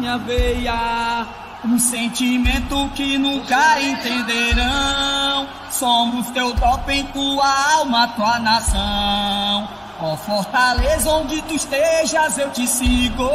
minha 0.00 0.16
veia. 0.18 1.26
Um 1.62 1.78
sentimento 1.78 2.90
que 2.94 3.18
nunca 3.18 3.80
entenderão. 3.82 5.46
Somos 5.70 6.26
teu 6.30 6.54
doping, 6.54 7.04
tua 7.12 7.74
alma, 7.74 8.08
tua 8.08 8.38
nação. 8.38 9.68
Ó 10.00 10.14
oh, 10.14 10.16
Fortaleza, 10.16 11.10
onde 11.10 11.42
tu 11.42 11.54
estejas, 11.54 12.38
eu 12.38 12.50
te 12.50 12.66
sigo. 12.66 13.30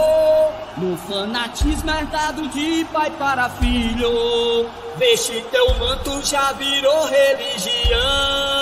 No 0.75 0.97
fanatismo 0.97 1.91
herdado 1.91 2.47
de 2.47 2.83
pai 2.91 3.11
para 3.11 3.47
filho. 3.49 4.67
Veste 4.97 5.45
teu 5.51 5.77
manto, 5.77 6.25
já 6.25 6.51
virou 6.53 7.07
religião. 7.07 8.54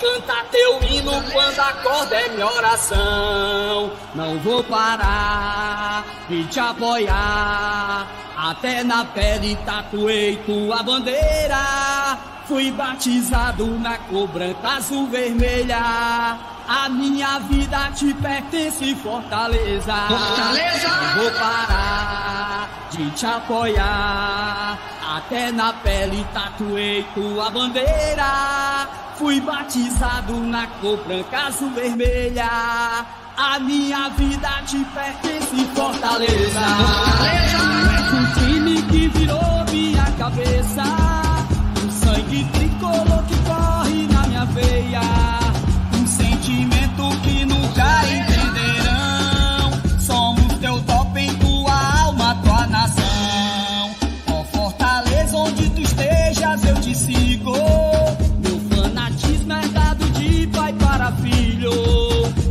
Canta 0.00 0.44
teu 0.50 0.82
hino 0.82 1.12
quando 1.32 1.58
acorda 1.58 2.16
é 2.16 2.28
minha 2.28 2.46
oração. 2.46 3.90
Não 4.14 4.38
vou 4.38 4.62
parar 4.64 6.04
de 6.28 6.44
te 6.46 6.60
apoiar. 6.60 8.06
Até 8.36 8.84
na 8.84 9.04
pele 9.04 9.56
tatuei 9.66 10.36
tua 10.46 10.82
bandeira. 10.82 12.16
Fui 12.46 12.70
batizado 12.70 13.66
na 13.80 13.98
cor 13.98 14.28
branca, 14.28 14.68
azul, 14.76 15.08
vermelha. 15.08 16.38
A 16.68 16.86
minha 16.90 17.38
vida 17.38 17.90
te 17.94 18.12
pertence, 18.12 18.94
Fortaleza. 18.96 19.94
Fortaleza! 20.06 20.88
Não 20.88 21.22
vou 21.22 21.30
parar 21.30 22.68
de 22.90 23.10
te 23.12 23.24
apoiar. 23.24 24.78
Até 25.16 25.50
na 25.50 25.72
pele 25.72 26.26
tatuei 26.34 27.06
tua 27.14 27.50
bandeira. 27.50 28.86
Fui 29.16 29.40
batizado 29.40 30.36
na 30.40 30.66
cor 30.66 30.98
branca, 31.06 31.46
azul, 31.46 31.70
vermelha. 31.70 32.50
A 33.38 33.58
minha 33.60 34.10
vida 34.10 34.50
te 34.66 34.84
pertence, 34.84 35.64
Fortaleza. 35.74 36.60
Fortaleza! 36.60 37.58
É 37.96 38.10
um 38.12 38.26
time 38.34 38.82
que 38.82 39.08
virou 39.08 39.64
minha 39.72 40.04
cabeça. 40.18 40.82
O 41.82 41.90
sangue 41.90 42.44
tricolor 42.52 43.24
que 43.26 43.36
corre 43.48 44.06
na 44.12 44.26
minha 44.26 44.44
veia. 44.44 45.27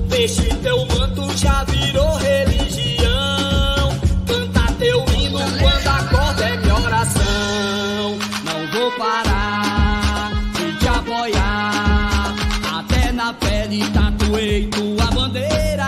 Deixe 0.10 0.44
teu 0.56 0.86
manto, 0.88 1.38
já 1.38 1.64
virou 1.64 2.16
religião. 2.18 3.92
Canta 4.26 4.74
teu 4.80 5.06
hino 5.16 5.40
quando 5.60 5.88
acorda 5.88 6.44
é 6.44 6.58
minha 6.58 6.76
oração. 6.76 8.18
Não 8.44 8.68
vou 8.72 8.92
parar 8.98 10.32
de 10.54 10.74
te 10.80 10.88
apoiar. 10.88 12.36
Até 12.78 13.12
na 13.12 13.34
pele 13.34 13.90
tatuei 13.92 14.68
tua 14.68 15.06
bandeira. 15.12 15.88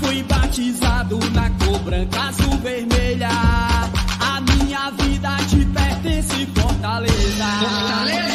Fui 0.00 0.22
batizado 0.22 1.18
na 1.32 1.50
cor 1.50 1.78
branca, 1.80 2.20
azul, 2.28 2.58
vermelha. 2.58 3.28
A 4.20 4.40
minha 4.40 4.90
vida 4.90 5.36
te 5.48 5.64
pertence, 5.64 6.46
Fortaleza. 6.54 7.44
Fortaleza! 7.60 8.29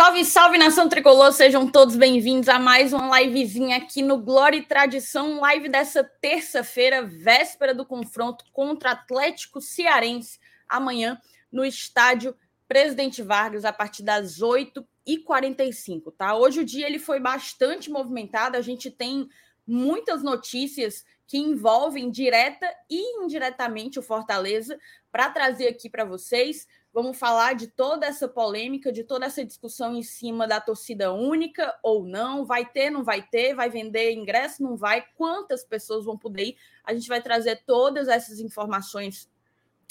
Salve, 0.00 0.24
salve 0.24 0.56
nação 0.56 0.88
tricolor, 0.88 1.30
sejam 1.30 1.70
todos 1.70 1.94
bem-vindos 1.94 2.48
a 2.48 2.58
mais 2.58 2.94
uma 2.94 3.20
livezinha 3.20 3.76
aqui 3.76 4.00
no 4.00 4.16
Glória 4.16 4.56
e 4.56 4.64
Tradição, 4.64 5.40
live 5.40 5.68
dessa 5.68 6.02
terça-feira, 6.02 7.02
véspera 7.02 7.74
do 7.74 7.84
confronto 7.84 8.46
contra 8.50 8.92
Atlético 8.92 9.60
Cearense, 9.60 10.40
amanhã 10.66 11.20
no 11.52 11.66
estádio 11.66 12.34
Presidente 12.66 13.20
Vargas, 13.20 13.66
a 13.66 13.74
partir 13.74 14.02
das 14.02 14.38
8h45, 14.40 16.14
tá? 16.16 16.34
Hoje 16.34 16.60
o 16.60 16.64
dia 16.64 16.86
ele 16.86 16.98
foi 16.98 17.20
bastante 17.20 17.90
movimentado, 17.90 18.56
a 18.56 18.62
gente 18.62 18.90
tem 18.90 19.28
muitas 19.66 20.22
notícias 20.22 21.04
que 21.26 21.36
envolvem 21.36 22.10
direta 22.10 22.66
e 22.88 23.22
indiretamente 23.22 23.98
o 23.98 24.02
Fortaleza 24.02 24.78
para 25.12 25.28
trazer 25.28 25.68
aqui 25.68 25.90
para 25.90 26.06
vocês. 26.06 26.66
Vamos 26.92 27.16
falar 27.16 27.54
de 27.54 27.68
toda 27.68 28.04
essa 28.04 28.26
polêmica, 28.26 28.90
de 28.90 29.04
toda 29.04 29.24
essa 29.24 29.44
discussão 29.44 29.94
em 29.94 30.02
cima 30.02 30.48
da 30.48 30.60
torcida 30.60 31.12
única 31.12 31.78
ou 31.84 32.04
não, 32.04 32.44
vai 32.44 32.66
ter, 32.66 32.90
não 32.90 33.04
vai 33.04 33.22
ter, 33.22 33.54
vai 33.54 33.70
vender 33.70 34.12
ingresso, 34.12 34.60
não 34.60 34.76
vai, 34.76 35.04
quantas 35.14 35.62
pessoas 35.62 36.04
vão 36.04 36.18
poder 36.18 36.48
ir. 36.48 36.56
A 36.82 36.92
gente 36.92 37.08
vai 37.08 37.22
trazer 37.22 37.62
todas 37.64 38.08
essas 38.08 38.40
informações 38.40 39.30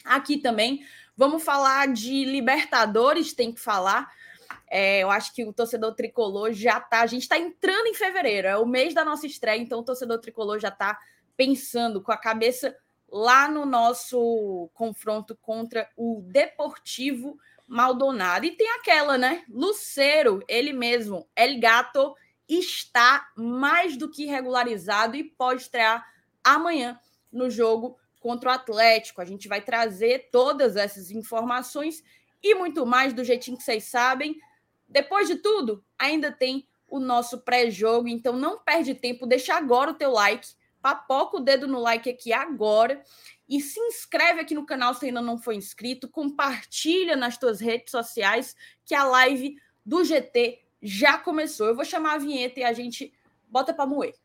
aqui 0.04 0.40
também. 0.40 0.86
Vamos 1.16 1.42
falar 1.42 1.88
de 1.88 2.26
Libertadores, 2.26 3.34
tem 3.34 3.54
que 3.54 3.62
falar. 3.62 4.12
É, 4.70 5.00
eu 5.02 5.10
acho 5.10 5.34
que 5.34 5.46
o 5.46 5.54
torcedor 5.54 5.96
tricolor 5.96 6.52
já 6.52 6.81
tá. 6.81 7.00
A 7.00 7.08
gente 7.08 7.24
está 7.24 7.38
entrando 7.38 7.88
em 7.88 7.94
fevereiro, 7.94 8.48
é 8.48 8.58
o 8.58 8.66
mês 8.66 8.94
da 8.94 9.06
nossa 9.06 9.26
estreia, 9.26 9.62
então 9.62 9.80
o 9.80 9.84
torcedor 9.84 10.20
tricolor 10.20 10.60
já 10.60 10.68
está 10.68 11.00
pensando 11.38 12.02
com 12.02 12.12
a 12.12 12.18
cabeça 12.18 12.76
lá 13.12 13.50
no 13.50 13.66
nosso 13.66 14.70
confronto 14.74 15.36
contra 15.42 15.90
o 15.96 16.22
Deportivo 16.25 17.38
Maldonado. 17.68 18.46
E 18.46 18.52
tem 18.52 18.70
aquela, 18.72 19.18
né? 19.18 19.44
Luceiro, 19.50 20.44
ele 20.48 20.74
mesmo, 20.74 21.28
El 21.36 21.60
Gato, 21.60 22.16
está 22.48 23.30
mais 23.36 23.95
do 23.95 24.10
que 24.10 24.25
regularizado 24.25 25.16
e 25.16 25.24
pode 25.24 25.62
estrear 25.62 26.06
amanhã 26.44 27.00
no 27.31 27.50
jogo 27.50 27.98
contra 28.19 28.50
o 28.50 28.54
Atlético. 28.54 29.22
A 29.22 29.25
gente 29.25 29.48
vai 29.48 29.62
trazer 29.62 30.30
todas 30.31 30.75
essas 30.75 31.12
informações 31.12 32.04
e 32.42 32.56
muito 32.56 32.86
mais 32.86 33.13
do 33.13 33.24
jeitinho 33.24 33.57
que 33.57 33.63
vocês 33.63 33.83
sabem. 33.83 34.36
Depois 34.88 35.28
de 35.28 35.36
tudo, 35.36 35.83
ainda 35.98 36.31
tem 36.31 36.68
o 36.88 37.00
nosso 37.00 37.39
pré-jogo, 37.42 38.07
então 38.07 38.33
não 38.33 38.57
perde 38.57 38.95
tempo, 38.95 39.28
deixa 39.28 39.54
agora 39.54 39.92
o 39.92 39.94
teu 39.94 40.12
like 40.12 40.48
papoca 40.81 41.38
o 41.38 41.40
dedo 41.40 41.68
no 41.68 41.80
like 41.80 42.10
aqui 42.10 42.31
agora 42.31 43.04
e 43.48 43.60
se 43.60 43.80
inscreve 43.80 44.40
aqui 44.40 44.54
no 44.54 44.66
canal 44.66 44.94
se 44.94 45.08
ainda 45.08 45.22
não 45.22 45.38
foi 45.38 45.56
inscrito, 45.56 46.08
compartilha 46.08 47.16
nas 47.16 47.38
tuas 47.38 47.60
redes 47.60 47.92
sociais 47.92 48.56
que 48.86 48.94
a 48.94 49.04
live 49.04 49.56
do 49.86 50.04
GT 50.04 50.60
já 50.81 51.18
começou. 51.18 51.68
Eu 51.68 51.76
vou 51.76 51.86
chamar 51.86 52.14
a 52.14 52.18
vinheta 52.20 52.60
e 52.60 52.64
a 52.64 52.74
gente 52.74 53.14
bota 53.48 53.74
para 53.74 53.86
moer. 53.86 54.16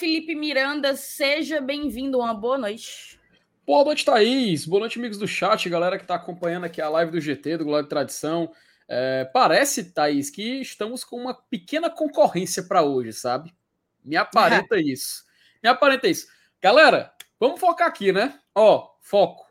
Felipe 0.00 0.34
Miranda, 0.34 0.94
seja 0.94 1.60
bem-vindo. 1.60 2.18
Uma 2.18 2.32
boa 2.32 2.56
noite. 2.56 3.18
Boa 3.66 3.84
noite, 3.84 4.04
Thaís. 4.04 4.64
Boa 4.64 4.80
noite, 4.80 4.98
amigos 4.98 5.18
do 5.18 5.26
chat, 5.26 5.68
galera 5.68 5.96
que 5.96 6.04
está 6.04 6.14
acompanhando 6.14 6.64
aqui 6.64 6.80
a 6.80 6.88
live 6.88 7.10
do 7.10 7.20
GT, 7.20 7.58
do 7.58 7.64
Glória 7.64 7.82
de 7.82 7.88
Tradição. 7.88 8.50
É, 8.88 9.24
parece, 9.24 9.92
Thaís, 9.92 10.30
que 10.30 10.60
estamos 10.60 11.02
com 11.02 11.16
uma 11.16 11.34
pequena 11.34 11.90
concorrência 11.90 12.62
para 12.62 12.82
hoje, 12.82 13.12
sabe? 13.12 13.54
Me 14.04 14.16
aparenta 14.16 14.78
isso. 14.80 15.24
Me 15.62 15.68
aparenta 15.68 16.08
isso. 16.08 16.28
Galera, 16.62 17.12
vamos 17.38 17.60
focar 17.60 17.88
aqui, 17.88 18.12
né? 18.12 18.38
Ó, 18.54 18.88
foco. 19.00 19.46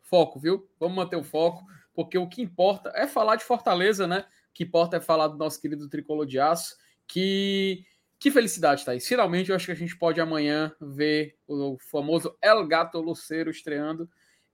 Foco, 0.00 0.38
viu? 0.38 0.68
Vamos 0.78 0.96
manter 0.96 1.16
o 1.16 1.24
foco, 1.24 1.64
porque 1.94 2.16
o 2.16 2.28
que 2.28 2.40
importa 2.40 2.92
é 2.94 3.06
falar 3.06 3.36
de 3.36 3.44
Fortaleza, 3.44 4.06
né? 4.06 4.24
O 4.50 4.52
que 4.54 4.64
importa 4.64 4.96
é 4.96 5.00
falar 5.00 5.28
do 5.28 5.36
nosso 5.36 5.60
querido 5.60 5.88
tricolor 5.88 6.26
de 6.26 6.38
aço, 6.38 6.76
que 7.06 7.84
que 8.22 8.30
felicidade, 8.30 8.84
Thaís. 8.84 9.04
Finalmente, 9.04 9.50
eu 9.50 9.56
acho 9.56 9.66
que 9.66 9.72
a 9.72 9.74
gente 9.74 9.96
pode 9.96 10.20
amanhã 10.20 10.72
ver 10.80 11.36
o 11.44 11.76
famoso 11.90 12.38
El 12.40 12.64
Gato 12.68 13.00
Luceiro 13.00 13.50
estreando. 13.50 14.08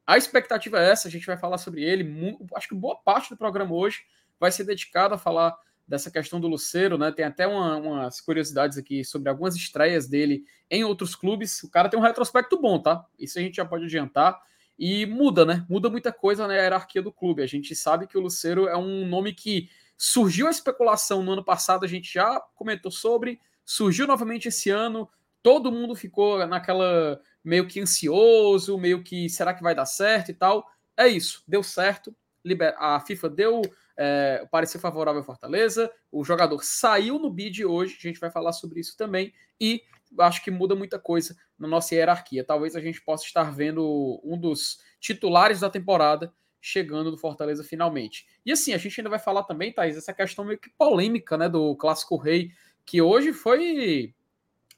A 0.06 0.17
expectativa 0.17 0.82
é 0.82 0.88
essa, 0.88 1.06
a 1.06 1.11
gente 1.11 1.26
vai 1.26 1.37
falar 1.37 1.59
sobre 1.59 1.85
ele. 1.85 2.35
Acho 2.55 2.67
que 2.67 2.75
boa 2.75 2.97
parte 2.97 3.29
do 3.29 3.37
programa 3.37 3.75
hoje 3.75 4.06
vai 4.41 4.50
ser 4.50 4.65
dedicado 4.65 5.15
a 5.15 5.19
falar 5.19 5.55
dessa 5.87 6.11
questão 6.11 6.41
do 6.41 6.49
Luceiro, 6.49 6.97
né? 6.97 7.12
Tem 7.12 7.26
até 7.26 7.47
uma, 7.47 7.76
umas 7.76 8.23
curiosidades 8.23 8.79
aqui 8.79 9.05
sobre 9.05 9.29
algumas 9.29 9.55
estreias 9.55 10.09
dele 10.09 10.47
em 10.71 10.82
outros 10.82 11.14
clubes. 11.14 11.62
O 11.62 11.71
cara 11.71 11.91
tem 11.91 12.00
um 12.00 12.03
retrospecto 12.03 12.59
bom, 12.59 12.81
tá? 12.81 13.05
Isso 13.19 13.38
a 13.38 13.43
gente 13.43 13.56
já 13.56 13.67
pode 13.67 13.85
adiantar. 13.85 14.41
E 14.79 15.05
muda, 15.05 15.44
né? 15.44 15.67
Muda 15.69 15.91
muita 15.91 16.11
coisa 16.11 16.47
na 16.47 16.55
hierarquia 16.55 17.03
do 17.03 17.12
clube. 17.12 17.43
A 17.43 17.47
gente 17.47 17.76
sabe 17.76 18.06
que 18.06 18.17
o 18.17 18.21
Luceiro 18.23 18.67
é 18.67 18.79
um 18.79 19.06
nome 19.06 19.35
que 19.35 19.69
surgiu 19.99 20.47
a 20.47 20.50
especulação 20.50 21.23
no 21.23 21.32
ano 21.32 21.44
passado, 21.44 21.85
a 21.85 21.88
gente 21.88 22.11
já 22.11 22.41
comentou 22.55 22.91
sobre, 22.91 23.38
surgiu 23.69 24.06
novamente 24.06 24.49
esse 24.49 24.70
ano, 24.70 25.06
todo 25.43 25.70
mundo 25.70 25.94
ficou 25.94 26.44
naquela 26.47 27.20
meio 27.44 27.69
que 27.69 27.79
ansioso, 27.79 28.79
meio 28.79 29.05
que 29.05 29.29
será 29.29 29.53
que 29.53 29.62
vai 29.62 29.75
dar 29.75 29.85
certo 29.85 30.31
e 30.31 30.35
tal. 30.35 30.67
É 30.97 31.06
isso, 31.06 31.44
deu 31.47 31.62
certo. 31.62 32.17
A 32.79 32.99
FIFA 33.00 33.29
deu 33.29 33.62
é, 33.94 34.49
parecer 34.50 34.79
favorável 34.79 35.20
ao 35.20 35.26
Fortaleza, 35.26 35.93
o 36.11 36.25
jogador 36.25 36.65
saiu 36.65 37.19
no 37.19 37.31
bid 37.31 37.62
hoje, 37.67 37.99
a 37.99 38.03
gente 38.09 38.19
vai 38.19 38.31
falar 38.31 38.53
sobre 38.53 38.81
isso 38.81 38.97
também, 38.97 39.35
e 39.61 39.82
acho 40.19 40.43
que 40.43 40.50
muda 40.50 40.75
muita 40.75 40.99
coisa 40.99 41.37
na 41.59 41.69
nossa 41.69 41.94
hierarquia. 41.94 42.43
Talvez 42.43 42.75
a 42.75 42.81
gente 42.81 43.03
possa 43.03 43.26
estar 43.26 43.55
vendo 43.55 44.19
um 44.25 44.38
dos 44.38 44.79
titulares 44.99 45.61
da 45.61 45.69
temporada 45.69 46.32
chegando 46.59 47.11
do 47.11 47.19
Fortaleza 47.19 47.62
finalmente. 47.62 48.26
E 48.47 48.50
assim, 48.50 48.73
a 48.73 48.79
gente 48.79 48.99
ainda 48.99 49.11
vai 49.11 49.19
falar 49.19 49.43
também, 49.44 49.75
Thaís, 49.75 49.97
essa 49.97 50.14
questão 50.14 50.47
meio 50.47 50.59
que 50.59 50.71
polêmica, 50.71 51.37
né, 51.37 51.50
do 51.50 51.76
Clássico 51.76 52.17
Rei 52.17 52.50
que 52.88 53.02
hoje 53.02 53.35
foi. 53.35 54.14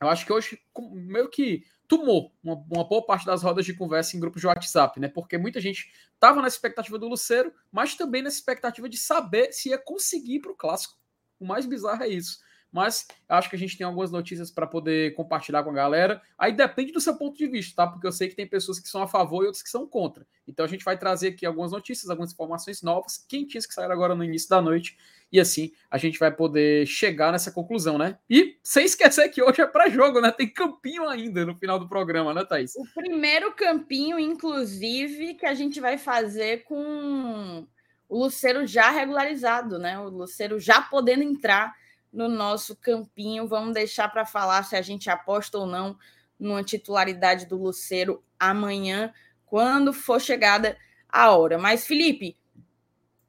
Eu 0.01 0.09
acho 0.09 0.27
que 0.27 0.33
hoje 0.33 0.61
meio 0.93 1.31
que 1.31 1.63
tomou 1.87 2.35
uma, 2.43 2.55
uma, 2.69 2.85
boa 2.85 3.07
parte 3.07 3.25
das 3.25 3.43
rodas 3.43 3.65
de 3.65 3.73
conversa 3.73 4.17
em 4.17 4.21
grupos 4.21 4.41
de 4.41 4.49
WhatsApp, 4.49 4.99
né? 4.99 5.07
Porque 5.07 5.39
muita 5.39 5.61
gente 5.61 5.93
estava 6.15 6.43
na 6.43 6.49
expectativa 6.49 6.99
do 6.99 7.07
Luceiro, 7.07 7.55
mas 7.71 7.95
também 7.95 8.21
na 8.21 8.29
expectativa 8.29 8.89
de 8.89 8.97
saber 8.97 9.53
se 9.53 9.69
ia 9.69 9.79
conseguir 9.79 10.41
para 10.41 10.51
o 10.51 10.57
clássico. 10.57 10.99
O 11.39 11.47
mais 11.47 11.67
bizarro 11.67 12.03
é 12.03 12.09
isso. 12.09 12.41
Mas 12.73 13.07
acho 13.29 13.51
que 13.51 13.57
a 13.57 13.59
gente 13.59 13.77
tem 13.77 13.85
algumas 13.85 14.11
notícias 14.11 14.51
para 14.51 14.67
poder 14.67 15.15
compartilhar 15.15 15.63
com 15.63 15.71
a 15.71 15.75
galera. 15.75 16.23
Aí 16.39 16.53
depende 16.53 16.93
do 16.93 17.01
seu 17.01 17.17
ponto 17.17 17.37
de 17.37 17.47
vista, 17.47 17.75
tá? 17.77 17.91
Porque 17.91 18.07
eu 18.07 18.13
sei 18.13 18.29
que 18.29 18.37
tem 18.37 18.47
pessoas 18.47 18.79
que 18.79 18.89
são 18.89 19.03
a 19.03 19.09
favor 19.09 19.43
e 19.43 19.47
outras 19.47 19.63
que 19.63 19.71
são 19.71 19.87
contra. 19.87 20.27
Então 20.47 20.65
a 20.65 20.69
gente 20.69 20.85
vai 20.85 20.97
trazer 20.97 21.29
aqui 21.29 21.45
algumas 21.45 21.73
notícias, 21.73 22.11
algumas 22.11 22.33
informações 22.33 22.83
novas, 22.83 23.19
quentinhas 23.29 23.67
que 23.67 23.75
saíram 23.75 23.93
agora 23.93 24.15
no 24.15 24.25
início 24.25 24.49
da 24.49 24.61
noite 24.61 24.97
e 25.33 25.39
assim 25.39 25.73
a 25.91 25.97
gente 25.99 26.19
vai 26.19 26.31
poder 26.31 26.87
chegar 26.87 27.33
nessa 27.33 27.53
conclusão, 27.53 27.97
né? 27.97 28.19
E 28.29 28.59
sem 28.63 28.85
esquecer 28.85 29.29
que 29.29 29.43
hoje 29.43 29.61
é 29.61 29.67
para 29.67 29.89
jogo, 29.89 30.21
né? 30.21 30.31
Tem 30.31 30.49
campinho 30.49 31.09
ainda 31.09 31.45
no 31.47 31.57
final 31.57 31.79
do 31.79 31.89
programa, 31.89 32.35
né, 32.35 32.45
Thaís? 32.45 32.75
O 32.77 32.85
primeiro 32.95 33.53
campinho, 33.53 34.19
inclusive, 34.19 35.35
que 35.35 35.47
a 35.47 35.55
gente 35.55 35.81
vai 35.81 35.99
fazer 35.99 36.65
com 36.65 37.67
o 38.09 38.19
Luceiro 38.19 38.67
já 38.67 38.91
regularizado, 38.91 39.79
né? 39.79 39.99
O 39.99 40.09
Luceiro 40.09 40.59
já 40.59 40.83
podendo 40.83 41.23
entrar 41.23 41.73
no 42.13 42.29
nosso 42.29 42.77
campinho. 42.77 43.47
Vamos 43.47 43.75
deixar 43.75 44.09
para 44.09 44.25
falar 44.25 44.65
se 44.65 44.77
a 44.77 44.83
gente 44.83 45.09
aposta 45.09 45.59
ou 45.59 45.67
não 45.67 45.97
numa 46.39 46.65
titularidade 46.65 47.47
do 47.47 47.57
Luceiro 47.57 48.25
amanhã, 48.39 49.13
quando 49.45 49.93
for 49.93 50.21
chegada 50.21 50.77
a 51.09 51.31
hora. 51.31 51.59
Mas, 51.59 51.87
Felipe, 51.87 52.37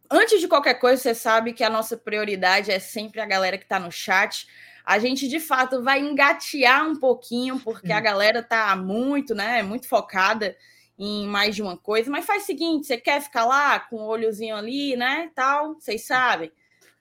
antes 0.10 0.40
de 0.40 0.48
qualquer 0.48 0.76
coisa, 0.76 1.02
você 1.02 1.14
sabe 1.14 1.54
que 1.54 1.64
a 1.64 1.70
nossa 1.70 1.98
prioridade 1.98 2.72
é 2.72 2.80
sempre 2.80 3.20
a 3.20 3.26
galera 3.26 3.58
que 3.58 3.66
está 3.66 3.80
no 3.80 3.92
chat. 3.92 4.48
A 4.86 4.98
gente 4.98 5.28
de 5.28 5.40
fato 5.40 5.84
vai 5.84 6.00
engatear 6.00 6.88
um 6.88 6.96
pouquinho, 6.96 7.60
porque 7.60 7.92
a 7.92 8.00
galera 8.00 8.42
tá 8.42 8.76
muito, 8.76 9.36
né? 9.36 9.62
Muito 9.62 9.88
focada 9.88 10.56
em 10.98 11.28
mais 11.28 11.56
de 11.56 11.62
uma 11.62 11.78
coisa. 11.78 12.10
Mas 12.10 12.26
faz 12.26 12.44
o 12.44 12.46
seguinte: 12.46 12.88
você 12.88 12.98
quer 12.98 13.22
ficar 13.22 13.46
lá 13.46 13.80
com 13.80 13.98
o 13.98 14.08
olhozinho 14.08 14.56
ali, 14.56 14.96
né? 14.96 15.30
Tal, 15.36 15.76
vocês 15.76 16.06
sabem. 16.06 16.52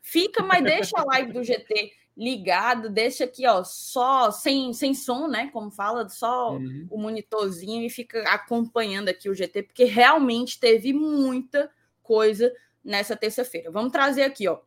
Fica, 0.03 0.43
mas 0.43 0.65
deixa 0.65 0.99
a 0.99 1.05
live 1.05 1.33
do 1.33 1.45
GT 1.45 1.93
ligado, 2.17 2.91
deixa 2.91 3.25
aqui, 3.25 3.47
ó, 3.47 3.65
só 3.65 4.31
sem, 4.31 4.73
sem 4.75 4.93
som, 4.93 5.27
né? 5.27 5.49
Como 5.53 5.71
fala, 5.71 6.09
só 6.09 6.53
uhum. 6.53 6.87
o 6.91 6.99
monitorzinho 6.99 7.85
e 7.85 7.91
fica 7.91 8.23
acompanhando 8.25 9.09
aqui 9.09 9.31
o 9.31 9.35
GT, 9.35 9.63
porque 9.63 9.85
realmente 9.85 10.61
teve 10.61 10.93
muita 10.93 11.71
coisa 12.03 12.53
nessa 12.85 13.17
terça-feira. 13.17 13.71
Vamos 13.71 13.93
trazer 13.93 14.23
aqui, 14.23 14.47
ó. 14.49 14.59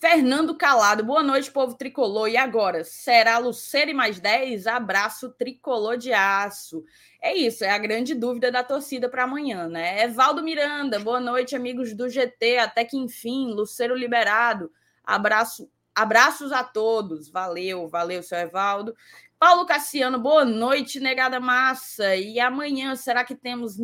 Fernando 0.00 0.54
Calado, 0.54 1.02
boa 1.02 1.24
noite, 1.24 1.50
povo 1.50 1.74
tricolor. 1.74 2.28
E 2.28 2.36
agora? 2.36 2.84
Será 2.84 3.38
Luceiro 3.38 3.90
e 3.90 3.94
mais 3.94 4.20
10? 4.20 4.68
Abraço 4.68 5.30
tricolor 5.30 5.96
de 5.96 6.12
aço. 6.12 6.84
É 7.20 7.34
isso, 7.34 7.64
é 7.64 7.70
a 7.70 7.78
grande 7.78 8.14
dúvida 8.14 8.48
da 8.52 8.62
torcida 8.62 9.08
para 9.08 9.24
amanhã, 9.24 9.66
né? 9.66 10.04
Evaldo 10.04 10.40
Miranda, 10.40 11.00
boa 11.00 11.18
noite, 11.18 11.56
amigos 11.56 11.94
do 11.94 12.08
GT. 12.08 12.58
Até 12.58 12.84
que 12.84 12.96
enfim, 12.96 13.52
Luceiro 13.52 13.96
liberado. 13.96 14.70
Abraço, 15.02 15.68
abraços 15.92 16.52
a 16.52 16.62
todos. 16.62 17.28
Valeu, 17.28 17.88
valeu, 17.88 18.22
seu 18.22 18.38
Evaldo. 18.38 18.94
Paulo 19.36 19.66
Cassiano, 19.66 20.16
boa 20.20 20.44
noite, 20.44 21.00
negada 21.00 21.40
massa. 21.40 22.14
E 22.14 22.38
amanhã, 22.38 22.94
será 22.94 23.24
que 23.24 23.34
temos. 23.34 23.76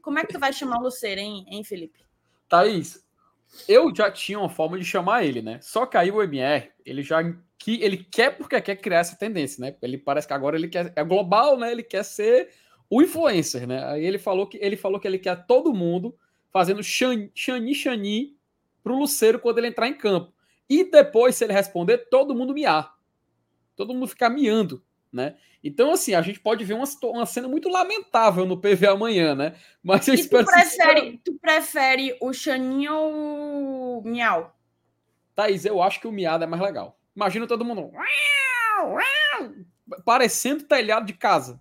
Como 0.00 0.18
é 0.18 0.24
que 0.24 0.32
tu 0.32 0.40
vai 0.40 0.52
chamar 0.52 0.80
o 0.80 0.82
Luceiro, 0.82 1.20
hein, 1.20 1.46
hein 1.48 1.62
Felipe? 1.62 2.04
Thaís, 2.48 3.00
eu 3.68 3.94
já 3.94 4.10
tinha 4.10 4.38
uma 4.38 4.48
forma 4.48 4.78
de 4.78 4.84
chamar 4.84 5.24
ele, 5.24 5.42
né? 5.42 5.58
Só 5.62 5.86
que 5.86 5.96
aí 5.96 6.10
o 6.10 6.22
MR, 6.22 6.70
ele 6.84 7.02
já 7.02 7.22
que 7.58 7.80
ele 7.82 7.98
quer 7.98 8.36
porque 8.36 8.60
quer 8.60 8.76
criar 8.76 9.00
essa 9.00 9.16
tendência, 9.16 9.60
né? 9.60 9.76
Ele 9.82 9.98
parece 9.98 10.26
que 10.26 10.32
agora 10.32 10.56
ele 10.56 10.68
quer 10.68 10.92
é 10.96 11.04
global, 11.04 11.58
né? 11.58 11.70
Ele 11.70 11.82
quer 11.82 12.02
ser 12.04 12.50
o 12.90 13.00
influencer, 13.02 13.66
né? 13.66 13.84
Aí 13.84 14.04
ele 14.04 14.18
falou 14.18 14.46
que 14.46 14.58
ele 14.60 14.76
falou 14.76 14.98
que 14.98 15.06
ele 15.06 15.18
quer 15.18 15.46
todo 15.46 15.72
mundo 15.72 16.16
fazendo 16.50 16.82
xani 16.82 17.30
xani 17.34 18.36
pro 18.82 18.98
Luceiro 18.98 19.38
quando 19.38 19.58
ele 19.58 19.68
entrar 19.68 19.86
em 19.86 19.94
campo. 19.94 20.32
E 20.68 20.84
depois, 20.90 21.36
se 21.36 21.44
ele 21.44 21.52
responder, 21.52 22.08
todo 22.10 22.34
mundo 22.34 22.54
miar. 22.54 22.94
Todo 23.76 23.94
mundo 23.94 24.08
ficar 24.08 24.28
miando 24.28 24.82
né? 25.12 25.36
Então, 25.62 25.92
assim, 25.92 26.14
a 26.14 26.22
gente 26.22 26.40
pode 26.40 26.64
ver 26.64 26.74
uma, 26.74 26.84
uma 27.04 27.26
cena 27.26 27.46
muito 27.46 27.68
lamentável 27.68 28.46
no 28.46 28.60
PV 28.60 28.86
amanhã, 28.86 29.34
né? 29.34 29.54
Mas 29.82 30.08
eu 30.08 30.14
e 30.14 30.20
espero... 30.20 30.46
Tu 30.46 30.50
prefere, 30.50 31.20
tu 31.24 31.34
prefere 31.34 32.16
o 32.20 32.32
Xaninho 32.32 32.94
ou 32.94 33.98
o 34.00 34.02
Miau? 34.04 34.56
Thaís, 35.34 35.64
eu 35.64 35.82
acho 35.82 36.00
que 36.00 36.08
o 36.08 36.12
Miado 36.12 36.44
é 36.44 36.46
mais 36.46 36.62
legal. 36.62 36.98
Imagina 37.14 37.46
todo 37.46 37.64
mundo... 37.64 37.92
Parecendo 40.04 40.64
telhado 40.64 41.06
de 41.06 41.12
casa. 41.12 41.60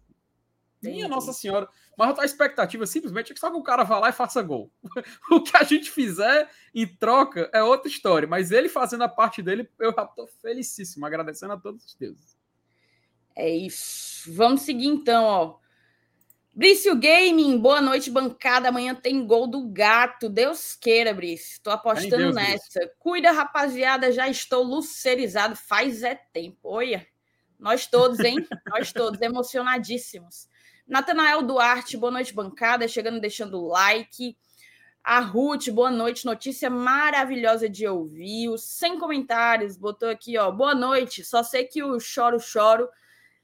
Minha 0.82 1.08
Nossa 1.08 1.34
Senhora. 1.34 1.68
Mas 1.98 2.18
a 2.18 2.26
expectativa 2.26 2.86
simplesmente 2.88 3.32
é 3.32 3.36
que 3.36 3.40
só 3.40 3.52
que 3.52 3.58
o 3.58 3.64
cara 3.64 3.84
vá 3.84 4.00
lá 4.00 4.10
e 4.10 4.14
faça 4.14 4.42
gol. 4.42 4.72
o 5.30 5.42
que 5.42 5.56
a 5.56 5.64
gente 5.64 5.92
fizer 5.92 6.50
em 6.74 6.88
troca 6.88 7.50
é 7.54 7.62
outra 7.62 7.88
história. 7.88 8.28
Mas 8.28 8.52
ele 8.52 8.70
fazendo 8.70 9.04
a 9.04 9.10
parte 9.10 9.42
dele, 9.42 9.70
eu 9.78 9.94
já 9.94 10.06
tô 10.06 10.26
felicíssimo, 10.42 11.06
agradecendo 11.06 11.54
a 11.54 11.58
todos 11.58 11.86
os 11.86 11.94
deuses. 11.94 12.31
É 13.36 13.50
isso. 13.50 14.34
Vamos 14.34 14.62
seguir 14.62 14.88
então, 14.88 15.24
ó. 15.24 15.62
Brício 16.54 16.94
Gaming, 17.00 17.58
boa 17.58 17.80
noite, 17.80 18.12
bancada. 18.12 18.68
Amanhã 18.68 18.94
tem 18.94 19.26
gol 19.26 19.48
do 19.48 19.66
gato. 19.70 20.28
Deus 20.28 20.76
queira, 20.76 21.14
Brício. 21.14 21.62
Tô 21.64 21.72
apostando 21.72 22.18
Deus, 22.18 22.36
nessa. 22.36 22.80
Deus. 22.80 22.92
Cuida, 23.00 23.32
rapaziada. 23.32 24.12
Já 24.12 24.28
estou 24.28 24.62
lucerizado. 24.62 25.56
Faz 25.56 26.04
é 26.04 26.16
tempo. 26.34 26.60
Olha, 26.64 27.08
nós 27.58 27.88
todos, 27.88 28.20
hein? 28.20 28.36
nós 28.68 28.92
todos, 28.92 29.22
emocionadíssimos. 29.22 30.50
Natanael 30.86 31.42
Duarte, 31.42 31.96
boa 31.96 32.12
noite, 32.12 32.34
bancada. 32.34 32.86
Chegando, 32.86 33.22
deixando 33.22 33.58
o 33.58 33.68
like. 33.68 34.38
A 35.02 35.22
Ruth, 35.22 35.70
boa 35.70 35.90
noite. 35.90 36.26
Notícia 36.26 36.70
maravilhosa 36.70 37.70
de 37.70 37.88
ouvir. 37.88 38.50
Sem 38.58 39.00
comentários, 39.00 39.78
botou 39.78 40.10
aqui, 40.10 40.38
ó. 40.38 40.52
Boa 40.52 40.76
noite. 40.76 41.24
Só 41.24 41.44
sei 41.44 41.64
que 41.64 41.82
o 41.82 41.98
choro, 41.98 42.42
choro 42.42 42.90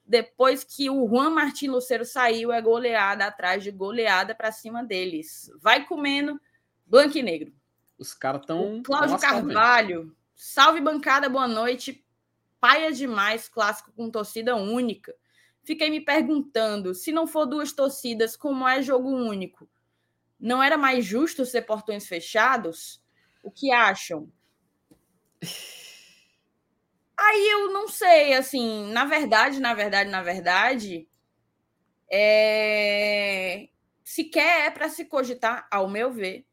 depois 0.08 0.64
que 0.64 0.90
o 0.90 1.06
Juan 1.06 1.32
Martin 1.32 1.68
Lucero 1.68 2.06
saiu, 2.06 2.52
é 2.52 2.62
goleada 2.62 3.26
atrás 3.26 3.62
de 3.62 3.72
goleada 3.72 4.34
para 4.34 4.54
cima 4.54 4.82
deles. 4.84 5.52
Vai 5.60 5.86
comendo, 5.86 6.40
branco 6.86 7.18
e 7.18 7.22
negro. 7.22 7.54
Os 8.00 8.14
caras 8.14 8.42
estão. 8.42 8.82
Cláudio 8.84 9.20
Carvalho, 9.20 10.16
salve 10.34 10.80
bancada, 10.80 11.28
boa 11.28 11.48
noite. 11.48 12.06
paia 12.60 12.92
demais 12.92 13.50
clássico 13.50 13.92
com 13.92 14.10
torcida 14.10 14.56
única. 14.56 15.14
Fiquei 15.64 15.90
me 15.90 16.00
perguntando, 16.00 16.96
se 16.96 17.12
não 17.12 17.28
for 17.28 17.46
duas 17.46 17.74
torcidas, 17.74 18.38
como 18.38 18.66
é 18.66 18.82
jogo 18.82 19.10
único? 19.10 19.70
Não 20.40 20.64
era 20.64 20.78
mais 20.78 21.04
justo 21.04 21.46
ser 21.46 21.64
portões 21.64 22.08
fechados? 22.08 23.04
O 23.44 23.52
que 23.52 23.72
acham? 23.72 24.32
Aí 27.20 27.50
eu 27.50 27.74
não 27.74 27.88
sei, 27.88 28.34
assim, 28.34 28.92
na 28.92 29.06
verdade, 29.06 29.60
na 29.60 29.74
verdade, 29.74 30.10
na 30.10 30.22
verdade, 30.22 31.08
é... 32.12 33.70
sequer 34.04 34.68
é 34.68 34.72
para 34.72 34.90
se 34.90 35.06
cogitar, 35.06 35.68
ao 35.72 35.90
meu 35.90 36.12
ver, 36.12 36.46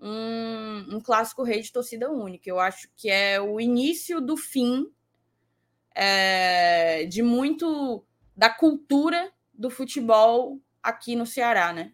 um, 0.00 0.96
um 0.96 1.00
clássico 1.00 1.42
rei 1.42 1.60
de 1.60 1.72
torcida 1.72 2.10
única. 2.10 2.48
Eu 2.48 2.58
acho 2.58 2.88
que 2.96 3.10
é 3.10 3.40
o 3.40 3.60
início 3.60 4.20
do 4.20 4.36
fim 4.36 4.86
é, 5.94 7.04
de 7.06 7.22
muito 7.22 8.04
da 8.36 8.48
cultura 8.48 9.32
do 9.52 9.68
futebol 9.68 10.60
aqui 10.82 11.16
no 11.16 11.26
Ceará, 11.26 11.72
né? 11.72 11.92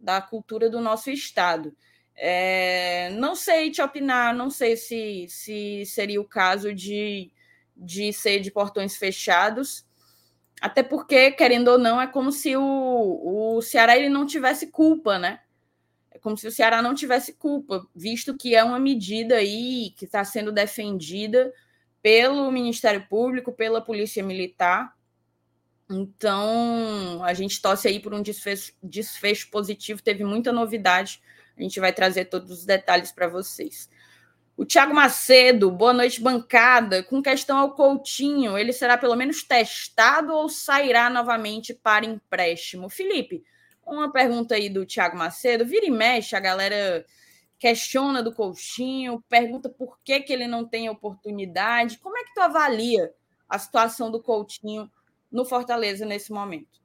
Da 0.00 0.20
cultura 0.20 0.68
do 0.68 0.80
nosso 0.80 1.10
estado. 1.10 1.76
É, 2.16 3.10
não 3.10 3.34
sei 3.36 3.70
te 3.70 3.80
opinar, 3.80 4.34
não 4.34 4.50
sei 4.50 4.76
se, 4.76 5.26
se 5.28 5.84
seria 5.86 6.20
o 6.20 6.24
caso 6.28 6.74
de 6.74 7.30
de 7.76 8.12
ser 8.12 8.40
de 8.40 8.50
portões 8.50 8.96
fechados, 8.96 9.86
até 10.60 10.82
porque, 10.82 11.32
querendo 11.32 11.68
ou 11.68 11.78
não, 11.78 12.00
é 12.00 12.06
como 12.06 12.32
se 12.32 12.56
o, 12.56 13.56
o 13.56 13.62
Ceará 13.62 13.96
ele 13.96 14.08
não 14.08 14.26
tivesse 14.26 14.68
culpa, 14.68 15.18
né? 15.18 15.40
É 16.10 16.18
como 16.18 16.36
se 16.36 16.46
o 16.46 16.50
Ceará 16.52 16.80
não 16.80 16.94
tivesse 16.94 17.34
culpa, 17.34 17.86
visto 17.94 18.34
que 18.36 18.54
é 18.54 18.64
uma 18.64 18.78
medida 18.78 19.36
aí 19.36 19.92
que 19.96 20.06
está 20.06 20.24
sendo 20.24 20.50
defendida 20.50 21.52
pelo 22.02 22.50
Ministério 22.50 23.06
Público, 23.06 23.52
pela 23.52 23.82
Polícia 23.82 24.22
Militar. 24.22 24.96
Então, 25.90 27.22
a 27.22 27.34
gente 27.34 27.60
torce 27.60 27.86
aí 27.86 28.00
por 28.00 28.14
um 28.14 28.22
desfecho, 28.22 28.72
desfecho 28.82 29.50
positivo, 29.50 30.02
teve 30.02 30.24
muita 30.24 30.52
novidade. 30.52 31.20
A 31.56 31.62
gente 31.62 31.78
vai 31.78 31.92
trazer 31.92 32.26
todos 32.26 32.50
os 32.50 32.64
detalhes 32.64 33.12
para 33.12 33.28
vocês. 33.28 33.88
O 34.56 34.64
Thiago 34.64 34.94
Macedo, 34.94 35.70
boa 35.70 35.92
noite, 35.92 36.18
bancada. 36.18 37.02
Com 37.02 37.22
questão 37.22 37.58
ao 37.58 37.74
Coutinho, 37.74 38.56
ele 38.56 38.72
será 38.72 38.96
pelo 38.96 39.14
menos 39.14 39.42
testado 39.42 40.32
ou 40.32 40.48
sairá 40.48 41.10
novamente 41.10 41.74
para 41.74 42.06
empréstimo? 42.06 42.88
Felipe, 42.88 43.44
uma 43.86 44.10
pergunta 44.10 44.54
aí 44.54 44.70
do 44.70 44.86
Thiago 44.86 45.14
Macedo. 45.14 45.66
Vira 45.66 45.84
e 45.84 45.90
mexe, 45.90 46.34
a 46.34 46.40
galera 46.40 47.04
questiona 47.58 48.22
do 48.22 48.32
Coutinho, 48.32 49.22
pergunta 49.28 49.68
por 49.68 49.98
que, 50.02 50.20
que 50.20 50.32
ele 50.32 50.46
não 50.46 50.64
tem 50.64 50.88
oportunidade. 50.88 51.98
Como 51.98 52.16
é 52.16 52.24
que 52.24 52.32
tu 52.32 52.40
avalia 52.40 53.12
a 53.46 53.58
situação 53.58 54.10
do 54.10 54.22
Coutinho 54.22 54.90
no 55.30 55.44
Fortaleza 55.44 56.06
nesse 56.06 56.32
momento? 56.32 56.80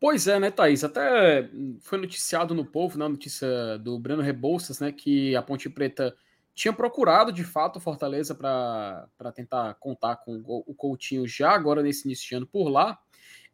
Pois 0.00 0.26
é, 0.26 0.40
né, 0.40 0.50
Thaís? 0.50 0.82
Até 0.82 1.46
foi 1.80 1.98
noticiado 1.98 2.54
no 2.54 2.64
Povo, 2.64 2.98
na 2.98 3.06
notícia 3.06 3.76
do 3.78 3.98
Breno 3.98 4.22
Rebouças, 4.22 4.80
né, 4.80 4.90
que 4.90 5.36
a 5.36 5.42
Ponte 5.42 5.68
Preta 5.68 6.16
tinha 6.54 6.72
procurado 6.72 7.32
de 7.32 7.44
fato 7.44 7.80
Fortaleza 7.80 8.34
para 8.34 9.32
tentar 9.34 9.74
contar 9.74 10.16
com 10.16 10.42
o 10.44 10.74
Coutinho 10.74 11.26
já 11.26 11.50
agora 11.50 11.82
nesse 11.82 12.06
início 12.06 12.28
de 12.28 12.34
ano 12.34 12.46
por 12.46 12.68
lá. 12.68 12.98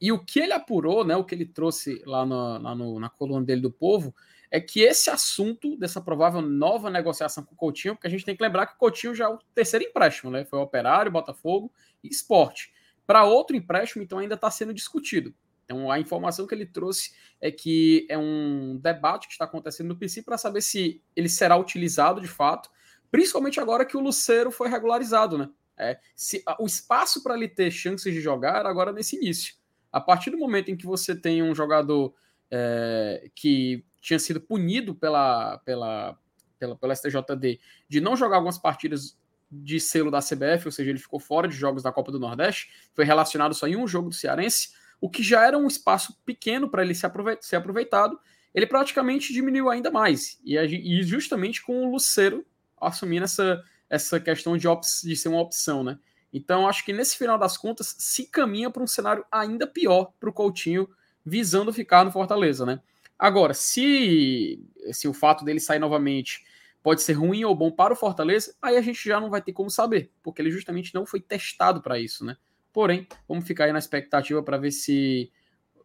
E 0.00 0.12
o 0.12 0.24
que 0.24 0.40
ele 0.40 0.52
apurou, 0.52 1.04
né, 1.04 1.16
o 1.16 1.24
que 1.24 1.34
ele 1.34 1.46
trouxe 1.46 2.02
lá, 2.06 2.24
no, 2.24 2.58
lá 2.58 2.74
no, 2.74 3.00
na 3.00 3.08
coluna 3.08 3.44
dele 3.44 3.60
do 3.60 3.70
Povo, 3.70 4.14
é 4.50 4.60
que 4.60 4.80
esse 4.80 5.10
assunto 5.10 5.76
dessa 5.76 6.00
provável 6.00 6.40
nova 6.40 6.88
negociação 6.88 7.44
com 7.44 7.54
o 7.54 7.56
Coutinho, 7.56 7.94
porque 7.94 8.06
a 8.06 8.10
gente 8.10 8.24
tem 8.24 8.36
que 8.36 8.42
lembrar 8.42 8.66
que 8.66 8.74
o 8.74 8.78
Coutinho 8.78 9.14
já 9.14 9.24
é 9.24 9.28
o 9.28 9.38
terceiro 9.54 9.84
empréstimo, 9.84 10.30
né? 10.30 10.44
Foi 10.44 10.58
o 10.58 10.62
Operário, 10.62 11.12
Botafogo 11.12 11.72
e 12.02 12.08
Esporte. 12.08 12.72
Para 13.06 13.24
outro 13.24 13.56
empréstimo, 13.56 14.02
então, 14.02 14.18
ainda 14.18 14.34
está 14.34 14.50
sendo 14.50 14.72
discutido. 14.72 15.34
Então, 15.64 15.90
a 15.90 16.00
informação 16.00 16.46
que 16.46 16.54
ele 16.54 16.64
trouxe 16.64 17.12
é 17.40 17.50
que 17.50 18.06
é 18.08 18.16
um 18.16 18.78
debate 18.82 19.26
que 19.26 19.34
está 19.34 19.44
acontecendo 19.44 19.88
no 19.88 19.96
PC 19.96 20.22
para 20.22 20.38
saber 20.38 20.62
se 20.62 21.02
ele 21.14 21.28
será 21.28 21.56
utilizado 21.56 22.20
de 22.20 22.28
fato 22.28 22.70
Principalmente 23.10 23.60
agora 23.60 23.84
que 23.84 23.96
o 23.96 24.00
Lucero 24.00 24.50
foi 24.50 24.68
regularizado, 24.68 25.38
né? 25.38 25.48
É, 25.76 25.98
se, 26.14 26.42
o 26.58 26.66
espaço 26.66 27.22
para 27.22 27.36
ele 27.36 27.48
ter 27.48 27.70
chances 27.70 28.12
de 28.12 28.20
jogar 28.20 28.66
agora 28.66 28.92
nesse 28.92 29.16
início. 29.16 29.54
A 29.92 30.00
partir 30.00 30.30
do 30.30 30.36
momento 30.36 30.70
em 30.70 30.76
que 30.76 30.84
você 30.84 31.14
tem 31.14 31.42
um 31.42 31.54
jogador 31.54 32.12
é, 32.50 33.30
que 33.34 33.84
tinha 34.00 34.18
sido 34.18 34.40
punido 34.40 34.94
pela, 34.94 35.58
pela, 35.58 36.18
pela, 36.58 36.76
pela 36.76 36.94
STJD 36.94 37.60
de 37.88 38.00
não 38.00 38.16
jogar 38.16 38.36
algumas 38.36 38.58
partidas 38.58 39.16
de 39.50 39.80
selo 39.80 40.10
da 40.10 40.20
CBF, 40.20 40.66
ou 40.66 40.72
seja, 40.72 40.90
ele 40.90 40.98
ficou 40.98 41.18
fora 41.18 41.48
de 41.48 41.56
jogos 41.56 41.82
da 41.82 41.92
Copa 41.92 42.12
do 42.12 42.18
Nordeste, 42.18 42.70
foi 42.92 43.04
relacionado 43.04 43.54
só 43.54 43.66
em 43.66 43.76
um 43.76 43.86
jogo 43.86 44.10
do 44.10 44.14
Cearense, 44.14 44.70
o 45.00 45.08
que 45.08 45.22
já 45.22 45.46
era 45.46 45.56
um 45.56 45.66
espaço 45.66 46.18
pequeno 46.24 46.68
para 46.68 46.82
ele 46.82 46.94
ser 46.94 47.56
aproveitado, 47.56 48.18
ele 48.52 48.66
praticamente 48.66 49.32
diminuiu 49.32 49.70
ainda 49.70 49.90
mais. 49.90 50.40
E, 50.44 50.56
e 50.56 51.02
justamente 51.02 51.62
com 51.62 51.86
o 51.86 51.90
Lucero 51.90 52.44
assumindo 52.80 53.24
essa, 53.24 53.62
essa 53.88 54.20
questão 54.20 54.56
de, 54.56 54.66
de 55.04 55.16
ser 55.16 55.28
uma 55.28 55.40
opção, 55.40 55.82
né? 55.82 55.98
Então, 56.32 56.68
acho 56.68 56.84
que 56.84 56.92
nesse 56.92 57.16
final 57.16 57.38
das 57.38 57.56
contas, 57.56 57.94
se 57.98 58.26
caminha 58.26 58.70
para 58.70 58.82
um 58.82 58.86
cenário 58.86 59.24
ainda 59.32 59.66
pior 59.66 60.12
para 60.20 60.28
o 60.28 60.32
Coutinho, 60.32 60.88
visando 61.24 61.72
ficar 61.72 62.04
no 62.04 62.12
Fortaleza, 62.12 62.66
né? 62.66 62.80
Agora, 63.18 63.54
se, 63.54 64.62
se 64.92 65.08
o 65.08 65.12
fato 65.12 65.44
dele 65.44 65.58
sair 65.58 65.78
novamente 65.78 66.44
pode 66.82 67.02
ser 67.02 67.14
ruim 67.14 67.44
ou 67.44 67.54
bom 67.54 67.70
para 67.70 67.92
o 67.92 67.96
Fortaleza, 67.96 68.54
aí 68.62 68.76
a 68.76 68.82
gente 68.82 69.02
já 69.06 69.20
não 69.20 69.30
vai 69.30 69.42
ter 69.42 69.52
como 69.52 69.70
saber, 69.70 70.12
porque 70.22 70.40
ele 70.40 70.50
justamente 70.50 70.94
não 70.94 71.04
foi 71.04 71.20
testado 71.20 71.82
para 71.82 71.98
isso, 71.98 72.24
né? 72.24 72.36
Porém, 72.72 73.08
vamos 73.26 73.46
ficar 73.46 73.64
aí 73.64 73.72
na 73.72 73.78
expectativa 73.78 74.42
para 74.42 74.56
ver 74.56 74.70
se 74.70 75.32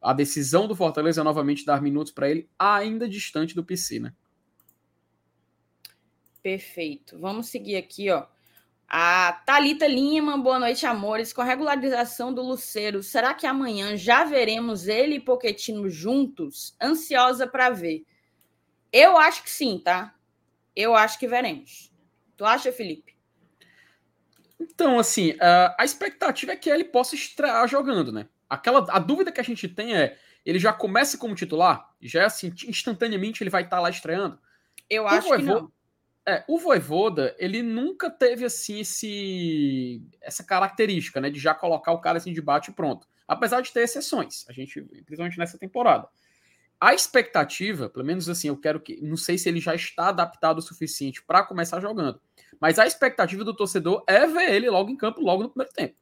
a 0.02 0.14
decisão 0.14 0.68
do 0.68 0.76
Fortaleza 0.76 1.22
é 1.22 1.24
novamente 1.24 1.66
dar 1.66 1.82
minutos 1.82 2.12
para 2.12 2.30
ele, 2.30 2.50
ainda 2.60 3.08
distante 3.08 3.56
do 3.56 3.64
PC, 3.64 4.00
né? 4.00 4.14
Perfeito. 6.44 7.18
Vamos 7.18 7.48
seguir 7.48 7.78
aqui, 7.78 8.12
ó. 8.12 8.26
A 8.86 9.42
Talita 9.46 9.88
Lima, 9.88 10.38
boa 10.38 10.60
noite, 10.60 10.86
amores. 10.86 11.32
Com 11.32 11.42
a 11.42 11.46
regularização 11.46 12.34
do 12.34 12.44
Luceiro, 12.44 13.02
será 13.02 13.34
que 13.34 13.48
amanhã 13.48 13.96
já 13.96 14.26
veremos 14.26 14.88
ele 14.88 15.16
e 15.16 15.20
Poquetino 15.22 15.90
juntos? 15.90 16.76
Ansiosa 16.80 17.48
para 17.48 17.70
ver. 17.70 18.06
Eu 18.92 19.18
acho 19.18 19.42
que 19.42 19.50
sim, 19.50 19.82
tá? 19.84 20.14
Eu 20.76 20.94
acho 20.94 21.18
que 21.18 21.28
veremos. 21.28 21.92
Tu 22.36 22.46
acha, 22.46 22.72
Felipe? 22.74 23.16
Então, 24.60 25.00
assim, 25.00 25.36
a 25.40 25.84
expectativa 25.84 26.52
é 26.52 26.56
que 26.58 26.70
ele 26.70 26.84
possa 26.84 27.16
estrear 27.16 27.68
jogando, 27.68 28.12
né? 28.12 28.28
Aquela, 28.50 28.86
a 28.92 29.00
dúvida 29.00 29.32
que 29.32 29.40
a 29.40 29.44
gente 29.44 29.68
tem 29.68 29.96
é, 29.96 30.18
ele 30.46 30.60
já 30.60 30.72
começa 30.72 31.18
como 31.18 31.34
titular? 31.34 31.90
Já 32.02 32.24
é 32.24 32.26
assim, 32.26 32.54
instantaneamente 32.68 33.42
ele 33.42 33.50
vai 33.50 33.64
estar 33.64 33.78
tá 33.78 33.82
lá 33.82 33.90
estreando? 33.90 34.38
Eu 34.90 35.08
acho 35.08 35.28
que 35.36 35.42
não. 35.42 35.73
É, 36.26 36.44
o 36.48 36.58
Voivoda, 36.58 37.36
ele 37.38 37.62
nunca 37.62 38.10
teve 38.10 38.46
assim 38.46 38.80
esse 38.80 40.02
essa 40.22 40.44
característica, 40.44 41.20
né, 41.20 41.30
de 41.30 41.40
já 41.40 41.54
colocar 41.54 41.92
o 41.92 42.00
cara 42.00 42.18
assim 42.18 42.32
de 42.32 42.42
bate 42.42 42.72
e 42.72 42.74
pronto. 42.74 43.08
Apesar 43.28 43.62
de 43.62 43.72
ter 43.74 43.82
exceções, 43.82 44.46
a 44.48 44.54
gente, 44.54 44.82
principalmente 44.82 45.38
nessa 45.38 45.58
temporada. 45.58 46.08
A 46.80 46.94
expectativa, 46.94 47.90
pelo 47.90 48.06
menos 48.06 48.28
assim, 48.28 48.50
eu 48.50 48.58
quero 48.58 48.80
que, 48.80 49.02
não 49.02 49.16
sei 49.16 49.38
se 49.38 49.48
ele 49.48 49.60
já 49.60 49.74
está 49.74 50.10
adaptado 50.10 50.58
o 50.58 50.62
suficiente 50.62 51.24
para 51.24 51.44
começar 51.44 51.80
jogando, 51.80 52.20
mas 52.60 52.80
a 52.80 52.86
expectativa 52.86 53.44
do 53.44 53.56
torcedor 53.56 54.04
é 54.08 54.26
ver 54.28 54.54
ele 54.54 54.70
logo 54.70 54.90
em 54.90 54.98
campo, 54.98 55.22
logo 55.22 55.44
no 55.44 55.50
primeiro 55.50 55.74
tempo. 55.74 55.96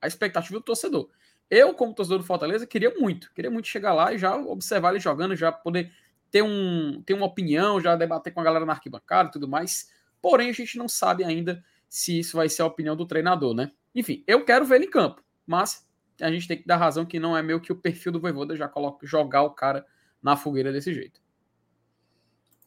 A 0.00 0.06
expectativa 0.06 0.58
do 0.58 0.64
torcedor. 0.64 1.08
Eu, 1.48 1.74
como 1.74 1.94
torcedor 1.94 2.18
do 2.18 2.24
Fortaleza, 2.24 2.66
queria 2.66 2.92
muito, 2.98 3.32
queria 3.32 3.50
muito 3.50 3.68
chegar 3.68 3.94
lá 3.94 4.12
e 4.12 4.18
já 4.18 4.36
observar 4.36 4.90
ele 4.90 5.00
jogando, 5.00 5.36
já 5.36 5.52
poder 5.52 5.92
ter, 6.30 6.42
um, 6.42 7.02
ter 7.04 7.14
uma 7.14 7.26
opinião, 7.26 7.80
já 7.80 7.96
debater 7.96 8.32
com 8.32 8.40
a 8.40 8.44
galera 8.44 8.66
na 8.66 8.72
arquibancada 8.72 9.28
e 9.28 9.32
tudo 9.32 9.48
mais. 9.48 9.90
Porém, 10.20 10.50
a 10.50 10.52
gente 10.52 10.76
não 10.78 10.88
sabe 10.88 11.24
ainda 11.24 11.62
se 11.88 12.18
isso 12.18 12.36
vai 12.36 12.48
ser 12.48 12.62
a 12.62 12.66
opinião 12.66 12.96
do 12.96 13.06
treinador, 13.06 13.54
né? 13.54 13.70
Enfim, 13.94 14.22
eu 14.26 14.44
quero 14.44 14.64
ver 14.64 14.76
ele 14.76 14.86
em 14.86 14.90
campo, 14.90 15.22
mas 15.46 15.86
a 16.20 16.30
gente 16.30 16.48
tem 16.48 16.58
que 16.58 16.66
dar 16.66 16.76
razão 16.76 17.06
que 17.06 17.20
não 17.20 17.36
é 17.36 17.42
meio 17.42 17.60
que 17.60 17.72
o 17.72 17.76
perfil 17.76 18.12
do 18.12 18.20
Voivoda 18.20 18.56
já 18.56 18.68
coloca, 18.68 19.06
jogar 19.06 19.42
o 19.42 19.50
cara 19.50 19.86
na 20.22 20.36
fogueira 20.36 20.72
desse 20.72 20.92
jeito. 20.92 21.20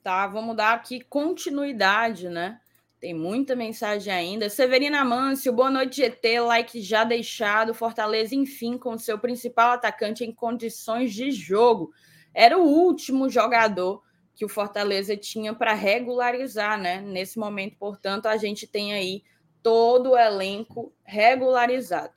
Tá, 0.01 0.27
vamos 0.27 0.55
dar 0.55 0.73
aqui 0.73 1.01
continuidade, 1.01 2.29
né? 2.29 2.59
Tem 2.99 3.13
muita 3.13 3.55
mensagem 3.55 4.11
ainda. 4.11 4.49
Severina 4.49 5.05
Mâncio, 5.05 5.53
boa 5.53 5.69
noite, 5.69 5.97
GT. 5.97 6.41
Like 6.41 6.81
já 6.81 7.03
deixado. 7.03 7.73
Fortaleza, 7.73 8.35
enfim, 8.35 8.77
com 8.77 8.97
seu 8.97 9.17
principal 9.17 9.71
atacante 9.71 10.23
em 10.23 10.33
condições 10.33 11.13
de 11.13 11.31
jogo 11.31 11.93
era 12.39 12.57
o 12.57 12.63
último 12.63 13.27
jogador 13.29 14.01
que 14.33 14.45
o 14.45 14.49
Fortaleza 14.49 15.17
tinha 15.17 15.53
para 15.53 15.73
regularizar, 15.73 16.79
né? 16.79 17.01
Nesse 17.01 17.37
momento, 17.37 17.75
portanto, 17.77 18.27
a 18.27 18.37
gente 18.37 18.65
tem 18.65 18.93
aí 18.93 19.23
todo 19.61 20.11
o 20.11 20.17
elenco 20.17 20.93
regularizado. 21.03 22.13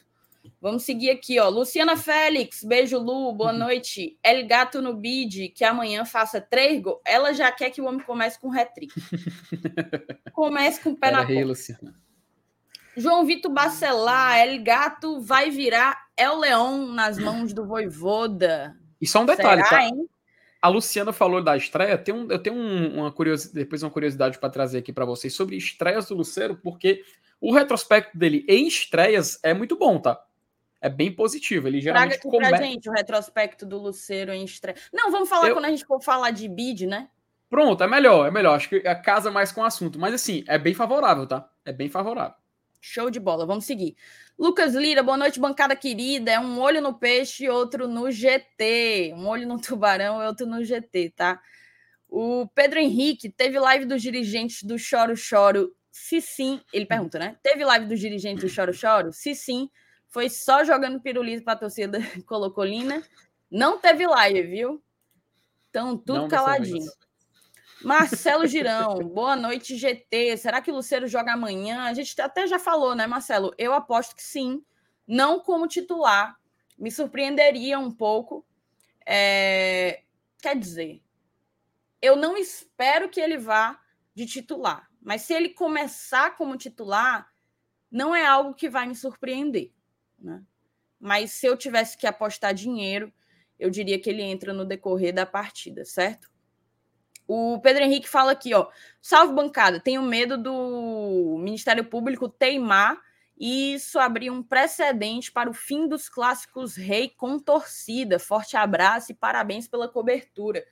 Vamos 0.61 0.85
seguir 0.85 1.11
aqui, 1.11 1.41
ó. 1.41 1.49
Luciana 1.49 1.97
Félix, 1.97 2.63
beijo, 2.63 3.01
Lu, 3.01 3.33
boa 3.33 3.51
uhum. 3.51 3.59
noite. 3.59 4.17
El 4.23 4.47
Gato 4.47 4.81
no 4.81 4.95
bid, 4.95 5.49
que 5.49 5.65
amanhã 5.65 6.05
faça 6.05 6.41
três 6.41 6.81
gols. 6.81 7.01
Ela 7.05 7.33
já 7.33 7.51
quer 7.51 7.71
que 7.71 7.81
o 7.81 7.87
homem 7.87 8.07
comece 8.07 8.39
com 8.39 8.53
hat-trick. 8.53 8.95
comece 10.33 10.81
com 10.81 10.91
o 10.91 10.97
pé 10.97 11.11
Pera 11.11 11.25
na 11.25 11.29
aí, 11.29 11.43
Luciana. 11.43 11.93
João 12.97 13.27
Vitor 13.27 13.51
Bacelar, 13.51 14.39
El 14.39 14.63
Gato 14.63 15.21
vai 15.21 15.51
virar 15.51 16.07
El 16.17 16.39
Leão 16.39 16.87
nas 16.87 17.19
mãos 17.19 17.53
do 17.53 17.67
Voivoda. 17.67 18.77
E 19.01 19.07
só 19.09 19.23
um 19.23 19.27
detalhe, 19.27 19.65
Será, 19.65 19.79
tá? 19.79 19.83
hein? 19.83 20.09
A 20.63 20.69
Luciana 20.69 21.13
falou 21.13 21.43
da 21.43 21.57
estreia. 21.57 21.99
Tem 21.99 22.15
um, 22.15 22.31
eu 22.31 22.39
tenho 22.39 22.55
um- 22.57 23.01
uma 23.01 23.11
curiosidade, 23.13 23.55
depois 23.57 23.83
uma 23.83 23.91
curiosidade 23.91 24.39
para 24.39 24.49
trazer 24.49 24.79
aqui 24.79 24.93
para 24.93 25.05
vocês 25.05 25.35
sobre 25.35 25.57
estreias 25.57 26.07
do 26.07 26.15
Lucero, 26.15 26.57
porque 26.63 27.03
o 27.41 27.53
retrospecto 27.53 28.17
dele 28.17 28.45
em 28.49 28.69
estreias 28.69 29.41
é 29.43 29.53
muito 29.53 29.77
bom, 29.77 29.99
tá? 29.99 30.23
É 30.81 30.89
bem 30.89 31.13
positivo. 31.13 31.67
Ele 31.67 31.81
Traga 31.83 31.99
geralmente 32.11 32.19
aqui 32.27 32.37
pra 32.39 32.63
gente 32.63 32.89
o 32.89 32.93
retrospecto 32.93 33.67
do 33.67 33.79
Luceiro 33.79 34.33
em 34.33 34.45
estreia. 34.45 34.77
Não, 34.93 35.11
vamos 35.11 35.29
falar 35.29 35.49
Eu- 35.49 35.55
quando 35.55 35.65
a 35.65 35.71
gente 35.71 35.85
for 35.85 36.01
falar 36.01 36.31
de 36.31 36.49
bid, 36.49 36.87
né? 36.87 37.09
Pronto, 37.51 37.83
é 37.85 37.89
melhor, 37.89 38.27
é 38.27 38.31
melhor. 38.31 38.55
Acho 38.57 38.69
que 38.69 38.77
a 38.89 38.95
casa 38.95 39.31
mais 39.31 39.53
com 39.53 39.61
o 39.61 39.65
assunto. 39.65 39.99
Mas 39.99 40.15
assim, 40.15 40.43
é 40.49 40.59
bem 40.59 40.75
favorável, 40.75 41.27
tá? 41.27 41.49
É 41.65 41.73
bem 41.73 41.89
favorável. 41.89 42.35
Show 42.85 43.11
de 43.11 43.21
bola, 43.21 43.47
vamos 43.47 43.65
seguir. 43.65 43.97
Lucas 44.37 44.75
Lira, 44.75 45.05
boa 45.05 45.17
noite, 45.17 45.39
bancada 45.39 45.77
querida. 45.77 46.33
É 46.33 46.41
um 46.41 46.59
olho 46.59 46.81
no 46.81 46.93
peixe 46.93 47.45
e 47.45 47.49
outro 47.49 47.87
no 47.87 48.11
GT. 48.11 49.15
Um 49.15 49.29
olho 49.29 49.47
no 49.47 49.61
tubarão 49.61 50.21
e 50.21 50.27
outro 50.27 50.47
no 50.47 50.65
GT, 50.65 51.11
tá? 51.15 51.41
O 52.09 52.49
Pedro 52.53 52.81
Henrique 52.81 53.31
teve 53.31 53.57
live 53.61 53.85
dos 53.85 54.03
dirigentes 54.03 54.65
do 54.65 54.77
Choro 54.77 55.17
Choro. 55.17 55.73
Se 55.93 56.21
sim, 56.21 56.61
ele 56.73 56.85
pergunta, 56.85 57.21
né? 57.21 57.37
Teve 57.41 57.65
live 57.65 57.87
dos 57.87 58.01
dirigentes 58.01 58.43
do 58.43 58.51
Choro 58.51 58.75
Choro? 58.75 59.13
Se 59.13 59.33
sim, 59.33 59.71
foi 60.09 60.29
só 60.29 60.65
jogando 60.65 61.01
pirulito 61.01 61.45
pra 61.45 61.55
torcida 61.55 62.01
colocolina. 62.27 63.01
Não 63.49 63.79
teve 63.79 64.05
live, 64.09 64.43
viu? 64.43 64.83
Então, 65.71 65.97
tudo 65.97 66.23
Não 66.23 66.29
caladinho. 66.29 66.91
Marcelo 67.85 68.47
Girão, 68.47 68.99
boa 68.99 69.37
noite, 69.37 69.77
GT. 69.77 70.37
Será 70.37 70.61
que 70.61 70.71
o 70.71 70.75
Luceiro 70.75 71.07
joga 71.07 71.33
amanhã? 71.33 71.83
A 71.83 71.95
gente 71.95 72.21
até 72.21 72.47
já 72.47 72.59
falou, 72.59 72.95
né, 72.95 73.07
Marcelo? 73.07 73.53
Eu 73.59 73.73
aposto 73.73 74.15
que 74.15 74.23
sim, 74.23 74.65
não 75.07 75.41
como 75.41 75.67
titular. 75.67 76.37
Me 76.79 76.91
surpreenderia 76.91 77.79
um 77.79 77.91
pouco. 77.91 78.45
É, 79.07 80.03
Quer 80.43 80.59
dizer, 80.59 81.01
eu 82.03 82.17
não 82.17 82.37
espero 82.37 83.09
que 83.09 83.21
ele 83.21 83.39
vá 83.39 83.81
de 84.13 84.27
titular, 84.27 84.91
mas 85.01 85.23
se 85.23 85.33
ele 85.33 85.51
começar 85.51 86.37
como 86.37 86.57
titular, 86.57 87.33
não 87.89 88.13
é 88.13 88.27
algo 88.27 88.53
que 88.53 88.69
vai 88.69 88.85
me 88.85 88.97
surpreender. 88.97 89.71
Né? 90.19 90.43
Mas 90.99 91.31
se 91.31 91.47
eu 91.47 91.57
tivesse 91.57 91.97
que 91.97 92.09
apostar 92.09 92.53
dinheiro, 92.53 93.13
eu 93.57 93.71
diria 93.71 94.01
que 94.01 94.11
ele 94.11 94.23
entra 94.23 94.53
no 94.53 94.65
decorrer 94.65 95.15
da 95.15 95.25
partida, 95.25 95.85
certo? 95.85 96.29
O 97.35 97.59
Pedro 97.61 97.83
Henrique 97.83 98.07
fala 98.07 98.33
aqui, 98.33 98.53
ó. 98.53 98.69
Salve 99.01 99.33
bancada, 99.33 99.81
tenho 99.81 100.03
medo 100.03 100.37
do 100.37 101.39
Ministério 101.41 101.83
Público 101.83 102.29
teimar 102.29 103.01
e 103.39 103.73
isso 103.73 103.99
abrir 103.99 104.29
um 104.29 104.43
precedente 104.43 105.33
para 105.33 105.49
o 105.49 105.55
fim 105.55 105.89
dos 105.89 106.11
clássicos 106.11 106.77
rei 106.77 107.09
com 107.09 107.39
torcida. 107.39 108.19
Forte 108.19 108.55
abraço 108.55 109.13
e 109.13 109.15
parabéns 109.15 109.67
pela 109.67 109.89
cobertura. 109.89 110.63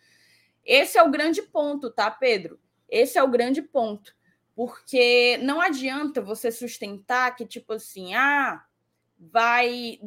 Esse 0.63 0.99
é 0.99 1.03
o 1.03 1.11
grande 1.11 1.41
ponto, 1.41 1.91
tá, 1.91 2.11
Pedro? 2.11 2.61
Esse 2.91 3.17
é 3.17 3.23
o 3.23 3.31
grande 3.31 3.63
ponto. 3.63 4.15
Porque 4.55 5.39
não 5.39 5.63
adianta 5.63 6.21
você 6.21 6.53
sustentar 6.53 7.35
que, 7.37 7.47
tipo 7.47 7.73
assim, 7.73 8.13
ah, 8.13 8.63
vai. 9.19 9.99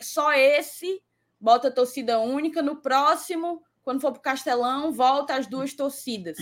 só 0.00 0.32
esse 0.32 1.02
bota 1.38 1.70
torcida 1.70 2.18
única, 2.18 2.62
no 2.62 2.76
próximo 2.76 3.62
quando 3.88 4.02
for 4.02 4.12
para 4.12 4.18
o 4.18 4.22
Castelão, 4.22 4.92
volta 4.92 5.34
as 5.34 5.46
duas 5.46 5.72
torcidas. 5.72 6.36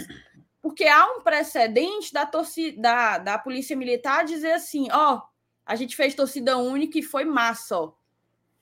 Porque 0.60 0.82
há 0.82 1.06
um 1.12 1.20
precedente 1.20 2.12
da, 2.12 2.26
torcida, 2.26 2.82
da, 2.82 3.18
da 3.18 3.38
Polícia 3.38 3.76
Militar 3.76 4.24
dizer 4.24 4.50
assim: 4.50 4.88
ó, 4.90 5.22
a 5.64 5.76
gente 5.76 5.94
fez 5.94 6.12
torcida 6.12 6.59
única 6.59 6.98
e 6.98 7.04
foi 7.04 7.24
massa, 7.24 7.78
ó. 7.78 7.92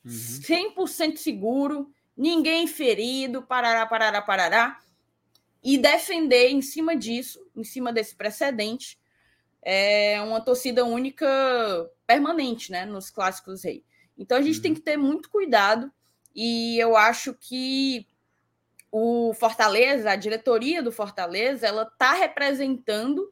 Uhum. 0.05 0.11
100% 0.11 1.17
seguro, 1.17 1.91
ninguém 2.15 2.67
ferido, 2.67 3.43
parará, 3.43 3.87
parará, 3.87 4.21
parará. 4.21 4.79
E 5.63 5.79
defender 5.79 6.51
em 6.51 6.61
cima 6.61 6.95
disso, 6.95 7.41
em 7.57 7.65
cima 7.65 7.91
desse 7.91 8.15
precedente, 8.15 8.99
é 9.63 10.21
uma 10.21 10.43
torcida 10.43 10.85
única 10.85 11.27
permanente, 12.07 12.71
né, 12.71 12.85
nos 12.85 13.09
clássicos 13.09 13.65
rei. 13.65 13.83
Então 14.19 14.37
a 14.37 14.43
gente 14.43 14.57
Uhum. 14.57 14.63
tem 14.63 14.75
que 14.75 14.83
ter 14.83 14.99
muito 14.99 15.31
cuidado 15.31 15.91
e 16.35 16.79
eu 16.79 16.95
acho 16.99 17.33
que 17.33 18.07
o 18.97 19.35
Fortaleza, 19.35 20.13
a 20.13 20.15
diretoria 20.15 20.81
do 20.81 20.93
Fortaleza, 20.93 21.67
ela 21.67 21.83
está 21.83 22.13
representando 22.13 23.29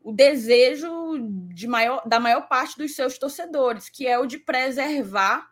o 0.00 0.14
desejo 0.14 1.18
de 1.52 1.66
maior, 1.66 2.08
da 2.08 2.18
maior 2.18 2.48
parte 2.48 2.78
dos 2.78 2.94
seus 2.94 3.18
torcedores, 3.18 3.90
que 3.90 4.06
é 4.06 4.18
o 4.18 4.24
de 4.24 4.38
preservar 4.38 5.46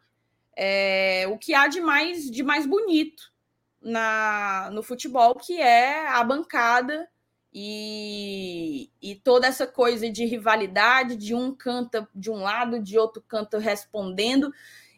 é, 0.56 1.26
o 1.28 1.36
que 1.36 1.52
há 1.52 1.68
de 1.68 1.82
mais, 1.82 2.30
de 2.30 2.42
mais 2.42 2.64
bonito 2.64 3.30
na, 3.78 4.70
no 4.72 4.82
futebol, 4.82 5.34
que 5.34 5.60
é 5.60 6.08
a 6.08 6.24
bancada 6.24 7.06
e, 7.52 8.88
e 9.02 9.16
toda 9.16 9.46
essa 9.46 9.66
coisa 9.66 10.08
de 10.08 10.24
rivalidade, 10.24 11.14
de 11.14 11.34
um 11.34 11.54
canta 11.54 12.08
de 12.14 12.30
um 12.30 12.36
lado, 12.36 12.80
de 12.80 12.98
outro 12.98 13.22
canta 13.28 13.58
respondendo, 13.58 14.50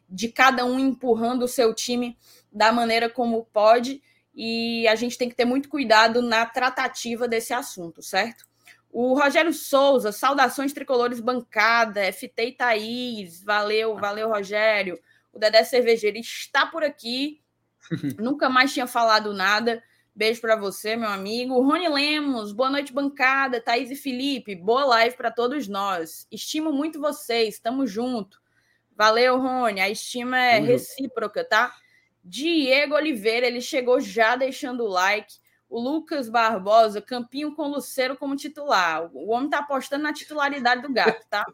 de 0.09 0.29
cada 0.29 0.65
um 0.65 0.79
empurrando 0.79 1.43
o 1.43 1.49
seu 1.49 1.75
time 1.75 2.17
da 2.53 2.71
maneira 2.71 3.11
como 3.11 3.45
pode 3.47 4.01
e 4.41 4.87
a 4.87 4.95
gente 4.95 5.19
tem 5.19 5.29
que 5.29 5.35
ter 5.35 5.45
muito 5.45 5.69
cuidado 5.69 6.23
na 6.23 6.47
tratativa 6.47 7.27
desse 7.27 7.53
assunto, 7.53 8.01
certo? 8.01 8.47
O 8.89 9.13
Rogério 9.19 9.53
Souza, 9.53 10.13
saudações 10.13 10.73
tricolores 10.73 11.19
bancada, 11.19 12.13
FT 12.13 12.47
e 12.47 12.53
Thaís, 12.53 13.43
valeu, 13.43 13.97
valeu, 13.97 14.29
Rogério. 14.29 14.97
O 15.33 15.41
Dedé 15.41 15.65
Cervejeiro 15.65 16.19
está 16.19 16.65
por 16.67 16.85
aqui, 16.85 17.43
nunca 18.17 18.49
mais 18.49 18.73
tinha 18.73 18.87
falado 18.87 19.35
nada. 19.35 19.83
Beijo 20.15 20.41
para 20.41 20.55
você, 20.55 20.95
meu 20.95 21.11
amigo. 21.11 21.61
Rony 21.61 21.89
Lemos, 21.89 22.53
boa 22.53 22.71
noite, 22.71 22.93
bancada. 22.93 23.61
Thaís 23.61 23.91
e 23.91 23.97
Felipe, 23.97 24.55
boa 24.55 24.85
live 24.85 25.17
para 25.17 25.33
todos 25.33 25.67
nós. 25.67 26.29
Estimo 26.31 26.73
muito 26.73 27.01
vocês, 27.01 27.55
estamos 27.55 27.91
junto. 27.91 28.41
Valeu, 28.97 29.37
Rony. 29.41 29.81
A 29.81 29.91
estima 29.91 30.39
é 30.39 30.61
recíproca, 30.61 31.45
tá? 31.45 31.75
Diego 32.29 32.95
Oliveira, 32.95 33.47
ele 33.47 33.61
chegou 33.61 34.01
já 34.01 34.37
deixando 34.37 34.85
o 34.85 34.89
like. 34.89 35.35
O 35.71 35.79
Lucas 35.79 36.31
Barbosa, 36.31 37.01
Campinho 37.03 37.55
com 37.55 37.69
Luceiro 37.69 38.17
como 38.17 38.37
titular. 38.37 39.11
O 39.15 39.31
homem 39.31 39.51
tá 39.51 39.59
apostando 39.59 40.03
na 40.03 40.15
titularidade 40.15 40.81
do 40.81 40.93
gato, 40.93 41.27
tá? 41.29 41.45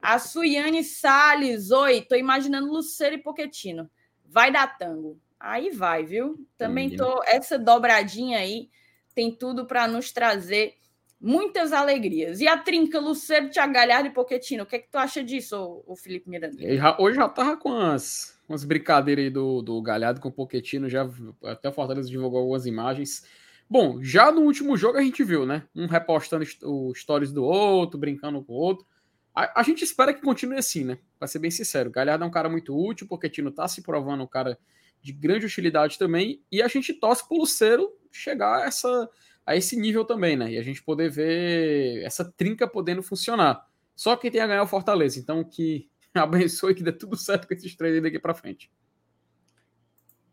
A 0.00 0.18
Suiane 0.18 0.84
Salles, 0.84 1.70
oi, 1.70 2.00
tô 2.02 2.14
imaginando 2.14 2.72
Luceiro 2.72 3.16
e 3.16 3.22
Poquetino. 3.22 3.90
Vai 4.24 4.52
dar 4.52 4.78
tango. 4.78 5.18
Aí 5.38 5.70
vai, 5.70 6.04
viu? 6.04 6.46
Também 6.56 6.94
tô. 6.94 7.22
Essa 7.24 7.58
dobradinha 7.58 8.38
aí 8.38 8.70
tem 9.14 9.34
tudo 9.34 9.66
para 9.66 9.88
nos 9.88 10.12
trazer 10.12 10.76
muitas 11.20 11.72
alegrias. 11.72 12.40
E 12.40 12.48
a 12.48 12.56
trinca 12.56 12.98
Luceiro, 12.98 13.50
Thiago 13.50 13.72
Galhardo 13.72 14.08
e 14.08 14.12
Poquetino, 14.12 14.62
o 14.62 14.66
que 14.66 14.76
é 14.76 14.78
que 14.78 14.90
tu 14.90 14.96
acha 14.96 15.22
disso, 15.22 15.82
ô 15.86 15.94
Felipe 15.96 16.30
Miranda? 16.30 16.56
Hoje 16.98 17.16
já 17.16 17.28
tava 17.28 17.56
com 17.56 17.74
as, 17.74 18.39
umas 18.50 18.64
brincadeiras 18.64 19.24
aí 19.24 19.30
do, 19.30 19.62
do 19.62 19.80
Galhardo 19.80 20.20
com 20.20 20.28
o 20.28 20.32
Poquetino, 20.32 20.88
já 20.88 21.08
até 21.44 21.68
o 21.68 21.72
Fortaleza 21.72 22.08
divulgou 22.10 22.40
algumas 22.40 22.66
imagens. 22.66 23.24
Bom, 23.68 24.02
já 24.02 24.32
no 24.32 24.40
último 24.40 24.76
jogo 24.76 24.98
a 24.98 25.02
gente 25.02 25.22
viu, 25.22 25.46
né? 25.46 25.62
Um 25.72 25.86
repostando 25.86 26.44
o 26.64 26.92
stories 26.92 27.32
do 27.32 27.44
outro, 27.44 27.96
brincando 27.96 28.42
com 28.42 28.52
o 28.52 28.56
outro. 28.56 28.84
A, 29.32 29.60
a 29.60 29.62
gente 29.62 29.84
espera 29.84 30.12
que 30.12 30.20
continue 30.20 30.58
assim, 30.58 30.82
né? 30.82 30.98
Pra 31.16 31.28
ser 31.28 31.38
bem 31.38 31.50
sincero. 31.52 31.90
O 31.90 31.92
Galhardo 31.92 32.24
é 32.24 32.26
um 32.26 32.30
cara 32.30 32.48
muito 32.48 32.76
útil, 32.76 33.04
o 33.04 33.08
Poquetino 33.08 33.52
tá 33.52 33.68
se 33.68 33.82
provando 33.82 34.24
um 34.24 34.26
cara 34.26 34.58
de 35.00 35.12
grande 35.12 35.46
utilidade 35.46 35.96
também, 35.96 36.42
e 36.50 36.60
a 36.60 36.68
gente 36.68 36.92
torce 36.92 37.26
pro 37.26 37.38
Luceiro 37.38 37.88
chegar 38.10 38.58
a, 38.58 38.66
essa, 38.66 39.08
a 39.46 39.56
esse 39.56 39.76
nível 39.76 40.04
também, 40.04 40.36
né? 40.36 40.52
E 40.52 40.58
a 40.58 40.62
gente 40.62 40.82
poder 40.82 41.08
ver 41.08 42.02
essa 42.02 42.24
trinca 42.24 42.66
podendo 42.66 43.02
funcionar. 43.02 43.64
Só 43.94 44.16
quem 44.16 44.30
tem 44.30 44.40
a 44.40 44.46
ganhar 44.46 44.60
é 44.60 44.62
o 44.62 44.66
Fortaleza, 44.66 45.18
então 45.18 45.44
que 45.44 45.89
abençoe 46.14 46.74
que 46.74 46.82
dê 46.82 46.92
tudo 46.92 47.16
certo 47.16 47.46
com 47.46 47.54
esses 47.54 47.74
três 47.74 48.02
daqui 48.02 48.18
pra 48.18 48.34
frente. 48.34 48.70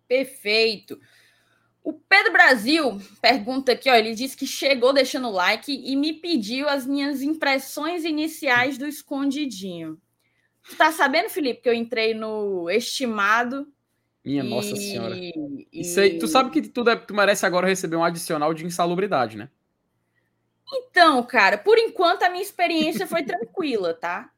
Perfeito. 0.07 0.99
O 1.83 1.93
Pedro 1.93 2.33
Brasil 2.33 2.99
pergunta 3.21 3.71
aqui, 3.71 3.89
ó, 3.89 3.95
ele 3.95 4.13
disse 4.13 4.35
que 4.35 4.45
chegou 4.45 4.91
deixando 4.91 5.27
o 5.27 5.31
like 5.31 5.71
e 5.71 5.95
me 5.95 6.13
pediu 6.13 6.67
as 6.67 6.85
minhas 6.85 7.21
impressões 7.21 8.03
iniciais 8.03 8.77
do 8.77 8.85
escondidinho. 8.87 9.99
Tu 10.69 10.75
tá 10.75 10.91
sabendo, 10.91 11.29
Felipe, 11.29 11.61
que 11.61 11.69
eu 11.69 11.73
entrei 11.73 12.13
no 12.13 12.69
estimado 12.69 13.71
Minha 14.23 14.43
e- 14.43 14.49
nossa 14.49 14.75
senhora. 14.75 15.15
e- 15.17 15.67
Isso 15.71 15.99
aí, 16.01 16.17
tu 16.17 16.27
sabe 16.27 16.49
que 16.51 16.61
tu, 16.67 16.83
deve- 16.83 17.05
tu 17.05 17.13
merece 17.13 17.45
agora 17.45 17.67
receber 17.67 17.95
um 17.95 18.03
adicional 18.03 18.53
de 18.53 18.65
insalubridade, 18.65 19.37
né? 19.37 19.49
Então, 20.73 21.23
cara, 21.23 21.57
por 21.57 21.77
enquanto 21.77 22.23
a 22.23 22.29
minha 22.29 22.43
experiência 22.43 23.07
foi 23.07 23.23
tranquila, 23.23 23.93
tá? 23.93 24.29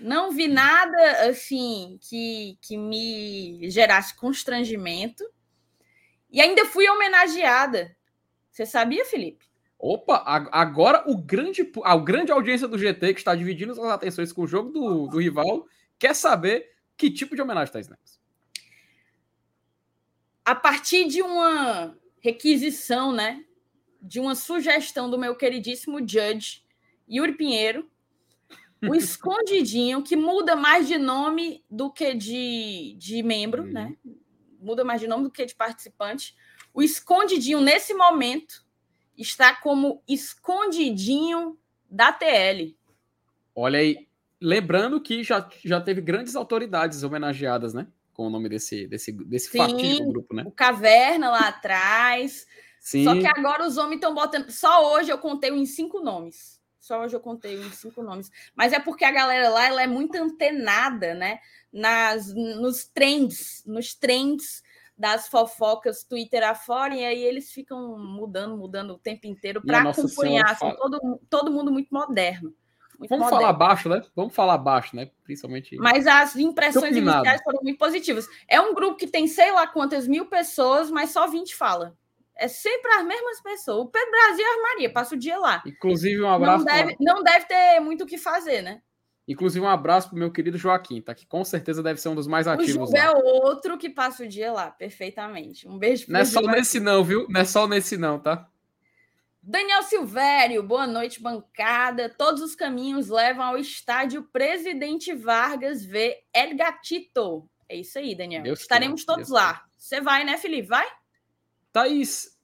Não 0.00 0.32
vi 0.32 0.48
nada 0.48 1.28
assim 1.28 1.98
que, 2.00 2.58
que 2.60 2.76
me 2.76 3.70
gerasse 3.70 4.14
constrangimento. 4.14 5.24
E 6.30 6.40
ainda 6.40 6.64
fui 6.66 6.88
homenageada. 6.88 7.96
Você 8.50 8.64
sabia, 8.64 9.04
Felipe? 9.04 9.50
Opa, 9.78 10.22
agora 10.52 11.04
o 11.06 11.16
grande, 11.16 11.72
a 11.84 11.96
grande 11.96 12.30
audiência 12.30 12.68
do 12.68 12.78
GT 12.78 13.14
que 13.14 13.20
está 13.20 13.34
dividindo 13.34 13.74
suas 13.74 13.90
atenções 13.90 14.32
com 14.32 14.42
o 14.42 14.46
jogo 14.46 14.70
do, 14.70 15.06
do 15.06 15.18
rival 15.18 15.66
quer 15.98 16.14
saber 16.14 16.70
que 16.96 17.10
tipo 17.10 17.34
de 17.34 17.40
homenagem 17.40 17.64
está 17.64 17.80
Snaps. 17.80 18.20
A 20.44 20.54
partir 20.54 21.08
de 21.08 21.22
uma 21.22 21.96
requisição, 22.20 23.12
né? 23.12 23.44
De 24.02 24.20
uma 24.20 24.34
sugestão 24.34 25.10
do 25.10 25.18
meu 25.18 25.34
queridíssimo 25.34 25.98
Judge, 26.00 26.62
Yuri 27.08 27.32
Pinheiro, 27.32 27.89
o 28.82 28.94
escondidinho, 28.94 30.02
que 30.02 30.16
muda 30.16 30.56
mais 30.56 30.88
de 30.88 30.98
nome 30.98 31.64
do 31.70 31.90
que 31.90 32.14
de, 32.14 32.94
de 32.98 33.22
membro, 33.22 33.62
uhum. 33.64 33.72
né? 33.72 33.96
Muda 34.60 34.84
mais 34.84 35.00
de 35.00 35.06
nome 35.06 35.24
do 35.24 35.30
que 35.30 35.44
de 35.44 35.54
participante. 35.54 36.34
O 36.72 36.82
escondidinho, 36.82 37.60
nesse 37.60 37.92
momento, 37.94 38.64
está 39.16 39.54
como 39.54 40.02
escondidinho 40.08 41.58
da 41.90 42.12
TL. 42.12 42.76
Olha 43.54 43.80
aí, 43.80 44.08
lembrando 44.40 45.00
que 45.00 45.22
já, 45.22 45.46
já 45.64 45.80
teve 45.80 46.00
grandes 46.00 46.36
autoridades 46.36 47.02
homenageadas, 47.02 47.74
né? 47.74 47.86
Com 48.14 48.26
o 48.26 48.30
nome 48.30 48.48
desse, 48.48 48.86
desse, 48.86 49.12
desse 49.12 49.56
fatídico 49.56 50.12
grupo, 50.12 50.34
né? 50.34 50.44
O 50.46 50.50
Caverna 50.50 51.30
lá 51.30 51.48
atrás. 51.48 52.46
Sim. 52.78 53.04
Só 53.04 53.14
que 53.18 53.26
agora 53.26 53.66
os 53.66 53.76
homens 53.76 53.96
estão 53.96 54.14
botando. 54.14 54.50
Só 54.50 54.94
hoje 54.94 55.10
eu 55.10 55.18
contei 55.18 55.50
em 55.50 55.66
cinco 55.66 56.00
nomes. 56.00 56.59
Só 56.80 57.02
hoje 57.02 57.14
eu 57.14 57.20
contei 57.20 57.60
em 57.60 57.70
cinco 57.70 58.02
nomes. 58.02 58.30
Mas 58.54 58.72
é 58.72 58.80
porque 58.80 59.04
a 59.04 59.10
galera 59.10 59.50
lá 59.50 59.66
ela 59.66 59.82
é 59.82 59.86
muito 59.86 60.16
antenada, 60.16 61.14
né? 61.14 61.38
Nas, 61.72 62.34
nos 62.34 62.86
trends, 62.86 63.62
nos 63.66 63.94
trends 63.94 64.62
das 64.96 65.28
fofocas 65.28 66.04
Twitter 66.04 66.42
afora, 66.42 66.94
e 66.94 67.04
aí 67.04 67.22
eles 67.22 67.50
ficam 67.52 67.98
mudando, 67.98 68.56
mudando 68.56 68.90
o 68.92 68.98
tempo 68.98 69.26
inteiro 69.26 69.62
para 69.62 69.90
acompanhar. 69.90 70.50
Assim, 70.50 70.74
todo, 70.76 71.20
todo 71.28 71.50
mundo 71.50 71.70
muito 71.70 71.88
moderno. 71.90 72.54
Muito 72.98 73.08
Vamos 73.08 73.24
moderno. 73.24 73.46
falar 73.46 73.52
baixo, 73.54 73.88
né? 73.88 74.02
Vamos 74.14 74.34
falar 74.34 74.58
baixo, 74.58 74.94
né? 74.94 75.10
Principalmente. 75.24 75.74
Mas 75.76 76.06
as 76.06 76.36
impressões 76.36 76.94
iniciais 76.94 77.42
foram 77.42 77.60
muito 77.62 77.78
positivas. 77.78 78.28
É 78.46 78.60
um 78.60 78.74
grupo 78.74 78.96
que 78.96 79.06
tem 79.06 79.26
sei 79.26 79.50
lá 79.52 79.66
quantas 79.66 80.06
mil 80.06 80.26
pessoas, 80.26 80.90
mas 80.90 81.10
só 81.10 81.26
20 81.26 81.54
fala. 81.54 81.96
É 82.40 82.48
sempre 82.48 82.90
as 82.92 83.04
mesmas 83.04 83.42
pessoas. 83.42 83.84
O 83.84 83.86
Pedro 83.86 84.10
Brasil 84.10 84.44
e 84.44 84.48
a 84.48 84.62
Maria, 84.62 84.90
passa 84.90 85.14
o 85.14 85.18
dia 85.18 85.38
lá. 85.38 85.62
Inclusive, 85.66 86.22
um 86.22 86.30
abraço. 86.30 86.64
Não 86.64 86.74
deve, 86.74 86.96
não 86.98 87.22
deve 87.22 87.44
ter 87.44 87.80
muito 87.80 88.04
o 88.04 88.06
que 88.06 88.16
fazer, 88.16 88.62
né? 88.62 88.80
Inclusive, 89.28 89.64
um 89.64 89.68
abraço 89.68 90.08
pro 90.08 90.18
meu 90.18 90.32
querido 90.32 90.56
Joaquim, 90.56 91.02
tá? 91.02 91.14
Que 91.14 91.26
com 91.26 91.44
certeza 91.44 91.82
deve 91.82 92.00
ser 92.00 92.08
um 92.08 92.14
dos 92.14 92.26
mais 92.26 92.48
ativos. 92.48 92.90
O 92.90 92.96
é 92.96 93.10
outro 93.10 93.76
que 93.76 93.90
passa 93.90 94.24
o 94.24 94.26
dia 94.26 94.50
lá, 94.50 94.70
perfeitamente. 94.70 95.68
Um 95.68 95.78
beijo 95.78 96.06
pro 96.06 96.14
Não 96.14 96.20
é 96.20 96.24
só 96.24 96.40
Joaquim. 96.40 96.58
nesse, 96.58 96.80
não, 96.80 97.04
viu? 97.04 97.26
Não 97.28 97.40
é 97.42 97.44
só 97.44 97.68
nesse, 97.68 97.98
não, 97.98 98.18
tá? 98.18 98.48
Daniel 99.42 99.82
Silvério, 99.82 100.62
boa 100.62 100.86
noite, 100.86 101.22
bancada. 101.22 102.08
Todos 102.08 102.40
os 102.40 102.54
caminhos 102.54 103.08
levam 103.08 103.44
ao 103.44 103.58
estádio 103.58 104.22
Presidente 104.32 105.14
Vargas 105.14 105.84
V. 105.84 106.16
El 106.32 106.56
Gatito. 106.56 107.46
É 107.68 107.76
isso 107.76 107.98
aí, 107.98 108.14
Daniel. 108.14 108.42
Deus 108.42 108.60
Estaremos 108.60 109.04
todos 109.04 109.28
Deus 109.28 109.38
lá. 109.38 109.62
Você 109.76 110.00
vai, 110.00 110.24
né, 110.24 110.38
Felipe? 110.38 110.68
Vai? 110.68 110.86
Thaís, 111.72 112.38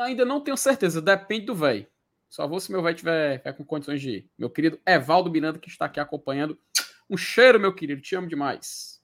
ainda 0.00 0.24
não 0.24 0.40
tenho 0.40 0.56
certeza, 0.56 1.00
depende 1.00 1.46
do 1.46 1.54
velho. 1.54 1.86
Só 2.28 2.48
vou 2.48 2.58
se 2.58 2.72
meu 2.72 2.82
velho 2.82 2.96
tiver, 2.96 3.38
tiver, 3.38 3.52
com 3.52 3.64
condições 3.64 4.00
de 4.00 4.10
ir. 4.10 4.30
Meu 4.38 4.48
querido 4.48 4.80
Evaldo 4.86 5.30
Miranda, 5.30 5.58
que 5.58 5.68
está 5.68 5.84
aqui 5.84 6.00
acompanhando. 6.00 6.58
Um 7.08 7.16
cheiro, 7.16 7.60
meu 7.60 7.74
querido. 7.74 8.00
Te 8.00 8.16
amo 8.16 8.26
demais. 8.26 9.02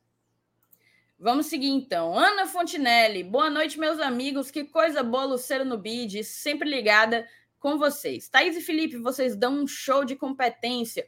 Vamos 1.19 1.47
seguir 1.47 1.69
então. 1.69 2.17
Ana 2.17 2.47
Fontinelli, 2.47 3.23
boa 3.23 3.51
noite, 3.51 3.79
meus 3.79 4.01
amigos. 4.01 4.51
Que 4.51 4.65
coisa 4.65 5.03
boa, 5.03 5.25
Lucero 5.25 5.65
no 5.65 5.77
bid, 5.77 6.25
sempre 6.25 6.71
ligada 6.71 7.29
com 7.59 7.77
vocês. 7.77 8.29
Thaís 8.29 8.57
e 8.57 8.61
Felipe, 8.61 8.97
vocês 8.97 9.37
dão 9.37 9.63
um 9.63 9.67
show 9.67 10.05
de 10.05 10.17
competência. 10.17 11.07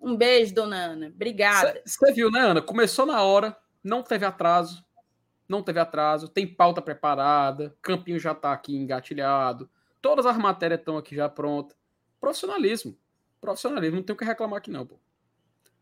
Um 0.00 0.16
beijo, 0.16 0.54
dona 0.54 0.76
Ana. 0.76 1.06
Obrigada. 1.06 1.80
Você 1.84 2.12
viu, 2.12 2.30
né, 2.30 2.40
Ana? 2.40 2.62
Começou 2.62 3.06
na 3.06 3.22
hora, 3.22 3.56
não 3.82 4.02
teve 4.02 4.24
atraso. 4.26 4.83
Não 5.54 5.62
teve 5.62 5.80
atraso, 5.80 6.28
tem 6.28 6.46
pauta 6.46 6.82
preparada, 6.82 7.76
campinho 7.80 8.18
já 8.18 8.32
está 8.32 8.52
aqui 8.52 8.76
engatilhado 8.76 9.68
Todas 10.04 10.26
as 10.26 10.36
matérias 10.36 10.80
estão 10.80 10.98
aqui 10.98 11.16
já 11.16 11.30
prontas. 11.30 11.74
Profissionalismo. 12.20 12.94
Profissionalismo. 13.40 13.96
Não 13.96 14.02
tem 14.02 14.12
o 14.12 14.16
que 14.18 14.22
reclamar 14.22 14.58
aqui, 14.58 14.70
não, 14.70 14.84
pô. 14.84 15.00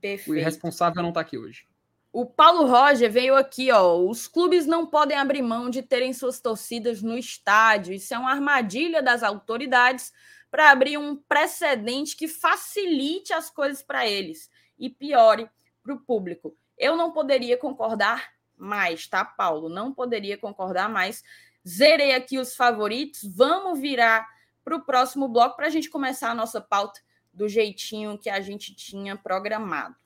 Perfeito. 0.01 0.31
O 0.31 0.37
irresponsável 0.37 1.03
não 1.03 1.09
está 1.09 1.21
aqui 1.23 1.37
hoje. 1.37 1.67
O 2.13 2.25
Paulo 2.25 2.69
Roger 2.69 3.11
veio 3.11 3.35
aqui, 3.35 3.73
ó. 3.73 3.99
Os 3.99 4.29
clubes 4.29 4.65
não 4.65 4.87
podem 4.87 5.19
abrir 5.19 5.43
mão 5.43 5.69
de 5.69 5.83
terem 5.83 6.13
suas 6.13 6.41
torcidas 6.41 7.03
no 7.03 7.19
estádio. 7.19 7.93
Isso 7.93 8.15
é 8.15 8.19
uma 8.19 8.31
armadilha 8.31 9.03
das 9.03 9.25
autoridades 9.25 10.13
para 10.53 10.71
abrir 10.71 10.97
um 10.99 11.17
precedente 11.17 12.17
que 12.17 12.29
facilite 12.29 13.33
as 13.33 13.51
coisas 13.51 13.83
para 13.83 14.07
eles 14.07 14.49
e 14.79 14.89
piore 14.89 15.51
para 15.83 15.95
o 15.95 15.99
público. 15.99 16.57
Eu 16.79 16.97
não 16.97 17.11
poderia 17.11 17.57
concordar 17.57 18.32
mais, 18.57 19.07
tá, 19.07 19.25
Paulo? 19.25 19.69
Não 19.69 19.93
poderia 19.93 20.39
concordar 20.39 20.89
mais. 20.89 21.23
Zerei 21.67 22.15
aqui 22.15 22.39
os 22.39 22.55
favoritos. 22.55 23.23
Vamos 23.25 23.79
virar 23.79 24.27
para 24.65 24.77
o 24.77 24.85
próximo 24.85 25.29
bloco 25.29 25.57
para 25.57 25.67
a 25.67 25.71
gente 25.71 25.91
começar 25.91 26.31
a 26.31 26.35
nossa 26.35 26.61
pauta 26.61 27.01
do 27.33 27.49
jeitinho 27.49 28.19
que 28.19 28.29
a 28.29 28.41
gente 28.41 28.75
tinha 28.75 29.17
programado. 29.17 29.97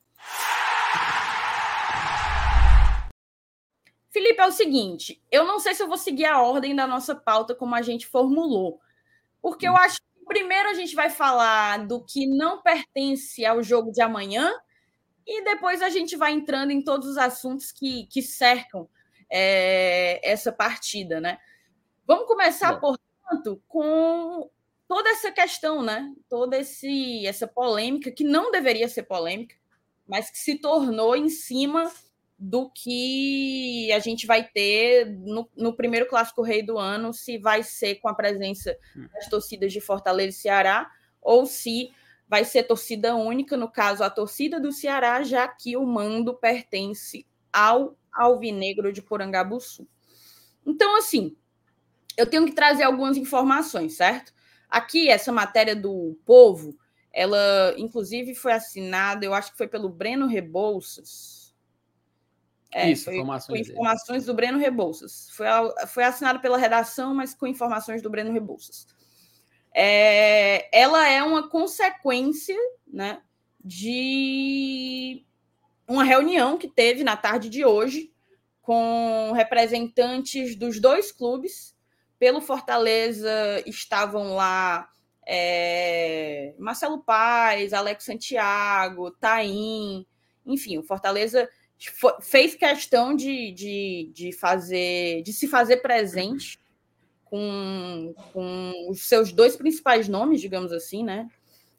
Felipe, 4.11 4.40
é 4.40 4.46
o 4.46 4.52
seguinte: 4.52 5.22
eu 5.30 5.44
não 5.44 5.59
sei 5.61 5.74
se 5.74 5.82
eu 5.82 5.88
vou 5.88 5.98
seguir 5.98 6.24
a 6.24 6.40
ordem 6.40 6.74
da 6.74 6.87
nossa 6.87 7.14
pauta 7.14 7.54
como 7.54 7.74
a 7.74 7.82
gente 7.82 8.06
formulou, 8.06 8.80
porque 9.42 9.68
eu 9.68 9.72
hum. 9.72 9.76
acho 9.76 9.96
que 9.96 10.24
primeiro 10.26 10.70
a 10.70 10.74
gente 10.74 10.94
vai 10.94 11.11
falar 11.11 11.87
do 11.87 12.02
que 12.02 12.26
não 12.26 12.62
pertence 12.62 13.44
ao 13.44 13.62
jogo 13.62 13.92
de 13.92 14.00
amanhã 14.00 14.52
e 15.26 15.42
depois 15.44 15.82
a 15.82 15.88
gente 15.88 16.16
vai 16.16 16.32
entrando 16.32 16.70
em 16.70 16.80
todos 16.80 17.08
os 17.08 17.18
assuntos 17.18 17.72
que, 17.72 18.06
que 18.06 18.22
cercam 18.22 18.88
é, 19.30 20.20
essa 20.22 20.52
partida, 20.52 21.20
né? 21.20 21.38
Vamos 22.06 22.26
começar, 22.26 22.74
Bom. 22.74 22.94
portanto, 23.26 23.60
com 23.66 24.48
toda 24.86 25.10
essa 25.10 25.32
questão, 25.32 25.82
né? 25.82 26.14
Toda 26.28 26.56
esse, 26.58 27.26
essa 27.26 27.46
polêmica, 27.46 28.12
que 28.12 28.22
não 28.22 28.52
deveria 28.52 28.88
ser 28.88 29.02
polêmica, 29.02 29.56
mas 30.06 30.30
que 30.30 30.38
se 30.38 30.58
tornou 30.58 31.16
em 31.16 31.28
cima 31.28 31.90
do 32.38 32.70
que 32.70 33.90
a 33.92 33.98
gente 33.98 34.26
vai 34.26 34.44
ter 34.44 35.06
no, 35.06 35.48
no, 35.56 35.74
primeiro 35.74 36.06
clássico 36.06 36.42
rei 36.42 36.62
do 36.62 36.78
ano, 36.78 37.12
se 37.12 37.38
vai 37.38 37.62
ser 37.62 37.96
com 37.96 38.08
a 38.08 38.14
presença 38.14 38.76
hum. 38.94 39.08
das 39.12 39.28
torcidas 39.28 39.72
de 39.72 39.80
Fortaleza 39.80 40.28
e 40.36 40.40
Ceará, 40.40 40.88
ou 41.20 41.46
se 41.46 41.90
vai 42.28 42.44
ser 42.44 42.64
torcida 42.64 43.14
única, 43.14 43.56
no 43.56 43.70
caso, 43.70 44.02
a 44.02 44.10
torcida 44.10 44.58
do 44.58 44.72
Ceará, 44.72 45.22
já 45.22 45.46
que 45.46 45.76
o 45.76 45.86
mando 45.86 46.34
pertence 46.34 47.26
ao 47.52 47.96
Alvinegro 48.12 48.92
de 48.92 49.00
Porangabuçu. 49.00 49.88
Então, 50.64 50.96
assim, 50.96 51.36
eu 52.16 52.28
tenho 52.28 52.46
que 52.46 52.52
trazer 52.52 52.82
algumas 52.82 53.16
informações, 53.16 53.94
certo? 53.94 54.34
Aqui, 54.68 55.08
essa 55.08 55.30
matéria 55.30 55.76
do 55.76 56.18
Povo, 56.24 56.76
ela, 57.12 57.74
inclusive, 57.78 58.34
foi 58.34 58.52
assinada, 58.52 59.24
eu 59.24 59.32
acho 59.32 59.52
que 59.52 59.58
foi 59.58 59.68
pelo 59.68 59.88
Breno 59.88 60.26
Rebouças. 60.26 61.54
É, 62.72 62.90
Isso, 62.90 63.04
foi, 63.04 63.14
informações. 63.14 63.66
Foi 63.66 63.72
informações 63.72 64.26
do 64.26 64.34
Breno 64.34 64.58
Rebouças. 64.58 65.30
Foi, 65.30 65.46
foi 65.86 66.04
assinada 66.04 66.40
pela 66.40 66.58
redação, 66.58 67.14
mas 67.14 67.32
com 67.32 67.46
informações 67.46 68.02
do 68.02 68.10
Breno 68.10 68.32
Rebouças. 68.32 68.86
É, 69.78 70.70
ela 70.72 71.06
é 71.06 71.22
uma 71.22 71.50
consequência 71.50 72.56
né, 72.86 73.20
de 73.62 75.22
uma 75.86 76.02
reunião 76.02 76.56
que 76.56 76.66
teve 76.66 77.04
na 77.04 77.14
tarde 77.14 77.50
de 77.50 77.62
hoje 77.62 78.10
com 78.62 79.32
representantes 79.36 80.56
dos 80.56 80.80
dois 80.80 81.12
clubes. 81.12 81.76
Pelo 82.18 82.40
Fortaleza 82.40 83.30
estavam 83.66 84.34
lá 84.34 84.88
é, 85.26 86.54
Marcelo 86.58 87.02
Paes, 87.04 87.74
Alex 87.74 88.02
Santiago, 88.02 89.10
Taim, 89.10 90.06
enfim, 90.46 90.78
o 90.78 90.82
Fortaleza 90.82 91.46
fez 92.22 92.54
questão 92.54 93.14
de, 93.14 93.52
de, 93.52 94.10
de 94.14 94.32
fazer, 94.32 95.20
de 95.20 95.34
se 95.34 95.46
fazer 95.46 95.82
presente 95.82 96.58
com, 97.26 98.14
com 98.32 98.72
os 98.88 99.02
seus 99.02 99.32
dois 99.32 99.56
principais 99.56 100.08
nomes, 100.08 100.40
digamos 100.40 100.72
assim, 100.72 101.04
né? 101.04 101.28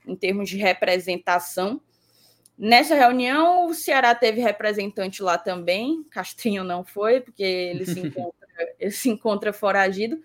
Em 0.05 0.15
termos 0.15 0.49
de 0.49 0.57
representação. 0.57 1.81
Nessa 2.57 2.95
reunião, 2.95 3.67
o 3.67 3.73
Ceará 3.73 4.13
teve 4.15 4.41
representante 4.41 5.21
lá 5.21 5.37
também, 5.37 6.03
Castrinho 6.11 6.63
não 6.63 6.83
foi, 6.83 7.21
porque 7.21 7.43
ele 7.43 7.85
se 7.85 7.99
encontra, 7.99 8.47
ele 8.79 8.91
se 8.91 9.09
encontra 9.09 9.53
foragido, 9.53 10.21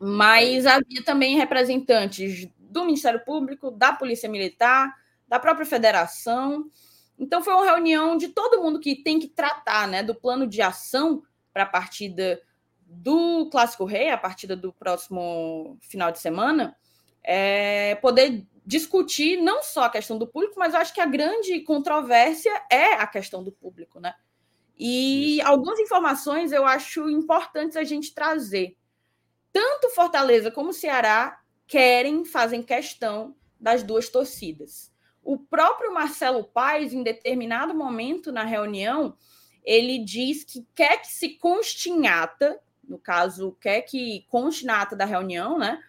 mas 0.00 0.66
havia 0.66 1.02
também 1.04 1.36
representantes 1.36 2.48
do 2.58 2.84
Ministério 2.84 3.24
Público, 3.24 3.70
da 3.70 3.92
Polícia 3.92 4.28
Militar, 4.28 4.94
da 5.26 5.38
própria 5.38 5.66
federação. 5.66 6.66
Então, 7.18 7.42
foi 7.42 7.52
uma 7.54 7.64
reunião 7.64 8.16
de 8.16 8.28
todo 8.28 8.62
mundo 8.62 8.80
que 8.80 9.02
tem 9.02 9.18
que 9.18 9.28
tratar 9.28 9.88
né, 9.88 10.02
do 10.02 10.14
plano 10.14 10.46
de 10.46 10.62
ação 10.62 11.22
para 11.52 11.64
a 11.64 11.66
partida 11.66 12.40
do 12.90 13.48
Clássico 13.50 13.84
Rei, 13.84 14.10
a 14.10 14.18
partida 14.18 14.56
do 14.56 14.72
próximo 14.72 15.78
final 15.80 16.10
de 16.10 16.18
semana, 16.18 16.76
é 17.22 17.94
poder 17.96 18.46
discutir 18.66 19.40
não 19.40 19.62
só 19.62 19.84
a 19.84 19.90
questão 19.90 20.18
do 20.18 20.26
público, 20.26 20.58
mas 20.58 20.74
eu 20.74 20.80
acho 20.80 20.92
que 20.92 21.00
a 21.00 21.06
grande 21.06 21.60
controvérsia 21.60 22.52
é 22.70 22.94
a 22.94 23.06
questão 23.06 23.42
do 23.44 23.52
público, 23.52 24.00
né? 24.00 24.14
E 24.76 25.38
Isso. 25.38 25.46
algumas 25.46 25.78
informações 25.78 26.52
eu 26.52 26.64
acho 26.64 27.08
importantes 27.08 27.76
a 27.76 27.84
gente 27.84 28.14
trazer. 28.14 28.76
Tanto 29.52 29.90
Fortaleza 29.90 30.50
como 30.50 30.72
Ceará 30.72 31.40
querem, 31.66 32.24
fazem 32.24 32.62
questão 32.62 33.36
das 33.58 33.82
duas 33.82 34.08
torcidas. 34.08 34.90
O 35.22 35.38
próprio 35.38 35.92
Marcelo 35.92 36.44
Paes, 36.44 36.92
em 36.92 37.02
determinado 37.02 37.74
momento 37.74 38.32
na 38.32 38.44
reunião, 38.44 39.16
ele 39.62 39.98
diz 39.98 40.44
que 40.44 40.66
quer 40.74 40.98
que 41.02 41.08
se 41.08 41.30
conste 41.38 41.90
em 41.90 42.08
ata, 42.08 42.58
no 42.90 42.98
caso, 42.98 43.56
quer 43.60 43.82
que 43.82 44.26
conste 44.28 44.66
na 44.66 44.82
ata 44.82 44.96
da 44.96 45.04
reunião, 45.04 45.56
né? 45.56 45.80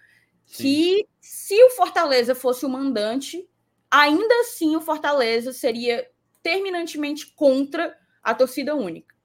Sim. 0.45 0.63
Que 0.63 1.07
se 1.19 1.61
o 1.63 1.71
Fortaleza 1.71 2.35
fosse 2.35 2.63
o 2.63 2.69
mandante, 2.69 3.49
ainda 3.89 4.33
assim 4.41 4.75
o 4.75 4.81
Fortaleza 4.81 5.51
seria 5.51 6.07
terminantemente 6.43 7.33
contra 7.33 7.97
a 8.21 8.35
torcida 8.35 8.75
única. 8.75 9.15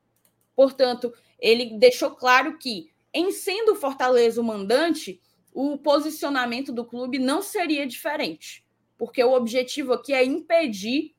Portanto, 0.55 1.13
ele 1.39 1.79
deixou 1.79 2.13
claro 2.13 2.57
que, 2.59 2.91
em 3.13 3.31
sendo 3.31 3.73
o 3.73 3.77
Fortaleza 3.77 4.41
o 4.41 4.45
mandante, 4.45 5.21
o 5.53 5.77
posicionamento 5.77 6.73
do 6.73 6.85
clube 6.85 7.19
não 7.19 7.43
seria 7.43 7.87
diferente, 7.87 8.67
porque 8.97 9.23
o 9.23 9.33
objetivo 9.33 9.93
aqui 9.93 10.15
é 10.15 10.25
impedir 10.25 11.15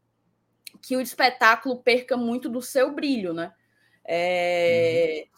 que 0.81 0.95
o 0.95 1.01
espetáculo 1.01 1.83
perca 1.83 2.17
muito 2.17 2.49
do 2.49 2.61
seu 2.63 2.91
brilho, 2.91 3.31
né? 3.33 3.53
É... 4.03 5.27
Uhum. 5.31 5.36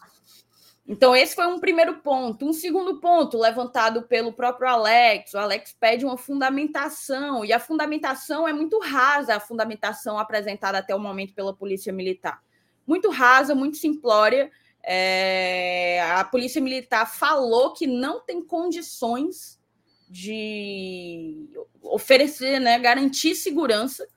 Então, 0.90 1.14
esse 1.14 1.36
foi 1.36 1.46
um 1.46 1.60
primeiro 1.60 1.98
ponto. 1.98 2.44
Um 2.44 2.52
segundo 2.52 2.98
ponto, 2.98 3.38
levantado 3.38 4.02
pelo 4.02 4.32
próprio 4.32 4.68
Alex. 4.68 5.32
O 5.32 5.38
Alex 5.38 5.72
pede 5.78 6.04
uma 6.04 6.16
fundamentação, 6.16 7.44
e 7.44 7.52
a 7.52 7.60
fundamentação 7.60 8.48
é 8.48 8.52
muito 8.52 8.76
rasa, 8.80 9.36
a 9.36 9.40
fundamentação 9.40 10.18
apresentada 10.18 10.78
até 10.78 10.92
o 10.92 10.98
momento 10.98 11.32
pela 11.32 11.54
Polícia 11.54 11.92
Militar. 11.92 12.42
Muito 12.84 13.08
rasa, 13.08 13.54
muito 13.54 13.76
simplória. 13.76 14.50
É... 14.82 16.02
A 16.16 16.24
Polícia 16.24 16.60
Militar 16.60 17.06
falou 17.06 17.72
que 17.72 17.86
não 17.86 18.18
tem 18.18 18.42
condições 18.44 19.60
de 20.08 21.48
oferecer, 21.82 22.58
né, 22.58 22.80
garantir 22.80 23.36
segurança 23.36 24.08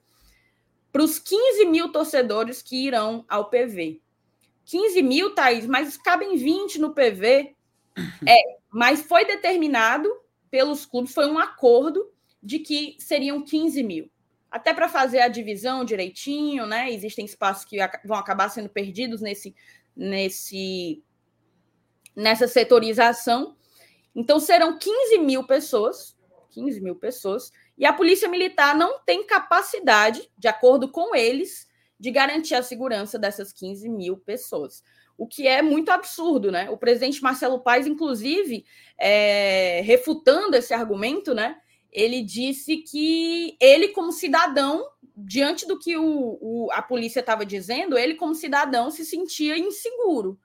para 0.91 1.03
os 1.03 1.19
15 1.19 1.65
mil 1.65 1.91
torcedores 1.91 2.63
que 2.63 2.88
irão 2.88 3.23
ao 3.29 3.51
PV. 3.51 4.02
15 4.65 5.02
mil, 5.02 5.34
Thaís, 5.36 5.65
mas 5.65 5.97
cabem 5.97 6.36
20 6.36 6.80
no 6.80 6.93
PV. 6.93 7.56
É, 8.28 8.58
mas 8.71 9.04
foi 9.04 9.26
determinado 9.26 10.10
pelos 10.49 10.86
clubes, 10.86 11.13
foi 11.13 11.28
um 11.30 11.38
acordo 11.38 12.12
de 12.41 12.60
que 12.60 12.95
seriam 12.99 13.43
15 13.43 13.84
mil. 13.84 14.10
Até 14.49 14.73
para 14.73 14.88
fazer 14.88 15.19
a 15.19 15.28
divisão 15.28 15.84
direitinho, 15.84 16.65
né? 16.65 16.91
Existem 16.91 17.26
espaços 17.26 17.65
que 17.65 17.78
vão 18.06 18.17
acabar 18.17 18.49
sendo 18.49 18.69
perdidos 18.69 19.21
nesse, 19.21 19.56
nesse, 19.95 21.04
nessa 22.15 22.47
setorização. 22.47 23.56
Então 24.15 24.39
serão 24.39 24.78
15 24.78 25.17
mil 25.19 25.43
pessoas, 25.45 26.15
15 26.52 26.82
mil 26.82 26.95
pessoas, 26.95 27.52
e 27.78 27.86
a 27.86 27.93
Polícia 27.93 28.28
Militar 28.28 28.76
não 28.76 28.99
tem 28.99 29.26
capacidade, 29.26 30.30
de 30.38 30.47
acordo 30.47 30.91
com 30.91 31.15
eles, 31.15 31.67
de 31.99 32.12
garantir 32.12 32.56
a 32.56 32.63
segurança 32.63 33.17
dessas 33.17 33.53
15 33.53 33.88
mil 33.89 34.17
pessoas. 34.17 34.84
O 35.17 35.27
que 35.27 35.47
é 35.47 35.62
muito 35.62 35.89
absurdo, 35.89 36.51
né? 36.51 36.69
O 36.69 36.77
presidente 36.77 37.21
Marcelo 37.21 37.60
Paes, 37.60 37.88
inclusive, 37.88 38.65
é, 38.97 39.82
refutando 39.82 40.56
esse 40.56 40.73
argumento, 40.73 41.34
né? 41.34 41.58
Ele 41.91 42.23
disse 42.23 42.77
que 42.77 43.56
ele, 43.60 43.89
como 43.89 44.12
cidadão, 44.12 44.84
diante 45.15 45.67
do 45.67 45.77
que 45.77 45.95
o, 45.95 46.39
o 46.41 46.71
a 46.71 46.82
polícia 46.82 47.19
estava 47.19 47.45
dizendo, 47.45 47.97
ele, 47.97 48.15
como 48.15 48.34
cidadão, 48.34 48.89
se 48.89 49.06
sentia 49.06 49.58
inseguro. 49.58 50.39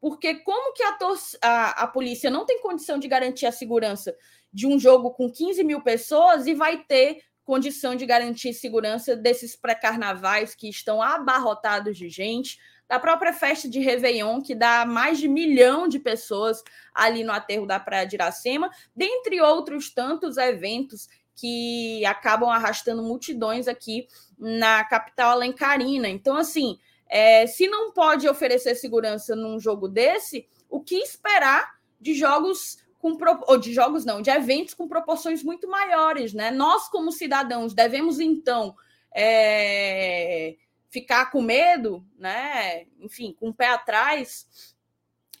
Porque 0.00 0.36
como 0.36 0.72
que 0.72 0.82
a, 0.82 0.96
a, 1.42 1.82
a 1.82 1.86
polícia 1.86 2.30
não 2.30 2.46
tem 2.46 2.60
condição 2.60 2.98
de 2.98 3.08
garantir 3.08 3.46
a 3.46 3.52
segurança 3.52 4.16
de 4.52 4.66
um 4.66 4.78
jogo 4.78 5.10
com 5.10 5.30
15 5.30 5.62
mil 5.64 5.82
pessoas 5.82 6.46
e 6.46 6.54
vai 6.54 6.82
ter 6.84 7.22
condição 7.46 7.94
de 7.94 8.04
garantir 8.04 8.52
segurança 8.52 9.14
desses 9.16 9.54
pré-carnavais 9.54 10.54
que 10.54 10.68
estão 10.68 11.00
abarrotados 11.00 11.96
de 11.96 12.08
gente, 12.08 12.58
da 12.88 12.98
própria 12.98 13.32
festa 13.32 13.68
de 13.68 13.78
Réveillon, 13.78 14.42
que 14.42 14.54
dá 14.54 14.84
mais 14.84 15.18
de 15.18 15.28
milhão 15.28 15.88
de 15.88 15.98
pessoas 15.98 16.62
ali 16.92 17.22
no 17.22 17.32
aterro 17.32 17.64
da 17.64 17.78
Praia 17.78 18.06
de 18.06 18.16
Iracema, 18.16 18.68
dentre 18.94 19.40
outros 19.40 19.94
tantos 19.94 20.36
eventos 20.36 21.08
que 21.36 22.04
acabam 22.04 22.50
arrastando 22.50 23.02
multidões 23.02 23.68
aqui 23.68 24.08
na 24.36 24.84
capital 24.84 25.30
alencarina. 25.30 26.08
Então, 26.08 26.36
assim, 26.36 26.78
é, 27.08 27.46
se 27.46 27.68
não 27.68 27.92
pode 27.92 28.28
oferecer 28.28 28.74
segurança 28.74 29.36
num 29.36 29.60
jogo 29.60 29.88
desse, 29.88 30.48
o 30.68 30.80
que 30.80 30.96
esperar 30.96 31.76
de 32.00 32.14
jogos 32.14 32.78
com 32.98 33.16
ou 33.46 33.58
de 33.58 33.72
jogos 33.72 34.04
não, 34.04 34.22
de 34.22 34.30
eventos 34.30 34.74
com 34.74 34.88
proporções 34.88 35.42
muito 35.42 35.68
maiores, 35.68 36.32
né? 36.32 36.50
Nós 36.50 36.88
como 36.88 37.12
cidadãos 37.12 37.74
devemos 37.74 38.18
então 38.20 38.74
é, 39.14 40.56
ficar 40.88 41.30
com 41.30 41.42
medo, 41.42 42.04
né? 42.18 42.86
Enfim, 43.00 43.34
com 43.38 43.50
o 43.50 43.54
pé 43.54 43.68
atrás 43.68 44.74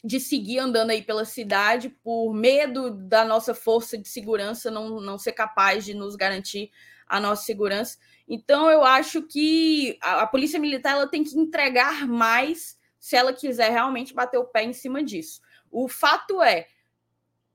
de 0.04 0.20
seguir 0.20 0.58
andando 0.58 0.90
aí 0.90 1.02
pela 1.02 1.24
cidade 1.24 1.88
por 1.88 2.32
medo 2.32 2.90
da 2.90 3.24
nossa 3.24 3.52
força 3.54 3.98
de 3.98 4.08
segurança 4.08 4.70
não, 4.70 5.00
não 5.00 5.18
ser 5.18 5.32
capaz 5.32 5.84
de 5.84 5.94
nos 5.94 6.14
garantir 6.14 6.70
a 7.08 7.18
nossa 7.18 7.44
segurança. 7.44 7.98
Então, 8.28 8.70
eu 8.70 8.84
acho 8.84 9.22
que 9.22 9.98
a, 10.00 10.22
a 10.22 10.26
Polícia 10.26 10.58
Militar 10.58 10.92
ela 10.92 11.08
tem 11.08 11.24
que 11.24 11.38
entregar 11.38 12.06
mais 12.06 12.78
se 12.98 13.16
ela 13.16 13.32
quiser 13.32 13.70
realmente 13.70 14.14
bater 14.14 14.38
o 14.38 14.44
pé 14.44 14.64
em 14.64 14.72
cima 14.72 15.02
disso. 15.02 15.40
O 15.70 15.88
fato 15.88 16.42
é, 16.42 16.68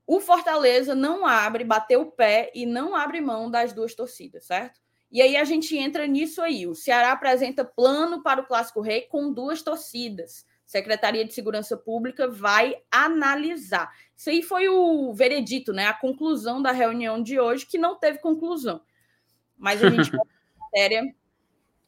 o 0.06 0.20
Fortaleza 0.20 0.94
não 0.94 1.24
abre, 1.26 1.64
bateu 1.64 2.02
o 2.02 2.10
pé 2.10 2.50
e 2.54 2.66
não 2.66 2.94
abre 2.94 3.20
mão 3.20 3.50
das 3.50 3.72
duas 3.72 3.94
torcidas, 3.94 4.44
certo? 4.44 4.80
E 5.10 5.20
aí 5.20 5.36
a 5.36 5.44
gente 5.44 5.76
entra 5.76 6.06
nisso 6.06 6.40
aí. 6.40 6.66
O 6.66 6.74
Ceará 6.74 7.12
apresenta 7.12 7.64
plano 7.64 8.22
para 8.22 8.40
o 8.40 8.46
Clássico 8.46 8.80
Rei 8.80 9.02
com 9.02 9.32
duas 9.32 9.62
torcidas. 9.62 10.46
Secretaria 10.66 11.24
de 11.24 11.34
Segurança 11.34 11.76
Pública 11.76 12.26
vai 12.28 12.76
analisar. 12.90 13.92
Isso 14.16 14.30
aí 14.30 14.42
foi 14.42 14.68
o 14.70 15.12
veredito, 15.12 15.72
né? 15.72 15.86
A 15.86 15.92
conclusão 15.92 16.62
da 16.62 16.72
reunião 16.72 17.22
de 17.22 17.38
hoje, 17.38 17.66
que 17.66 17.76
não 17.76 17.98
teve 17.98 18.18
conclusão. 18.20 18.80
Mas 19.56 19.84
a 19.84 19.90
gente 19.90 20.10
vai 20.10 20.26
matéria 20.58 21.14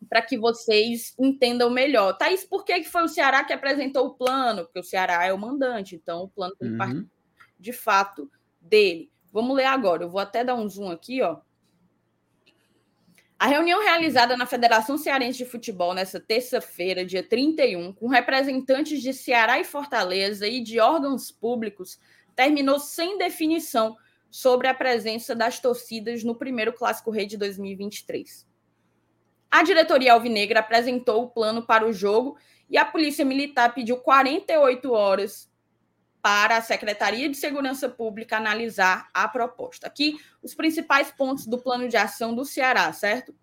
para 0.07 0.20
que 0.20 0.37
vocês 0.37 1.14
entendam 1.18 1.70
melhor. 1.70 2.12
Thaís, 2.18 2.44
por 2.44 2.62
que 2.62 2.85
foi 2.85 3.05
o 3.05 3.09
Ceará 3.09 3.42
que 3.42 3.55
apresentou 3.55 4.07
o 4.07 4.14
plano? 4.14 4.64
Porque 4.64 4.81
o 4.81 4.85
Ceará 4.85 5.24
é 5.24 5.33
o 5.33 5.38
mandante, 5.38 5.96
então 5.96 6.24
o 6.24 6.29
plano 6.29 6.55
tem 6.57 6.70
uhum 6.70 7.09
de 7.58 7.72
fato 7.72 8.30
dele. 8.60 9.10
Vamos 9.32 9.56
ler 9.56 9.66
agora. 9.66 10.04
Eu 10.04 10.10
vou 10.10 10.20
até 10.20 10.44
dar 10.44 10.54
um 10.54 10.68
zoom 10.68 10.90
aqui, 10.90 11.22
ó. 11.22 11.38
A 13.38 13.46
reunião 13.46 13.82
realizada 13.82 14.36
na 14.36 14.46
Federação 14.46 14.96
Cearense 14.96 15.38
de 15.38 15.44
Futebol 15.44 15.92
nesta 15.92 16.20
terça-feira, 16.20 17.04
dia 17.04 17.22
31, 17.22 17.92
com 17.92 18.08
representantes 18.08 19.02
de 19.02 19.12
Ceará 19.12 19.58
e 19.58 19.64
Fortaleza 19.64 20.46
e 20.46 20.62
de 20.62 20.78
órgãos 20.80 21.30
públicos, 21.30 21.98
terminou 22.34 22.78
sem 22.78 23.18
definição 23.18 23.96
sobre 24.30 24.66
a 24.66 24.74
presença 24.74 25.34
das 25.34 25.60
torcidas 25.60 26.24
no 26.24 26.34
primeiro 26.34 26.72
Clássico 26.72 27.10
Rei 27.10 27.26
de 27.26 27.36
2023. 27.36 28.46
A 29.50 29.62
diretoria 29.62 30.12
alvinegra 30.12 30.60
apresentou 30.60 31.24
o 31.24 31.30
plano 31.30 31.66
para 31.66 31.86
o 31.86 31.92
jogo 31.92 32.36
e 32.68 32.78
a 32.78 32.84
Polícia 32.84 33.24
Militar 33.24 33.74
pediu 33.74 33.98
48 33.98 34.92
horas 34.92 35.52
para 36.24 36.56
a 36.56 36.62
Secretaria 36.62 37.28
de 37.28 37.37
Segurança 37.37 37.87
Pública 37.87 38.38
analisar 38.38 39.10
a 39.12 39.28
proposta. 39.28 39.87
Aqui, 39.87 40.18
os 40.42 40.54
principais 40.54 41.10
pontos 41.10 41.46
do 41.46 41.58
plano 41.58 41.87
de 41.87 41.98
ação 41.98 42.34
do 42.34 42.46
Ceará, 42.46 42.90
certo? 42.94 43.34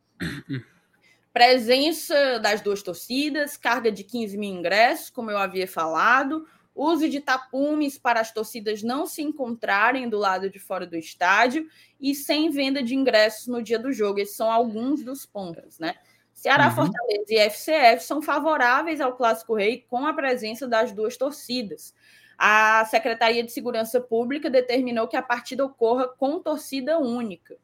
Presença 1.32 2.40
das 2.40 2.60
duas 2.60 2.82
torcidas, 2.82 3.56
carga 3.56 3.92
de 3.92 4.04
15 4.04 4.36
mil 4.36 4.50
ingressos, 4.50 5.12
como 5.12 5.30
eu 5.30 5.38
havia 5.38 5.68
falado, 5.68 6.48
uso 6.74 7.08
de 7.08 7.20
tapumes 7.20 8.00
para 8.00 8.20
as 8.20 8.34
torcidas 8.34 8.82
não 8.82 9.06
se 9.06 9.22
encontrarem 9.22 10.10
do 10.10 10.18
lado 10.18 10.50
de 10.50 10.58
fora 10.58 10.88
do 10.88 10.98
estádio 10.98 11.68
e 12.00 12.16
sem 12.16 12.50
venda 12.50 12.82
de 12.82 12.96
ingressos 12.96 13.46
no 13.46 13.62
dia 13.62 13.78
do 13.78 13.94
jogo. 13.94 14.20
Esses 14.20 14.36
são 14.36 14.52
alguns 14.52 15.04
dos 15.04 15.24
pontos, 15.24 15.78
né? 15.78 15.94
Ceará, 16.34 16.70
uhum. 16.70 16.76
Fortaleza 16.76 17.26
e 17.30 17.38
FCF 17.38 18.04
são 18.04 18.24
favoráveis 18.24 19.00
ao 19.00 19.16
Clássico 19.16 19.54
Rei 19.54 19.86
com 19.88 20.08
a 20.08 20.14
presença 20.14 20.68
das 20.68 20.92
duas 20.92 21.16
torcidas 21.16 21.94
a 22.38 22.86
Secretaria 22.86 23.44
de 23.44 23.52
Segurança 23.52 24.02
Pública 24.02 24.50
determinou 24.50 25.08
que 25.08 25.16
a 25.16 25.22
partida 25.22 25.66
ocorra 25.66 26.08
com 26.08 26.42
torcida 26.42 26.98
única. 26.98 27.58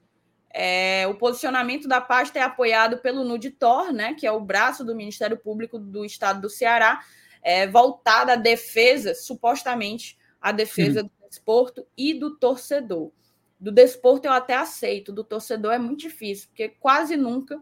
É, 0.53 1.05
o 1.07 1.15
posicionamento 1.15 1.87
da 1.87 2.01
pasta 2.01 2.39
é 2.39 2.41
apoiado 2.41 2.97
pelo 2.99 3.23
NUDITOR, 3.23 3.91
né, 3.91 4.13
que 4.13 4.25
é 4.25 4.31
o 4.31 4.39
braço 4.39 4.83
do 4.83 4.95
Ministério 4.95 5.37
Público 5.37 5.77
do 5.77 6.05
Estado 6.05 6.41
do 6.41 6.49
Ceará, 6.49 7.01
é, 7.41 7.67
voltada 7.67 8.33
à 8.33 8.35
defesa, 8.35 9.13
supostamente, 9.13 10.17
à 10.41 10.51
defesa 10.51 11.03
do 11.03 11.11
desporto 11.29 11.85
e 11.97 12.13
do 12.13 12.37
torcedor. 12.37 13.11
Do 13.59 13.71
desporto 13.71 14.27
eu 14.27 14.31
até 14.31 14.55
aceito, 14.55 15.11
do 15.11 15.23
torcedor 15.23 15.73
é 15.73 15.79
muito 15.79 16.01
difícil, 16.01 16.47
porque 16.49 16.69
quase 16.69 17.17
nunca 17.17 17.59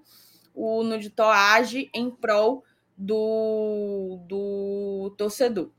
o 0.54 0.84
Nuditor 0.84 1.28
age 1.28 1.90
em 1.94 2.10
prol 2.10 2.64
do, 2.98 4.20
do 4.28 5.16
torcedor. 5.18 5.72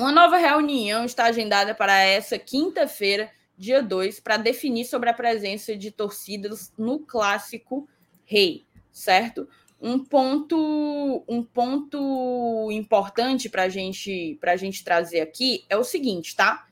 Uma 0.00 0.12
nova 0.12 0.38
reunião 0.38 1.04
está 1.04 1.26
agendada 1.26 1.74
para 1.74 2.00
essa 2.00 2.38
quinta-feira, 2.38 3.30
dia 3.54 3.82
2, 3.82 4.18
para 4.18 4.38
definir 4.38 4.86
sobre 4.86 5.10
a 5.10 5.14
presença 5.14 5.76
de 5.76 5.90
torcidas 5.90 6.72
no 6.78 7.00
clássico 7.00 7.86
Rei, 8.24 8.64
certo? 8.90 9.46
Um 9.78 10.02
ponto, 10.02 11.22
um 11.28 11.44
ponto 11.44 12.70
importante 12.72 13.50
para 13.50 13.68
gente, 13.68 14.38
a 14.42 14.56
gente 14.56 14.82
trazer 14.82 15.20
aqui 15.20 15.66
é 15.68 15.76
o 15.76 15.84
seguinte, 15.84 16.34
tá? 16.34 16.66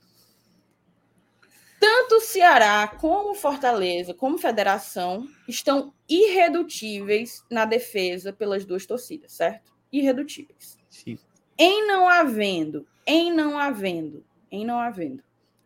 Tanto 1.78 2.22
Ceará 2.22 2.88
como 2.88 3.34
Fortaleza, 3.34 4.14
como 4.14 4.38
Federação, 4.38 5.28
estão 5.46 5.92
irredutíveis 6.08 7.44
na 7.50 7.66
defesa 7.66 8.32
pelas 8.32 8.64
duas 8.64 8.86
torcidas, 8.86 9.32
certo? 9.32 9.70
Irredutíveis. 9.92 10.78
Sim. 10.88 11.18
Em 11.58 11.86
não 11.86 12.08
havendo, 12.08 12.86
em 13.08 13.32
não 13.32 13.58
havendo, 13.58 14.22
em 14.50 14.66
não 14.66 14.78
havendo 14.78 15.24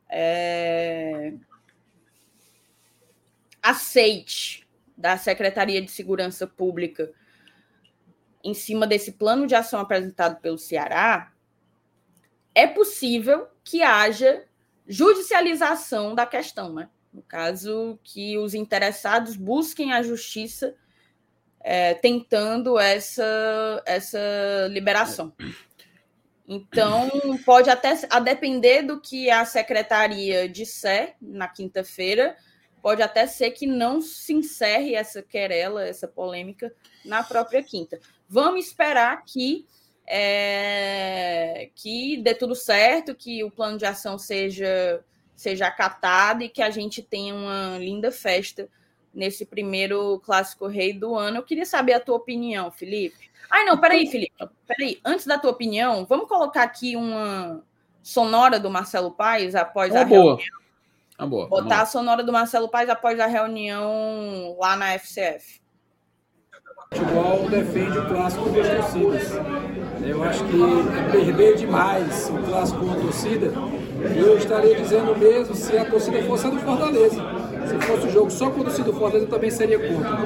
é... 0.09 1.35
aceite 3.61 4.65
da 4.97 5.19
Secretaria 5.19 5.83
de 5.83 5.91
Segurança 5.91 6.47
Pública 6.47 7.13
em 8.45 8.55
cima 8.55 8.87
desse 8.87 9.13
plano 9.13 9.47
de 9.47 9.57
ação 9.57 9.81
apresentado 9.81 10.41
pelo 10.41 10.57
Ceará, 10.57 11.33
é 12.55 12.67
possível 12.67 13.49
que 13.65 13.83
haja 13.83 14.45
judicialização 14.87 16.15
da 16.15 16.27
questão, 16.27 16.73
né? 16.73 16.89
No 17.13 17.23
caso, 17.23 17.99
que 18.03 18.39
os 18.39 18.55
interessados 18.55 19.37
busquem 19.37 19.93
a 19.93 20.03
justiça 20.03 20.75
é, 21.61 21.95
tentando 21.95 22.79
essa, 22.79 23.83
essa 23.87 24.19
liberação. 24.71 25.33
Então, 26.47 27.09
pode 27.45 27.71
até, 27.71 27.99
a 28.11 28.19
depender 28.19 28.83
do 28.83 29.01
que 29.01 29.31
a 29.31 29.45
secretaria 29.45 30.49
disser 30.49 31.15
na 31.21 31.49
quinta-feira, 31.49 32.37
pode 32.83 33.01
até 33.01 33.27
ser 33.27 33.53
que 33.53 33.67
não 33.67 34.01
se 34.01 34.33
encerre 34.33 34.95
essa 34.95 35.23
querela, 35.23 35.87
essa 35.87 36.09
polêmica 36.09 36.75
na 37.05 37.23
própria 37.23 37.63
quinta. 37.63 38.01
Vamos 38.29 38.67
esperar 38.67 39.25
que 39.25 39.65
é, 40.07 41.71
que 41.77 42.17
dê 42.19 42.35
tudo 42.35 42.55
certo, 42.55 43.15
que 43.15 43.45
o 43.45 43.51
plano 43.51 43.79
de 43.79 43.87
ação 43.87 44.19
seja, 44.19 45.03
seja 45.37 45.69
acatado 45.69 46.43
e 46.43 46.49
que 46.49 46.61
a 46.61 46.71
gente 46.71 47.03
tenha 47.03 47.35
uma 47.35 47.79
linda 47.79 48.11
festa 48.11 48.69
nesse 49.15 49.45
primeiro 49.45 50.21
Clássico 50.21 50.67
Rei 50.67 50.93
do 50.93 51.15
ano. 51.15 51.39
Eu 51.39 51.43
queria 51.43 51.67
saber 51.67 51.95
a 51.95 52.01
tua 52.01 52.17
opinião, 52.17 52.71
Felipe. 52.71 53.31
Ai, 53.51 53.65
não, 53.65 53.79
peraí, 53.79 54.07
Felipe. 54.07 54.33
Peraí. 54.67 54.99
Antes 55.05 55.27
da 55.27 55.39
tua 55.39 55.51
opinião, 55.51 56.07
vamos 56.07 56.29
colocar 56.29 56.63
aqui 56.63 56.97
uma 56.97 57.63
sonora 58.03 58.59
do 58.59 58.71
Marcelo 58.71 59.11
Paes 59.11 59.55
após 59.55 59.95
a 59.95 60.05
boa. 60.05 60.37
reunião. 60.37 60.39
Ah, 61.19 61.27
boa. 61.27 61.47
Botar 61.49 61.83
a 61.83 61.87
sonora 61.87 62.25
do 62.25 62.33
Marcelo 62.33 62.69
Paes 62.69 62.89
após 62.89 63.21
a 63.21 63.27
reunião 63.27 64.57
lá 64.59 64.75
na 64.75 64.95
FCF. 64.95 65.61
O 66.91 66.97
futebol 66.97 67.49
defende 67.49 67.99
o 67.99 68.09
clássico 68.09 68.51
das 68.51 68.69
torcidas. 68.69 69.33
Eu 70.05 70.23
acho 70.25 70.45
que 70.45 70.63
é 70.99 71.11
perder 71.13 71.57
demais 71.57 72.29
o 72.29 72.43
clássico 72.43 72.81
com 72.81 72.93
a 72.93 72.97
torcida. 72.97 73.53
Eu 74.17 74.37
estaria 74.37 74.75
dizendo 74.75 75.17
mesmo 75.17 75.55
se 75.55 75.77
a 75.79 75.85
torcida 75.85 76.23
fosse 76.25 76.47
a 76.47 76.51
do 76.51 76.59
Fortaleza. 76.59 77.23
Se 77.67 77.79
fosse 77.87 78.07
o 78.07 78.11
jogo 78.11 78.31
só 78.31 78.51
torcida 78.51 78.85
do 78.85 78.93
Fortaleza, 78.93 79.27
eu 79.27 79.31
também 79.31 79.51
seria 79.51 79.79
contra. 79.79 80.19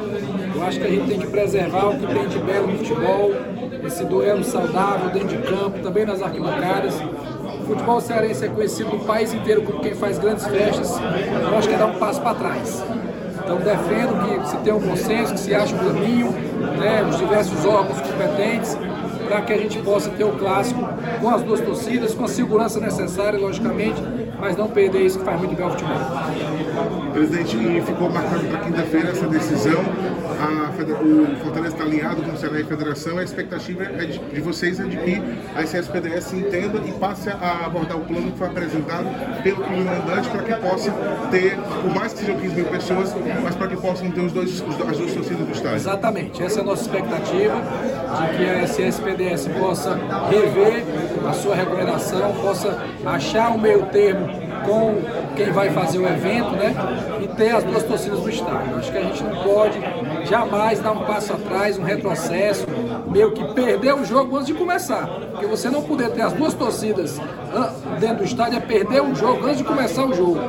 Eu 0.55 0.63
acho 0.65 0.81
que 0.81 0.87
a 0.87 0.91
gente 0.91 1.07
tem 1.07 1.19
que 1.19 1.27
preservar 1.27 1.89
o 1.89 1.99
que 1.99 2.07
tem 2.07 2.29
de 2.29 2.39
belo 2.39 2.67
no 2.69 2.79
futebol, 2.79 3.31
esse 3.85 4.05
duelo 4.05 4.43
saudável 4.45 5.11
dentro 5.11 5.29
de 5.29 5.39
campo, 5.39 5.79
também 5.81 6.05
nas 6.05 6.23
arquibancadas. 6.23 6.95
O 7.61 7.67
futebol 7.67 8.01
cearense 8.01 8.45
é 8.45 8.49
conhecido 8.49 8.91
no 8.91 9.05
país 9.05 9.33
inteiro 9.33 9.63
como 9.63 9.81
quem 9.81 9.95
faz 9.95 10.19
grandes 10.19 10.47
festas. 10.47 10.99
Eu 10.99 11.59
acho 11.59 11.69
que 11.69 11.75
é 11.75 11.79
dar 11.79 11.87
um 11.87 11.99
passo 11.99 12.21
para 12.21 12.35
trás. 12.35 12.85
Então 13.39 13.59
defendo 13.59 14.41
que 14.41 14.49
se 14.49 14.57
tenha 14.59 14.77
um 14.77 14.81
consenso, 14.81 15.35
que 15.35 15.41
se 15.41 15.55
ache 15.55 15.75
um 15.75 15.79
caminho, 15.79 16.31
né, 16.79 17.07
os 17.09 17.17
diversos 17.17 17.65
órgãos 17.65 18.01
competentes, 18.01 18.77
para 19.27 19.43
que 19.43 19.53
a 19.53 19.59
gente 19.59 19.79
possa 19.81 20.09
ter 20.11 20.25
o 20.25 20.33
clássico 20.33 20.81
com 21.21 21.29
as 21.29 21.43
duas 21.43 21.61
torcidas, 21.61 22.15
com 22.15 22.25
a 22.25 22.29
segurança 22.29 22.81
necessária, 22.81 23.39
logicamente, 23.39 24.01
mas 24.39 24.57
não 24.57 24.69
perder 24.69 25.03
isso 25.03 25.19
que 25.19 25.25
faz 25.25 25.39
muito 25.39 25.55
bem 25.55 25.65
ao 25.65 25.73
futebol. 25.73 25.97
Presidente, 27.13 27.83
ficou 27.85 28.11
marcado 28.11 28.47
para 28.77 28.83
quinta-feira 28.83 29.11
essa 29.11 29.27
decisão. 29.27 29.81
A, 30.39 30.67
o 31.03 31.37
Fortaleza 31.43 31.75
está 31.75 31.85
alinhado 31.85 32.23
com 32.23 32.33
o 32.33 32.37
Ceará 32.37 32.61
e 32.61 32.65
Federação. 32.65 33.19
A 33.19 33.25
expectativa 33.25 33.85
é 33.85 34.05
de, 34.05 34.19
de, 34.19 34.41
vocês 34.41 34.79
é 34.79 34.85
de 34.85 34.97
que 34.97 35.23
a 35.55 35.63
SSPDS 35.63 36.33
entenda 36.35 36.79
e 36.87 36.93
passe 36.93 37.31
a 37.31 37.65
abordar 37.65 37.97
o 37.97 38.05
plano 38.05 38.31
que 38.31 38.39
foi 38.39 38.47
apresentado 38.47 39.43
pelo 39.43 39.57
clube 39.57 39.85
mandante 39.85 40.29
para 40.29 40.43
que 40.43 40.55
possa 40.69 40.93
ter, 41.31 41.57
por 41.57 41.95
mais 41.95 42.13
que 42.13 42.21
sejam 42.21 42.37
15 42.37 42.55
mil 42.55 42.65
pessoas, 42.67 43.15
mas 43.43 43.55
para 43.55 43.69
que 43.69 43.77
possam 43.77 44.11
ter 44.11 44.21
os 44.21 44.33
dois, 44.33 44.63
as 44.63 44.99
duas 44.99 45.13
torcidas 45.15 45.47
do 45.47 45.53
estádio. 45.53 45.77
Exatamente. 45.77 46.43
Essa 46.43 46.61
é 46.61 46.63
a 46.63 46.67
nossa 46.67 46.83
expectativa 46.83 47.55
de 47.57 48.37
que 48.37 48.45
a 48.45 48.63
SSPDS 48.65 49.49
possa 49.59 49.99
rever 50.31 50.85
a 51.27 51.33
sua 51.33 51.55
recomendação, 51.55 52.35
possa 52.35 52.79
achar 53.05 53.51
um 53.51 53.59
meio 53.59 53.87
termo 53.87 54.46
com 54.67 55.35
quem 55.35 55.51
vai 55.53 55.71
fazer 55.71 55.99
o 55.99 56.07
evento, 56.07 56.51
né? 56.51 56.75
E 57.23 57.29
ter 57.29 57.51
as 57.51 57.65
duas 57.65 57.83
torcidas 57.83 58.21
no 58.21 58.29
estádio. 58.29 58.77
Acho 58.77 58.91
que 58.91 58.99
a 58.99 59.03
gente 59.03 59.23
não 59.23 59.43
pode 59.43 59.79
jamais 60.29 60.81
dar 60.81 60.93
um 60.93 61.05
passo 61.05 61.33
atrás, 61.33 61.79
um 61.79 61.83
retrocesso, 61.83 62.67
meio 63.07 63.33
que 63.33 63.55
perder 63.55 63.95
o 63.95 64.05
jogo 64.05 64.37
antes 64.37 64.49
de 64.49 64.55
começar. 64.55 65.07
Porque 65.31 65.47
você 65.47 65.71
não 65.71 65.83
poder 65.83 66.11
ter 66.11 66.23
as 66.23 66.33
duas 66.33 66.55
torcidas 66.55 67.21
dentro 68.01 68.19
do 68.19 68.25
estádio 68.25 68.59
é 68.59 68.61
perder 68.61 69.03
o 69.03 69.15
jogo 69.15 69.47
antes 69.47 69.59
de 69.59 69.65
começar 69.65 70.05
o 70.05 70.15
jogo. 70.15 70.41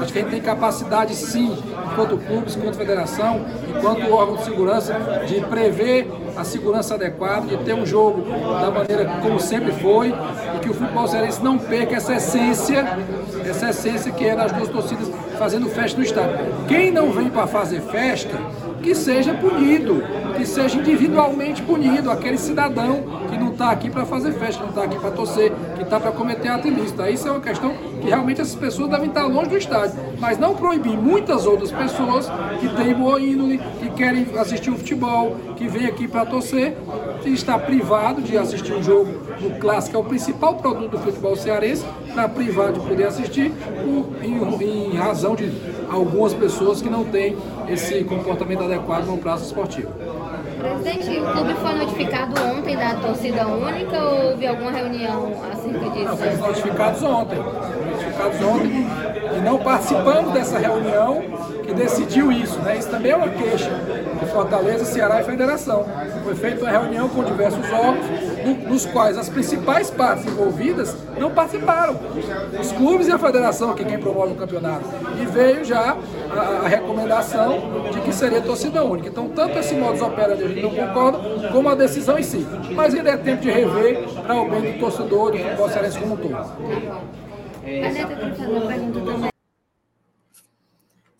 Acho 0.00 0.12
que 0.12 0.18
a 0.18 0.22
gente 0.22 0.30
tem 0.30 0.40
capacidade 0.40 1.14
sim, 1.14 1.56
enquanto 1.92 2.18
clubes, 2.18 2.56
enquanto 2.56 2.76
federação, 2.76 3.40
enquanto 3.68 4.12
órgão 4.12 4.36
de 4.36 4.44
segurança, 4.44 4.94
de 5.26 5.40
prever 5.42 6.10
a 6.36 6.44
segurança 6.44 6.94
adequada, 6.94 7.46
de 7.46 7.56
ter 7.64 7.74
um 7.74 7.84
jogo 7.84 8.22
da 8.22 8.70
maneira 8.70 9.04
como 9.22 9.38
sempre 9.38 9.72
foi 9.72 10.08
e 10.08 10.58
que 10.60 10.70
o 10.70 10.74
futebol 10.74 11.06
cearense 11.06 11.42
não 11.42 11.58
perca 11.58 11.96
essa 11.96 12.14
essência, 12.14 12.98
essa 13.44 13.70
essência 13.70 14.12
que 14.12 14.24
é 14.24 14.34
das 14.34 14.52
duas 14.52 14.68
torcidas 14.68 15.10
fazendo 15.38 15.68
festa 15.68 15.98
no 15.98 16.04
estádio. 16.04 16.36
Quem 16.68 16.90
não 16.90 17.10
vem 17.12 17.28
para 17.28 17.46
fazer 17.46 17.80
festa, 17.80 18.38
que 18.82 18.94
seja 18.94 19.32
punido, 19.34 20.02
que 20.36 20.44
seja 20.44 20.76
individualmente 20.78 21.62
punido, 21.62 22.10
aquele 22.10 22.36
cidadão 22.36 23.02
que 23.30 23.38
não 23.38 23.52
está 23.52 23.70
aqui 23.70 23.88
para 23.88 24.04
fazer 24.04 24.32
festa, 24.32 24.58
que 24.58 24.62
não 24.62 24.70
está 24.70 24.82
aqui 24.84 24.98
para 24.98 25.10
torcer, 25.12 25.52
que 25.76 25.82
está 25.82 26.00
para 26.00 26.10
cometer 26.10 26.48
ato 26.48 26.66
ilícito. 26.66 27.02
Isso 27.06 27.28
é 27.28 27.30
uma 27.30 27.40
questão 27.40 27.74
que 28.00 28.08
realmente 28.08 28.40
essas 28.40 28.56
pessoas 28.56 28.90
devem 28.90 29.08
estar 29.08 29.24
longe 29.24 29.50
do 29.50 29.56
estádio, 29.56 29.98
mas 30.18 30.38
não 30.38 30.54
proibir 30.54 30.96
muitas 30.96 31.46
outras 31.46 31.70
pessoas 31.70 32.28
que 32.60 32.68
têm 32.70 32.94
boa 32.94 33.20
índole, 33.20 33.58
que 33.58 33.90
querem 33.90 34.26
assistir 34.38 34.70
o 34.70 34.76
futebol, 34.76 35.36
que 35.56 35.68
vêm 35.68 35.86
aqui 35.86 36.08
para 36.08 36.26
torcer, 36.26 36.76
que 37.22 37.30
está 37.30 37.58
privado 37.58 38.20
de 38.20 38.36
assistir 38.36 38.72
um 38.72 38.82
jogo 38.82 39.12
no 39.40 39.58
clássico, 39.58 39.96
é 39.96 40.00
o 40.00 40.04
principal 40.04 40.54
produto 40.54 40.90
do 40.92 40.98
futebol 40.98 41.36
cearense, 41.36 41.84
está 42.08 42.28
privado 42.28 42.80
de 42.80 42.88
poder 42.88 43.04
assistir 43.04 43.52
em, 44.22 44.92
em 44.92 44.96
razão 44.96 45.34
de 45.34 45.46
algumas 45.92 46.34
pessoas 46.34 46.80
que 46.80 46.88
não 46.88 47.04
têm 47.04 47.36
esse 47.68 48.04
comportamento 48.04 48.64
adequado 48.64 49.06
no 49.06 49.18
prazo 49.18 49.44
esportivo. 49.44 49.90
Presidente, 50.58 51.20
o 51.20 51.32
clube 51.32 51.54
foi 51.54 51.74
notificado 51.74 52.34
ontem 52.40 52.76
da 52.76 52.94
torcida 52.94 53.46
única 53.46 54.00
ou 54.00 54.30
houve 54.30 54.46
alguma 54.46 54.70
reunião 54.70 55.32
acerca 55.52 55.90
disso? 55.90 56.04
Não, 56.04 56.16
fomos 56.16 56.38
notificados 56.38 57.02
ontem. 57.02 57.38
Notificados 57.38 58.42
ontem 58.42 58.86
e 59.36 59.40
não 59.40 59.58
participamos 59.58 60.32
dessa 60.32 60.58
reunião 60.58 61.22
que 61.62 61.72
decidiu 61.72 62.30
isso. 62.30 62.58
Né? 62.60 62.78
Isso 62.78 62.88
também 62.88 63.12
é 63.12 63.16
uma 63.16 63.28
queixa 63.28 63.70
de 64.18 64.26
Fortaleza, 64.26 64.84
Ceará 64.84 65.20
e 65.20 65.24
Federação. 65.24 65.86
Foi 66.24 66.34
feita 66.34 66.62
uma 66.62 66.70
reunião 66.70 67.08
com 67.08 67.24
diversos 67.24 67.64
órgãos, 67.72 68.06
nos 68.68 68.86
quais 68.86 69.16
as 69.16 69.28
principais 69.28 69.90
partes 69.90 70.26
envolvidas 70.26 70.94
não 71.18 71.30
participaram. 71.30 71.96
Os 72.58 72.72
clubes 72.72 73.08
e 73.08 73.12
a 73.12 73.18
federação, 73.18 73.74
que 73.74 73.82
é 73.82 73.84
quem 73.84 73.98
promove 73.98 74.32
o 74.32 74.36
campeonato. 74.36 74.84
E 75.20 75.26
veio 75.26 75.64
já 75.64 75.96
a, 76.30 76.40
a 76.64 76.68
recomendação 76.68 77.90
de 77.92 78.00
que 78.00 78.12
seria 78.12 78.40
torcida 78.40 78.84
única. 78.84 79.08
Então, 79.08 79.28
tanto 79.28 79.58
esse 79.58 79.74
modus 79.74 80.02
operandi 80.02 80.44
a 80.44 80.48
gente 80.48 80.62
não 80.62 80.70
concorda, 80.70 81.18
como 81.50 81.68
a 81.68 81.74
decisão 81.74 82.18
em 82.18 82.22
si. 82.22 82.46
Mas 82.74 82.94
ainda 82.94 83.10
é 83.10 83.16
tempo 83.16 83.42
de 83.42 83.50
rever 83.50 84.08
para 84.26 84.40
o 84.40 84.48
bem 84.48 84.72
do 84.72 84.78
torcedor, 84.80 85.32
do 85.32 85.38
futebol 85.38 85.68
cearense 85.68 85.98
como 85.98 86.14
um 86.14 86.16
todo. 86.16 86.36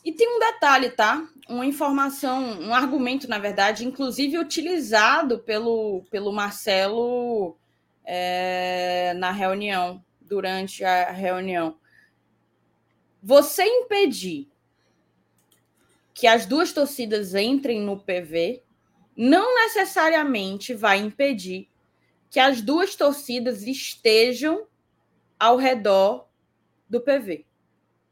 E 0.05 0.12
tem 0.12 0.28
um 0.28 0.40
detalhe, 0.40 0.90
tá? 0.90 1.28
Uma 1.48 1.64
informação, 1.64 2.61
um 2.61 2.74
argumento, 2.74 3.28
na 3.28 3.38
verdade, 3.38 3.86
inclusive 3.86 4.38
utilizado 4.38 5.38
pelo, 5.38 6.05
pelo 6.11 6.32
Marcelo 6.32 7.57
é, 8.05 9.14
na 9.14 9.30
reunião, 9.30 10.05
durante 10.20 10.84
a 10.84 11.11
reunião. 11.12 11.76
Você 13.22 13.64
impedir 13.64 14.48
que 16.12 16.26
as 16.26 16.46
duas 16.46 16.72
torcidas 16.72 17.34
entrem 17.34 17.80
no 17.80 17.98
PV 17.98 18.62
não 19.16 19.55
necessariamente 19.55 20.74
vai 20.74 20.98
impedir 20.98 21.68
que 22.30 22.40
as 22.40 22.61
duas 22.61 22.96
torcidas 22.96 23.62
estejam 23.62 24.66
ao 25.38 25.57
redor 25.57 26.26
do 26.88 27.00
PV, 27.00 27.44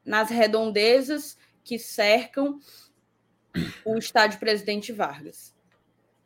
nas 0.05 0.31
redondezas 0.31 1.39
que 1.65 1.79
cercam 1.79 2.59
o 3.85 3.99
estádio 3.99 4.39
Presidente 4.39 4.93
Vargas. 4.93 5.55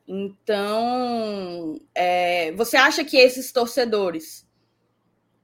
Então, 0.06 1.80
é, 1.94 2.52
você 2.52 2.76
acha 2.76 3.04
que 3.04 3.16
esses 3.16 3.50
torcedores 3.50 4.46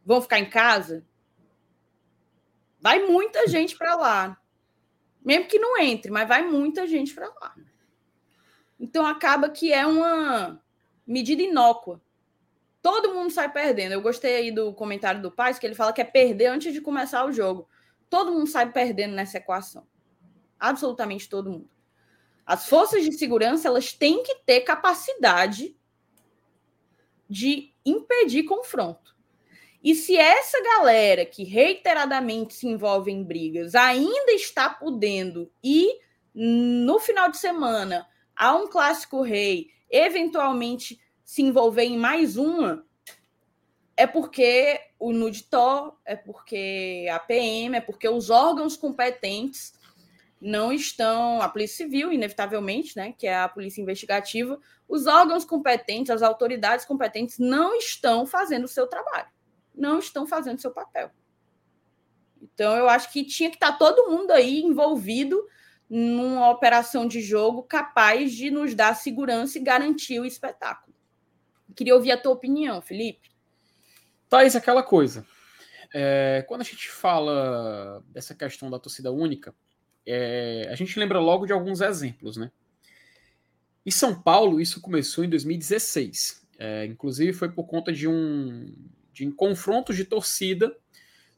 vão 0.05 0.21
ficar 0.21 0.39
em 0.39 0.51
casa? 0.51 1.05
Vai 2.81 3.07
muita 3.07 3.47
gente 3.47 3.77
para 3.77 3.95
lá. 3.97 4.41
Mesmo 5.25 5.47
que 5.47 5.59
não 5.59 5.79
entre, 5.79 6.11
mas 6.11 6.29
vai 6.29 6.47
muita 6.47 6.87
gente 6.87 7.15
para 7.15 7.29
lá. 7.29 7.55
Então 8.79 9.07
acaba 9.07 9.51
que 9.51 9.73
é 9.73 9.87
uma 9.87 10.63
medida 11.07 11.43
inócua. 11.43 12.01
Todo 12.81 13.13
mundo 13.13 13.31
sai 13.31 13.53
perdendo. 13.53 13.93
Eu 13.93 14.01
gostei 14.01 14.37
aí 14.37 14.51
do 14.51 14.73
comentário 14.73 15.21
do 15.21 15.31
Paz, 15.31 15.59
que 15.59 15.67
ele 15.67 15.75
fala 15.75 15.93
que 15.93 16.01
é 16.01 16.05
perder 16.05 16.47
antes 16.47 16.73
de 16.73 16.81
começar 16.81 17.27
o 17.27 17.33
jogo. 17.33 17.69
Todo 18.11 18.33
mundo 18.33 18.49
sai 18.49 18.71
perdendo 18.71 19.15
nessa 19.15 19.39
equação. 19.39 19.87
Absolutamente 20.59 21.29
todo 21.29 21.51
mundo. 21.51 21.71
As 22.45 22.69
forças 22.69 23.05
de 23.05 23.13
segurança 23.13 23.69
elas 23.69 23.93
têm 23.93 24.25
que 24.25 24.35
ter 24.45 24.63
capacidade 24.63 25.77
de 27.29 27.73
impedir 27.87 28.43
confronto. 28.43 29.17
E 29.83 29.95
se 29.95 30.17
essa 30.17 30.61
galera 30.63 31.25
que 31.25 31.45
reiteradamente 31.45 32.55
se 32.55 32.67
envolve 32.67 33.11
em 33.11 33.23
brigas 33.23 33.75
ainda 33.75 34.33
está 34.33 34.69
podendo 34.69 35.51
ir 35.63 36.01
no 36.35 36.99
final 36.99 37.31
de 37.31 37.39
semana 37.39 38.07
a 38.37 38.55
um 38.55 38.69
clássico 38.69 39.23
rei, 39.23 39.71
eventualmente 39.89 41.01
se 41.25 41.43
envolver 41.43 41.85
em 41.85 41.97
mais 41.97 42.37
uma, 42.37 42.85
é 43.97 44.07
porque 44.07 44.81
o 45.01 45.15
NUDTO, 45.15 45.97
é 46.05 46.15
porque 46.15 47.09
a 47.11 47.19
PM, 47.19 47.75
é 47.75 47.81
porque 47.81 48.07
os 48.07 48.29
órgãos 48.29 48.77
competentes 48.77 49.73
não 50.39 50.71
estão, 50.73 51.41
a 51.41 51.49
Polícia 51.49 51.85
Civil, 51.85 52.13
inevitavelmente, 52.13 52.97
né, 52.97 53.15
que 53.17 53.27
é 53.27 53.37
a 53.37 53.49
Polícia 53.49 53.81
Investigativa, 53.81 54.61
os 54.87 55.07
órgãos 55.07 55.45
competentes, 55.45 56.11
as 56.11 56.23
autoridades 56.23 56.85
competentes 56.85 57.39
não 57.39 57.75
estão 57.75 58.27
fazendo 58.27 58.65
o 58.65 58.69
seu 58.69 58.87
trabalho, 58.87 59.29
não 59.75 59.99
estão 59.99 60.27
fazendo 60.27 60.59
o 60.59 60.61
seu 60.61 60.71
papel. 60.71 61.11
Então, 62.43 62.77
eu 62.77 62.89
acho 62.89 63.11
que 63.11 63.25
tinha 63.25 63.51
que 63.51 63.57
estar 63.57 63.73
todo 63.73 64.11
mundo 64.11 64.31
aí 64.33 64.61
envolvido 64.61 65.47
numa 65.89 66.51
operação 66.51 67.07
de 67.09 67.21
jogo 67.21 67.63
capaz 67.63 68.33
de 68.33 68.51
nos 68.51 68.75
dar 68.75 68.95
segurança 68.95 69.59
e 69.59 69.63
garantir 69.63 70.21
o 70.21 70.27
espetáculo. 70.27 70.95
Queria 71.75 71.95
ouvir 71.95 72.13
a 72.13 72.21
tua 72.21 72.33
opinião, 72.33 72.81
Felipe. 72.83 73.31
Thais, 74.31 74.55
aquela 74.55 74.81
coisa. 74.85 75.27
É, 75.93 76.45
quando 76.47 76.61
a 76.61 76.65
gente 76.65 76.89
fala 76.89 78.01
dessa 78.07 78.33
questão 78.33 78.71
da 78.71 78.79
torcida 78.79 79.11
única, 79.11 79.53
é, 80.07 80.69
a 80.71 80.77
gente 80.77 80.97
lembra 81.01 81.19
logo 81.19 81.47
de 81.47 81.53
alguns 81.53 81.81
exemplos, 81.81 82.37
né? 82.37 82.53
Em 83.85 83.91
São 83.91 84.23
Paulo, 84.23 84.61
isso 84.61 84.81
começou 84.81 85.25
em 85.25 85.29
2016. 85.29 86.47
É, 86.61 86.87
inclusive, 86.87 87.33
foi 87.33 87.51
por 87.51 87.65
conta 87.65 87.93
de 87.93 88.07
um, 88.07 88.73
de 89.13 89.27
um 89.27 89.33
confronto 89.33 89.93
de 89.93 90.05
torcida, 90.05 90.77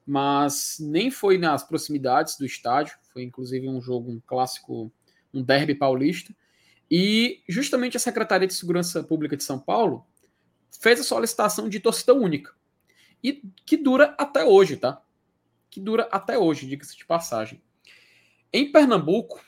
mas 0.04 0.76
nem 0.78 1.10
foi 1.10 1.38
nas 1.38 1.66
proximidades 1.66 2.36
do 2.36 2.44
estádio. 2.44 2.98
Foi 3.10 3.22
inclusive 3.22 3.66
um 3.70 3.80
jogo, 3.80 4.10
um 4.10 4.20
clássico, 4.20 4.92
um 5.32 5.42
derby 5.42 5.74
paulista. 5.74 6.36
E 6.90 7.42
justamente 7.48 7.96
a 7.96 8.00
Secretaria 8.00 8.46
de 8.46 8.52
Segurança 8.52 9.02
Pública 9.02 9.34
de 9.34 9.44
São 9.44 9.58
Paulo 9.58 10.06
fez 10.78 11.00
a 11.00 11.04
solicitação 11.04 11.70
de 11.70 11.80
torcida 11.80 12.12
única. 12.12 12.52
E 13.22 13.42
que 13.64 13.76
dura 13.76 14.14
até 14.18 14.44
hoje, 14.44 14.76
tá? 14.76 15.02
Que 15.70 15.80
dura 15.80 16.08
até 16.10 16.38
hoje, 16.38 16.66
diga-se 16.66 16.96
de 16.96 17.04
passagem. 17.04 17.62
Em 18.52 18.70
Pernambuco, 18.70 19.40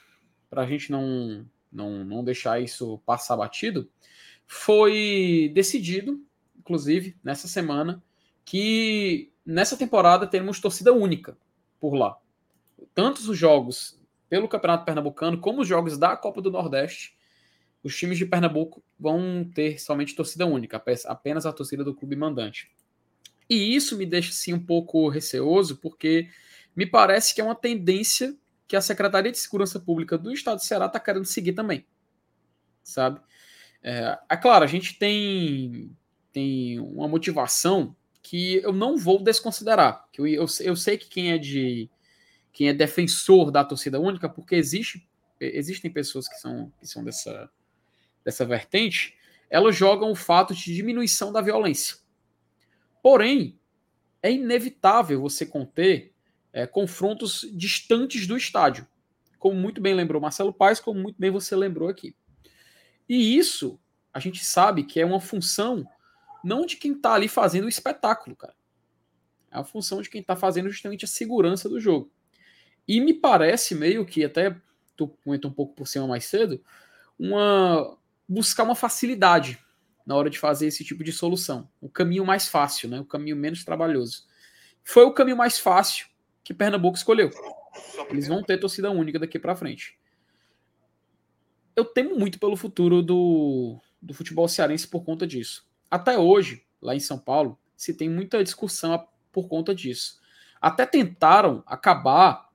para 0.48 0.62
a 0.62 0.66
gente 0.66 0.90
não, 0.90 1.46
não, 1.70 2.04
não 2.04 2.24
deixar 2.24 2.60
isso 2.60 2.98
passar 3.04 3.36
batido, 3.36 3.90
foi 4.46 5.50
decidido, 5.54 6.24
inclusive, 6.56 7.16
nessa 7.22 7.48
semana, 7.48 8.02
que 8.44 9.32
nessa 9.44 9.76
temporada 9.76 10.26
teremos 10.26 10.60
torcida 10.60 10.92
única 10.92 11.36
por 11.78 11.94
lá 11.94 12.18
tanto 12.94 13.18
os 13.30 13.38
jogos 13.38 14.00
pelo 14.28 14.48
Campeonato 14.48 14.84
Pernambucano 14.84 15.38
como 15.38 15.62
os 15.62 15.68
jogos 15.68 15.98
da 15.98 16.16
Copa 16.16 16.40
do 16.40 16.50
Nordeste, 16.50 17.16
os 17.82 17.96
times 17.96 18.16
de 18.16 18.24
Pernambuco 18.24 18.82
vão 18.98 19.48
ter 19.54 19.78
somente 19.78 20.14
torcida 20.14 20.46
única, 20.46 20.82
apenas 21.06 21.44
a 21.44 21.52
torcida 21.52 21.84
do 21.84 21.94
clube 21.94 22.16
mandante. 22.16 22.72
E 23.48 23.74
isso 23.74 23.96
me 23.96 24.06
deixa 24.06 24.30
assim 24.30 24.52
um 24.52 24.64
pouco 24.64 25.08
receoso, 25.08 25.76
porque 25.76 26.28
me 26.74 26.86
parece 26.86 27.34
que 27.34 27.40
é 27.40 27.44
uma 27.44 27.54
tendência 27.54 28.36
que 28.66 28.76
a 28.76 28.80
Secretaria 28.80 29.30
de 29.30 29.38
Segurança 29.38 29.78
Pública 29.78 30.16
do 30.16 30.32
Estado 30.32 30.56
do 30.56 30.64
Ceará 30.64 30.86
está 30.86 30.98
querendo 30.98 31.26
seguir 31.26 31.52
também. 31.52 31.86
Sabe? 32.82 33.20
É, 33.82 34.18
é 34.30 34.36
claro, 34.36 34.64
a 34.64 34.66
gente 34.66 34.98
tem, 34.98 35.94
tem 36.32 36.80
uma 36.80 37.06
motivação 37.06 37.94
que 38.22 38.56
eu 38.56 38.72
não 38.72 38.96
vou 38.96 39.22
desconsiderar. 39.22 40.08
Que 40.10 40.20
eu, 40.20 40.26
eu, 40.26 40.46
eu 40.60 40.74
sei 40.74 40.96
que 40.96 41.08
quem 41.08 41.32
é 41.32 41.38
de 41.38 41.90
quem 42.52 42.68
é 42.68 42.72
defensor 42.72 43.50
da 43.50 43.64
torcida 43.64 44.00
única, 44.00 44.28
porque 44.28 44.54
existe, 44.54 45.06
existem 45.40 45.90
pessoas 45.90 46.28
que 46.28 46.36
são, 46.36 46.72
que 46.78 46.86
são 46.86 47.04
dessa, 47.04 47.50
dessa 48.24 48.46
vertente, 48.46 49.16
elas 49.50 49.76
jogam 49.76 50.10
o 50.12 50.14
fato 50.14 50.54
de 50.54 50.72
diminuição 50.72 51.32
da 51.32 51.40
violência. 51.40 51.96
Porém, 53.04 53.60
é 54.22 54.32
inevitável 54.32 55.20
você 55.20 55.44
conter 55.44 56.14
é, 56.54 56.66
confrontos 56.66 57.46
distantes 57.52 58.26
do 58.26 58.34
estádio, 58.34 58.88
como 59.38 59.60
muito 59.60 59.78
bem 59.78 59.92
lembrou 59.92 60.22
Marcelo 60.22 60.54
Paes, 60.54 60.80
como 60.80 61.02
muito 61.02 61.16
bem 61.18 61.30
você 61.30 61.54
lembrou 61.54 61.90
aqui. 61.90 62.16
E 63.06 63.36
isso 63.36 63.78
a 64.10 64.18
gente 64.18 64.42
sabe 64.42 64.84
que 64.84 64.98
é 64.98 65.04
uma 65.04 65.20
função 65.20 65.86
não 66.42 66.64
de 66.64 66.76
quem 66.76 66.92
está 66.92 67.12
ali 67.12 67.28
fazendo 67.28 67.66
o 67.66 67.68
espetáculo, 67.68 68.34
cara. 68.34 68.54
É 69.50 69.58
a 69.58 69.64
função 69.64 70.00
de 70.00 70.08
quem 70.08 70.22
está 70.22 70.34
fazendo 70.34 70.70
justamente 70.70 71.04
a 71.04 71.08
segurança 71.08 71.68
do 71.68 71.78
jogo. 71.78 72.10
E 72.88 73.02
me 73.02 73.12
parece 73.12 73.74
meio 73.74 74.06
que, 74.06 74.24
até 74.24 74.56
tu 74.96 75.08
comentou 75.22 75.50
um 75.50 75.54
pouco 75.54 75.74
por 75.74 75.86
cima 75.86 76.06
mais 76.06 76.24
cedo, 76.24 76.58
uma 77.18 77.98
buscar 78.26 78.62
uma 78.62 78.74
facilidade 78.74 79.62
na 80.04 80.14
hora 80.14 80.28
de 80.28 80.38
fazer 80.38 80.66
esse 80.66 80.84
tipo 80.84 81.02
de 81.02 81.12
solução. 81.12 81.68
O 81.80 81.88
caminho 81.88 82.24
mais 82.24 82.48
fácil, 82.48 82.88
né? 82.88 83.00
o 83.00 83.04
caminho 83.04 83.36
menos 83.36 83.64
trabalhoso. 83.64 84.26
Foi 84.82 85.04
o 85.04 85.12
caminho 85.12 85.36
mais 85.36 85.58
fácil 85.58 86.06
que 86.42 86.52
Pernambuco 86.52 86.96
escolheu. 86.96 87.30
Eles 88.10 88.28
vão 88.28 88.42
ter 88.42 88.58
torcida 88.58 88.90
única 88.90 89.18
daqui 89.18 89.38
para 89.38 89.56
frente. 89.56 89.98
Eu 91.74 91.84
temo 91.84 92.16
muito 92.16 92.38
pelo 92.38 92.56
futuro 92.56 93.02
do, 93.02 93.80
do 94.00 94.14
futebol 94.14 94.46
cearense 94.46 94.86
por 94.86 95.04
conta 95.04 95.26
disso. 95.26 95.66
Até 95.90 96.18
hoje, 96.18 96.64
lá 96.80 96.94
em 96.94 97.00
São 97.00 97.18
Paulo, 97.18 97.58
se 97.76 97.94
tem 97.94 98.08
muita 98.08 98.44
discussão 98.44 99.08
por 99.32 99.48
conta 99.48 99.74
disso. 99.74 100.20
Até 100.60 100.86
tentaram 100.86 101.62
acabar 101.66 102.48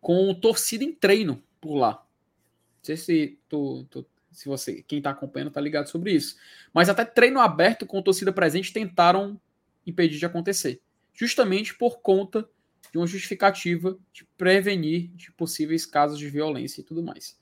com 0.00 0.32
torcida 0.34 0.84
em 0.84 0.92
treino 0.92 1.42
por 1.60 1.76
lá. 1.76 1.92
Não 2.76 2.84
sei 2.84 2.96
se, 2.96 3.38
tu, 3.48 3.84
tu, 3.90 4.06
se 4.34 4.48
você, 4.48 4.82
quem 4.82 4.98
está 4.98 5.10
acompanhando, 5.10 5.48
está 5.48 5.60
ligado 5.60 5.88
sobre 5.88 6.12
isso. 6.12 6.36
Mas 6.72 6.88
até 6.88 7.04
treino 7.04 7.40
aberto 7.40 7.86
com 7.86 8.02
torcida 8.02 8.32
presente 8.32 8.72
tentaram 8.72 9.40
impedir 9.86 10.18
de 10.18 10.26
acontecer. 10.26 10.82
Justamente 11.12 11.74
por 11.74 12.00
conta 12.00 12.48
de 12.90 12.98
uma 12.98 13.06
justificativa 13.06 13.96
de 14.12 14.24
prevenir 14.36 15.08
de 15.14 15.32
possíveis 15.32 15.86
casos 15.86 16.18
de 16.18 16.28
violência 16.28 16.80
e 16.80 16.84
tudo 16.84 17.02
mais. 17.02 17.38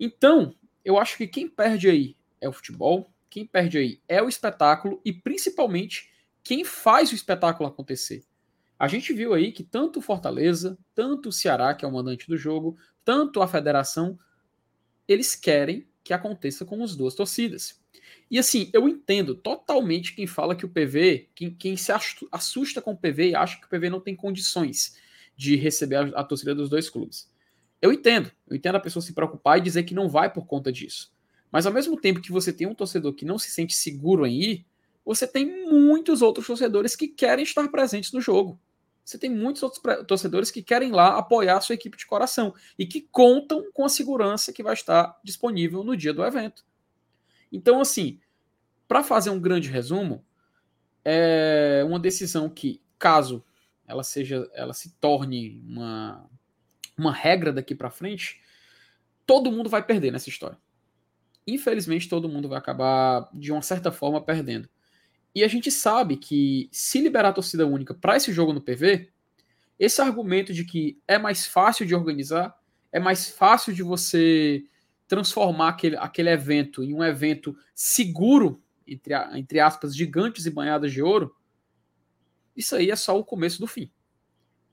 Então, 0.00 0.54
eu 0.84 0.98
acho 0.98 1.16
que 1.16 1.26
quem 1.26 1.48
perde 1.48 1.88
aí 1.88 2.16
é 2.40 2.48
o 2.48 2.52
futebol, 2.52 3.10
quem 3.28 3.46
perde 3.46 3.78
aí 3.78 4.00
é 4.08 4.22
o 4.22 4.28
espetáculo 4.28 5.00
e 5.04 5.12
principalmente 5.12 6.10
quem 6.42 6.64
faz 6.64 7.12
o 7.12 7.14
espetáculo 7.14 7.68
acontecer. 7.68 8.24
A 8.78 8.88
gente 8.88 9.12
viu 9.12 9.34
aí 9.34 9.52
que 9.52 9.64
tanto 9.64 10.00
Fortaleza, 10.00 10.78
tanto 10.94 11.30
o 11.30 11.32
Ceará, 11.32 11.74
que 11.74 11.84
é 11.84 11.88
o 11.88 11.92
mandante 11.92 12.28
do 12.28 12.36
jogo, 12.36 12.76
tanto 13.04 13.42
a 13.42 13.48
federação, 13.48 14.18
eles 15.08 15.34
querem 15.34 15.86
que 16.06 16.14
aconteça 16.14 16.64
com 16.64 16.84
as 16.84 16.94
duas 16.94 17.16
torcidas. 17.16 17.80
E 18.30 18.38
assim, 18.38 18.70
eu 18.72 18.88
entendo 18.88 19.34
totalmente 19.34 20.14
quem 20.14 20.24
fala 20.24 20.54
que 20.54 20.64
o 20.64 20.68
PV, 20.68 21.30
quem, 21.34 21.50
quem 21.50 21.76
se 21.76 21.90
assusta 22.30 22.80
com 22.80 22.92
o 22.92 22.96
PV 22.96 23.30
e 23.30 23.34
acha 23.34 23.58
que 23.58 23.66
o 23.66 23.68
PV 23.68 23.90
não 23.90 23.98
tem 23.98 24.14
condições 24.14 24.96
de 25.36 25.56
receber 25.56 25.96
a, 25.96 26.20
a 26.20 26.22
torcida 26.22 26.54
dos 26.54 26.70
dois 26.70 26.88
clubes. 26.88 27.28
Eu 27.82 27.92
entendo, 27.92 28.30
eu 28.48 28.54
entendo 28.54 28.76
a 28.76 28.80
pessoa 28.80 29.02
se 29.02 29.14
preocupar 29.14 29.58
e 29.58 29.62
dizer 29.62 29.82
que 29.82 29.94
não 29.94 30.08
vai 30.08 30.32
por 30.32 30.46
conta 30.46 30.70
disso. 30.70 31.12
Mas 31.50 31.66
ao 31.66 31.72
mesmo 31.72 32.00
tempo 32.00 32.20
que 32.20 32.30
você 32.30 32.52
tem 32.52 32.68
um 32.68 32.74
torcedor 32.74 33.12
que 33.12 33.24
não 33.24 33.36
se 33.36 33.50
sente 33.50 33.74
seguro 33.74 34.24
em 34.24 34.40
ir, 34.40 34.66
você 35.04 35.26
tem 35.26 35.68
muitos 35.68 36.22
outros 36.22 36.46
torcedores 36.46 36.94
que 36.94 37.08
querem 37.08 37.42
estar 37.42 37.66
presentes 37.68 38.12
no 38.12 38.20
jogo. 38.20 38.60
Você 39.06 39.16
tem 39.18 39.30
muitos 39.30 39.62
outros 39.62 39.80
torcedores 40.04 40.50
que 40.50 40.60
querem 40.60 40.90
lá 40.90 41.16
apoiar 41.16 41.58
a 41.58 41.60
sua 41.60 41.76
equipe 41.76 41.96
de 41.96 42.04
coração 42.04 42.52
e 42.76 42.84
que 42.84 43.02
contam 43.02 43.70
com 43.72 43.84
a 43.84 43.88
segurança 43.88 44.52
que 44.52 44.64
vai 44.64 44.74
estar 44.74 45.16
disponível 45.22 45.84
no 45.84 45.96
dia 45.96 46.12
do 46.12 46.24
evento. 46.24 46.64
Então, 47.52 47.80
assim, 47.80 48.18
para 48.88 49.04
fazer 49.04 49.30
um 49.30 49.38
grande 49.38 49.70
resumo, 49.70 50.24
é 51.04 51.84
uma 51.86 52.00
decisão 52.00 52.48
que, 52.50 52.82
caso 52.98 53.44
ela 53.86 54.02
seja, 54.02 54.50
ela 54.52 54.74
se 54.74 54.90
torne 54.94 55.62
uma, 55.64 56.28
uma 56.98 57.12
regra 57.12 57.52
daqui 57.52 57.76
para 57.76 57.92
frente, 57.92 58.42
todo 59.24 59.52
mundo 59.52 59.70
vai 59.70 59.84
perder 59.84 60.10
nessa 60.10 60.28
história. 60.28 60.58
Infelizmente, 61.46 62.08
todo 62.08 62.28
mundo 62.28 62.48
vai 62.48 62.58
acabar, 62.58 63.30
de 63.32 63.52
uma 63.52 63.62
certa 63.62 63.92
forma, 63.92 64.20
perdendo. 64.20 64.68
E 65.36 65.44
a 65.44 65.48
gente 65.48 65.70
sabe 65.70 66.16
que 66.16 66.66
se 66.72 66.98
liberar 66.98 67.28
a 67.28 67.32
torcida 67.34 67.66
única 67.66 67.92
para 67.92 68.16
esse 68.16 68.32
jogo 68.32 68.54
no 68.54 68.60
PV, 68.62 69.10
esse 69.78 70.00
argumento 70.00 70.50
de 70.54 70.64
que 70.64 70.98
é 71.06 71.18
mais 71.18 71.46
fácil 71.46 71.84
de 71.84 71.94
organizar, 71.94 72.58
é 72.90 72.98
mais 72.98 73.28
fácil 73.28 73.74
de 73.74 73.82
você 73.82 74.64
transformar 75.06 75.68
aquele, 75.68 75.94
aquele 75.98 76.30
evento 76.30 76.82
em 76.82 76.94
um 76.94 77.04
evento 77.04 77.54
seguro, 77.74 78.62
entre, 78.86 79.12
entre 79.36 79.60
aspas, 79.60 79.94
gigantes 79.94 80.46
e 80.46 80.50
banhadas 80.50 80.90
de 80.90 81.02
ouro, 81.02 81.36
isso 82.56 82.74
aí 82.74 82.90
é 82.90 82.96
só 82.96 83.18
o 83.18 83.22
começo 83.22 83.60
do 83.60 83.66
fim. 83.66 83.90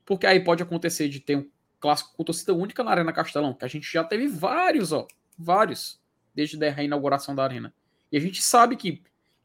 Porque 0.02 0.26
aí 0.26 0.42
pode 0.42 0.62
acontecer 0.62 1.10
de 1.10 1.20
ter 1.20 1.36
um 1.36 1.50
clássico 1.78 2.16
com 2.16 2.24
torcida 2.24 2.54
única 2.54 2.82
na 2.82 2.90
Arena 2.90 3.12
Castelão, 3.12 3.52
que 3.52 3.66
a 3.66 3.68
gente 3.68 3.92
já 3.92 4.02
teve 4.02 4.28
vários, 4.28 4.92
ó, 4.92 5.06
vários, 5.36 6.00
desde 6.34 6.64
a 6.64 6.72
reinauguração 6.72 7.34
da 7.34 7.44
arena. 7.44 7.74
E 8.10 8.16
a 8.16 8.20
gente 8.20 8.40
sabe 8.40 8.76
que 8.76 9.02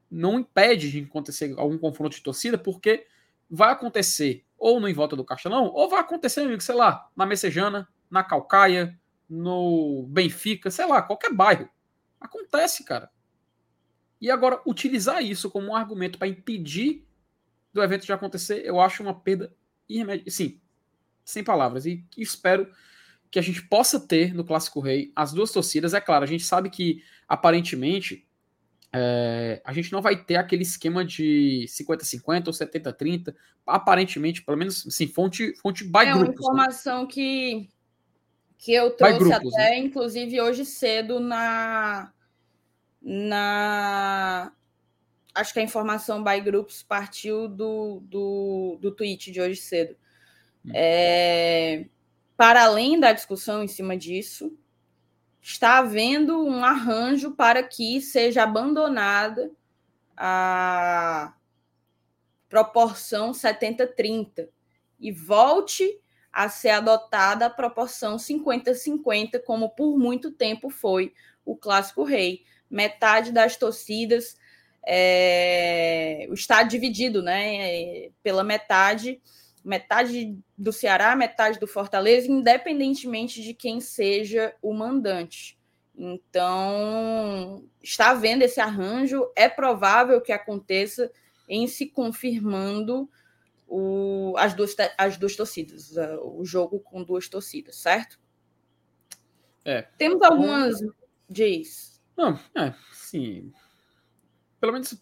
não 0.09 0.39
impede 0.39 0.91
de 0.91 1.03
acontecer 1.03 1.53
algum 1.57 1.77
confronto 1.77 2.15
de 2.15 2.23
torcida, 2.23 2.57
porque 2.57 3.05
vai 3.49 3.71
acontecer 3.71 4.45
ou 4.57 4.79
no 4.79 4.89
em 4.89 4.93
volta 4.93 5.15
do 5.15 5.23
Castelão, 5.23 5.71
ou 5.73 5.89
vai 5.89 6.01
acontecer, 6.01 6.41
amigo, 6.41 6.61
sei 6.61 6.75
lá, 6.75 7.09
na 7.15 7.25
Messejana, 7.25 7.87
na 8.11 8.23
Calcaia, 8.23 8.99
no 9.29 10.05
Benfica, 10.09 10.69
sei 10.69 10.85
lá, 10.85 11.01
qualquer 11.01 11.33
bairro. 11.33 11.69
Acontece, 12.19 12.83
cara. 12.83 13.09
E 14.19 14.29
agora, 14.29 14.61
utilizar 14.67 15.23
isso 15.23 15.49
como 15.49 15.67
um 15.67 15.75
argumento 15.75 16.19
para 16.19 16.27
impedir 16.27 17.07
do 17.71 17.81
evento 17.81 18.05
de 18.05 18.11
acontecer, 18.11 18.65
eu 18.65 18.81
acho 18.81 19.01
uma 19.01 19.17
perda 19.17 19.55
irremediável. 19.87 20.31
Sim, 20.31 20.59
sem 21.23 21.43
palavras. 21.43 21.85
E 21.85 22.05
espero 22.17 22.69
que 23.31 23.39
a 23.39 23.41
gente 23.41 23.61
possa 23.67 23.99
ter 23.99 24.33
no 24.33 24.43
Clássico 24.43 24.81
Rei 24.81 25.13
as 25.15 25.31
duas 25.31 25.51
torcidas. 25.51 25.93
É 25.93 26.01
claro, 26.01 26.23
a 26.23 26.27
gente 26.27 26.43
sabe 26.43 26.69
que 26.69 27.01
aparentemente 27.27 28.27
é, 28.91 29.61
a 29.63 29.71
gente 29.71 29.91
não 29.91 30.01
vai 30.01 30.15
ter 30.15 30.35
aquele 30.35 30.63
esquema 30.63 31.05
de 31.05 31.65
50-50 31.67 32.47
ou 32.47 32.53
70-30, 32.53 33.35
aparentemente, 33.65 34.41
pelo 34.41 34.57
menos, 34.57 34.85
assim, 34.87 35.07
fonte, 35.07 35.55
fonte 35.57 35.83
by 35.83 35.99
é 35.99 36.13
grupos. 36.13 36.21
É 36.21 36.23
uma 36.23 36.33
informação 36.33 37.01
né? 37.01 37.07
que, 37.11 37.69
que 38.57 38.73
eu 38.73 38.89
trouxe 38.91 39.19
grupos, 39.19 39.53
até, 39.53 39.69
né? 39.69 39.77
inclusive, 39.77 40.41
hoje 40.41 40.65
cedo 40.65 41.19
na, 41.19 42.11
na... 43.01 44.51
Acho 45.35 45.53
que 45.53 45.59
a 45.59 45.63
informação 45.63 46.23
by 46.23 46.41
grupos 46.41 46.81
partiu 46.81 47.47
do, 47.47 48.01
do, 48.05 48.79
do 48.81 48.91
tweet 48.91 49.31
de 49.31 49.39
hoje 49.39 49.61
cedo. 49.61 49.95
Hum. 50.65 50.71
É, 50.73 51.85
para 52.35 52.63
além 52.63 52.99
da 52.99 53.13
discussão 53.13 53.61
em 53.61 53.67
cima 53.67 53.95
disso, 53.95 54.51
está 55.41 55.79
havendo 55.79 56.45
um 56.45 56.63
arranjo 56.63 57.31
para 57.31 57.63
que 57.63 58.01
seja 58.01 58.43
abandonada 58.43 59.51
a 60.15 61.33
proporção 62.49 63.31
70-30 63.31 64.49
e 64.99 65.11
volte 65.11 65.99
a 66.31 66.49
ser 66.49 66.69
adotada 66.69 67.45
a 67.45 67.49
proporção 67.49 68.17
50-50, 68.17 69.41
como 69.43 69.69
por 69.69 69.97
muito 69.97 70.31
tempo 70.31 70.69
foi 70.69 71.13
o 71.45 71.55
Clássico 71.55 72.03
Rei. 72.03 72.43
Metade 72.69 73.31
das 73.31 73.55
torcidas 73.55 74.37
é, 74.85 76.27
está 76.31 76.63
dividido 76.63 77.23
né, 77.23 78.09
pela 78.21 78.43
metade 78.43 79.21
metade 79.63 80.37
do 80.57 80.71
Ceará, 80.71 81.15
metade 81.15 81.59
do 81.59 81.67
Fortaleza, 81.67 82.31
independentemente 82.31 83.41
de 83.41 83.53
quem 83.53 83.79
seja 83.79 84.55
o 84.61 84.73
mandante. 84.73 85.57
Então, 85.95 87.65
está 87.81 88.11
havendo 88.11 88.43
esse 88.43 88.61
arranjo, 88.61 89.29
é 89.35 89.49
provável 89.49 90.21
que 90.21 90.31
aconteça 90.31 91.11
em 91.47 91.67
se 91.67 91.87
confirmando 91.87 93.09
o, 93.67 94.33
as, 94.37 94.53
duas, 94.53 94.75
as 94.97 95.17
duas 95.17 95.35
torcidas, 95.35 95.93
o 96.23 96.43
jogo 96.45 96.79
com 96.79 97.03
duas 97.03 97.27
torcidas, 97.27 97.75
certo? 97.75 98.19
É. 99.65 99.81
Temos 99.97 100.21
algumas. 100.21 100.79
Diz. 101.29 102.01
Não, 102.17 102.39
é, 102.55 102.73
sim. 102.91 103.51
Pelo 104.59 104.73
menos 104.73 104.93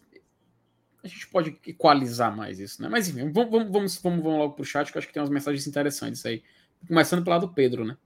a 1.08 1.14
gente 1.14 1.28
pode 1.28 1.58
equalizar 1.66 2.36
mais 2.36 2.58
isso, 2.58 2.82
né? 2.82 2.88
Mas 2.88 3.08
enfim, 3.08 3.30
vamos, 3.30 3.50
vamos, 3.50 3.70
vamos, 3.70 3.96
vamos, 3.98 4.24
logo 4.24 4.54
pro 4.54 4.64
chat, 4.64 4.90
que 4.90 4.96
eu 4.96 5.00
acho 5.00 5.08
que 5.08 5.14
tem 5.14 5.22
umas 5.22 5.30
mensagens 5.30 5.66
interessantes 5.66 6.24
aí. 6.24 6.42
Começando 6.86 7.24
pelo 7.24 7.34
lado 7.34 7.46
do 7.46 7.52
Pedro, 7.52 7.84
né? 7.84 7.96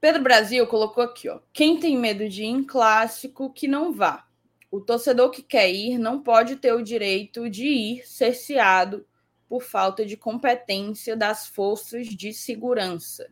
Pedro 0.00 0.22
Brasil 0.22 0.66
colocou 0.66 1.04
aqui, 1.04 1.28
ó. 1.28 1.40
Quem 1.52 1.78
tem 1.78 1.96
medo 1.96 2.28
de 2.28 2.42
ir 2.42 2.46
em 2.46 2.64
clássico, 2.64 3.52
que 3.52 3.68
não 3.68 3.92
vá. 3.92 4.26
O 4.70 4.80
torcedor 4.80 5.30
que 5.30 5.42
quer 5.42 5.70
ir 5.70 5.98
não 5.98 6.20
pode 6.20 6.56
ter 6.56 6.72
o 6.72 6.82
direito 6.82 7.48
de 7.48 7.66
ir 7.66 8.06
cerceado 8.06 9.06
por 9.48 9.62
falta 9.62 10.04
de 10.04 10.16
competência 10.16 11.14
das 11.14 11.46
forças 11.46 12.06
de 12.06 12.32
segurança. 12.32 13.30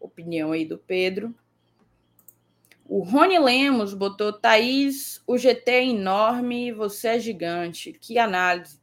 Opinião 0.00 0.50
aí 0.50 0.64
do 0.64 0.76
Pedro. 0.76 1.34
O 2.94 3.04
Rony 3.04 3.38
Lemos 3.38 3.94
botou, 3.94 4.34
Thaís, 4.34 5.22
o 5.26 5.38
GT 5.38 5.70
é 5.70 5.84
enorme, 5.86 6.72
você 6.72 7.08
é 7.08 7.18
gigante. 7.18 7.90
Que 7.90 8.18
análise. 8.18 8.78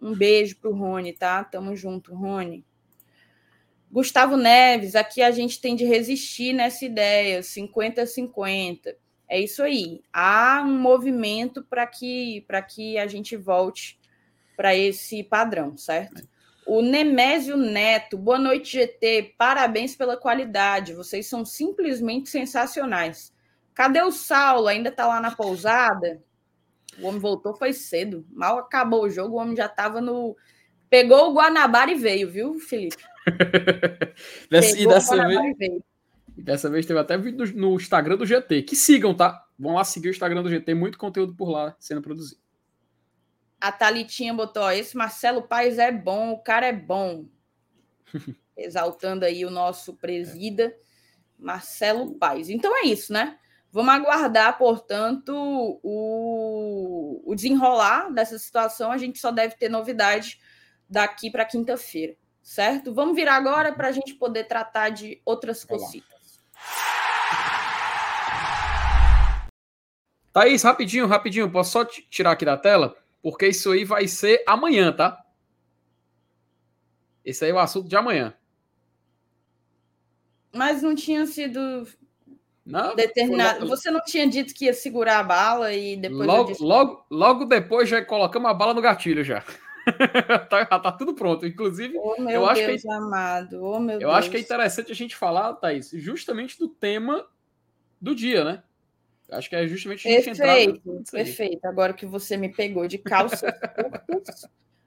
Um 0.00 0.14
beijo 0.14 0.56
pro 0.60 0.72
Rony, 0.72 1.12
tá? 1.12 1.42
Tamo 1.42 1.74
junto, 1.74 2.14
Rony. 2.14 2.64
Gustavo 3.90 4.36
Neves, 4.36 4.94
aqui 4.94 5.20
a 5.20 5.32
gente 5.32 5.60
tem 5.60 5.74
de 5.74 5.84
resistir 5.84 6.52
nessa 6.52 6.84
ideia, 6.84 7.40
50-50. 7.40 8.94
É 9.28 9.40
isso 9.40 9.64
aí. 9.64 10.00
Há 10.12 10.62
um 10.64 10.78
movimento 10.78 11.60
para 11.64 11.88
que, 11.88 12.46
que 12.72 12.96
a 12.98 13.08
gente 13.08 13.36
volte 13.36 13.98
para 14.56 14.76
esse 14.76 15.24
padrão, 15.24 15.76
certo? 15.76 16.22
O 16.74 16.82
Nemésio 16.82 17.56
Neto, 17.56 18.18
boa 18.18 18.36
noite, 18.36 18.72
GT. 18.72 19.36
Parabéns 19.38 19.94
pela 19.94 20.16
qualidade. 20.16 20.92
Vocês 20.92 21.24
são 21.28 21.44
simplesmente 21.44 22.28
sensacionais. 22.28 23.32
Cadê 23.72 24.02
o 24.02 24.10
Saulo? 24.10 24.66
Ainda 24.66 24.90
tá 24.90 25.06
lá 25.06 25.20
na 25.20 25.30
pousada? 25.30 26.20
O 26.98 27.06
homem 27.06 27.20
voltou, 27.20 27.54
foi 27.54 27.72
cedo. 27.72 28.26
Mal 28.28 28.58
acabou 28.58 29.04
o 29.04 29.08
jogo, 29.08 29.36
o 29.36 29.38
homem 29.38 29.54
já 29.54 29.68
tava 29.68 30.00
no. 30.00 30.36
Pegou 30.90 31.30
o 31.30 31.34
Guanabara 31.34 31.92
e 31.92 31.94
veio, 31.94 32.28
viu, 32.28 32.58
Felipe? 32.58 33.04
dessa, 34.50 34.76
e 34.76 34.84
dessa 34.84 35.28
vez. 35.28 35.80
E 36.36 36.42
dessa 36.42 36.68
vez 36.68 36.84
teve 36.84 36.98
até 36.98 37.16
vídeo 37.16 37.52
no 37.54 37.76
Instagram 37.76 38.16
do 38.16 38.26
GT. 38.26 38.62
Que 38.62 38.74
sigam, 38.74 39.14
tá? 39.14 39.46
Vão 39.56 39.74
lá 39.74 39.84
seguir 39.84 40.08
o 40.08 40.10
Instagram 40.10 40.42
do 40.42 40.50
GT, 40.50 40.74
muito 40.74 40.98
conteúdo 40.98 41.36
por 41.36 41.48
lá 41.48 41.76
sendo 41.78 42.02
produzido. 42.02 42.43
A 43.64 43.72
Thalitinha 43.72 44.34
botou: 44.34 44.70
esse 44.70 44.94
Marcelo 44.94 45.40
Paes 45.40 45.78
é 45.78 45.90
bom, 45.90 46.32
o 46.32 46.38
cara 46.38 46.66
é 46.66 46.72
bom. 46.72 47.24
Exaltando 48.54 49.24
aí 49.24 49.42
o 49.46 49.50
nosso 49.50 49.94
presida, 49.94 50.76
Marcelo 51.38 52.14
Paes. 52.16 52.50
Então 52.50 52.76
é 52.76 52.82
isso, 52.86 53.10
né? 53.10 53.38
Vamos 53.72 53.94
aguardar, 53.94 54.58
portanto, 54.58 55.32
o, 55.82 57.22
o 57.24 57.34
desenrolar 57.34 58.12
dessa 58.12 58.38
situação. 58.38 58.92
A 58.92 58.98
gente 58.98 59.18
só 59.18 59.30
deve 59.30 59.56
ter 59.56 59.70
novidade 59.70 60.38
daqui 60.86 61.30
para 61.30 61.46
quinta-feira, 61.46 62.14
certo? 62.42 62.92
Vamos 62.92 63.16
virar 63.16 63.36
agora 63.36 63.72
para 63.72 63.88
a 63.88 63.92
gente 63.92 64.12
poder 64.12 64.44
tratar 64.44 64.90
de 64.90 65.22
outras 65.24 65.64
cositas. 65.64 66.38
Thaís, 70.34 70.62
rapidinho, 70.62 71.06
rapidinho, 71.06 71.50
posso 71.50 71.70
só 71.70 71.84
tirar 71.86 72.32
aqui 72.32 72.44
da 72.44 72.58
tela? 72.58 73.02
Porque 73.24 73.48
isso 73.48 73.72
aí 73.72 73.86
vai 73.86 74.06
ser 74.06 74.44
amanhã, 74.46 74.92
tá? 74.92 75.18
Esse 77.24 77.46
aí 77.46 77.52
é 77.52 77.54
o 77.54 77.58
assunto 77.58 77.88
de 77.88 77.96
amanhã. 77.96 78.34
Mas 80.52 80.82
não 80.82 80.94
tinha 80.94 81.24
sido 81.24 81.88
não, 82.66 82.94
determinado. 82.94 83.60
Logo... 83.60 83.74
Você 83.74 83.90
não 83.90 84.02
tinha 84.04 84.28
dito 84.28 84.52
que 84.52 84.66
ia 84.66 84.74
segurar 84.74 85.20
a 85.20 85.22
bala 85.22 85.72
e 85.72 85.96
depois. 85.96 86.26
Logo, 86.26 86.50
disse... 86.50 86.62
logo, 86.62 87.06
logo 87.10 87.44
depois 87.46 87.88
já 87.88 88.04
colocamos 88.04 88.50
a 88.50 88.52
bala 88.52 88.74
no 88.74 88.82
gatilho 88.82 89.24
já. 89.24 89.42
tá, 90.50 90.66
tá, 90.66 90.92
tudo 90.92 91.14
pronto. 91.14 91.46
Inclusive, 91.46 91.96
oh, 91.96 92.16
eu 92.18 92.26
Deus 92.26 92.48
acho 92.50 92.78
que 92.82 92.88
amado. 92.90 93.58
Oh, 93.62 93.90
eu 93.90 94.00
Deus. 94.00 94.12
acho 94.12 94.30
que 94.30 94.36
é 94.36 94.40
interessante 94.40 94.92
a 94.92 94.94
gente 94.94 95.16
falar, 95.16 95.54
Thaís, 95.54 95.90
justamente 95.94 96.58
do 96.58 96.68
tema 96.68 97.26
do 97.98 98.14
dia, 98.14 98.44
né? 98.44 98.62
Acho 99.30 99.48
que 99.48 99.56
é 99.56 99.66
justamente 99.66 100.06
a 100.06 100.10
gente 100.10 100.30
entrar 100.30 100.54
Perfeito, 100.54 101.04
perfeito. 101.10 101.64
Agora 101.64 101.92
que 101.92 102.06
você 102.06 102.36
me 102.36 102.48
pegou 102.48 102.86
de 102.86 102.98
curtas, 102.98 103.42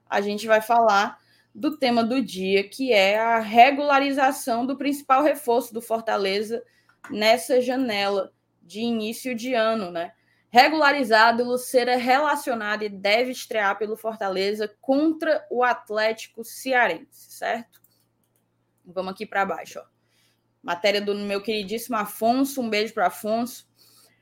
a 0.09 0.21
gente 0.21 0.45
vai 0.47 0.61
falar 0.61 1.17
do 1.53 1.77
tema 1.77 2.03
do 2.03 2.21
dia, 2.21 2.67
que 2.67 2.93
é 2.93 3.17
a 3.17 3.39
regularização 3.39 4.65
do 4.65 4.77
principal 4.77 5.23
reforço 5.23 5.73
do 5.73 5.81
Fortaleza 5.81 6.63
nessa 7.09 7.59
janela 7.59 8.31
de 8.61 8.81
início 8.81 9.33
de 9.33 9.53
ano, 9.53 9.89
né? 9.89 10.13
Regularizado, 10.49 11.43
Lucera 11.43 11.93
é 11.93 11.97
relacionado 11.97 12.83
e 12.83 12.89
deve 12.89 13.31
estrear 13.31 13.77
pelo 13.77 13.97
Fortaleza 13.97 14.73
contra 14.79 15.45
o 15.49 15.63
Atlético 15.63 16.43
Cearense, 16.43 17.31
certo? 17.31 17.81
Vamos 18.85 19.11
aqui 19.11 19.25
para 19.25 19.45
baixo, 19.45 19.79
ó. 19.79 19.83
Matéria 20.61 21.01
do 21.01 21.15
meu 21.15 21.41
queridíssimo 21.41 21.95
Afonso, 21.97 22.61
um 22.61 22.69
beijo 22.69 22.93
para 22.93 23.07
Afonso. 23.07 23.67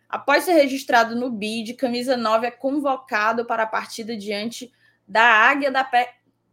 Após 0.08 0.44
ser 0.44 0.54
registrado 0.54 1.16
no 1.16 1.30
BID, 1.30 1.74
camisa 1.74 2.16
9 2.16 2.48
é 2.48 2.52
convocado 2.52 3.46
para 3.46 3.64
a 3.64 3.68
partida 3.68 4.16
diante 4.16 4.72
da 5.08 5.24
Águia 5.24 5.72
da 5.72 5.88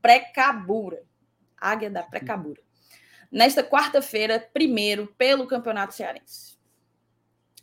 Precabura. 0.01 1.03
Águia 1.57 1.91
da 1.91 2.03
Precabura. 2.03 2.61
Nesta 3.31 3.63
quarta-feira, 3.63 4.47
primeiro, 4.53 5.07
pelo 5.17 5.47
Campeonato 5.47 5.95
Cearense. 5.95 6.59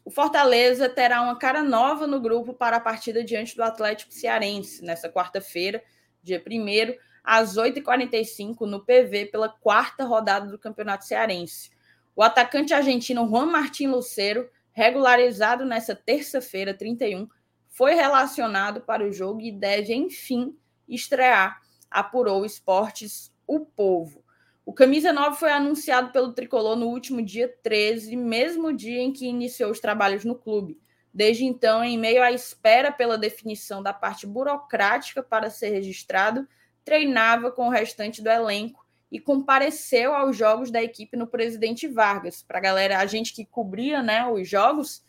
O 0.04 0.10
Fortaleza 0.10 0.90
terá 0.90 1.22
uma 1.22 1.38
cara 1.38 1.62
nova 1.62 2.08
no 2.08 2.20
grupo 2.20 2.54
para 2.54 2.78
a 2.78 2.80
partida 2.80 3.24
diante 3.24 3.56
do 3.56 3.62
Atlético 3.62 4.12
Cearense, 4.12 4.84
nesta 4.84 5.08
quarta-feira, 5.08 5.84
dia 6.24 6.42
1 6.44 6.98
às 7.24 7.58
8h45, 7.58 8.62
no 8.62 8.84
PV, 8.84 9.28
pela 9.28 9.50
quarta 9.50 10.04
rodada 10.06 10.48
do 10.48 10.58
Campeonato 10.58 11.06
Cearense. 11.06 11.70
O 12.16 12.24
atacante 12.24 12.74
argentino 12.74 13.28
Juan 13.28 13.46
Martín 13.46 13.88
Lucero, 13.88 14.50
regularizado 14.80 15.66
nessa 15.66 15.94
terça-feira, 15.94 16.74
31, 16.74 17.28
foi 17.68 17.96
relacionado 17.96 18.80
para 18.80 19.06
o 19.06 19.12
jogo 19.12 19.42
e 19.42 19.52
deve, 19.52 19.94
enfim, 19.94 20.58
estrear, 20.88 21.60
apurou 21.92 22.46
Esportes 22.46 23.30
O 23.46 23.60
Povo. 23.60 24.24
O 24.66 24.72
camisa 24.72 25.12
9 25.12 25.36
foi 25.36 25.52
anunciado 25.52 26.14
pelo 26.14 26.32
tricolor 26.32 26.78
no 26.78 26.88
último 26.88 27.22
dia 27.22 27.54
13, 27.62 28.16
mesmo 28.16 28.72
dia 28.72 29.02
em 29.02 29.12
que 29.12 29.28
iniciou 29.28 29.70
os 29.70 29.82
trabalhos 29.82 30.24
no 30.24 30.36
clube. 30.36 30.80
Desde 31.14 31.44
então, 31.44 31.84
em 31.84 31.98
meio 31.98 32.24
à 32.24 32.32
espera 32.32 32.90
pela 32.90 33.18
definição 33.18 33.84
da 33.84 33.92
parte 33.92 34.26
burocrática 34.26 35.22
para 35.22 35.50
ser 35.50 35.72
registrado, 35.72 36.48
treinava 36.86 37.52
com 37.52 37.68
o 37.68 37.72
restante 37.72 38.22
do 38.22 38.30
elenco 38.30 38.88
e 39.12 39.20
compareceu 39.20 40.14
aos 40.14 40.38
jogos 40.38 40.70
da 40.70 40.82
equipe 40.84 41.18
no 41.18 41.28
Presidente 41.28 41.88
Vargas. 41.88 42.44
Para 42.44 42.60
a 42.60 42.62
galera, 42.62 43.00
a 43.00 43.06
gente 43.06 43.34
que 43.34 43.46
cobria 43.46 44.04
né, 44.04 44.28
os 44.28 44.48
jogos, 44.48 45.04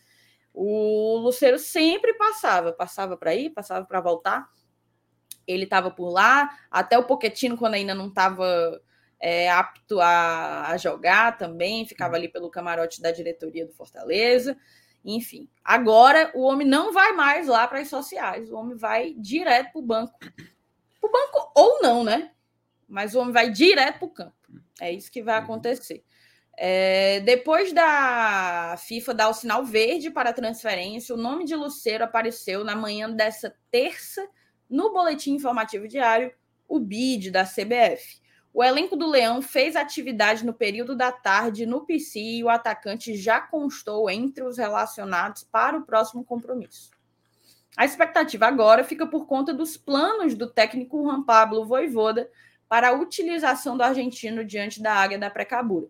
o 0.53 1.17
Luceiro 1.17 1.59
sempre 1.59 2.13
passava, 2.15 2.73
passava 2.73 3.15
para 3.15 3.35
ir, 3.35 3.51
passava 3.51 3.85
para 3.85 4.01
voltar. 4.01 4.49
Ele 5.45 5.63
estava 5.63 5.91
por 5.91 6.09
lá, 6.09 6.49
até 6.69 6.97
o 6.97 7.03
Poquetino, 7.03 7.57
quando 7.57 7.75
ainda 7.75 7.93
não 7.93 8.07
estava 8.07 8.81
é, 9.19 9.49
apto 9.51 9.99
a, 9.99 10.69
a 10.69 10.77
jogar 10.77 11.37
também, 11.37 11.85
ficava 11.85 12.15
ali 12.15 12.27
pelo 12.27 12.49
camarote 12.49 13.01
da 13.01 13.11
diretoria 13.11 13.65
do 13.65 13.73
Fortaleza. 13.73 14.57
Enfim, 15.05 15.49
agora 15.63 16.31
o 16.35 16.41
homem 16.41 16.67
não 16.67 16.91
vai 16.91 17.11
mais 17.13 17.47
lá 17.47 17.67
para 17.67 17.79
as 17.79 17.87
sociais, 17.87 18.51
o 18.51 18.55
homem 18.55 18.75
vai 18.75 19.13
direto 19.13 19.71
para 19.71 19.79
o 19.79 19.85
banco. 19.85 20.19
Para 20.19 21.09
o 21.09 21.11
banco 21.11 21.51
ou 21.55 21.81
não, 21.81 22.03
né? 22.03 22.31
Mas 22.91 23.15
o 23.15 23.19
homem 23.19 23.31
vai 23.31 23.49
direto 23.49 23.99
para 23.99 24.05
o 24.05 24.09
campo. 24.09 24.35
É 24.81 24.91
isso 24.91 25.09
que 25.09 25.23
vai 25.23 25.37
acontecer. 25.37 26.03
É, 26.57 27.21
depois 27.21 27.71
da 27.71 28.75
FIFA 28.77 29.13
dar 29.13 29.29
o 29.29 29.33
sinal 29.33 29.63
verde 29.63 30.11
para 30.11 30.31
a 30.31 30.33
transferência, 30.33 31.15
o 31.15 31.17
nome 31.17 31.45
de 31.45 31.55
Luceiro 31.55 32.03
apareceu 32.03 32.65
na 32.65 32.75
manhã 32.75 33.09
dessa 33.09 33.55
terça 33.71 34.27
no 34.69 34.91
Boletim 34.91 35.33
Informativo 35.35 35.87
Diário, 35.87 36.33
o 36.67 36.79
BID 36.79 37.31
da 37.31 37.45
CBF. 37.45 38.19
O 38.53 38.61
elenco 38.61 38.97
do 38.97 39.07
Leão 39.07 39.41
fez 39.41 39.77
atividade 39.77 40.45
no 40.45 40.53
período 40.53 40.93
da 40.93 41.13
tarde 41.13 41.65
no 41.65 41.85
PC 41.85 42.19
e 42.19 42.43
o 42.43 42.49
atacante 42.49 43.15
já 43.15 43.39
constou 43.39 44.09
entre 44.09 44.43
os 44.43 44.57
relacionados 44.57 45.45
para 45.45 45.77
o 45.77 45.85
próximo 45.85 46.25
compromisso. 46.25 46.91
A 47.77 47.85
expectativa 47.85 48.47
agora 48.47 48.83
fica 48.83 49.07
por 49.07 49.25
conta 49.25 49.53
dos 49.53 49.77
planos 49.77 50.35
do 50.35 50.49
técnico 50.49 51.01
Juan 51.01 51.23
Pablo 51.23 51.65
Voivoda 51.65 52.29
para 52.71 52.87
a 52.87 52.93
utilização 52.93 53.75
do 53.75 53.83
argentino 53.83 54.45
diante 54.45 54.81
da 54.81 54.93
Águia 54.93 55.19
da 55.19 55.29
Precabura. 55.29 55.89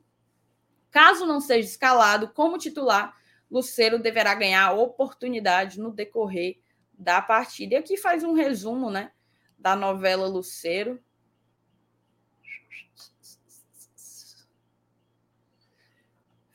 Caso 0.89 1.27
não 1.27 1.39
seja 1.39 1.69
escalado 1.69 2.29
como 2.29 2.57
titular, 2.57 3.15
Luceiro 3.51 3.99
deverá 3.99 4.33
ganhar 4.33 4.71
oportunidade 4.71 5.79
no 5.79 5.91
decorrer 5.91 6.59
da 6.91 7.21
partida. 7.21 7.75
E 7.75 7.77
aqui 7.77 7.97
faz 7.97 8.23
um 8.23 8.33
resumo 8.33 8.89
né, 8.89 9.11
da 9.59 9.75
novela 9.75 10.27
Luceiro. 10.27 10.99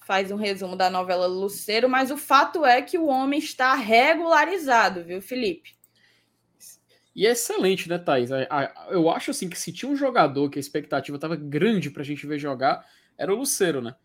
Faz 0.00 0.32
um 0.32 0.36
resumo 0.36 0.74
da 0.74 0.90
novela 0.90 1.28
Luceiro, 1.28 1.88
mas 1.88 2.10
o 2.10 2.16
fato 2.16 2.66
é 2.66 2.82
que 2.82 2.98
o 2.98 3.06
homem 3.06 3.38
está 3.38 3.74
regularizado, 3.76 5.04
viu, 5.04 5.22
Felipe? 5.22 5.75
E 7.16 7.26
é 7.26 7.30
excelente, 7.30 7.88
né, 7.88 7.96
Thaís? 7.96 8.28
Eu 8.90 9.08
acho 9.08 9.30
assim 9.30 9.48
que 9.48 9.58
se 9.58 9.72
tinha 9.72 9.90
um 9.90 9.96
jogador 9.96 10.50
que 10.50 10.58
a 10.58 10.60
expectativa 10.60 11.16
estava 11.16 11.34
grande 11.34 11.90
para 11.90 12.02
a 12.02 12.04
gente 12.04 12.26
ver 12.26 12.38
jogar, 12.38 12.86
era 13.16 13.32
o 13.32 13.36
Luceiro, 13.38 13.80
né? 13.80 13.96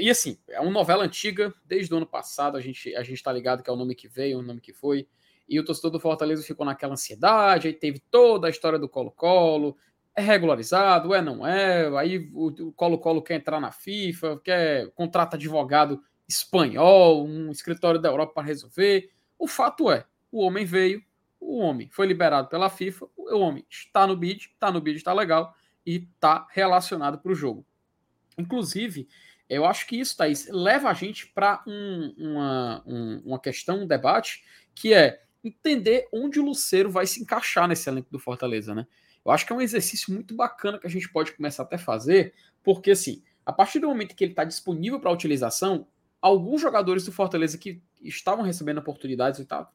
E 0.00 0.08
assim, 0.08 0.38
é 0.48 0.58
uma 0.58 0.70
novela 0.70 1.04
antiga, 1.04 1.52
desde 1.66 1.92
o 1.92 1.98
ano 1.98 2.06
passado, 2.06 2.56
a 2.56 2.62
gente, 2.62 2.96
a 2.96 3.02
gente 3.02 3.22
tá 3.22 3.30
ligado 3.30 3.62
que 3.62 3.68
é 3.68 3.72
o 3.72 3.76
nome 3.76 3.94
que 3.94 4.08
veio, 4.08 4.38
o 4.38 4.42
nome 4.42 4.58
que 4.58 4.72
foi. 4.72 5.06
E 5.46 5.60
o 5.60 5.64
torcedor 5.64 5.90
do 5.90 6.00
Fortaleza 6.00 6.42
ficou 6.42 6.64
naquela 6.64 6.94
ansiedade, 6.94 7.68
aí 7.68 7.74
teve 7.74 8.00
toda 8.10 8.46
a 8.46 8.50
história 8.50 8.78
do 8.78 8.88
Colo-Colo, 8.88 9.76
é 10.16 10.22
regularizado, 10.22 11.14
é 11.14 11.20
não 11.20 11.46
é, 11.46 11.94
aí 11.98 12.30
o 12.32 12.72
Colo-Colo 12.72 13.20
quer 13.20 13.34
entrar 13.34 13.60
na 13.60 13.70
FIFA, 13.70 14.40
quer 14.42 14.90
contrata 14.92 15.36
advogado 15.36 16.02
espanhol, 16.26 17.26
um 17.26 17.50
escritório 17.50 18.00
da 18.00 18.08
Europa 18.08 18.32
para 18.32 18.46
resolver. 18.46 19.10
O 19.38 19.46
fato 19.46 19.90
é, 19.90 20.06
o 20.32 20.40
homem 20.40 20.64
veio, 20.64 21.02
o 21.40 21.58
homem 21.58 21.88
foi 21.90 22.06
liberado 22.06 22.48
pela 22.48 22.70
FIFA, 22.70 23.06
o 23.16 23.38
homem 23.38 23.64
está 23.68 24.06
no 24.06 24.16
bid, 24.16 24.50
está 24.52 24.70
no 24.70 24.80
bid, 24.80 24.96
está 24.96 25.12
legal 25.12 25.54
e 25.86 25.96
está 25.96 26.46
relacionado 26.50 27.18
para 27.18 27.32
o 27.32 27.34
jogo. 27.34 27.64
Inclusive, 28.36 29.08
eu 29.48 29.64
acho 29.64 29.86
que 29.86 29.98
isso, 29.98 30.16
Thaís, 30.16 30.48
leva 30.50 30.90
a 30.90 30.94
gente 30.94 31.26
para 31.28 31.62
um, 31.66 32.14
uma, 32.18 32.82
um, 32.86 33.22
uma 33.24 33.38
questão, 33.40 33.82
um 33.82 33.86
debate, 33.86 34.44
que 34.74 34.92
é 34.92 35.22
entender 35.42 36.06
onde 36.12 36.38
o 36.38 36.44
Luceiro 36.44 36.90
vai 36.90 37.06
se 37.06 37.22
encaixar 37.22 37.66
nesse 37.66 37.88
elenco 37.88 38.10
do 38.10 38.18
Fortaleza, 38.18 38.74
né? 38.74 38.86
Eu 39.24 39.32
acho 39.32 39.46
que 39.46 39.52
é 39.52 39.56
um 39.56 39.60
exercício 39.60 40.12
muito 40.12 40.34
bacana 40.34 40.78
que 40.78 40.86
a 40.86 40.90
gente 40.90 41.10
pode 41.10 41.32
começar 41.32 41.62
até 41.62 41.76
a 41.76 41.78
fazer, 41.78 42.34
porque 42.62 42.90
assim, 42.90 43.22
a 43.44 43.52
partir 43.52 43.78
do 43.78 43.88
momento 43.88 44.14
que 44.14 44.24
ele 44.24 44.32
está 44.32 44.44
disponível 44.44 45.00
para 45.00 45.10
utilização, 45.10 45.86
alguns 46.20 46.60
jogadores 46.60 47.04
do 47.04 47.12
Fortaleza 47.12 47.56
que 47.56 47.82
estavam 48.02 48.44
recebendo 48.44 48.78
oportunidades 48.78 49.40
e 49.40 49.42
estavam, 49.42 49.68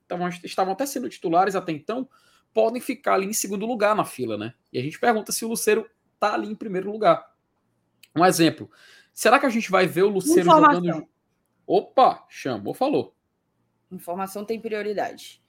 estavam 0.44 0.74
até 0.74 0.86
sendo 0.86 1.10
titulares 1.10 1.56
até 1.56 1.72
então, 1.72 2.08
podem 2.54 2.82
ficar 2.82 3.16
ali 3.16 3.26
em 3.26 3.34
segundo 3.34 3.66
lugar 3.66 3.96
na 3.96 4.06
fila, 4.06 4.38
né? 4.38 4.54
E 4.72 4.80
a 4.80 4.82
gente 4.82 5.00
pergunta 5.00 5.32
se 5.32 5.44
o 5.44 5.50
Luceiro 5.50 5.90
está 6.14 6.34
ali 6.34 6.48
em 6.48 6.56
primeiro 6.56 6.92
lugar. 6.92 7.34
Um 8.16 8.26
exemplo. 8.26 8.70
Será 9.14 9.40
que 9.40 9.46
a 9.46 9.50
gente 9.50 9.70
vai 9.70 9.86
ver 9.86 10.04
o 10.04 10.10
Luceiro 10.10 10.42
Informação. 10.42 10.84
jogando. 10.84 11.08
Opa, 11.66 12.26
chamou, 12.30 12.74
falou. 12.74 13.16
Informação 13.92 14.44
tem 14.46 14.60
prioridade. 14.60 15.42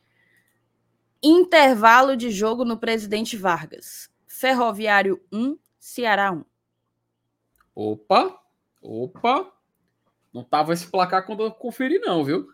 Intervalo 1.23 2.17
de 2.17 2.31
jogo 2.31 2.65
no 2.65 2.79
Presidente 2.79 3.37
Vargas. 3.37 4.11
Ferroviário 4.27 5.23
1, 5.33 5.59
Ceará 5.79 6.33
1. 6.33 6.45
Opa, 7.75 8.39
opa. 8.83 9.53
Não 10.33 10.45
tava 10.45 10.73
esse 10.73 10.87
placar 10.87 11.25
quando 11.25 11.43
eu 11.43 11.51
conferi, 11.51 11.99
não, 11.99 12.25
viu? 12.25 12.49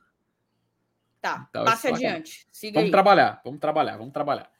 Tá, 1.20 1.46
Então, 1.50 1.64
passe 1.64 1.88
placar- 1.88 2.10
adiante. 2.10 2.46
Siga 2.50 2.74
Vamos 2.74 2.86
aí. 2.86 2.90
trabalhar, 2.90 3.40
vamos 3.44 3.60
trabalhar, 3.60 3.96
vamos 3.96 4.12
trabalhar. 4.12 4.50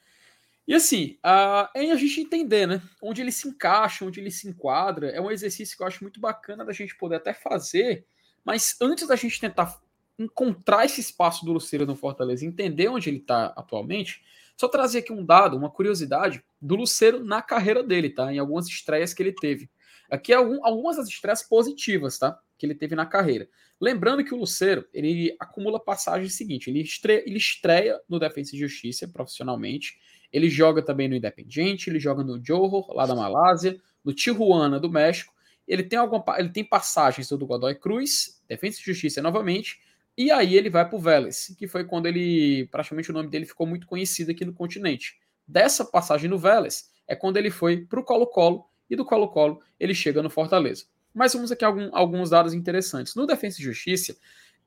E 0.67 0.73
assim, 0.75 1.17
a, 1.23 1.69
é 1.75 1.91
a 1.91 1.95
gente 1.95 2.21
entender, 2.21 2.67
né? 2.67 2.81
Onde 3.01 3.21
ele 3.21 3.31
se 3.31 3.47
encaixa, 3.47 4.05
onde 4.05 4.19
ele 4.19 4.29
se 4.31 4.47
enquadra, 4.47 5.09
é 5.09 5.19
um 5.19 5.31
exercício 5.31 5.75
que 5.75 5.81
eu 5.83 5.87
acho 5.87 6.03
muito 6.03 6.19
bacana 6.19 6.63
da 6.63 6.71
gente 6.71 6.95
poder 6.95 7.15
até 7.15 7.33
fazer, 7.33 8.05
mas 8.45 8.75
antes 8.79 9.07
da 9.07 9.15
gente 9.15 9.39
tentar 9.39 9.79
encontrar 10.19 10.85
esse 10.85 11.01
espaço 11.01 11.43
do 11.45 11.51
Luceiro 11.51 11.85
no 11.85 11.95
Fortaleza, 11.95 12.45
entender 12.45 12.87
onde 12.89 13.09
ele 13.09 13.17
está 13.17 13.47
atualmente, 13.57 14.23
só 14.55 14.67
trazer 14.67 14.99
aqui 14.99 15.11
um 15.11 15.25
dado, 15.25 15.57
uma 15.57 15.69
curiosidade 15.71 16.43
do 16.61 16.75
Luceiro 16.75 17.23
na 17.23 17.41
carreira 17.41 17.83
dele, 17.83 18.11
tá? 18.11 18.31
Em 18.31 18.37
algumas 18.37 18.67
estreias 18.67 19.13
que 19.15 19.23
ele 19.23 19.33
teve. 19.33 19.67
Aqui 20.11 20.31
algum, 20.31 20.63
algumas 20.63 20.97
das 20.97 21.07
estreias 21.07 21.41
positivas, 21.41 22.19
tá? 22.19 22.37
Que 22.61 22.67
ele 22.67 22.75
teve 22.75 22.93
na 22.95 23.07
carreira. 23.07 23.49
Lembrando 23.81 24.23
que 24.23 24.35
o 24.35 24.37
Luceiro, 24.37 24.87
ele 24.93 25.35
acumula 25.39 25.83
passagens 25.83 26.35
seguinte, 26.35 26.69
ele 26.69 26.79
estreia, 26.79 27.23
ele 27.25 27.37
estreia 27.37 27.99
no 28.07 28.19
Defensa 28.19 28.55
e 28.55 28.59
Justiça 28.59 29.07
profissionalmente, 29.07 29.97
ele 30.31 30.47
joga 30.47 30.83
também 30.83 31.09
no 31.09 31.15
Independiente, 31.15 31.89
ele 31.89 31.99
joga 31.99 32.23
no 32.23 32.39
Johor, 32.39 32.93
lá 32.93 33.07
da 33.07 33.15
Malásia, 33.15 33.81
no 34.05 34.13
Tijuana, 34.13 34.79
do 34.79 34.91
México. 34.91 35.33
Ele 35.67 35.81
tem, 35.81 35.97
alguma, 35.97 36.23
ele 36.37 36.49
tem 36.49 36.63
passagens 36.63 37.29
do 37.29 37.47
Godoy 37.47 37.73
Cruz, 37.73 38.39
Defensa 38.47 38.79
e 38.79 38.83
Justiça 38.83 39.23
novamente, 39.23 39.79
E 40.15 40.29
aí 40.29 40.55
ele 40.55 40.69
vai 40.69 40.87
para 40.87 40.95
o 40.95 41.01
Vélez, 41.01 41.55
que 41.57 41.67
foi 41.67 41.83
quando 41.83 42.05
ele, 42.05 42.67
praticamente 42.67 43.09
o 43.09 43.13
nome 43.13 43.29
dele 43.29 43.47
ficou 43.47 43.65
muito 43.65 43.87
conhecido 43.87 44.29
aqui 44.29 44.45
no 44.45 44.53
continente. 44.53 45.19
Dessa 45.47 45.83
passagem 45.83 46.29
no 46.29 46.37
Vélez 46.37 46.91
é 47.07 47.15
quando 47.15 47.37
ele 47.37 47.49
foi 47.49 47.85
para 47.87 47.99
o 47.99 48.03
Colo-Colo 48.03 48.65
e 48.87 48.95
do 48.95 49.03
Colo-Colo 49.03 49.59
ele 49.79 49.95
chega 49.95 50.21
no 50.21 50.29
Fortaleza. 50.29 50.85
Mas 51.13 51.33
vamos 51.33 51.51
aqui 51.51 51.65
algum, 51.65 51.89
alguns 51.93 52.29
dados 52.29 52.53
interessantes. 52.53 53.15
No 53.15 53.25
Defensa 53.25 53.59
e 53.59 53.63
Justiça, 53.63 54.15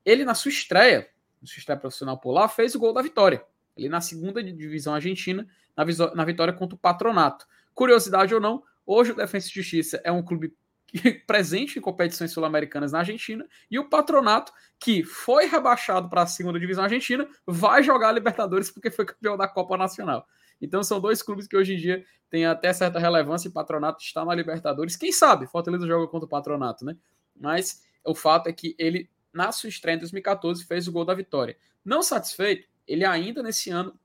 ele 0.05 0.25
na 0.25 0.35
sua 0.35 0.51
estreia, 0.51 1.09
na 1.41 1.47
sua 1.47 1.59
estreia 1.59 1.79
profissional 1.79 2.19
por 2.19 2.33
lá, 2.33 2.49
fez 2.49 2.75
o 2.75 2.79
gol 2.79 2.93
da 2.93 3.03
vitória. 3.03 3.43
Ele 3.77 3.89
na 3.89 4.01
segunda 4.01 4.43
divisão 4.43 4.95
argentina, 4.95 5.47
na, 5.77 5.85
na 6.15 6.25
vitória 6.25 6.53
contra 6.53 6.77
o 6.77 6.79
Patronato. 6.79 7.47
Curiosidade 7.75 8.35
ou 8.35 8.41
não, 8.41 8.63
hoje 8.87 9.13
o 9.13 9.17
Defensa 9.17 9.49
e 9.49 9.53
Justiça 9.53 10.01
é 10.05 10.13
um 10.13 10.23
clube 10.23 10.55
presente 11.27 11.79
em 11.79 11.83
competições 11.83 12.31
sul-americanas 12.33 12.93
na 12.93 13.01
Argentina 13.01 13.47
e 13.71 13.79
o 13.79 13.89
Patronato, 13.89 14.53
que 14.79 15.03
foi 15.03 15.47
rebaixado 15.47 16.09
para 16.09 16.23
a 16.23 16.27
segunda 16.27 16.61
divisão 16.61 16.85
argentina, 16.85 17.27
vai 17.47 17.83
jogar 17.83 18.11
a 18.11 18.13
Libertadores 18.13 18.71
porque 18.71 18.91
foi 18.91 19.05
campeão 19.05 19.37
da 19.37 19.49
Copa 19.49 19.77
Nacional. 19.77 20.27
Então 20.65 20.83
são 20.83 21.01
dois 21.01 21.23
clubes 21.23 21.47
que 21.47 21.57
hoje 21.57 21.75
em 21.75 21.77
dia 21.77 22.05
têm 22.31 22.47
até 22.47 22.73
certa 22.73 22.99
relevância 22.99 23.49
e 23.49 23.51
Patronato 23.51 24.03
está 24.03 24.25
na 24.25 24.35
Libertadores. 24.35 24.97
Quem 24.97 25.13
sabe 25.13 25.47
Fortaleza 25.47 25.87
joga 25.87 26.09
contra 26.09 26.27
o 26.27 26.29
Patronato, 26.29 26.85
né? 26.85 26.97
Mas 27.37 27.83
o 28.05 28.15
fato 28.15 28.49
é 28.49 28.53
que 28.53 28.75
ele, 28.79 29.11
na 29.33 29.53
sua 29.53 29.69
estreia 29.69 29.97
em 29.97 29.99
2014, 30.01 30.65
fez 30.65 30.89
o 30.89 30.93
gol 30.93 31.05
da 31.05 31.15
vitória. 31.15 31.57
Não 31.85 32.03
satisfeito, 32.03 32.69
ele 32.87 33.05
ainda 33.05 33.43
nesse 33.43 33.71
ano 33.71 33.99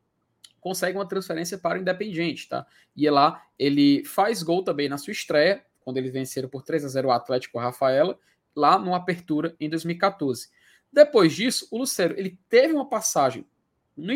consegue 0.59 0.97
uma 0.97 1.07
transferência 1.07 1.57
para 1.57 1.79
o 1.79 1.81
Independiente, 1.81 2.49
tá? 2.49 2.65
E 2.95 3.09
lá 3.09 3.41
ele 3.57 4.03
faz 4.03 4.43
gol 4.43 4.63
também 4.63 4.89
na 4.89 4.97
sua 4.97 5.11
estreia, 5.11 5.63
quando 5.79 5.97
eles 5.97 6.11
venceram 6.11 6.49
por 6.49 6.61
3 6.61 6.83
a 6.83 6.87
0 6.89 7.07
o 7.07 7.11
Atlético 7.11 7.57
Rafaela, 7.57 8.19
lá 8.55 8.77
no 8.77 8.93
Apertura 8.93 9.55
em 9.59 9.69
2014. 9.69 10.49
Depois 10.91 11.33
disso, 11.33 11.67
o 11.71 11.77
Lucero 11.77 12.15
ele 12.17 12.37
teve 12.49 12.73
uma 12.73 12.87
passagem 12.87 13.45
no, 13.95 14.13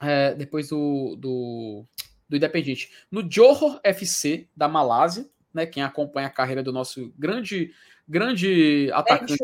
é, 0.00 0.34
depois 0.34 0.68
do, 0.68 1.16
do, 1.16 1.84
do 2.28 2.36
Independiente 2.36 2.90
no 3.10 3.28
Johor 3.28 3.80
FC 3.82 4.48
da 4.56 4.68
Malásia, 4.68 5.28
né? 5.52 5.66
Quem 5.66 5.82
acompanha 5.82 6.26
a 6.26 6.30
carreira 6.30 6.62
do 6.62 6.72
nosso 6.72 7.12
grande 7.16 7.72
grande 8.06 8.90
atacante 8.92 9.36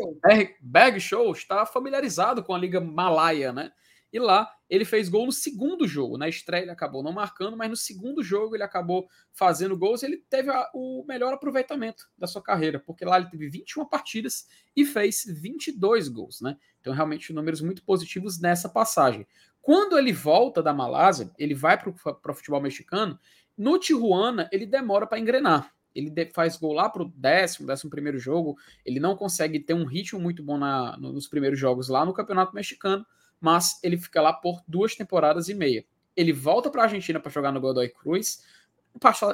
Bag 0.61 0.99
Show. 0.99 1.23
Show 1.25 1.31
está 1.33 1.65
familiarizado 1.65 2.43
com 2.43 2.53
a 2.53 2.57
liga 2.59 2.79
malaia, 2.79 3.51
né? 3.51 3.71
E 4.13 4.19
lá 4.19 4.49
ele 4.69 4.83
fez 4.83 5.07
gol 5.07 5.25
no 5.25 5.31
segundo 5.31 5.87
jogo. 5.87 6.17
Na 6.17 6.27
estreia 6.27 6.63
ele 6.63 6.71
acabou 6.71 7.01
não 7.01 7.13
marcando, 7.13 7.55
mas 7.55 7.69
no 7.69 7.77
segundo 7.77 8.21
jogo 8.21 8.55
ele 8.55 8.63
acabou 8.63 9.07
fazendo 9.31 9.77
gols. 9.77 10.03
E 10.03 10.05
ele 10.05 10.17
teve 10.29 10.49
a, 10.49 10.69
o 10.73 11.05
melhor 11.07 11.33
aproveitamento 11.33 12.09
da 12.17 12.27
sua 12.27 12.41
carreira, 12.41 12.79
porque 12.79 13.05
lá 13.05 13.17
ele 13.17 13.29
teve 13.29 13.49
21 13.49 13.85
partidas 13.85 14.47
e 14.75 14.85
fez 14.85 15.23
22 15.25 16.09
gols, 16.09 16.41
né? 16.41 16.57
Então, 16.81 16.93
realmente, 16.93 17.31
números 17.31 17.61
muito 17.61 17.83
positivos 17.83 18.39
nessa 18.39 18.67
passagem. 18.67 19.25
Quando 19.61 19.97
ele 19.97 20.11
volta 20.11 20.61
da 20.61 20.73
Malásia, 20.73 21.31
ele 21.37 21.53
vai 21.53 21.77
para 21.77 21.89
o 21.89 22.33
futebol 22.33 22.61
mexicano. 22.61 23.19
No 23.57 23.77
Tijuana, 23.77 24.49
ele 24.51 24.65
demora 24.65 25.05
para 25.05 25.19
engrenar. 25.19 25.71
Ele 25.93 26.11
faz 26.33 26.57
gol 26.57 26.73
lá 26.73 26.89
para 26.89 27.03
o 27.03 27.11
décimo, 27.15 27.67
décimo 27.67 27.91
primeiro 27.91 28.17
jogo. 28.17 28.57
Ele 28.85 28.99
não 28.99 29.15
consegue 29.15 29.59
ter 29.59 29.73
um 29.73 29.85
ritmo 29.85 30.19
muito 30.19 30.41
bom 30.41 30.57
na, 30.57 30.97
nos 30.97 31.27
primeiros 31.27 31.59
jogos 31.59 31.89
lá 31.89 32.05
no 32.05 32.13
Campeonato 32.13 32.55
Mexicano 32.55 33.05
mas 33.41 33.79
ele 33.81 33.97
fica 33.97 34.21
lá 34.21 34.31
por 34.31 34.61
duas 34.67 34.95
temporadas 34.95 35.49
e 35.49 35.55
meia. 35.55 35.83
Ele 36.15 36.31
volta 36.31 36.69
para 36.69 36.83
a 36.83 36.85
Argentina 36.85 37.19
para 37.19 37.31
jogar 37.31 37.51
no 37.51 37.59
Godoy 37.59 37.89
Cruz, 37.89 38.45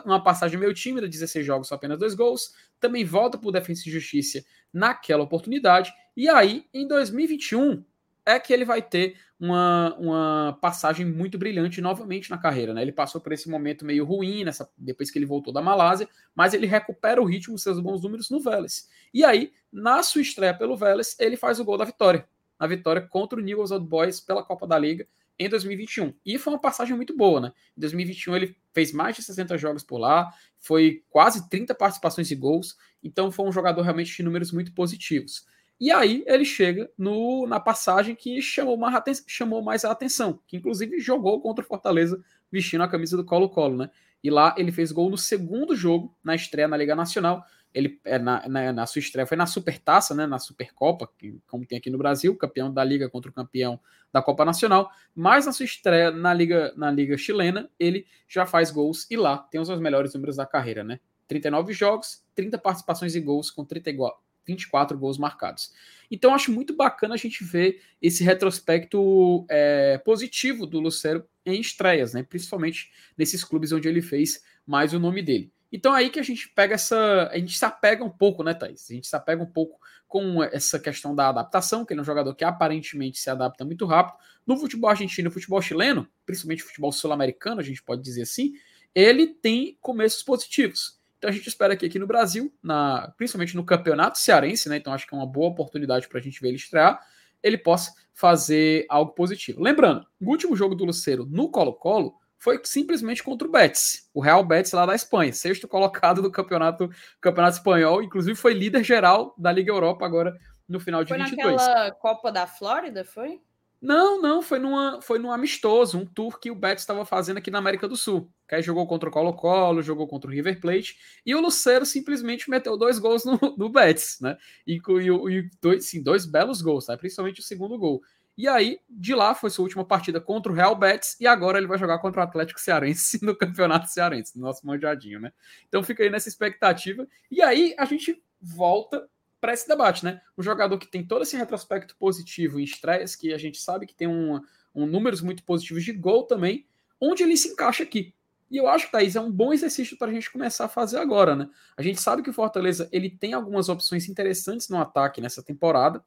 uma 0.06 0.24
passagem 0.24 0.58
meio 0.58 0.74
tímida, 0.74 1.08
16 1.08 1.46
jogos, 1.46 1.68
só 1.68 1.76
apenas 1.76 2.00
dois 2.00 2.16
gols. 2.16 2.56
Também 2.80 3.04
volta 3.04 3.38
para 3.38 3.50
o 3.50 3.52
Defensa 3.52 3.84
e 3.86 3.92
Justiça 3.92 4.46
naquela 4.72 5.24
oportunidade. 5.24 5.92
E 6.16 6.30
aí, 6.30 6.66
em 6.74 6.88
2021, 6.88 7.84
é 8.28 8.40
que 8.40 8.54
ele 8.54 8.66
vai 8.66 8.82
ter 8.82 9.18
uma, 9.40 9.96
uma 9.98 10.58
passagem 10.62 11.06
muito 11.06 11.38
brilhante 11.38 11.80
novamente 11.82 12.30
na 12.30 12.38
carreira. 12.38 12.74
Né? 12.74 12.82
Ele 12.82 12.92
passou 12.92 13.22
por 13.22 13.32
esse 13.32 13.50
momento 13.50 13.86
meio 13.86 14.04
ruim 14.04 14.44
nessa, 14.44 14.70
depois 14.78 15.10
que 15.10 15.18
ele 15.18 15.26
voltou 15.26 15.54
da 15.54 15.62
Malásia, 15.62 16.08
mas 16.36 16.54
ele 16.54 16.68
recupera 16.68 17.22
o 17.22 17.26
ritmo, 17.26 17.58
seus 17.58 17.80
bons 17.80 18.04
números 18.04 18.30
no 18.30 18.40
Vélez. 18.40 18.90
E 19.14 19.24
aí, 19.24 19.52
na 19.72 20.04
sua 20.04 20.22
estreia 20.22 20.54
pelo 20.54 20.76
Vélez, 20.76 21.16
ele 21.20 21.38
faz 21.38 21.60
o 21.60 21.66
gol 21.66 21.78
da 21.78 21.86
vitória 21.86 22.28
na 22.60 22.68
vitória 22.68 23.02
contra 23.02 23.40
o 23.40 23.42
Newell's 23.42 23.72
Old 23.72 23.88
Boys 23.88 24.20
pela 24.20 24.44
Copa 24.44 24.68
da 24.68 24.78
Liga 24.78 25.08
em 25.40 25.48
2021. 25.48 26.14
E 26.26 26.38
foi 26.38 26.54
uma 26.54 26.60
passagem 26.60 26.96
muito 26.96 27.16
boa, 27.16 27.40
né? 27.40 27.52
Em 27.78 27.82
2021 27.82 28.36
ele 28.36 28.58
fez 28.74 28.92
mais 28.92 29.16
de 29.16 29.22
60 29.22 29.58
jogos 29.58 29.84
por 29.84 29.98
lá, 29.98 30.34
foi 30.58 31.04
quase 31.10 31.48
30 31.50 31.76
participações 31.76 32.32
e 32.32 32.36
gols, 32.36 32.76
então 33.04 33.32
foi 33.32 33.48
um 33.48 33.52
jogador 33.52 33.82
realmente 33.82 34.16
de 34.16 34.24
números 34.24 34.52
muito 34.52 34.74
positivos. 34.74 35.46
E 35.80 35.92
aí 35.92 36.24
ele 36.26 36.44
chega 36.44 36.90
no, 36.98 37.46
na 37.46 37.60
passagem 37.60 38.16
que 38.16 38.42
chamou 38.42 38.78
mais, 38.78 39.24
chamou 39.28 39.62
mais 39.62 39.86
a 39.86 39.92
atenção, 39.92 40.40
que 40.48 40.58
inclusive 40.58 41.00
jogou 41.00 41.40
contra 41.40 41.64
o 41.64 41.68
Fortaleza 41.68 42.22
vestindo 42.52 42.84
a 42.84 42.88
camisa 42.88 43.16
do 43.16 43.26
Colo-Colo, 43.26 43.78
né? 43.78 43.90
E 44.24 44.32
lá 44.32 44.56
ele 44.58 44.72
fez 44.72 44.92
gol 44.92 45.10
no 45.10 45.18
segundo 45.18 45.76
jogo, 45.76 46.16
na 46.24 46.34
estreia 46.34 46.68
na 46.68 46.76
Liga 46.76 46.96
Nacional, 46.96 47.46
ele 47.74 48.00
é, 48.04 48.18
na, 48.18 48.48
na, 48.48 48.74
na, 48.74 48.86
sua 48.88 49.00
estreia 49.00 49.28
foi 49.28 49.38
na 49.38 49.46
Supertaça, 49.46 50.16
né, 50.16 50.26
na 50.26 50.40
Supercopa, 50.40 51.08
que, 51.18 51.40
como 51.48 51.66
tem 51.66 51.78
aqui 51.78 51.90
no 51.90 51.98
Brasil, 51.98 52.36
campeão 52.36 52.74
da 52.74 52.84
Liga 52.84 53.08
contra 53.08 53.30
o 53.30 53.34
campeão 53.34 53.80
da 54.12 54.22
Copa 54.22 54.44
Nacional, 54.44 54.90
mas 55.14 55.46
na 55.46 55.52
sua 55.52 55.66
estreia 55.66 56.10
na 56.10 56.34
Liga, 56.34 56.74
na 56.76 56.90
Liga 56.90 57.18
chilena, 57.18 57.70
ele 57.80 58.08
já 58.28 58.46
faz 58.48 58.72
gols 58.72 59.06
e 59.12 59.18
lá 59.18 59.38
tem 59.38 59.62
os 59.62 59.70
melhores 59.80 60.14
números 60.14 60.38
da 60.38 60.46
carreira, 60.46 60.84
né? 60.84 61.00
39 61.28 61.74
jogos, 61.74 62.24
30 62.34 62.58
participações 62.58 63.14
e 63.14 63.20
gols 63.20 63.52
com 63.52 63.64
30 63.64 63.90
igual, 63.90 64.24
24 64.48 64.98
gols 64.98 65.18
marcados. 65.18 65.74
Então 66.10 66.34
acho 66.34 66.52
muito 66.52 66.76
bacana 66.76 67.14
a 67.14 67.18
gente 67.18 67.44
ver 67.44 67.82
esse 68.02 68.24
retrospecto 68.24 69.46
é, 69.50 69.98
positivo 70.00 70.66
do 70.66 70.80
Lucero 70.80 71.28
em 71.46 71.60
estreias, 71.60 72.14
né? 72.14 72.24
Principalmente 72.24 72.92
nesses 73.18 73.44
clubes 73.44 73.72
onde 73.72 73.88
ele 73.88 74.02
fez 74.02 74.42
mais 74.66 74.94
o 74.94 75.00
nome 75.00 75.22
dele. 75.22 75.52
Então 75.72 75.94
é 75.94 76.00
aí 76.00 76.10
que 76.10 76.20
a 76.20 76.24
gente 76.24 76.50
pega 76.50 76.76
essa. 76.76 77.30
A 77.32 77.38
gente 77.38 77.58
se 77.58 77.66
apega 77.66 78.04
um 78.04 78.10
pouco, 78.10 78.42
né, 78.42 78.54
Thaís? 78.54 78.90
A 78.90 78.94
gente 78.94 79.08
se 79.08 79.16
apega 79.16 79.44
um 79.44 79.52
pouco 79.52 79.80
com 80.08 80.42
essa 80.42 80.80
questão 80.80 81.14
da 81.14 81.28
adaptação, 81.28 81.86
que 81.86 81.94
ele 81.94 82.00
é 82.00 82.02
um 82.02 82.06
jogador 82.06 82.34
que 82.34 82.46
aparentemente 82.46 83.20
se 83.20 83.30
adapta 83.30 83.66
muito 83.66 83.86
rápido. 83.86 84.18
No 84.46 84.58
futebol 84.58 84.90
argentino 84.90 85.28
e 85.28 85.32
futebol 85.32 85.62
chileno, 85.62 86.08
principalmente 86.26 86.64
futebol 86.64 86.92
sul-americano, 86.94 87.60
a 87.60 87.64
gente 87.64 87.84
pode 87.84 88.02
dizer 88.02 88.22
assim, 88.22 88.54
ele 88.96 89.28
tem 89.28 89.78
começos 89.82 90.24
positivos. 90.24 90.97
Então 91.18 91.30
a 91.30 91.34
gente 91.34 91.48
espera 91.48 91.76
que 91.76 91.86
aqui 91.86 91.98
no 91.98 92.08
Brasil, 92.08 92.54
na, 92.62 93.12
principalmente 93.18 93.56
no 93.56 93.66
campeonato 93.66 94.18
cearense, 94.18 94.70
né? 94.70 94.78
Então 94.78 94.94
acho 94.94 95.08
que 95.08 95.16
é 95.16 95.18
uma 95.18 95.26
boa 95.26 95.50
oportunidade 95.50 96.08
para 96.08 96.20
a 96.20 96.22
gente 96.22 96.40
ver 96.40 96.50
ele 96.50 96.58
estrear, 96.58 97.00
ele 97.42 97.58
possa 97.58 97.94
fazer 98.14 98.86
algo 98.90 99.12
positivo. 99.14 99.62
Lembrando, 99.62 100.06
o 100.20 100.30
último 100.30 100.56
jogo 100.56 100.76
do 100.76 100.86
Luceiro 100.86 101.26
no 101.26 101.50
Colo-Colo 101.50 102.16
foi 102.40 102.60
simplesmente 102.64 103.24
contra 103.24 103.48
o 103.48 103.52
Betis, 103.52 104.10
o 104.14 104.22
Real 104.22 104.44
Betis 104.44 104.72
lá 104.72 104.86
da 104.86 104.94
Espanha, 104.94 105.34
sexto 105.34 105.68
colocado 105.68 106.22
do 106.22 106.32
campeonato, 106.32 106.90
campeonato 107.20 107.58
espanhol, 107.58 108.04
inclusive 108.04 108.36
foi 108.36 108.54
líder 108.54 108.84
geral 108.84 109.34
da 109.38 109.52
Liga 109.52 109.72
Europa 109.72 110.06
agora 110.06 110.38
no 110.68 110.80
final 110.80 111.04
de 111.04 111.10
foi 111.10 111.18
22. 111.18 111.42
Foi 111.42 111.52
naquela 111.54 111.92
Copa 111.92 112.32
da 112.32 112.46
Flórida, 112.46 113.04
foi? 113.04 113.42
Não, 113.80 114.20
não, 114.20 114.42
foi, 114.42 114.58
numa, 114.58 115.00
foi 115.02 115.20
num 115.20 115.32
amistoso, 115.32 116.00
um 116.00 116.06
tour 116.06 116.40
que 116.40 116.50
o 116.50 116.56
Betis 116.56 116.82
estava 116.82 117.06
fazendo 117.06 117.38
aqui 117.38 117.52
na 117.52 117.60
América 117.60 117.88
do 117.88 117.96
Sul. 117.96 118.32
Que 118.48 118.56
aí 118.56 118.62
jogou 118.64 118.88
contra 118.88 119.08
o 119.08 119.12
Colo-Colo, 119.12 119.84
jogou 119.84 120.08
contra 120.08 120.30
o 120.30 120.34
River 120.34 120.60
Plate, 120.60 120.98
e 121.24 121.36
o 121.36 121.42
Lucero 121.42 121.86
simplesmente 121.86 122.50
meteu 122.50 122.76
dois 122.76 122.98
gols 122.98 123.24
no, 123.24 123.38
no 123.56 123.70
Betis, 123.70 124.18
né? 124.20 124.36
E, 124.66 124.78
e, 124.78 125.38
e 125.38 125.50
dois, 125.62 125.86
sim, 125.86 126.02
dois 126.02 126.26
belos 126.26 126.62
gols, 126.62 126.88
tá? 126.88 126.98
principalmente 126.98 127.40
o 127.40 127.44
segundo 127.44 127.78
gol. 127.78 128.02
E 128.36 128.48
aí, 128.48 128.80
de 128.88 129.16
lá 129.16 129.34
foi 129.34 129.50
sua 129.50 129.64
última 129.64 129.84
partida 129.84 130.22
contra 130.22 130.52
o 130.52 130.56
Real 130.56 130.76
Betis 130.76 131.16
e 131.20 131.26
agora 131.26 131.58
ele 131.58 131.66
vai 131.66 131.78
jogar 131.78 131.98
contra 132.00 132.22
o 132.22 132.24
Atlético 132.24 132.60
Cearense 132.60 133.20
no 133.26 133.36
Campeonato 133.36 133.90
Cearense, 133.90 134.38
no 134.38 134.44
nosso 134.46 134.66
manjadinho, 134.66 135.20
né? 135.20 135.32
Então 135.68 135.84
fica 135.84 136.04
aí 136.04 136.10
nessa 136.10 136.30
expectativa. 136.30 137.08
E 137.30 137.42
aí 137.42 137.76
a 137.78 137.86
gente 137.86 138.22
volta 138.40 139.08
para 139.40 139.54
esse 139.54 139.68
debate, 139.68 140.04
né? 140.04 140.22
Um 140.38 140.44
jogador 140.44 140.78
que 140.78 140.88
tem 140.88 141.06
todo 141.06 141.24
esse 141.24 141.38
retrospecto 141.38 141.96
positivo 141.98 142.60
em 142.60 142.64
estreias, 142.64 143.16
que 143.16 143.34
a 143.34 143.38
gente 143.38 143.60
sabe 143.60 143.86
que 143.86 143.96
tem 143.96 144.08
um, 144.08 144.42
um 144.74 144.86
números 144.86 145.22
muito 145.22 145.44
positivos 145.44 145.84
de 145.84 145.94
gol 145.94 146.24
também, 146.24 146.66
onde 147.00 147.24
ele 147.24 147.38
se 147.38 147.50
encaixa 147.50 147.84
aqui. 147.84 148.14
E 148.50 148.58
eu 148.58 148.68
acho 148.68 148.86
que, 148.86 148.92
Thaís, 148.92 149.16
é 149.16 149.22
um 149.22 149.32
bom 149.32 149.52
exercício 149.52 149.98
para 149.98 150.10
a 150.10 150.14
gente 150.14 150.32
começar 150.32 150.66
a 150.66 150.70
fazer 150.70 150.98
agora, 150.98 151.36
né? 151.36 151.50
A 151.76 151.82
gente 151.82 152.00
sabe 152.00 152.24
que 152.24 152.30
o 152.30 152.34
Fortaleza 152.34 152.88
ele 152.92 153.10
tem 153.10 153.34
algumas 153.34 153.68
opções 153.68 154.08
interessantes 154.08 154.70
no 154.70 154.80
ataque 154.80 155.20
nessa 155.20 155.44
temporada, 155.44 156.04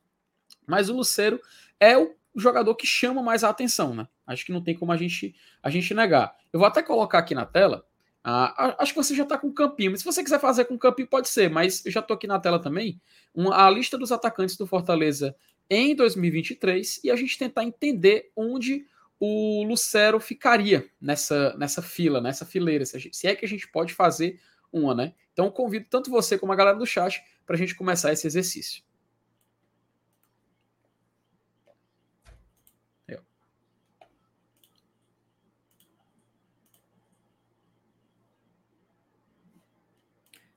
mas 0.66 0.88
o 0.88 0.94
Luceiro 0.94 1.40
é 1.78 1.98
o 1.98 2.14
jogador 2.36 2.74
que 2.74 2.86
chama 2.86 3.22
mais 3.22 3.44
a 3.44 3.50
atenção, 3.50 3.94
né? 3.94 4.08
Acho 4.26 4.46
que 4.46 4.52
não 4.52 4.62
tem 4.62 4.74
como 4.74 4.92
a 4.92 4.96
gente, 4.96 5.34
a 5.62 5.68
gente 5.68 5.92
negar. 5.92 6.34
Eu 6.52 6.60
vou 6.60 6.66
até 6.66 6.82
colocar 6.82 7.18
aqui 7.18 7.34
na 7.34 7.44
tela. 7.44 7.84
Uh, 8.26 8.74
acho 8.78 8.92
que 8.92 9.02
você 9.02 9.14
já 9.14 9.22
está 9.22 9.38
com 9.38 9.48
o 9.48 9.54
campinho, 9.54 9.96
se 9.96 10.04
você 10.04 10.22
quiser 10.22 10.38
fazer 10.38 10.66
com 10.66 10.74
o 10.74 10.78
campinho, 10.78 11.08
pode 11.08 11.28
ser, 11.28 11.48
mas 11.48 11.84
eu 11.86 11.90
já 11.90 12.00
estou 12.00 12.14
aqui 12.14 12.26
na 12.26 12.38
tela 12.38 12.58
também. 12.58 13.00
Uma, 13.34 13.66
a 13.66 13.70
lista 13.70 13.96
dos 13.96 14.12
atacantes 14.12 14.56
do 14.56 14.66
Fortaleza 14.66 15.34
em 15.70 15.94
2023 15.94 17.00
e 17.04 17.10
a 17.10 17.16
gente 17.16 17.38
tentar 17.38 17.64
entender 17.64 18.30
onde 18.36 18.84
o 19.18 19.62
Lucero 19.64 20.18
ficaria 20.18 20.90
nessa, 21.00 21.56
nessa 21.56 21.80
fila, 21.80 22.20
nessa 22.20 22.44
fileira, 22.44 22.84
se, 22.84 22.98
gente, 22.98 23.16
se 23.16 23.26
é 23.26 23.34
que 23.34 23.44
a 23.44 23.48
gente 23.48 23.68
pode 23.68 23.94
fazer 23.94 24.40
uma, 24.72 24.94
né? 24.94 25.14
Então 25.32 25.50
convido 25.50 25.86
tanto 25.88 26.10
você 26.10 26.38
como 26.38 26.52
a 26.52 26.56
galera 26.56 26.78
do 26.78 26.86
chat 26.86 27.22
para 27.46 27.54
a 27.56 27.58
gente 27.58 27.74
começar 27.74 28.12
esse 28.12 28.26
exercício. 28.26 28.82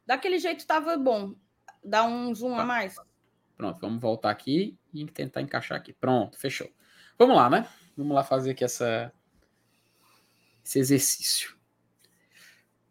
Daquele 0.05 0.39
jeito 0.39 0.65
tava 0.65 0.97
bom. 0.97 1.35
Dá 1.83 2.03
um 2.03 2.33
zoom 2.33 2.53
a 2.55 2.57
Tá. 2.59 2.65
mais. 2.65 2.95
Pronto, 3.55 3.79
vamos 3.79 4.01
voltar 4.01 4.29
aqui 4.31 4.77
e 4.93 5.05
tentar 5.05 5.41
encaixar 5.41 5.77
aqui. 5.77 5.93
Pronto, 5.93 6.37
fechou. 6.37 6.69
Vamos 7.17 7.35
lá, 7.35 7.49
né? 7.49 7.67
Vamos 7.95 8.15
lá 8.15 8.23
fazer 8.23 8.51
aqui 8.51 8.63
essa, 8.63 9.13
esse 10.63 10.79
exercício. 10.79 11.55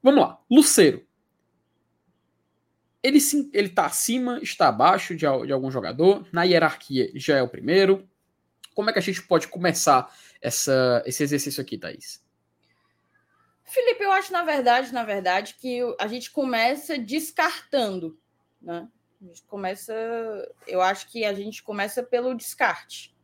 Vamos 0.03 0.21
lá. 0.23 0.41
Luceiro. 0.51 1.07
Ele, 3.03 3.21
sim, 3.21 3.51
ele 3.53 3.69
tá 3.69 3.87
acima, 3.87 4.39
está 4.41 4.69
abaixo 4.69 5.15
de, 5.15 5.21
de 5.21 5.53
algum 5.53 5.71
jogador. 5.71 6.27
Na 6.33 6.45
hierarquia 6.45 7.11
já 7.17 7.37
é 7.37 7.43
o 7.43 7.49
primeiro. 7.49 8.09
Como 8.75 8.89
é 8.89 8.93
que 8.93 8.99
a 8.99 9.03
gente 9.03 9.23
pode 9.23 9.49
começar 9.49 10.11
essa, 10.41 11.03
esse 11.05 11.23
exercício 11.23 11.61
aqui, 11.61 11.77
Thaís? 11.77 12.25
Felipe, 13.65 14.03
eu 14.03 14.13
acho, 14.13 14.33
na 14.33 14.45
verdade, 14.45 14.93
na 14.93 15.05
verdade, 15.05 15.55
que 15.55 15.81
a 15.99 16.07
gente 16.07 16.31
começa 16.31 16.99
descartando, 16.99 18.19
né? 18.61 18.89
A 19.21 19.25
gente 19.25 19.43
começa. 19.45 19.95
Eu 20.67 20.83
acho 20.83 21.09
que 21.09 21.25
a 21.25 21.33
gente 21.33 21.63
começa 21.63 22.03
pelo 22.03 22.35
descarte. 22.35 23.15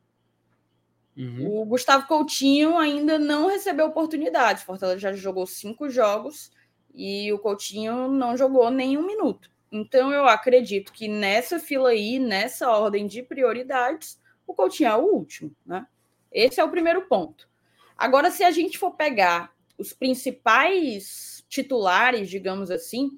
Uhum. 1.16 1.60
O 1.60 1.64
Gustavo 1.64 2.06
Coutinho 2.06 2.78
ainda 2.78 3.18
não 3.18 3.48
recebeu 3.48 3.86
oportunidades. 3.86 4.62
Fortaleza 4.62 5.00
já 5.00 5.12
jogou 5.12 5.44
cinco 5.46 5.90
jogos 5.90 6.52
e 6.94 7.32
o 7.32 7.38
Coutinho 7.40 8.06
não 8.06 8.36
jogou 8.36 8.70
nenhum 8.70 9.04
minuto. 9.04 9.50
Então 9.72 10.12
eu 10.12 10.26
acredito 10.26 10.92
que 10.92 11.08
nessa 11.08 11.58
fila 11.58 11.90
aí, 11.90 12.20
nessa 12.20 12.70
ordem 12.70 13.06
de 13.06 13.22
prioridades, 13.22 14.20
o 14.46 14.54
Coutinho 14.54 14.88
é 14.88 14.96
o 14.96 15.12
último, 15.12 15.54
né? 15.66 15.86
Esse 16.30 16.60
é 16.60 16.64
o 16.64 16.70
primeiro 16.70 17.02
ponto. 17.02 17.48
Agora, 17.96 18.30
se 18.30 18.44
a 18.44 18.52
gente 18.52 18.78
for 18.78 18.92
pegar 18.92 19.52
os 19.78 19.92
principais 19.92 21.44
titulares, 21.48 22.28
digamos 22.28 22.70
assim, 22.70 23.10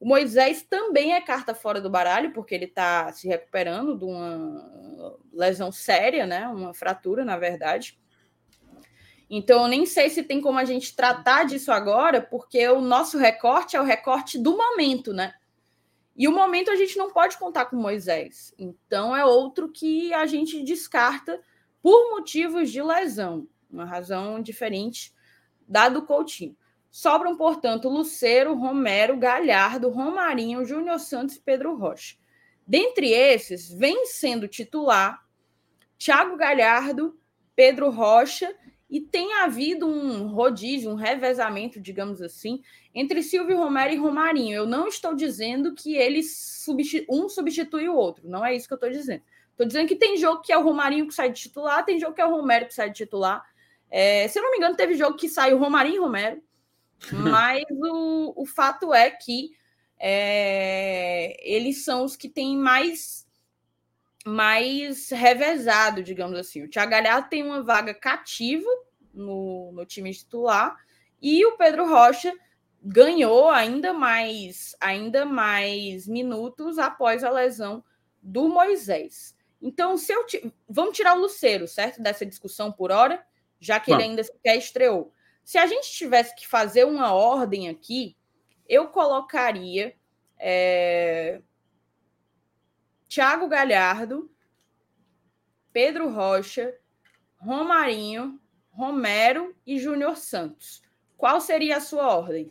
o 0.00 0.06
Moisés 0.06 0.62
também 0.62 1.12
é 1.12 1.20
carta 1.20 1.54
fora 1.54 1.80
do 1.80 1.90
baralho, 1.90 2.32
porque 2.32 2.54
ele 2.54 2.64
está 2.64 3.12
se 3.12 3.28
recuperando 3.28 3.96
de 3.96 4.04
uma 4.04 5.18
lesão 5.30 5.70
séria, 5.70 6.26
né? 6.26 6.48
Uma 6.48 6.72
fratura, 6.72 7.22
na 7.22 7.36
verdade. 7.38 8.00
Então, 9.28 9.62
eu 9.62 9.68
nem 9.68 9.84
sei 9.84 10.08
se 10.08 10.22
tem 10.22 10.40
como 10.40 10.58
a 10.58 10.64
gente 10.64 10.96
tratar 10.96 11.44
disso 11.44 11.70
agora, 11.70 12.20
porque 12.20 12.66
o 12.68 12.80
nosso 12.80 13.18
recorte 13.18 13.76
é 13.76 13.80
o 13.80 13.84
recorte 13.84 14.38
do 14.38 14.56
momento, 14.56 15.12
né? 15.12 15.34
E 16.16 16.26
o 16.26 16.32
momento 16.32 16.70
a 16.70 16.76
gente 16.76 16.96
não 16.96 17.12
pode 17.12 17.38
contar 17.38 17.66
com 17.66 17.76
Moisés. 17.76 18.54
Então, 18.58 19.14
é 19.14 19.24
outro 19.24 19.70
que 19.70 20.12
a 20.14 20.26
gente 20.26 20.62
descarta 20.64 21.40
por 21.82 22.10
motivos 22.10 22.70
de 22.70 22.82
lesão, 22.82 23.46
uma 23.70 23.84
razão 23.84 24.40
diferente 24.40 25.14
da 25.70 25.88
do 25.88 26.02
Coutinho. 26.02 26.56
Sobram, 26.90 27.36
portanto, 27.36 27.88
Luceiro, 27.88 28.54
Romero, 28.54 29.16
Galhardo, 29.16 29.88
Romarinho, 29.88 30.64
Júnior 30.64 30.98
Santos 30.98 31.36
e 31.36 31.40
Pedro 31.40 31.76
Rocha. 31.76 32.16
Dentre 32.66 33.12
esses, 33.12 33.72
vem 33.72 34.04
sendo 34.06 34.48
titular 34.48 35.24
Thiago 35.96 36.36
Galhardo, 36.36 37.16
Pedro 37.54 37.90
Rocha, 37.90 38.52
e 38.88 39.00
tem 39.00 39.34
havido 39.34 39.86
um 39.86 40.26
rodízio, 40.26 40.90
um 40.90 40.96
revezamento, 40.96 41.80
digamos 41.80 42.20
assim, 42.20 42.60
entre 42.92 43.22
Silvio 43.22 43.56
Romero 43.56 43.92
e 43.92 43.96
Romarinho. 43.96 44.56
Eu 44.56 44.66
não 44.66 44.88
estou 44.88 45.14
dizendo 45.14 45.74
que 45.74 45.94
eles 45.94 46.36
substi 46.36 47.06
um 47.08 47.28
substitui 47.28 47.88
o 47.88 47.94
outro, 47.94 48.28
não 48.28 48.44
é 48.44 48.52
isso 48.56 48.66
que 48.66 48.74
eu 48.74 48.76
estou 48.76 48.90
dizendo. 48.90 49.22
Estou 49.52 49.66
dizendo 49.66 49.86
que 49.86 49.94
tem 49.94 50.16
jogo 50.16 50.42
que 50.42 50.52
é 50.52 50.58
o 50.58 50.62
Romarinho 50.62 51.06
que 51.06 51.14
sai 51.14 51.30
de 51.30 51.40
titular, 51.40 51.84
tem 51.84 52.00
jogo 52.00 52.14
que 52.14 52.20
é 52.20 52.26
o 52.26 52.30
Romero 52.30 52.66
que 52.66 52.74
sai 52.74 52.88
de 52.88 52.96
titular. 52.96 53.44
É, 53.90 54.28
se 54.28 54.38
eu 54.38 54.42
não 54.42 54.50
me 54.52 54.58
engano, 54.58 54.76
teve 54.76 54.94
jogo 54.94 55.16
que 55.16 55.28
saiu 55.28 55.58
Romarinho 55.58 55.96
e 55.96 56.00
Romero, 56.00 56.42
mas 57.10 57.64
o, 57.70 58.42
o 58.42 58.46
fato 58.46 58.94
é 58.94 59.10
que 59.10 59.50
é, 59.98 61.36
eles 61.40 61.84
são 61.84 62.04
os 62.04 62.16
que 62.16 62.28
têm 62.28 62.56
mais 62.56 63.26
mais 64.24 65.10
revezado, 65.10 66.02
digamos 66.02 66.38
assim. 66.38 66.62
O 66.64 66.68
Thiago 66.68 66.90
Galhardo 66.90 67.28
tem 67.28 67.42
uma 67.42 67.62
vaga 67.62 67.94
cativa 67.94 68.68
no, 69.12 69.72
no 69.72 69.86
time 69.86 70.12
titular 70.12 70.76
e 71.20 71.44
o 71.46 71.56
Pedro 71.56 71.88
Rocha 71.88 72.32
ganhou 72.82 73.50
ainda 73.50 73.92
mais 73.92 74.74
ainda 74.80 75.24
mais 75.24 76.06
minutos 76.06 76.78
após 76.78 77.24
a 77.24 77.30
lesão 77.30 77.84
do 78.22 78.48
Moisés. 78.48 79.34
Então, 79.60 79.96
se 79.96 80.12
eu 80.12 80.24
ti- 80.26 80.52
vamos 80.68 80.96
tirar 80.96 81.14
o 81.14 81.20
Luceiro, 81.20 81.66
certo? 81.68 82.02
Dessa 82.02 82.24
discussão 82.24 82.72
por 82.72 82.90
hora, 82.90 83.22
já 83.60 83.78
que 83.78 83.92
ele 83.92 84.02
ainda 84.02 84.24
sequer 84.24 84.56
estreou. 84.56 85.12
Se 85.44 85.58
a 85.58 85.66
gente 85.66 85.90
tivesse 85.90 86.34
que 86.34 86.46
fazer 86.46 86.84
uma 86.84 87.12
ordem 87.12 87.68
aqui, 87.68 88.16
eu 88.68 88.88
colocaria 88.88 89.94
é, 90.38 91.42
Thiago 93.08 93.48
Galhardo, 93.48 94.30
Pedro 95.72 96.08
Rocha, 96.08 96.74
Romarinho, 97.36 98.40
Romero 98.70 99.54
e 99.66 99.78
Júnior 99.78 100.16
Santos. 100.16 100.82
Qual 101.16 101.40
seria 101.40 101.76
a 101.76 101.80
sua 101.80 102.16
ordem? 102.16 102.50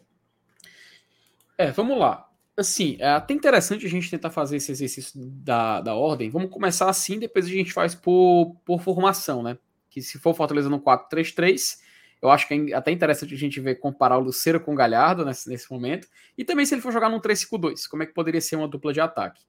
É, 1.58 1.72
vamos 1.72 1.98
lá. 1.98 2.30
Assim, 2.56 2.98
é 3.00 3.08
até 3.08 3.34
interessante 3.34 3.86
a 3.86 3.90
gente 3.90 4.12
tentar 4.12 4.30
fazer 4.30 4.58
esse 4.58 4.72
exercício 4.72 5.14
da, 5.16 5.80
da 5.80 5.96
ordem. 5.96 6.30
Vamos 6.30 6.52
começar 6.52 6.90
assim, 6.90 7.18
depois 7.18 7.46
a 7.46 7.50
gente 7.50 7.72
faz 7.72 7.96
por, 7.96 8.56
por 8.66 8.82
formação, 8.82 9.42
né? 9.42 9.58
Que 9.90 10.02
se 10.02 10.20
for 10.20 10.36
Fortaleza 10.36 10.70
no 10.70 10.80
4-3-3, 10.80 11.80
eu 12.22 12.30
acho 12.30 12.48
que 12.48 12.54
é 12.54 12.74
até 12.74 12.92
interessante 12.92 13.34
a 13.34 13.38
gente 13.38 13.60
ver 13.60 13.76
comparar 13.76 14.18
o 14.18 14.22
Luceiro 14.22 14.60
com 14.60 14.74
o 14.74 14.76
Galhardo 14.76 15.26
nesse, 15.26 15.50
nesse 15.50 15.72
momento. 15.72 16.08
E 16.38 16.44
também 16.44 16.66
se 16.66 16.76
ele 16.76 16.82
for 16.82 16.92
jogar 16.92 17.10
num 17.10 17.20
3-5-2, 17.20 17.88
como 17.90 18.04
é 18.04 18.06
que 18.06 18.14
poderia 18.14 18.42
ser 18.42 18.56
uma 18.56 18.68
dupla 18.68 18.94
de 18.94 19.02
ataque. 19.02 19.44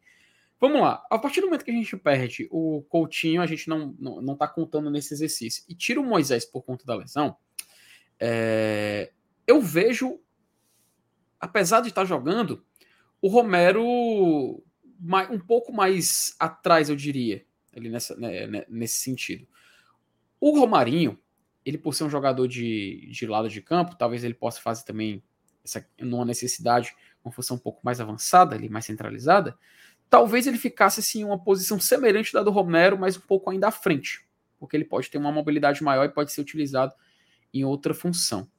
Vamos 0.61 0.81
lá. 0.83 1.03
A 1.11 1.19
partir 1.19 1.41
do 1.41 1.47
momento 1.47 1.65
que 1.65 1.71
a 1.71 1.75
gente 1.75 1.97
perde 1.97 2.47
o 2.51 2.85
Coutinho, 2.89 3.41
a 3.41 3.47
gente 3.47 3.69
não, 3.69 3.97
não, 3.99 4.21
não 4.21 4.37
tá 4.37 4.47
contando 4.47 4.91
nesse 4.91 5.15
exercício. 5.15 5.65
E 5.69 5.75
tira 5.75 5.99
o 5.99 6.05
Moisés 6.05 6.45
por 6.45 6.63
conta 6.63 6.85
da 6.85 6.95
lesão. 6.95 7.37
é, 8.21 9.11
eu 9.47 9.61
vejo, 9.61 10.21
apesar 11.41 11.81
de 11.81 11.89
estar 11.89 12.05
jogando, 12.05 12.65
o 13.21 13.29
Romero 13.29 14.63
um 15.31 15.39
pouco 15.39 15.73
mais 15.73 16.37
atrás, 16.39 16.91
eu 16.91 16.95
diria, 16.95 17.45
ali 17.75 17.89
nessa, 17.89 18.15
né, 18.17 18.47
né, 18.47 18.67
nesse 18.69 18.97
sentido. 18.97 19.49
O 20.41 20.59
Romarinho, 20.59 21.19
ele 21.65 21.77
por 21.77 21.95
ser 21.95 22.05
um 22.05 22.11
jogador 22.11 22.49
de, 22.49 23.09
de 23.13 23.27
lado 23.27 23.49
de 23.49 23.61
campo, 23.61 23.95
talvez 23.97 24.25
ele 24.25 24.35
possa 24.35 24.61
fazer 24.61 24.85
também 24.85 25.23
essa, 25.65 25.87
numa 26.01 26.25
necessidade, 26.25 26.95
uma 27.25 27.31
função 27.31 27.57
um 27.57 27.61
pouco 27.61 27.81
mais 27.85 28.01
avançada, 28.01 28.57
ali, 28.57 28.69
mais 28.69 28.87
centralizada, 28.87 29.57
talvez 30.09 30.47
ele 30.47 30.59
ficasse 30.59 31.01
assim, 31.01 31.21
em 31.21 31.25
uma 31.25 31.39
posição 31.39 31.79
semelhante 31.79 32.33
da 32.33 32.43
do 32.43 32.51
Romero, 32.51 32.99
mas 32.99 33.17
um 33.17 33.21
pouco 33.21 33.51
ainda 33.51 33.69
à 33.69 33.71
frente, 33.71 34.27
porque 34.59 34.77
ele 34.77 34.85
pode 34.85 35.11
ter 35.11 35.19
uma 35.19 35.31
mobilidade 35.31 35.83
maior 35.83 36.05
e 36.05 36.09
pode 36.09 36.33
ser 36.33 36.41
utilizado 36.41 36.95
em 37.53 37.65
outra 37.65 37.93
função. 37.93 38.51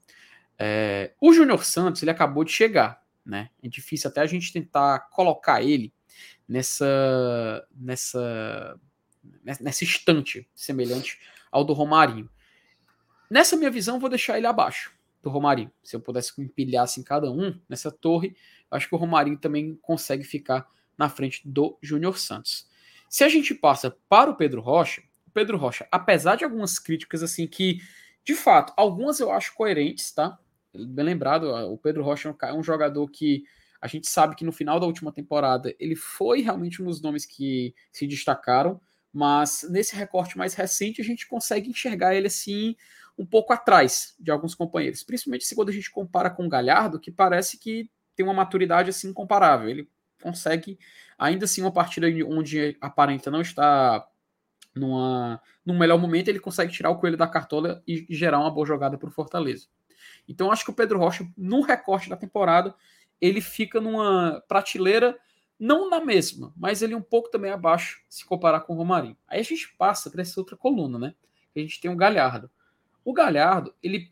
É, 0.58 1.14
o 1.20 1.34
Júnior 1.34 1.66
Santos, 1.66 2.02
ele 2.02 2.12
acabou 2.12 2.44
de 2.44 2.52
chegar, 2.52 3.04
né? 3.26 3.50
É 3.64 3.68
difícil 3.68 4.10
até 4.10 4.22
a 4.22 4.26
gente 4.26 4.54
tentar 4.54 5.00
colocar 5.10 5.62
ele 5.62 5.94
nessa 6.48 7.66
nessa 7.76 8.80
nessa 9.44 9.84
estante 9.84 10.48
semelhante 10.54 11.20
ao 11.52 11.64
do 11.64 11.74
Romarinho. 11.74 12.30
Nessa 13.30 13.56
minha 13.56 13.70
visão, 13.70 14.00
vou 14.00 14.10
deixar 14.10 14.38
ele 14.38 14.48
abaixo 14.48 14.96
do 15.22 15.30
Romarinho. 15.30 15.72
Se 15.84 15.96
eu 15.96 16.00
pudesse 16.02 16.40
empilhar 16.42 16.84
assim 16.84 17.04
cada 17.04 17.32
um 17.32 17.60
nessa 17.70 17.92
torre, 17.92 18.36
acho 18.70 18.88
que 18.88 18.96
o 18.96 18.98
Romarinho 18.98 19.38
também 19.38 19.78
consegue 19.82 20.24
ficar 20.24 20.68
na 20.98 21.10
frente 21.10 21.42
do 21.46 21.78
Júnior 21.82 22.18
Santos. 22.18 22.68
Se 23.10 23.24
a 23.24 23.30
gente 23.30 23.54
passa 23.54 23.96
para 24.08 24.30
o 24.30 24.36
Pedro 24.36 24.62
Rocha, 24.62 25.02
o 25.28 25.32
Pedro 25.32 25.58
Rocha, 25.58 25.88
apesar 25.92 26.36
de 26.36 26.44
algumas 26.44 26.80
críticas 26.80 27.22
assim 27.22 27.48
que, 27.48 27.82
de 28.24 28.36
fato, 28.36 28.74
algumas 28.78 29.20
eu 29.20 29.32
acho 29.32 29.54
coerentes, 29.54 30.12
tá? 30.12 30.38
Bem 30.74 31.06
lembrado, 31.06 31.46
o 31.72 31.78
Pedro 31.78 32.04
Rocha 32.04 32.36
é 32.42 32.50
é 32.50 32.54
um 32.54 32.64
jogador 32.64 33.10
que 33.10 33.44
a 33.82 33.88
gente 33.88 34.08
sabe 34.08 34.36
que 34.36 34.46
no 34.46 34.52
final 34.52 34.80
da 34.80 34.86
última 34.86 35.12
temporada 35.12 35.76
ele 35.80 35.96
foi 35.96 36.42
realmente 36.42 36.82
um 36.82 36.86
dos 36.86 37.02
nomes 37.02 37.26
que 37.26 37.74
se 37.92 38.06
destacaram, 38.06 38.80
mas 39.14 39.66
nesse 39.70 39.96
recorte 39.96 40.38
mais 40.38 40.54
recente 40.54 41.02
a 41.02 41.04
gente 41.04 41.28
consegue 41.28 41.70
enxergar 41.70 42.16
ele 42.16 42.28
assim 42.28 42.76
um 43.18 43.26
pouco 43.26 43.54
atrás 43.54 44.16
de 44.20 44.32
alguns 44.32 44.56
companheiros, 44.56 45.04
principalmente 45.04 45.46
se 45.46 45.56
quando 45.56 45.70
a 45.70 45.74
gente 45.74 45.92
compara 45.92 46.30
com 46.30 46.46
o 46.46 46.50
Galhardo, 46.50 47.00
que 47.00 47.12
parece 47.12 47.58
que 47.58 47.90
tem 48.16 48.26
uma 48.26 48.34
maturidade 48.34 48.90
assim 48.90 49.10
incomparável. 49.10 49.70
Ele 49.70 49.90
consegue 50.22 50.80
ainda 51.18 51.46
assim 51.46 51.62
uma 51.62 51.72
partida 51.72 52.08
onde 52.26 52.78
aparenta 52.80 53.30
não 53.30 53.42
estar 53.42 54.08
numa, 54.74 55.42
num 55.66 55.78
melhor 55.78 56.00
momento, 56.00 56.30
ele 56.30 56.40
consegue 56.40 56.72
tirar 56.72 56.90
o 56.90 56.98
coelho 56.98 57.18
da 57.18 57.28
cartola 57.28 57.84
e 57.86 58.06
gerar 58.10 58.40
uma 58.40 58.52
boa 58.52 58.66
jogada 58.66 58.98
para 58.98 59.10
o 59.10 59.12
Fortaleza. 59.12 59.68
Então 60.28 60.52
acho 60.52 60.64
que 60.64 60.72
o 60.72 60.76
Pedro 60.76 61.00
Rocha, 61.00 61.28
no 61.38 61.62
recorte 61.62 62.10
da 62.10 62.16
temporada, 62.16 62.74
ele 63.20 63.42
fica 63.42 63.80
numa 63.82 64.42
prateleira, 64.48 65.18
não 65.62 65.88
na 65.88 66.04
mesma, 66.04 66.52
mas 66.58 66.82
ele 66.82 66.96
um 66.96 67.02
pouco 67.04 67.30
também 67.30 67.52
abaixo, 67.52 68.02
se 68.10 68.26
comparar 68.26 68.62
com 68.62 68.74
o 68.74 68.76
Romarinho. 68.76 69.16
Aí 69.28 69.40
a 69.40 69.44
gente 69.44 69.72
passa 69.78 70.10
para 70.10 70.24
essa 70.24 70.40
outra 70.40 70.58
coluna, 70.58 70.98
né? 70.98 71.14
A 71.56 71.60
gente 71.60 71.80
tem 71.80 71.92
o 71.92 71.96
Galhardo. 71.96 72.50
O 73.06 73.14
Galhardo, 73.14 73.72
ele, 73.84 74.12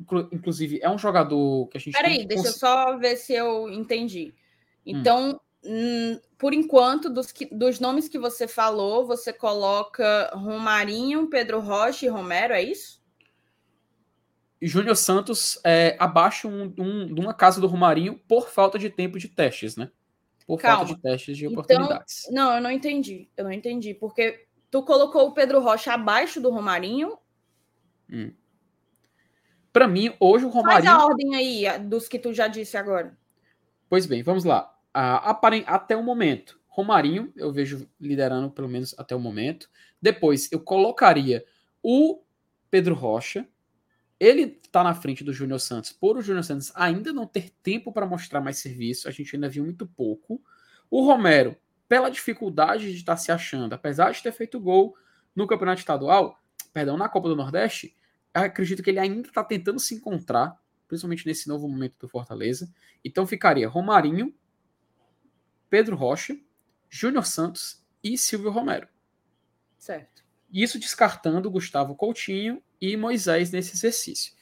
inclu- 0.00 0.26
inclusive, 0.32 0.80
é 0.82 0.88
um 0.88 0.96
jogador 0.96 1.68
que 1.68 1.76
a 1.76 1.80
gente 1.80 1.92
Peraí, 1.92 2.18
tem 2.20 2.28
deixa 2.28 2.48
eu 2.48 2.52
só 2.52 2.96
ver 2.96 3.16
se 3.16 3.34
eu 3.34 3.68
entendi. 3.68 4.34
Então, 4.86 5.38
hum, 5.62 6.18
por 6.38 6.54
enquanto, 6.54 7.10
dos, 7.10 7.30
que, 7.30 7.44
dos 7.54 7.78
nomes 7.78 8.08
que 8.08 8.18
você 8.18 8.48
falou, 8.48 9.06
você 9.06 9.34
coloca 9.34 10.30
Romarinho, 10.32 11.28
Pedro 11.28 11.60
Rocha 11.60 12.06
e 12.06 12.08
Romero, 12.08 12.54
é 12.54 12.62
isso? 12.62 13.04
E 14.58 14.66
Júnior 14.66 14.96
Santos 14.96 15.60
é 15.62 15.94
abaixo 15.98 16.48
um, 16.48 16.72
um, 16.78 17.14
de 17.14 17.20
uma 17.20 17.34
casa 17.34 17.60
do 17.60 17.66
Romarinho 17.66 18.18
por 18.26 18.48
falta 18.48 18.78
de 18.78 18.88
tempo 18.88 19.18
de 19.18 19.28
testes, 19.28 19.76
né? 19.76 19.90
Por 20.46 20.60
Calma. 20.60 20.86
falta 20.86 20.94
de 20.94 21.02
testes 21.02 21.36
de 21.36 21.46
Então, 21.46 21.54
oportunidades. 21.60 22.22
não, 22.30 22.54
eu 22.54 22.60
não 22.60 22.70
entendi. 22.70 23.28
Eu 23.36 23.44
não 23.44 23.52
entendi. 23.52 23.94
Porque 23.94 24.46
tu 24.70 24.82
colocou 24.84 25.26
o 25.28 25.32
Pedro 25.34 25.60
Rocha 25.60 25.92
abaixo 25.92 26.40
do 26.40 26.50
Romarinho. 26.50 27.18
Para 29.72 29.88
mim, 29.88 30.14
hoje 30.20 30.44
o 30.46 30.50
Faz 30.52 30.64
Romarinho. 30.64 30.92
a 30.92 31.04
ordem 31.04 31.34
aí 31.34 31.78
dos 31.80 32.08
que 32.08 32.18
tu 32.18 32.32
já 32.32 32.46
disse 32.48 32.76
agora. 32.76 33.16
Pois 33.88 34.06
bem, 34.06 34.22
vamos 34.22 34.44
lá. 34.44 34.72
Até 35.66 35.96
o 35.96 36.02
momento, 36.02 36.58
Romarinho, 36.68 37.32
eu 37.36 37.52
vejo 37.52 37.88
liderando 38.00 38.50
pelo 38.50 38.68
menos 38.68 38.94
até 38.98 39.14
o 39.14 39.20
momento. 39.20 39.68
Depois, 40.00 40.50
eu 40.52 40.60
colocaria 40.60 41.44
o 41.82 42.22
Pedro 42.70 42.94
Rocha. 42.94 43.46
Ele 44.18 44.58
está 44.64 44.82
na 44.82 44.94
frente 44.94 45.22
do 45.22 45.32
Júnior 45.32 45.60
Santos, 45.60 45.92
por 45.92 46.16
o 46.16 46.22
Júnior 46.22 46.44
Santos 46.44 46.72
ainda 46.74 47.12
não 47.12 47.26
ter 47.26 47.50
tempo 47.62 47.92
para 47.92 48.06
mostrar 48.06 48.40
mais 48.40 48.58
serviço, 48.58 49.08
a 49.08 49.10
gente 49.10 49.34
ainda 49.36 49.48
viu 49.48 49.62
muito 49.64 49.86
pouco. 49.86 50.42
O 50.90 51.04
Romero, 51.04 51.56
pela 51.86 52.08
dificuldade 52.08 52.90
de 52.90 52.96
estar 52.96 53.16
se 53.16 53.30
achando, 53.30 53.74
apesar 53.74 54.12
de 54.12 54.22
ter 54.22 54.32
feito 54.32 54.58
gol 54.58 54.96
no 55.34 55.46
Campeonato 55.46 55.80
Estadual, 55.80 56.40
perdão, 56.72 56.96
na 56.96 57.08
Copa 57.08 57.28
do 57.28 57.36
Nordeste, 57.36 57.94
acredito 58.32 58.82
que 58.82 58.90
ele 58.90 58.98
ainda 58.98 59.28
está 59.28 59.44
tentando 59.44 59.78
se 59.78 59.94
encontrar, 59.94 60.58
principalmente 60.88 61.26
nesse 61.26 61.48
novo 61.48 61.68
momento 61.68 61.96
do 61.98 62.08
Fortaleza. 62.08 62.72
Então 63.04 63.26
ficaria 63.26 63.68
Romarinho, 63.68 64.34
Pedro 65.68 65.96
Rocha, 65.96 66.38
Júnior 66.88 67.26
Santos 67.26 67.84
e 68.02 68.16
Silvio 68.16 68.50
Romero. 68.50 68.88
Certo. 69.76 70.15
Isso 70.52 70.78
descartando 70.78 71.50
Gustavo 71.50 71.94
Coutinho 71.94 72.62
e 72.80 72.96
Moisés 72.96 73.50
nesse 73.50 73.74
exercício. 73.74 74.32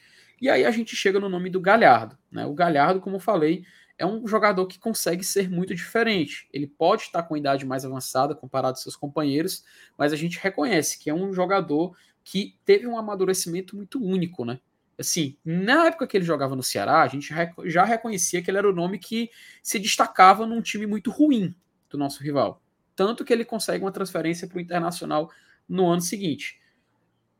E 0.40 0.50
aí 0.50 0.64
a 0.64 0.70
gente 0.70 0.94
chega 0.94 1.18
no 1.18 1.28
nome 1.28 1.48
do 1.48 1.60
Galhardo. 1.60 2.18
Né? 2.30 2.44
O 2.44 2.54
Galhardo, 2.54 3.00
como 3.00 3.16
eu 3.16 3.20
falei, 3.20 3.64
é 3.96 4.04
um 4.04 4.26
jogador 4.26 4.66
que 4.66 4.78
consegue 4.78 5.24
ser 5.24 5.48
muito 5.48 5.74
diferente. 5.74 6.48
Ele 6.52 6.66
pode 6.66 7.02
estar 7.02 7.22
com 7.22 7.36
idade 7.36 7.64
mais 7.64 7.84
avançada 7.84 8.34
comparado 8.34 8.74
aos 8.74 8.82
seus 8.82 8.96
companheiros, 8.96 9.64
mas 9.96 10.12
a 10.12 10.16
gente 10.16 10.38
reconhece 10.38 10.98
que 10.98 11.08
é 11.08 11.14
um 11.14 11.32
jogador 11.32 11.96
que 12.22 12.58
teve 12.64 12.86
um 12.86 12.98
amadurecimento 12.98 13.76
muito 13.76 14.02
único, 14.02 14.44
né? 14.44 14.58
Assim, 14.98 15.36
na 15.44 15.86
época 15.86 16.06
que 16.06 16.16
ele 16.16 16.24
jogava 16.24 16.54
no 16.54 16.62
Ceará, 16.62 17.02
a 17.02 17.08
gente 17.08 17.34
já 17.64 17.84
reconhecia 17.84 18.40
que 18.40 18.50
ele 18.50 18.58
era 18.58 18.68
o 18.68 18.74
nome 18.74 18.98
que 18.98 19.28
se 19.62 19.78
destacava 19.78 20.46
num 20.46 20.62
time 20.62 20.86
muito 20.86 21.10
ruim 21.10 21.54
do 21.90 21.98
nosso 21.98 22.22
rival. 22.22 22.62
Tanto 22.94 23.24
que 23.24 23.32
ele 23.32 23.44
consegue 23.44 23.84
uma 23.84 23.90
transferência 23.90 24.46
para 24.46 24.58
o 24.58 24.60
Internacional 24.60 25.30
no 25.68 25.86
ano 25.86 26.00
seguinte. 26.00 26.60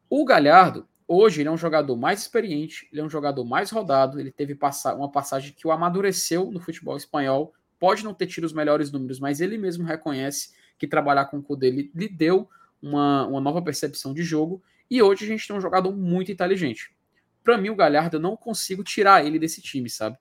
O 0.08 0.24
Galhardo, 0.24 0.88
hoje, 1.06 1.42
ele 1.42 1.48
é 1.48 1.52
um 1.52 1.56
jogador 1.56 1.96
mais 1.96 2.20
experiente, 2.20 2.88
ele 2.92 3.00
é 3.00 3.04
um 3.04 3.10
jogador 3.10 3.44
mais 3.44 3.70
rodado, 3.70 4.20
ele 4.20 4.30
teve 4.30 4.56
uma 4.96 5.10
passagem 5.10 5.52
que 5.52 5.66
o 5.66 5.72
amadureceu 5.72 6.50
no 6.50 6.60
futebol 6.60 6.96
espanhol. 6.96 7.52
Pode 7.78 8.04
não 8.04 8.14
ter 8.14 8.26
tido 8.26 8.44
os 8.44 8.52
melhores 8.52 8.90
números, 8.92 9.18
mas 9.18 9.40
ele 9.40 9.58
mesmo 9.58 9.84
reconhece 9.84 10.52
que 10.78 10.86
trabalhar 10.86 11.26
com 11.26 11.44
o 11.46 11.56
lhe, 11.60 11.90
lhe 11.94 12.08
deu 12.08 12.48
uma, 12.80 13.26
uma 13.26 13.40
nova 13.40 13.62
percepção 13.62 14.14
de 14.14 14.22
jogo. 14.22 14.62
E 14.90 15.02
hoje 15.02 15.24
a 15.24 15.28
gente 15.28 15.46
tem 15.46 15.56
um 15.56 15.60
jogador 15.60 15.94
muito 15.94 16.30
inteligente. 16.30 16.94
Para 17.42 17.58
mim, 17.58 17.70
o 17.70 17.76
Galhardo, 17.76 18.16
eu 18.16 18.20
não 18.20 18.36
consigo 18.36 18.82
tirar 18.82 19.24
ele 19.24 19.38
desse 19.38 19.60
time, 19.60 19.90
sabe? 19.90 20.16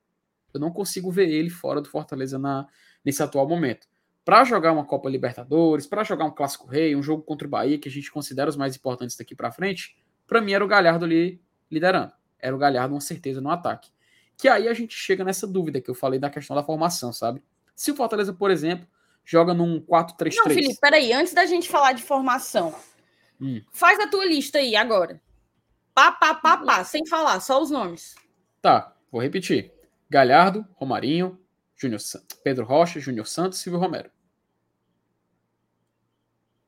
Eu 0.54 0.60
não 0.60 0.72
consigo 0.72 1.12
ver 1.12 1.30
ele 1.30 1.50
fora 1.50 1.82
do 1.82 1.90
Fortaleza 1.90 2.38
na, 2.38 2.68
nesse 3.04 3.24
atual 3.24 3.48
momento. 3.48 3.88
Para 4.26 4.44
jogar 4.46 4.72
uma 4.72 4.86
Copa 4.86 5.10
Libertadores, 5.10 5.86
para 5.86 6.04
jogar 6.04 6.26
um 6.26 6.32
Clássico 6.32 6.68
Rei, 6.68 6.96
um 6.96 7.04
jogo 7.04 7.24
contra 7.24 7.46
o 7.46 7.50
Bahia, 7.50 7.78
que 7.78 7.90
a 7.90 7.92
gente 7.92 8.12
considera 8.12 8.50
os 8.50 8.56
mais 8.56 8.76
importantes 8.76 9.18
daqui 9.18 9.36
para 9.36 9.52
frente, 9.52 9.98
para 10.26 10.40
mim 10.40 10.54
era 10.54 10.64
o 10.64 10.68
Galhardo 10.68 11.04
ali 11.06 11.42
liderando. 11.70 12.14
Era 12.40 12.56
o 12.56 12.60
Galhardo 12.60 12.94
uma 12.94 13.02
certeza 13.02 13.42
no 13.42 13.50
ataque. 13.50 13.90
Que 14.38 14.48
aí 14.48 14.68
a 14.68 14.74
gente 14.74 14.96
chega 14.96 15.24
nessa 15.24 15.46
dúvida 15.46 15.82
que 15.82 15.90
eu 15.90 15.96
falei 15.96 16.20
da 16.20 16.30
questão 16.30 16.56
da 16.56 16.64
formação, 16.64 17.12
sabe? 17.12 17.44
Se 17.76 17.92
o 17.92 17.96
Fortaleza, 17.96 18.34
por 18.34 18.50
exemplo, 18.50 18.88
joga 19.26 19.54
num 19.54 19.80
4-3-3. 19.82 20.36
Não, 20.38 20.46
Felipe, 20.46 20.80
peraí. 20.80 21.14
Antes 21.14 21.34
da 21.34 21.46
gente 21.46 21.70
falar 21.70 21.94
de 21.94 22.04
formação, 22.04 22.74
Hum. 23.40 23.62
faz 23.72 24.00
a 24.00 24.08
tua 24.08 24.26
lista 24.26 24.58
aí 24.58 24.76
agora. 24.76 25.22
Pá, 25.94 26.12
pá, 26.12 26.34
pá, 26.34 26.58
pá, 26.58 26.84
sem 26.84 27.06
falar, 27.06 27.40
só 27.40 27.62
os 27.62 27.70
nomes. 27.70 28.16
Tá, 28.62 28.96
vou 29.12 29.22
repetir. 29.22 29.72
Galhardo, 30.10 30.66
Romarinho, 30.76 31.40
Júnior 31.76 32.00
Pedro 32.44 32.66
Rocha, 32.66 33.00
Júnior 33.00 33.28
Santos, 33.28 33.60
Silvio 33.60 33.80
Romero. 33.80 34.10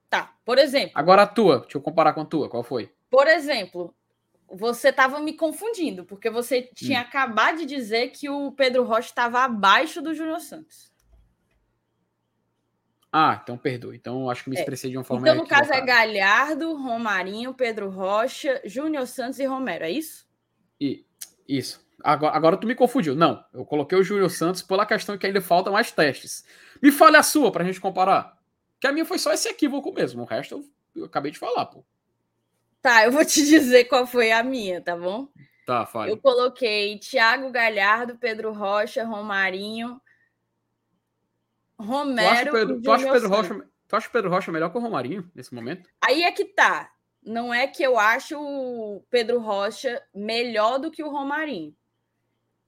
Tá, 0.09 0.34
por 0.45 0.57
exemplo, 0.59 0.91
Agora 0.95 1.23
a 1.23 1.27
tua, 1.27 1.59
deixa 1.61 1.77
eu 1.77 1.81
comparar 1.81 2.13
com 2.13 2.21
a 2.21 2.25
tua, 2.25 2.47
qual 2.49 2.63
foi? 2.63 2.89
por 3.09 3.27
exemplo, 3.27 3.93
você 4.47 4.89
estava 4.89 5.19
me 5.19 5.33
confundindo, 5.33 6.05
porque 6.05 6.29
você 6.29 6.61
tinha 6.73 7.01
acabado 7.01 7.57
de 7.57 7.65
dizer 7.65 8.09
que 8.09 8.29
o 8.29 8.51
Pedro 8.51 8.83
Rocha 8.83 9.09
estava 9.09 9.39
abaixo 9.43 10.01
do 10.01 10.13
Júnior 10.13 10.39
Santos. 10.39 10.93
Ah, 13.11 13.39
então 13.41 13.57
perdoe. 13.57 13.95
Então 13.95 14.29
acho 14.29 14.43
que 14.43 14.49
me 14.49 14.57
É. 14.57 14.59
expressei 14.59 14.91
de 14.91 14.97
uma 14.97 15.03
forma 15.03 15.25
Então, 15.27 15.41
no 15.41 15.47
caso, 15.47 15.71
é. 15.73 15.79
Galhardo, 15.81 16.75
Romarinho, 16.75 17.53
Pedro 17.53 17.89
Rocha, 17.89 18.61
Júnior 18.65 19.07
Santos 19.07 19.39
e 19.39 19.45
Romero, 19.45 19.85
é 19.85 19.91
isso? 19.91 20.27
E, 20.79 21.05
isso. 21.47 21.83
Agora, 22.03 22.35
agora 22.35 22.57
tu 22.57 22.67
me 22.67 22.75
confundiu. 22.75 23.15
Não, 23.15 23.43
eu 23.53 23.65
coloquei 23.65 23.97
o 23.97 24.03
Júnior 24.03 24.29
Santos 24.29 24.61
pela 24.61 24.85
questão 24.85 25.17
que 25.17 25.25
ainda 25.25 25.41
falta 25.41 25.71
mais 25.71 25.91
testes. 25.91 26.43
Me 26.81 26.91
fale 26.91 27.15
a 27.15 27.23
sua 27.23 27.51
pra 27.51 27.63
gente 27.63 27.79
comparar. 27.79 28.34
Que 28.79 28.87
a 28.87 28.91
minha 28.91 29.05
foi 29.05 29.17
só 29.17 29.33
esse 29.33 29.47
equívoco 29.47 29.91
mesmo. 29.93 30.23
O 30.23 30.25
resto 30.25 30.55
eu, 30.55 31.01
eu 31.01 31.05
acabei 31.05 31.31
de 31.31 31.39
falar, 31.39 31.65
pô. 31.65 31.85
Tá, 32.81 33.05
eu 33.05 33.11
vou 33.11 33.25
te 33.25 33.43
dizer 33.45 33.85
qual 33.85 34.05
foi 34.05 34.31
a 34.31 34.43
minha, 34.43 34.81
tá 34.81 34.95
bom? 34.95 35.27
Tá, 35.65 35.85
fale. 35.85 36.11
Eu 36.11 36.17
coloquei 36.17 36.99
Thiago 36.99 37.51
Galhardo, 37.51 38.17
Pedro 38.17 38.53
Rocha, 38.53 39.03
Romarinho, 39.03 39.99
Tu 41.77 41.83
acha, 41.83 41.91
Romero 41.91 42.51
Pedro, 42.51 42.81
tu, 42.81 42.91
acha 42.91 43.11
Pedro 43.11 43.29
Santos. 43.29 43.49
Rocha, 43.49 43.69
tu 43.87 43.95
acha 43.95 44.07
o 44.07 44.11
Pedro 44.11 44.29
Rocha 44.29 44.51
melhor 44.51 44.69
que 44.71 44.77
o 44.77 44.81
Romarinho 44.81 45.29
nesse 45.35 45.53
momento? 45.53 45.89
Aí 46.01 46.23
é 46.23 46.31
que 46.31 46.45
tá. 46.45 46.91
Não 47.21 47.53
é 47.53 47.67
que 47.67 47.83
eu 47.83 47.97
acho 47.97 48.39
o 48.39 49.03
Pedro 49.09 49.39
Rocha 49.39 50.01
melhor 50.13 50.77
do 50.79 50.91
que 50.91 51.03
o 51.03 51.09
Romarinho. 51.09 51.75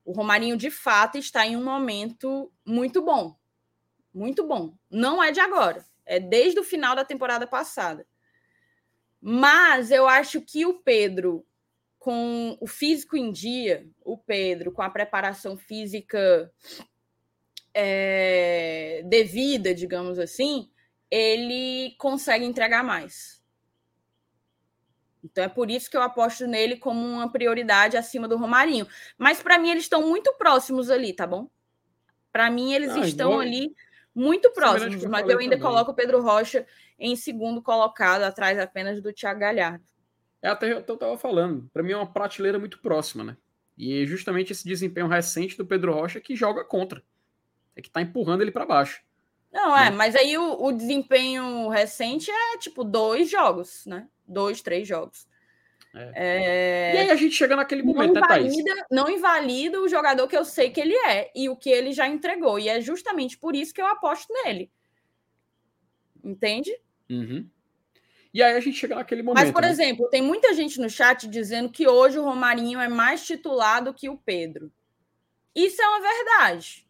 O 0.04 0.12
Romarinho, 0.12 0.58
de 0.58 0.72
fato, 0.72 1.18
está 1.18 1.46
em 1.46 1.56
um 1.56 1.64
momento 1.64 2.52
muito 2.66 3.02
bom. 3.02 3.38
Muito 4.14 4.46
bom. 4.48 4.74
Não 4.90 5.24
é 5.24 5.32
de 5.32 5.40
agora. 5.40 5.86
É 6.08 6.20
desde 6.20 6.60
o 6.60 6.64
final 6.64 6.96
da 6.96 7.04
temporada 7.06 7.46
passada. 7.46 8.08
Mas 9.22 9.92
eu 9.92 10.08
acho 10.08 10.42
que 10.42 10.66
o 10.66 10.76
Pedro, 10.76 11.46
com 12.00 12.58
o 12.62 12.66
físico 12.68 13.18
em 13.18 13.32
dia, 13.32 13.86
o 14.06 14.18
Pedro, 14.18 14.72
com 14.72 14.82
a 14.82 14.90
preparação 14.90 15.58
física 15.58 16.52
é, 17.74 19.02
devida, 19.06 19.74
digamos 19.74 20.18
assim, 20.18 20.70
ele 21.12 21.96
consegue 21.98 22.46
entregar 22.46 22.84
mais. 22.84 23.44
Então 25.24 25.44
é 25.44 25.50
por 25.50 25.70
isso 25.70 25.90
que 25.90 25.98
eu 25.98 26.02
aposto 26.02 26.48
nele 26.48 26.78
como 26.78 27.06
uma 27.06 27.30
prioridade 27.32 27.98
acima 27.98 28.28
do 28.28 28.38
Romarinho. 28.38 28.88
Mas 29.18 29.42
para 29.42 29.58
mim 29.58 29.70
eles 29.70 29.84
estão 29.84 30.08
muito 30.08 30.34
próximos 30.36 30.90
ali, 30.90 31.14
tá 31.14 31.28
bom? 31.28 31.50
Para 32.32 32.50
mim 32.50 32.72
eles 32.74 32.92
Ah, 32.92 33.00
estão 33.06 33.30
igual- 33.32 33.42
ali 33.42 33.76
muito 34.18 34.52
Semelhante 34.54 34.80
próximos, 34.80 35.04
eu 35.04 35.10
mas 35.10 35.22
falei 35.22 35.36
eu 35.36 35.40
ainda 35.40 35.56
também. 35.58 35.70
coloco 35.70 35.92
o 35.92 35.94
Pedro 35.94 36.22
Rocha 36.22 36.66
em 37.00 37.16
segundo 37.16 37.62
colocado, 37.62 38.24
atrás 38.24 38.58
apenas 38.58 39.02
do 39.02 39.14
Thiago 39.14 39.40
Galhardo. 39.40 39.84
É 40.42 40.50
até 40.50 40.72
eu 40.72 40.82
tava 40.98 41.18
falando. 41.18 41.70
Pra 41.72 41.84
mim 41.84 41.92
é 41.92 41.98
uma 41.98 42.12
prateleira 42.12 42.58
muito 42.60 42.80
próxima, 42.80 43.24
né? 43.24 43.38
E 43.78 44.02
é 44.02 44.06
justamente 44.06 44.52
esse 44.52 44.68
desempenho 44.68 45.08
recente 45.08 45.56
do 45.58 45.66
Pedro 45.66 45.94
Rocha 45.94 46.20
que 46.20 46.36
joga 46.36 46.64
contra. 46.64 47.04
É 47.76 47.82
que 47.82 47.90
tá 47.92 48.02
empurrando 48.02 48.42
ele 48.42 48.52
pra 48.52 48.66
baixo. 48.66 49.02
Não, 49.52 49.76
é, 49.78 49.90
Né? 49.90 49.96
mas 49.96 50.16
aí 50.16 50.38
o, 50.38 50.64
o 50.66 50.72
desempenho 50.72 51.70
recente 51.70 52.30
é 52.32 52.58
tipo 52.58 52.84
dois 52.84 53.30
jogos, 53.30 53.86
né? 53.86 54.08
Dois, 54.28 54.62
três 54.62 54.88
jogos. 54.88 55.28
É, 55.96 56.96
E 56.96 56.98
aí 57.00 57.12
a 57.12 57.16
gente 57.16 57.36
chega 57.36 57.56
naquele 57.56 57.82
não 57.82 57.94
momento, 57.94 58.14
né, 58.14 58.28
Thaís? 58.28 58.54
invalida, 58.54 58.86
não 58.92 59.10
invalida 59.10 59.82
o 59.82 59.88
jogador 59.88 60.28
que 60.28 60.38
eu 60.38 60.46
sei 60.46 60.70
que 60.70 60.80
ele 60.80 60.96
é 60.96 61.32
e 61.36 61.50
o 61.50 61.56
que 61.56 61.70
ele 61.70 61.92
já 61.92 62.08
entregou. 62.08 62.60
E 62.60 62.70
é 62.70 62.80
justamente 62.82 63.38
por 63.38 63.56
isso 63.56 63.74
que 63.74 63.82
eu 63.82 63.88
aposto 63.88 64.32
nele. 64.44 64.72
Entende? 66.24 66.72
Uhum. 67.10 67.50
E 68.34 68.44
aí 68.44 68.56
a 68.56 68.60
gente 68.60 68.78
chega 68.78 68.96
naquele 68.96 69.24
momento. 69.24 69.44
Mas, 69.44 69.52
por 69.52 69.64
né? 69.64 69.70
exemplo, 69.70 70.10
tem 70.10 70.22
muita 70.22 70.54
gente 70.54 70.80
no 70.80 70.90
chat 70.90 71.28
dizendo 71.28 71.70
que 71.70 71.88
hoje 71.88 72.20
o 72.20 72.24
Romarinho 72.24 72.80
é 72.80 72.88
mais 72.88 73.26
titular 73.26 73.84
do 73.84 73.94
que 73.94 74.10
o 74.10 74.18
Pedro. 74.18 74.72
Isso 75.56 75.82
é 75.82 75.88
uma 75.88 76.02
verdade. 76.02 76.88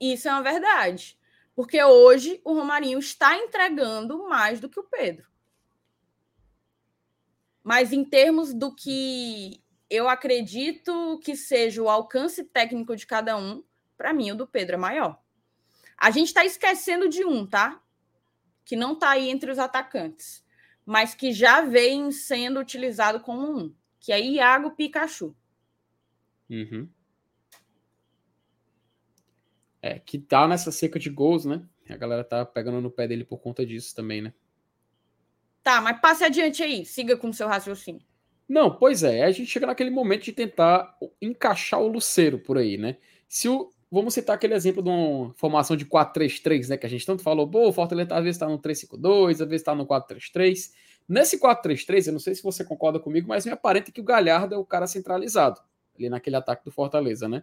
Isso 0.00 0.28
é 0.28 0.32
uma 0.32 0.42
verdade. 0.42 1.18
Porque 1.54 1.82
hoje 1.82 2.40
o 2.44 2.54
Romarinho 2.54 2.98
está 2.98 3.36
entregando 3.36 4.26
mais 4.26 4.60
do 4.60 4.68
que 4.70 4.80
o 4.80 4.84
Pedro. 4.84 5.29
Mas 7.70 7.92
em 7.92 8.04
termos 8.04 8.52
do 8.52 8.74
que 8.74 9.62
eu 9.88 10.08
acredito 10.08 11.20
que 11.22 11.36
seja 11.36 11.80
o 11.80 11.88
alcance 11.88 12.42
técnico 12.42 12.96
de 12.96 13.06
cada 13.06 13.36
um, 13.36 13.62
para 13.96 14.12
mim 14.12 14.32
o 14.32 14.34
do 14.34 14.44
Pedro 14.44 14.74
é 14.74 14.76
maior. 14.76 15.22
A 15.96 16.10
gente 16.10 16.26
está 16.26 16.44
esquecendo 16.44 17.08
de 17.08 17.24
um, 17.24 17.46
tá? 17.46 17.80
Que 18.64 18.74
não 18.74 18.94
está 18.94 19.10
aí 19.10 19.30
entre 19.30 19.52
os 19.52 19.58
atacantes, 19.60 20.44
mas 20.84 21.14
que 21.14 21.32
já 21.32 21.60
vem 21.60 22.10
sendo 22.10 22.58
utilizado 22.58 23.20
como 23.20 23.58
um, 23.58 23.72
que 24.00 24.10
é 24.10 24.20
Iago 24.20 24.72
Pikachu. 24.72 25.32
Uhum. 26.50 26.88
É, 29.80 30.00
que 30.00 30.18
tá 30.18 30.48
nessa 30.48 30.72
seca 30.72 30.98
de 30.98 31.08
gols, 31.08 31.44
né? 31.44 31.64
A 31.88 31.96
galera 31.96 32.24
tá 32.24 32.44
pegando 32.44 32.80
no 32.80 32.90
pé 32.90 33.06
dele 33.06 33.24
por 33.24 33.38
conta 33.38 33.64
disso 33.64 33.94
também, 33.94 34.22
né? 34.22 34.34
Tá, 35.62 35.80
mas 35.80 36.00
passe 36.00 36.24
adiante 36.24 36.62
aí, 36.62 36.84
siga 36.84 37.16
com 37.16 37.28
o 37.28 37.34
seu 37.34 37.46
raciocínio. 37.46 38.02
Não, 38.48 38.74
pois 38.74 39.02
é, 39.02 39.24
a 39.24 39.30
gente 39.30 39.50
chega 39.50 39.66
naquele 39.66 39.90
momento 39.90 40.24
de 40.24 40.32
tentar 40.32 40.96
encaixar 41.20 41.80
o 41.80 41.86
Luceiro 41.86 42.38
por 42.38 42.58
aí, 42.58 42.76
né? 42.76 42.96
Se 43.28 43.48
o, 43.48 43.70
vamos 43.90 44.14
citar 44.14 44.34
aquele 44.34 44.54
exemplo 44.54 44.82
de 44.82 44.88
uma 44.88 45.32
formação 45.34 45.76
de 45.76 45.86
4-3-3, 45.86 46.68
né? 46.68 46.76
Que 46.76 46.86
a 46.86 46.90
gente 46.90 47.06
tanto 47.06 47.22
falou, 47.22 47.48
pô, 47.48 47.68
o 47.68 47.72
Fortaleza 47.72 48.14
às 48.14 48.24
vezes 48.24 48.36
está 48.36 48.48
no 48.48 48.58
3-5-2, 48.58 49.30
às 49.30 49.38
vezes 49.38 49.60
está 49.60 49.74
no 49.74 49.86
4-3-3. 49.86 50.70
Nesse 51.08 51.38
4-3-3, 51.38 52.08
eu 52.08 52.12
não 52.12 52.20
sei 52.20 52.34
se 52.34 52.42
você 52.42 52.64
concorda 52.64 52.98
comigo, 52.98 53.28
mas 53.28 53.46
me 53.46 53.52
aparenta 53.52 53.92
que 53.92 54.00
o 54.00 54.04
Galhardo 54.04 54.54
é 54.54 54.58
o 54.58 54.64
cara 54.64 54.86
centralizado 54.86 55.60
ali 55.96 56.08
naquele 56.08 56.36
ataque 56.36 56.64
do 56.64 56.72
Fortaleza, 56.72 57.28
né? 57.28 57.42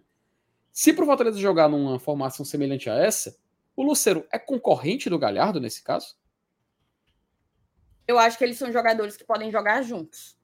Se 0.72 0.92
pro 0.92 1.06
Fortaleza 1.06 1.38
jogar 1.38 1.68
numa 1.68 1.98
formação 1.98 2.44
semelhante 2.44 2.90
a 2.90 2.94
essa, 2.94 3.36
o 3.74 3.82
Luceiro 3.82 4.26
é 4.32 4.38
concorrente 4.38 5.08
do 5.08 5.18
Galhardo 5.18 5.60
nesse 5.60 5.82
caso? 5.82 6.16
Eu 8.08 8.18
acho 8.18 8.38
que 8.38 8.44
eles 8.44 8.56
são 8.56 8.72
jogadores 8.72 9.18
que 9.18 9.24
podem 9.24 9.50
jogar 9.52 9.82
juntos. 9.82 10.38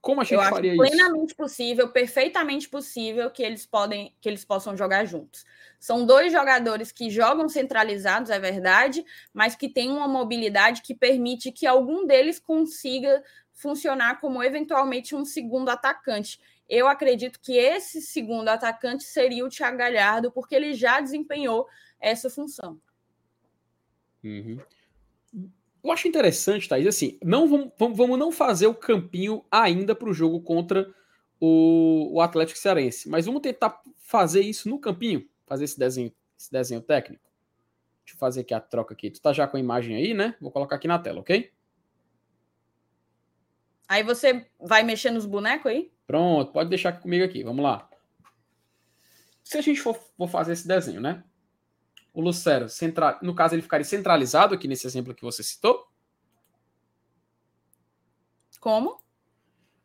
Como 0.00 0.22
a 0.22 0.24
gente 0.24 0.32
Eu 0.32 0.40
acho 0.40 0.50
faria 0.50 0.74
plenamente 0.74 1.26
isso? 1.26 1.36
possível, 1.36 1.92
perfeitamente 1.92 2.66
possível 2.70 3.30
que 3.30 3.42
eles 3.42 3.66
podem, 3.66 4.16
que 4.18 4.26
eles 4.26 4.42
possam 4.42 4.74
jogar 4.74 5.04
juntos. 5.04 5.44
São 5.78 6.06
dois 6.06 6.32
jogadores 6.32 6.90
que 6.90 7.10
jogam 7.10 7.50
centralizados, 7.50 8.30
é 8.30 8.38
verdade, 8.40 9.04
mas 9.30 9.54
que 9.54 9.68
têm 9.68 9.90
uma 9.90 10.08
mobilidade 10.08 10.80
que 10.80 10.94
permite 10.94 11.52
que 11.52 11.66
algum 11.66 12.06
deles 12.06 12.38
consiga 12.40 13.22
funcionar 13.52 14.20
como 14.20 14.42
eventualmente 14.42 15.14
um 15.14 15.26
segundo 15.26 15.68
atacante. 15.68 16.40
Eu 16.66 16.88
acredito 16.88 17.38
que 17.38 17.58
esse 17.58 18.00
segundo 18.00 18.48
atacante 18.48 19.04
seria 19.04 19.44
o 19.44 19.50
Thiago 19.50 19.76
Galhardo, 19.76 20.32
porque 20.32 20.54
ele 20.54 20.72
já 20.72 20.98
desempenhou 20.98 21.68
essa 22.00 22.30
função. 22.30 22.80
Uhum. 24.24 24.62
Eu 25.82 25.90
acho 25.90 26.06
interessante, 26.06 26.68
Thaís, 26.68 26.86
assim, 26.86 27.18
não 27.24 27.48
vamos, 27.48 27.72
vamos, 27.78 28.18
não 28.18 28.30
fazer 28.30 28.66
o 28.66 28.74
campinho 28.74 29.44
ainda 29.50 29.94
para 29.94 30.08
o 30.08 30.12
jogo 30.12 30.40
contra 30.42 30.92
o, 31.40 32.10
o 32.12 32.20
Atlético 32.20 32.58
Cearense, 32.58 33.08
mas 33.08 33.24
vamos 33.24 33.40
tentar 33.40 33.80
fazer 33.96 34.42
isso 34.42 34.68
no 34.68 34.78
campinho, 34.78 35.26
fazer 35.46 35.64
esse 35.64 35.78
desenho, 35.78 36.12
esse 36.38 36.52
desenho 36.52 36.82
técnico. 36.82 37.24
Deixa 38.04 38.16
eu 38.16 38.18
fazer 38.18 38.40
aqui 38.40 38.52
a 38.52 38.60
troca 38.60 38.92
aqui. 38.92 39.10
Tu 39.10 39.22
tá 39.22 39.32
já 39.32 39.46
com 39.46 39.56
a 39.56 39.60
imagem 39.60 39.96
aí, 39.96 40.12
né? 40.12 40.34
Vou 40.40 40.50
colocar 40.50 40.76
aqui 40.76 40.88
na 40.88 40.98
tela, 40.98 41.20
ok? 41.20 41.50
Aí 43.88 44.02
você 44.02 44.46
vai 44.60 44.82
mexer 44.82 45.10
nos 45.10 45.26
bonecos 45.26 45.70
aí? 45.70 45.92
Pronto, 46.06 46.52
pode 46.52 46.68
deixar 46.68 46.92
comigo 46.92 47.24
aqui. 47.24 47.42
Vamos 47.42 47.62
lá. 47.62 47.88
Se 49.42 49.58
a 49.58 49.60
gente 49.60 49.80
for, 49.80 49.94
for 50.16 50.28
fazer 50.28 50.52
esse 50.52 50.66
desenho, 50.66 51.00
né? 51.00 51.24
O 52.12 52.20
Lucero, 52.20 52.68
central, 52.68 53.18
no 53.22 53.34
caso, 53.34 53.54
ele 53.54 53.62
ficaria 53.62 53.84
centralizado 53.84 54.54
aqui 54.54 54.66
nesse 54.66 54.86
exemplo 54.86 55.14
que 55.14 55.22
você 55.22 55.42
citou? 55.42 55.88
Como? 58.58 59.00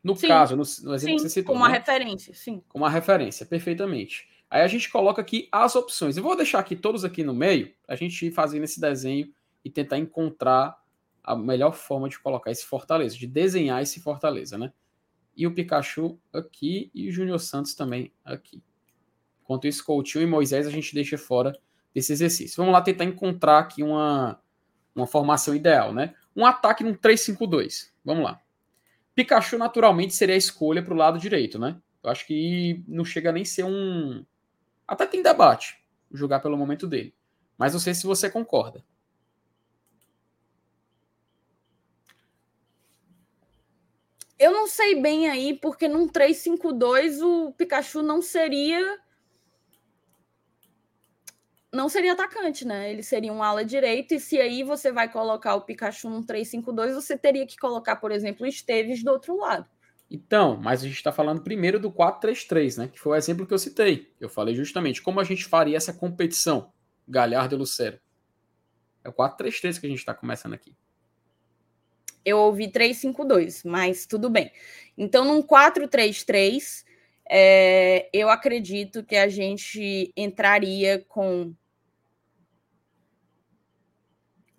No 0.02 0.14
Sim. 0.14 0.28
caso, 0.28 0.54
no, 0.54 0.62
no 0.62 0.94
exemplo 0.94 0.98
Sim, 0.98 1.16
que 1.16 1.22
você 1.22 1.28
citou. 1.28 1.54
como 1.54 1.64
uma 1.64 1.68
né? 1.68 1.78
referência, 1.78 2.34
sim. 2.34 2.62
como 2.68 2.84
uma 2.84 2.90
referência, 2.90 3.46
perfeitamente. 3.46 4.28
Aí 4.48 4.62
a 4.62 4.66
gente 4.68 4.88
coloca 4.90 5.20
aqui 5.20 5.48
as 5.50 5.74
opções. 5.74 6.16
Eu 6.16 6.22
vou 6.22 6.36
deixar 6.36 6.60
aqui 6.60 6.76
todos 6.76 7.04
aqui 7.04 7.24
no 7.24 7.34
meio, 7.34 7.74
a 7.88 7.96
gente 7.96 8.26
ir 8.26 8.30
fazendo 8.30 8.64
esse 8.64 8.80
desenho 8.80 9.32
e 9.64 9.70
tentar 9.70 9.98
encontrar 9.98 10.80
a 11.24 11.34
melhor 11.34 11.72
forma 11.72 12.08
de 12.08 12.18
colocar 12.20 12.52
esse 12.52 12.64
Fortaleza, 12.64 13.16
de 13.16 13.26
desenhar 13.26 13.82
esse 13.82 14.00
Fortaleza, 14.00 14.56
né? 14.56 14.72
E 15.36 15.46
o 15.46 15.52
Pikachu 15.52 16.20
aqui 16.32 16.90
e 16.94 17.08
o 17.08 17.12
Júnior 17.12 17.40
Santos 17.40 17.74
também 17.74 18.12
aqui. 18.24 18.62
Enquanto 19.42 19.66
isso, 19.66 19.84
Coutinho 19.84 20.22
e 20.22 20.26
Moisés 20.26 20.66
a 20.66 20.70
gente 20.70 20.94
deixa 20.94 21.18
fora 21.18 21.52
desse 21.96 22.12
exercício. 22.12 22.58
Vamos 22.58 22.74
lá 22.74 22.82
tentar 22.82 23.04
encontrar 23.04 23.58
aqui 23.58 23.82
uma, 23.82 24.38
uma 24.94 25.06
formação 25.06 25.54
ideal, 25.54 25.94
né? 25.94 26.14
Um 26.36 26.44
ataque 26.44 26.84
num 26.84 26.94
3-5-2. 26.94 27.90
Vamos 28.04 28.22
lá. 28.22 28.38
Pikachu 29.14 29.56
naturalmente 29.56 30.14
seria 30.14 30.34
a 30.34 30.38
escolha 30.38 30.82
para 30.82 30.92
o 30.92 30.96
lado 30.96 31.18
direito, 31.18 31.58
né? 31.58 31.80
Eu 32.04 32.10
acho 32.10 32.26
que 32.26 32.84
não 32.86 33.02
chega 33.02 33.32
nem 33.32 33.46
ser 33.46 33.64
um. 33.64 34.22
Até 34.86 35.06
tem 35.06 35.22
debate, 35.22 35.82
jogar 36.12 36.40
pelo 36.40 36.58
momento 36.58 36.86
dele. 36.86 37.14
Mas 37.56 37.72
não 37.72 37.80
sei 37.80 37.94
se 37.94 38.06
você 38.06 38.28
concorda. 38.28 38.84
Eu 44.38 44.52
não 44.52 44.66
sei 44.66 45.00
bem 45.00 45.30
aí, 45.30 45.54
porque 45.54 45.88
num 45.88 46.06
3-5-2 46.06 47.22
o 47.22 47.52
Pikachu 47.52 48.02
não 48.02 48.20
seria. 48.20 49.00
Não 51.76 51.90
seria 51.90 52.14
atacante, 52.14 52.66
né? 52.66 52.90
Ele 52.90 53.02
seria 53.02 53.30
um 53.30 53.42
ala 53.42 53.62
direito, 53.62 54.14
e 54.14 54.18
se 54.18 54.40
aí 54.40 54.62
você 54.62 54.90
vai 54.90 55.12
colocar 55.12 55.54
o 55.54 55.60
Pikachu 55.60 56.08
num 56.08 56.22
3-5-2, 56.22 56.94
você 56.94 57.18
teria 57.18 57.46
que 57.46 57.58
colocar, 57.58 57.96
por 57.96 58.10
exemplo, 58.10 58.46
o 58.46 58.48
Esteves 58.48 59.04
do 59.04 59.10
outro 59.10 59.36
lado. 59.36 59.68
Então, 60.10 60.56
mas 60.56 60.80
a 60.80 60.86
gente 60.86 60.96
está 60.96 61.12
falando 61.12 61.42
primeiro 61.42 61.78
do 61.78 61.92
4-3-3, 61.92 62.78
né? 62.78 62.88
Que 62.88 62.98
foi 62.98 63.12
o 63.12 63.14
exemplo 63.14 63.46
que 63.46 63.52
eu 63.52 63.58
citei. 63.58 64.10
Eu 64.18 64.30
falei 64.30 64.54
justamente 64.54 65.02
como 65.02 65.20
a 65.20 65.24
gente 65.24 65.44
faria 65.44 65.76
essa 65.76 65.92
competição, 65.92 66.72
Galhardo 67.06 67.54
e 67.54 67.58
Lucero. 67.58 68.00
É 69.04 69.10
o 69.10 69.12
4-3-3 69.12 69.78
que 69.78 69.86
a 69.86 69.90
gente 69.90 69.98
está 69.98 70.14
começando 70.14 70.54
aqui. 70.54 70.74
Eu 72.24 72.38
ouvi 72.38 72.68
3-5-2, 72.68 73.68
mas 73.68 74.06
tudo 74.06 74.30
bem. 74.30 74.50
Então, 74.96 75.26
num 75.26 75.42
4-3-3, 75.42 76.84
é, 77.28 78.08
eu 78.12 78.30
acredito 78.30 79.04
que 79.04 79.16
a 79.16 79.28
gente 79.28 80.10
entraria 80.16 81.04
com 81.06 81.54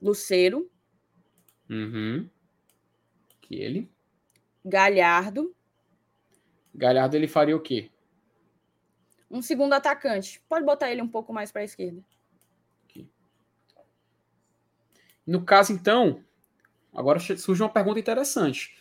Luceiro, 0.01 0.69
Uhum. 1.69 2.29
Que 3.41 3.55
ele. 3.55 3.91
Galhardo, 4.63 5.55
Galhardo 6.73 7.15
ele 7.15 7.27
faria 7.27 7.55
o 7.55 7.61
quê? 7.61 7.89
um 9.29 9.41
segundo 9.41 9.73
atacante. 9.73 10.41
Pode 10.47 10.65
botar 10.65 10.89
ele 10.89 11.01
um 11.01 11.07
pouco 11.07 11.33
mais 11.33 11.51
para 11.51 11.61
a 11.61 11.65
esquerda. 11.65 12.01
No 15.25 15.43
caso, 15.43 15.73
então, 15.73 16.23
agora 16.93 17.19
surge 17.19 17.61
uma 17.61 17.67
pergunta 17.67 17.99
interessante. 17.99 18.77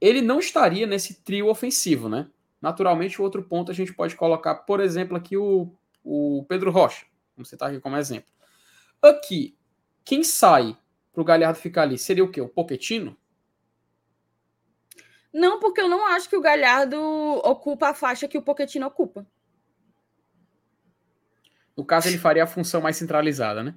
Ele 0.00 0.20
não 0.20 0.38
estaria 0.38 0.86
nesse 0.86 1.22
trio 1.22 1.48
ofensivo, 1.48 2.08
né? 2.08 2.30
Naturalmente, 2.60 3.20
o 3.20 3.24
outro 3.24 3.42
ponto 3.42 3.72
a 3.72 3.74
gente 3.74 3.92
pode 3.92 4.14
colocar, 4.14 4.54
por 4.54 4.78
exemplo, 4.78 5.16
aqui 5.16 5.36
o, 5.36 5.74
o 6.04 6.44
Pedro 6.48 6.70
Rocha. 6.70 7.04
Vamos 7.36 7.48
citar 7.48 7.70
aqui 7.70 7.80
como 7.80 7.96
exemplo. 7.96 8.30
Aqui, 9.02 9.56
quem 10.04 10.22
sai 10.24 10.76
para 11.12 11.20
o 11.20 11.24
Galhardo 11.24 11.58
ficar 11.58 11.82
ali 11.82 11.98
seria 11.98 12.24
o 12.24 12.30
quê? 12.30 12.40
O 12.40 12.48
Poquetino? 12.48 13.16
Não, 15.32 15.58
porque 15.58 15.80
eu 15.80 15.88
não 15.88 16.06
acho 16.06 16.28
que 16.28 16.36
o 16.36 16.40
Galhardo 16.40 17.00
ocupa 17.42 17.88
a 17.88 17.94
faixa 17.94 18.28
que 18.28 18.36
o 18.36 18.42
Pochettino 18.42 18.86
ocupa. 18.86 19.26
No 21.74 21.86
caso, 21.86 22.08
ele 22.08 22.18
faria 22.18 22.44
a 22.44 22.46
função 22.46 22.82
mais 22.82 22.98
centralizada, 22.98 23.62
né? 23.62 23.74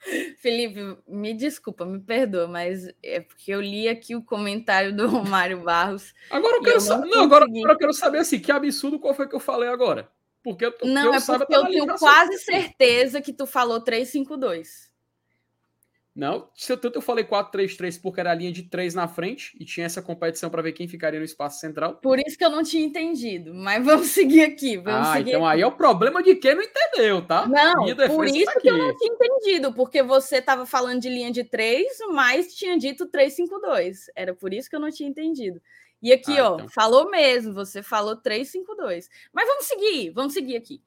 Felipe, 0.40 0.80
me 1.06 1.34
desculpa, 1.34 1.84
me 1.84 2.00
perdoa, 2.00 2.48
mas 2.48 2.88
é 3.02 3.20
porque 3.20 3.52
eu 3.52 3.60
li 3.60 3.86
aqui 3.86 4.16
o 4.16 4.22
comentário 4.22 4.96
do 4.96 5.06
Romário 5.08 5.62
Barros. 5.62 6.14
Agora 6.30 6.56
eu 6.56 6.62
quero 6.62 6.76
eu 6.76 6.80
saber. 6.80 7.08
não 7.08 7.16
Não, 7.16 7.24
agora, 7.24 7.44
agora 7.44 7.72
eu 7.72 7.78
quero 7.78 7.92
saber 7.92 8.18
assim, 8.18 8.40
que 8.40 8.50
absurdo 8.50 8.98
qual 8.98 9.12
foi 9.12 9.28
que 9.28 9.34
eu 9.34 9.40
falei 9.40 9.68
agora. 9.68 10.10
Porque 10.42 10.64
eu, 10.64 10.74
Não, 10.84 11.06
eu 11.06 11.14
é 11.14 11.20
porque 11.20 11.54
eu 11.54 11.66
tenho 11.66 11.98
quase 11.98 12.38
certeza 12.38 13.20
que 13.20 13.32
tu 13.32 13.46
falou 13.46 13.80
352. 13.80 14.88
Não, 16.18 16.50
se 16.52 16.72
eu, 16.72 16.76
tanto 16.76 16.96
eu 16.96 17.00
falei 17.00 17.22
4-3-3 17.22 18.00
porque 18.02 18.18
era 18.18 18.32
a 18.32 18.34
linha 18.34 18.50
de 18.50 18.64
3 18.64 18.92
na 18.92 19.06
frente 19.06 19.56
e 19.60 19.64
tinha 19.64 19.86
essa 19.86 20.02
competição 20.02 20.50
para 20.50 20.60
ver 20.60 20.72
quem 20.72 20.88
ficaria 20.88 21.20
no 21.20 21.24
espaço 21.24 21.60
central. 21.60 21.94
Por 21.94 22.18
isso 22.18 22.36
que 22.36 22.44
eu 22.44 22.50
não 22.50 22.64
tinha 22.64 22.84
entendido. 22.84 23.54
Mas 23.54 23.84
vamos 23.86 24.08
seguir 24.08 24.42
aqui. 24.42 24.76
Vamos 24.76 25.10
ah, 25.10 25.12
seguir 25.12 25.30
então 25.30 25.46
aqui. 25.46 25.54
aí 25.54 25.62
é 25.62 25.66
o 25.66 25.70
problema 25.70 26.20
de 26.20 26.34
quem 26.34 26.56
não 26.56 26.62
entendeu, 26.62 27.24
tá? 27.24 27.46
Não, 27.46 27.86
por 28.08 28.26
tá 28.26 28.36
isso 28.36 28.60
que 28.60 28.68
eu 28.68 28.76
não 28.76 28.96
tinha 28.96 29.14
entendido, 29.14 29.72
porque 29.72 30.02
você 30.02 30.38
estava 30.38 30.66
falando 30.66 31.00
de 31.00 31.08
linha 31.08 31.30
de 31.30 31.44
3, 31.44 31.86
mas 32.10 32.52
tinha 32.52 32.76
dito 32.76 33.06
352. 33.06 34.10
Era 34.16 34.34
por 34.34 34.52
isso 34.52 34.68
que 34.68 34.74
eu 34.74 34.80
não 34.80 34.90
tinha 34.90 35.08
entendido. 35.08 35.62
E 36.02 36.12
aqui, 36.12 36.38
Ah, 36.38 36.50
ó, 36.52 36.54
então. 36.56 36.68
falou 36.68 37.10
mesmo, 37.10 37.52
você 37.52 37.82
falou 37.82 38.16
352. 38.16 39.08
Mas 39.32 39.46
vamos 39.48 39.64
seguir, 39.66 40.10
vamos 40.10 40.32
seguir 40.32 40.56
aqui. 40.56 40.80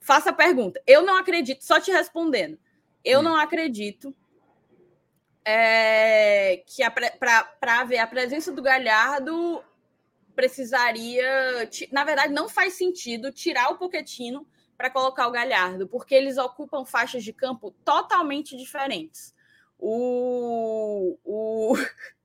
Faça 0.00 0.30
a 0.30 0.32
pergunta. 0.32 0.80
Eu 0.86 1.02
não 1.02 1.16
acredito, 1.16 1.64
só 1.64 1.80
te 1.80 1.90
respondendo. 1.90 2.58
Eu 3.04 3.20
Hum. 3.20 3.22
não 3.22 3.36
acredito 3.36 4.14
é, 5.44 6.62
que 6.66 6.82
para 7.18 7.80
haver 7.80 7.98
a 7.98 8.06
presença 8.06 8.52
do 8.52 8.62
Galhardo 8.62 9.62
precisaria. 10.36 11.68
Na 11.90 12.04
verdade, 12.04 12.32
não 12.32 12.48
faz 12.48 12.74
sentido 12.74 13.32
tirar 13.32 13.70
o 13.70 13.76
Poquetino 13.78 14.46
para 14.76 14.88
colocar 14.90 15.26
o 15.28 15.32
Galhardo, 15.32 15.86
porque 15.88 16.14
eles 16.14 16.38
ocupam 16.38 16.84
faixas 16.84 17.22
de 17.24 17.32
campo 17.32 17.72
totalmente 17.84 18.56
diferentes. 18.56 19.34
O, 19.78 21.18
o, 21.24 21.74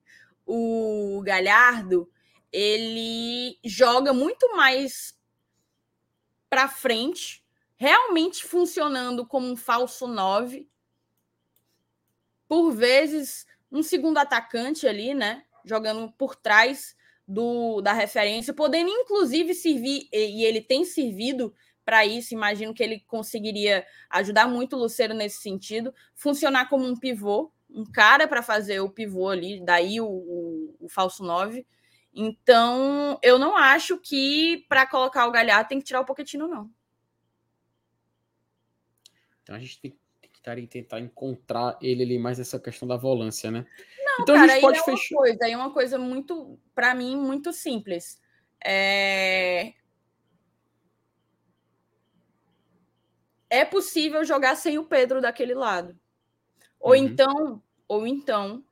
o 0.48 1.20
Galhardo 1.22 2.10
ele 2.50 3.58
joga 3.62 4.14
muito 4.14 4.56
mais 4.56 5.14
para 6.48 6.66
frente, 6.66 7.44
realmente 7.76 8.42
funcionando 8.44 9.26
como 9.26 9.46
um 9.46 9.56
falso 9.56 10.06
9. 10.06 10.66
Por 12.48 12.72
vezes, 12.72 13.46
um 13.70 13.82
segundo 13.82 14.16
atacante 14.16 14.88
ali, 14.88 15.12
né? 15.12 15.44
Jogando 15.62 16.10
por 16.12 16.34
trás 16.34 16.96
do, 17.26 17.82
da 17.82 17.92
referência, 17.92 18.54
podendo 18.54 18.88
inclusive 18.88 19.54
servir, 19.54 20.08
e 20.10 20.42
ele 20.46 20.62
tem 20.62 20.82
servido 20.82 21.54
para 21.84 22.06
isso. 22.06 22.32
Imagino 22.32 22.72
que 22.72 22.82
ele 22.82 23.00
conseguiria 23.00 23.86
ajudar 24.08 24.48
muito 24.48 24.76
o 24.76 24.78
Luceiro 24.78 25.12
nesse 25.12 25.42
sentido, 25.42 25.94
funcionar 26.14 26.70
como 26.70 26.86
um 26.86 26.96
pivô, 26.96 27.52
um 27.70 27.84
cara 27.84 28.26
para 28.26 28.42
fazer 28.42 28.80
o 28.80 28.90
pivô 28.90 29.28
ali, 29.28 29.64
daí 29.64 30.00
o, 30.00 30.06
o, 30.06 30.76
o 30.80 30.88
falso 30.88 31.22
9. 31.22 31.66
Então, 32.14 33.18
eu 33.22 33.38
não 33.38 33.56
acho 33.56 33.98
que 33.98 34.64
para 34.68 34.86
colocar 34.86 35.26
o 35.26 35.30
Galhardo 35.30 35.68
tem 35.68 35.78
que 35.78 35.84
tirar 35.84 36.00
o 36.00 36.04
Poquetino, 36.04 36.48
não. 36.48 36.70
Então 39.42 39.54
a 39.54 39.58
gente 39.58 39.80
tem, 39.80 39.90
que 39.90 40.66
tentar 40.66 41.00
encontrar 41.00 41.78
ele 41.80 42.02
ali 42.02 42.18
mais 42.18 42.40
essa 42.40 42.58
questão 42.58 42.88
da 42.88 42.96
volância, 42.96 43.50
né? 43.50 43.66
Não, 44.04 44.22
então 44.22 44.34
cara, 44.34 44.52
a 44.52 44.54
gente 44.54 44.60
pode 44.60 44.78
é 44.78 44.82
fechar. 44.82 45.14
Uma 45.14 45.22
coisa, 45.22 45.48
é 45.48 45.56
uma 45.56 45.72
coisa 45.72 45.98
muito, 45.98 46.58
para 46.74 46.94
mim, 46.94 47.16
muito 47.16 47.52
simples. 47.52 48.20
É... 48.64 49.74
é 53.48 53.64
possível 53.64 54.24
jogar 54.24 54.56
sem 54.56 54.78
o 54.78 54.84
Pedro 54.84 55.20
daquele 55.20 55.54
lado. 55.54 55.98
Ou 56.80 56.90
Uhum. 56.92 56.96
então, 56.96 57.62
ou 57.86 58.06
então, 58.06 58.64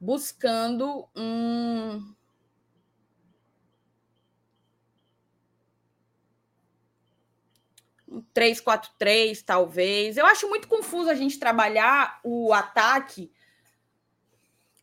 buscando 0.00 1.08
um 1.14 2.14
um 8.08 8.20
3-4-3, 8.34 9.40
talvez. 9.42 10.16
Eu 10.16 10.26
acho 10.26 10.48
muito 10.48 10.66
confuso 10.66 11.08
a 11.08 11.14
gente 11.14 11.38
trabalhar 11.38 12.18
o 12.24 12.52
ataque 12.52 13.30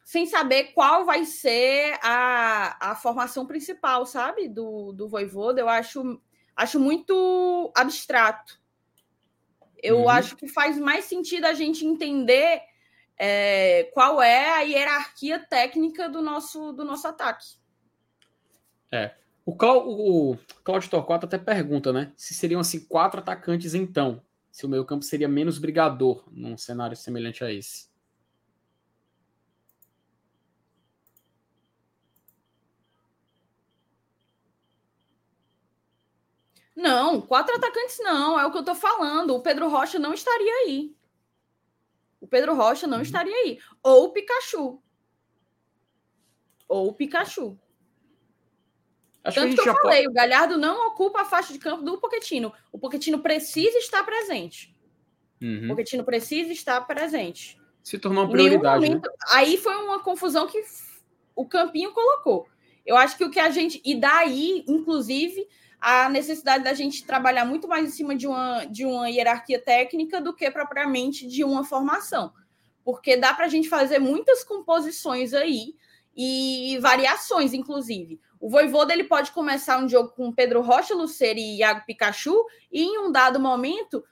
sem 0.06 0.26
saber 0.26 0.72
qual 0.74 1.06
vai 1.06 1.26
ser 1.26 2.00
a, 2.02 2.92
a 2.92 2.96
formação 2.96 3.46
principal, 3.46 4.06
sabe? 4.06 4.48
Do, 4.48 4.94
do 4.94 5.10
Voivoda. 5.10 5.60
Eu 5.60 5.68
acho, 5.68 6.22
acho 6.56 6.80
muito 6.80 7.70
abstrato. 7.76 8.58
Eu 9.82 10.00
Uhum. 10.02 10.10
acho 10.10 10.36
que 10.36 10.48
faz 10.48 10.78
mais 10.78 11.06
sentido 11.06 11.46
a 11.46 11.54
gente 11.54 11.86
entender 11.86 12.62
é, 13.18 13.90
qual 13.94 14.22
é 14.22 14.50
a 14.54 14.62
hierarquia 14.62 15.40
técnica 15.40 16.08
do 16.08 16.22
nosso, 16.22 16.72
do 16.74 16.84
nosso 16.86 17.08
ataque. 17.08 17.46
O, 19.46 19.56
Clau, 19.56 19.88
o 19.88 20.38
Claudio 20.62 20.90
Torquato 20.90 21.26
até 21.26 21.38
pergunta, 21.38 21.94
né? 21.94 22.12
Se 22.18 22.34
seriam 22.34 22.60
assim 22.60 22.86
quatro 22.86 23.22
atacantes 23.22 23.74
então, 23.74 24.22
se 24.52 24.66
o 24.66 24.70
meio 24.70 24.84
campo 24.84 25.06
seria 25.06 25.28
menos 25.28 25.58
brigador 25.58 26.26
num 26.32 26.58
cenário 26.58 26.98
semelhante 26.98 27.44
a 27.46 27.52
esse. 27.52 27.88
Não, 36.78 37.20
quatro 37.20 37.56
atacantes 37.56 37.98
não, 38.00 38.40
é 38.40 38.46
o 38.46 38.52
que 38.52 38.58
eu 38.60 38.64
tô 38.64 38.76
falando. 38.76 39.34
O 39.36 39.42
Pedro 39.42 39.68
Rocha 39.68 39.98
não 39.98 40.14
estaria 40.14 40.54
aí. 40.66 40.96
O 42.22 42.28
Pedro 42.28 42.54
Rocha 42.54 42.86
não 42.86 42.98
Uhum. 42.98 43.04
estaria 43.04 43.36
aí. 43.36 43.60
Ou 43.82 44.06
o 44.06 44.10
Pikachu. 44.12 44.80
Ou 46.68 46.90
o 46.90 46.94
Pikachu. 46.94 47.58
Acho 49.24 49.40
Tanto 49.40 49.56
que 49.56 49.64
que, 49.64 49.70
eu 49.70 49.74
falei, 49.74 50.04
pode. 50.04 50.10
o 50.10 50.14
Galhardo 50.14 50.58
não 50.58 50.88
ocupa 50.88 51.22
a 51.22 51.26
faixa 51.26 51.52
de 51.52 51.58
campo 51.58 51.84
do 51.84 51.98
Poquetino. 51.98 52.54
O 52.72 52.78
Poquetino 52.78 53.20
precisa 53.20 53.78
estar 53.80 54.04
presente. 54.04 54.72
O 55.42 55.46
Uhum. 55.46 55.68
Poquetino 55.70 56.04
precisa 56.04 56.52
estar 56.52 56.80
presente. 56.86 57.60
Se 57.84 57.98
tornou 57.98 58.24
uma 58.26 58.32
prioridade, 58.32 58.82
né? 58.82 58.88
momento- 58.90 59.10
Aí 59.30 59.58
foi 59.58 59.76
uma 59.78 60.00
confusão 60.00 60.48
que 60.48 60.64
o 61.36 61.44
Campinho 61.46 61.92
colocou. 61.92 62.48
Eu 62.86 62.96
acho 62.96 63.18
que 63.18 63.24
o 63.24 63.32
que 63.32 63.40
a 63.40 63.50
gente. 63.50 63.82
E 63.84 63.96
daí, 64.00 64.64
inclusive, 64.68 65.48
a 65.80 66.10
necessidade 66.10 66.64
da 66.64 66.74
gente 66.74 67.06
trabalhar 67.06 67.46
muito 67.46 67.68
mais 67.68 67.88
em 67.88 67.92
cima 67.92 68.16
de 68.16 68.28
uma, 68.28 68.66
de 68.66 68.86
uma 68.86 69.10
hierarquia 69.10 69.60
técnica 69.60 70.20
do 70.20 70.34
que 70.34 70.50
propriamente 70.50 71.28
de 71.28 71.44
uma 71.44 71.64
formação. 71.64 72.34
Porque 72.84 73.16
dá 73.16 73.34
para 73.34 73.46
a 73.46 73.50
gente 73.50 73.70
fazer 73.70 74.00
muitas 74.00 74.44
composições 74.44 75.34
aí 75.34 75.76
e 76.16 76.80
variações, 76.82 77.54
inclusive. 77.54 78.20
O 78.40 78.50
Voivoda 78.50 78.94
ele 78.94 79.04
pode 79.04 79.32
começar 79.32 79.78
um 79.84 79.88
jogo 79.88 80.10
com 80.10 80.32
Pedro 80.32 80.62
Rocha, 80.62 80.96
Luceiro 80.96 81.40
e 81.40 81.58
Iago 81.58 81.86
Pikachu, 81.86 82.46
e 82.72 82.84
em 82.84 83.00
um 83.00 83.12
dado 83.12 83.40
momento 83.40 84.04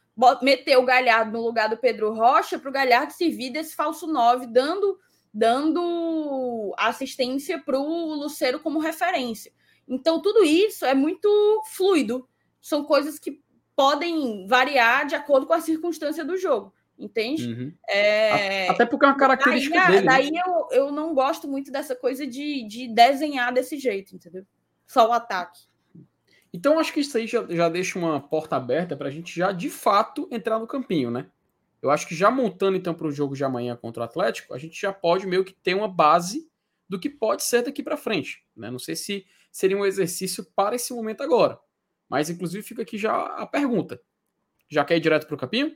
meter 0.42 0.78
o 0.78 0.86
Galhardo 0.86 1.32
no 1.32 1.44
lugar 1.44 1.68
do 1.68 1.78
Pedro 1.78 2.14
Rocha 2.14 2.58
para 2.58 2.70
o 2.70 2.74
Galhardo 2.74 3.14
servir 3.14 3.50
desse 3.50 3.76
falso 3.76 4.08
9, 4.08 4.48
dando, 4.48 5.00
dando 5.34 6.74
assistência 6.78 7.60
para 7.60 7.78
o 7.78 8.14
Luceiro 8.14 8.60
como 8.60 8.80
referência. 8.80 9.52
Então, 9.88 10.22
tudo 10.22 10.44
isso 10.44 10.86
é 10.86 10.94
muito 10.94 11.64
fluido. 11.72 12.28
São 12.62 12.84
coisas 12.84 13.20
que 13.20 13.44
podem 13.76 14.48
variar 14.48 15.06
de 15.06 15.16
acordo 15.16 15.46
com 15.46 15.54
a 15.54 15.62
circunstância 15.62 16.24
do 16.24 16.38
jogo. 16.38 16.74
Entende? 16.98 17.48
Uhum. 17.48 17.74
É... 17.90 18.70
Até 18.70 18.86
porque 18.86 19.06
é 19.06 19.10
uma 19.10 19.18
característica 19.18 19.76
daí, 19.76 19.92
dele. 19.92 20.06
né? 20.06 20.06
daí 20.06 20.32
eu, 20.34 20.68
eu 20.72 20.92
não 20.92 21.14
gosto 21.14 21.48
muito 21.48 21.70
dessa 21.70 21.94
coisa 21.94 22.26
de, 22.26 22.66
de 22.68 22.88
desenhar 22.88 23.54
desse 23.54 23.78
jeito, 23.78 24.16
entendeu? 24.16 24.46
Só 24.88 25.10
o 25.10 25.12
ataque. 25.12 25.62
Então 26.54 26.80
acho 26.80 26.94
que 26.94 27.02
isso 27.02 27.18
aí 27.18 27.28
já, 27.28 27.46
já 27.50 27.68
deixa 27.68 28.00
uma 28.00 28.22
porta 28.22 28.56
aberta 28.56 28.96
para 28.96 29.10
a 29.10 29.12
gente 29.12 29.36
já 29.36 29.52
de 29.52 29.70
fato 29.70 30.26
entrar 30.32 30.58
no 30.58 30.66
campinho, 30.66 31.12
né? 31.12 31.28
Eu 31.82 31.92
acho 31.92 32.08
que 32.08 32.16
já 32.16 32.32
montando 32.32 32.78
então 32.78 32.94
para 32.94 33.08
o 33.08 33.12
jogo 33.12 33.36
de 33.36 33.44
amanhã 33.44 33.76
contra 33.76 34.02
o 34.02 34.06
Atlético, 34.06 34.54
a 34.54 34.58
gente 34.58 34.80
já 34.80 34.94
pode 34.94 35.28
meio 35.28 35.44
que 35.44 35.54
ter 35.54 35.76
uma 35.76 35.90
base 35.90 36.50
do 36.88 36.98
que 36.98 37.10
pode 37.10 37.44
ser 37.44 37.64
daqui 37.64 37.84
para 37.84 37.98
frente. 37.98 38.44
Né? 38.56 38.72
Não 38.72 38.80
sei 38.80 38.96
se 38.96 39.26
seria 39.56 39.78
um 39.78 39.86
exercício 39.86 40.44
para 40.54 40.76
esse 40.76 40.94
momento 40.94 41.24
agora, 41.24 41.58
mas 42.10 42.30
inclusive 42.30 42.62
fica 42.62 42.82
aqui 42.82 42.98
já 42.98 43.26
a 43.38 43.48
pergunta. 43.48 44.02
Já 44.68 44.84
quer 44.84 44.98
ir 44.98 45.00
direto 45.00 45.26
para 45.28 45.36
o 45.36 45.38
campinho? 45.38 45.74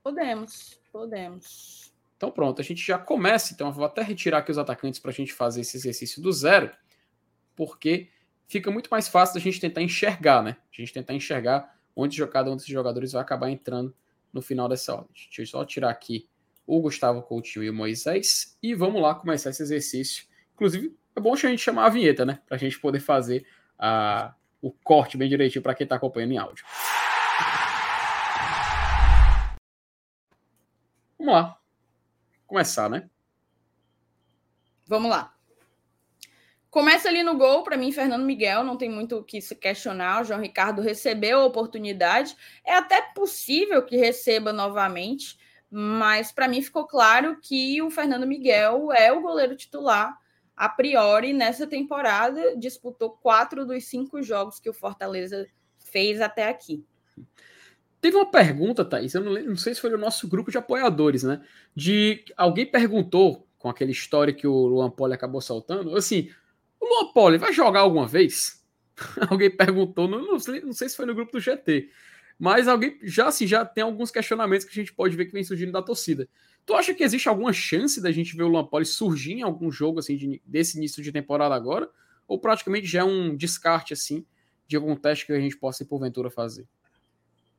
Podemos, 0.00 0.80
podemos. 0.92 1.92
Então 2.16 2.30
pronto, 2.30 2.60
a 2.60 2.64
gente 2.64 2.80
já 2.80 2.96
começa. 2.96 3.52
Então 3.52 3.66
eu 3.66 3.72
vou 3.72 3.84
até 3.84 4.02
retirar 4.02 4.38
aqui 4.38 4.52
os 4.52 4.58
atacantes 4.58 5.00
para 5.00 5.10
a 5.10 5.14
gente 5.14 5.32
fazer 5.32 5.62
esse 5.62 5.76
exercício 5.76 6.22
do 6.22 6.32
zero, 6.32 6.70
porque 7.56 8.08
fica 8.46 8.70
muito 8.70 8.88
mais 8.88 9.08
fácil 9.08 9.34
da 9.34 9.40
gente 9.40 9.58
tentar 9.58 9.82
enxergar, 9.82 10.40
né? 10.40 10.56
A 10.72 10.76
gente 10.76 10.92
tentar 10.92 11.12
enxergar 11.12 11.76
onde 11.96 12.24
cada 12.28 12.52
um 12.52 12.54
desses 12.54 12.70
jogadores 12.70 13.10
vai 13.10 13.20
acabar 13.20 13.50
entrando 13.50 13.92
no 14.32 14.40
final 14.40 14.68
dessa 14.68 14.94
ordem. 14.94 15.10
Deixa 15.12 15.42
eu 15.42 15.46
só 15.46 15.64
tirar 15.64 15.90
aqui 15.90 16.28
o 16.64 16.80
Gustavo 16.80 17.20
Coutinho 17.20 17.64
e 17.64 17.70
o 17.70 17.74
Moisés 17.74 18.56
e 18.62 18.76
vamos 18.76 19.02
lá 19.02 19.12
começar 19.12 19.50
esse 19.50 19.60
exercício. 19.60 20.24
Inclusive, 20.54 20.96
é 21.14 21.20
bom 21.20 21.34
a 21.34 21.36
gente 21.36 21.62
chamar 21.62 21.86
a 21.86 21.90
vinheta, 21.90 22.24
né? 22.24 22.40
Para 22.46 22.56
a 22.56 22.58
gente 22.58 22.78
poder 22.78 23.00
fazer 23.00 23.46
a, 23.78 24.34
o 24.62 24.70
corte 24.70 25.16
bem 25.16 25.28
direitinho 25.28 25.62
para 25.62 25.74
quem 25.74 25.84
está 25.84 25.96
acompanhando 25.96 26.32
em 26.32 26.38
áudio. 26.38 26.64
Vamos 31.18 31.34
lá. 31.34 31.58
Começar, 32.46 32.88
né? 32.88 33.08
Vamos 34.86 35.10
lá. 35.10 35.34
Começa 36.70 37.08
ali 37.08 37.24
no 37.24 37.36
gol, 37.36 37.64
para 37.64 37.76
mim, 37.76 37.90
Fernando 37.90 38.24
Miguel, 38.24 38.62
não 38.62 38.76
tem 38.76 38.88
muito 38.88 39.16
o 39.16 39.24
que 39.24 39.40
se 39.40 39.56
questionar. 39.56 40.22
O 40.22 40.24
João 40.24 40.40
Ricardo 40.40 40.80
recebeu 40.80 41.40
a 41.40 41.44
oportunidade. 41.44 42.36
É 42.64 42.74
até 42.74 43.02
possível 43.02 43.84
que 43.84 43.96
receba 43.96 44.52
novamente, 44.52 45.36
mas 45.68 46.30
para 46.30 46.46
mim 46.46 46.62
ficou 46.62 46.86
claro 46.86 47.38
que 47.40 47.82
o 47.82 47.90
Fernando 47.90 48.26
Miguel 48.26 48.92
é 48.92 49.12
o 49.12 49.20
goleiro 49.20 49.56
titular 49.56 50.16
a 50.60 50.68
priori 50.68 51.32
nessa 51.32 51.66
temporada. 51.66 52.54
Disputou 52.54 53.12
quatro 53.12 53.64
dos 53.64 53.86
cinco 53.86 54.22
jogos 54.22 54.60
que 54.60 54.68
o 54.68 54.74
Fortaleza 54.74 55.46
fez 55.78 56.20
até 56.20 56.50
aqui. 56.50 56.84
Teve 57.98 58.16
uma 58.16 58.30
pergunta, 58.30 58.84
Thaís, 58.84 59.14
eu 59.14 59.22
não, 59.22 59.32
lembro, 59.32 59.50
não 59.50 59.56
sei 59.56 59.74
se 59.74 59.80
foi 59.80 59.88
no 59.88 59.96
nosso 59.96 60.28
grupo 60.28 60.50
de 60.50 60.58
apoiadores, 60.58 61.22
né? 61.22 61.42
De 61.74 62.22
alguém 62.36 62.70
perguntou, 62.70 63.48
com 63.58 63.70
aquele 63.70 63.92
história 63.92 64.34
que 64.34 64.46
o 64.46 64.66
Luan 64.66 64.90
Poli 64.90 65.14
acabou 65.14 65.40
soltando, 65.40 65.96
assim, 65.96 66.30
o 66.78 66.86
Luan 66.86 67.12
Poli 67.14 67.38
vai 67.38 67.54
jogar 67.54 67.80
alguma 67.80 68.06
vez? 68.06 68.62
alguém 69.30 69.50
perguntou, 69.50 70.06
não, 70.06 70.20
não, 70.20 70.38
sei, 70.38 70.60
não 70.60 70.74
sei 70.74 70.90
se 70.90 70.96
foi 70.96 71.06
no 71.06 71.14
grupo 71.14 71.32
do 71.32 71.40
GT, 71.40 71.88
mas 72.40 72.66
alguém 72.66 72.98
já 73.02 73.28
assim, 73.28 73.46
já 73.46 73.66
tem 73.66 73.84
alguns 73.84 74.10
questionamentos 74.10 74.64
que 74.64 74.72
a 74.72 74.82
gente 74.82 74.94
pode 74.94 75.14
ver 75.14 75.26
que 75.26 75.32
vem 75.32 75.44
surgindo 75.44 75.72
da 75.72 75.82
torcida. 75.82 76.26
Tu 76.64 76.74
acha 76.74 76.94
que 76.94 77.04
existe 77.04 77.28
alguma 77.28 77.52
chance 77.52 78.00
da 78.00 78.10
gente 78.10 78.34
ver 78.34 78.44
o 78.44 78.48
Luan 78.48 78.64
Poli 78.64 78.86
surgir 78.86 79.34
em 79.34 79.42
algum 79.42 79.70
jogo 79.70 79.98
assim 79.98 80.16
de, 80.16 80.42
desse 80.42 80.78
início 80.78 81.02
de 81.02 81.12
temporada 81.12 81.54
agora? 81.54 81.90
Ou 82.26 82.40
praticamente 82.40 82.86
já 82.86 83.00
é 83.00 83.04
um 83.04 83.36
descarte 83.36 83.92
assim 83.92 84.24
de 84.66 84.74
algum 84.74 84.96
teste 84.96 85.26
que 85.26 85.34
a 85.34 85.38
gente 85.38 85.54
possa 85.54 85.84
porventura 85.84 86.30
fazer? 86.30 86.66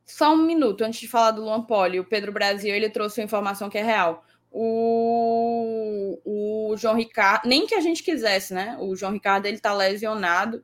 Só 0.04 0.34
um 0.34 0.44
minuto 0.48 0.84
antes 0.84 1.00
de 1.00 1.08
falar 1.08 1.30
do 1.30 1.44
Luan 1.44 1.62
Poli, 1.62 2.00
o 2.00 2.06
Pedro 2.06 2.32
Brasil 2.32 2.74
ele 2.74 2.90
trouxe 2.90 3.22
uma 3.22 3.26
informação 3.26 3.70
que 3.70 3.78
é 3.78 3.84
real. 3.84 4.26
O, 4.50 6.20
o 6.26 6.76
João 6.76 6.96
Ricardo, 6.96 7.48
nem 7.48 7.68
que 7.68 7.76
a 7.76 7.82
gente 7.82 8.02
quisesse, 8.02 8.52
né? 8.52 8.76
O 8.80 8.96
João 8.96 9.12
Ricardo 9.12 9.46
ele 9.46 9.60
tá 9.60 9.76
lesionado, 9.76 10.64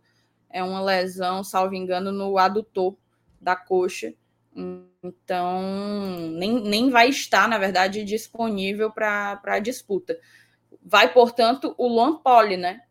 é 0.50 0.64
uma 0.64 0.82
lesão, 0.82 1.44
salvo 1.44 1.76
engano, 1.76 2.12
no 2.12 2.40
adutor 2.40 2.98
da 3.40 3.56
coxa. 3.56 4.14
Então, 5.04 5.62
nem, 6.32 6.62
nem 6.62 6.90
vai 6.90 7.10
estar, 7.10 7.48
na 7.48 7.58
verdade, 7.58 8.04
disponível 8.04 8.92
para 8.92 9.40
a 9.44 9.60
disputa. 9.60 10.20
Vai, 10.82 11.14
portanto, 11.14 11.76
o 11.78 11.88
Luan 11.88 12.18
Poli, 12.18 12.58
né? 12.58 12.82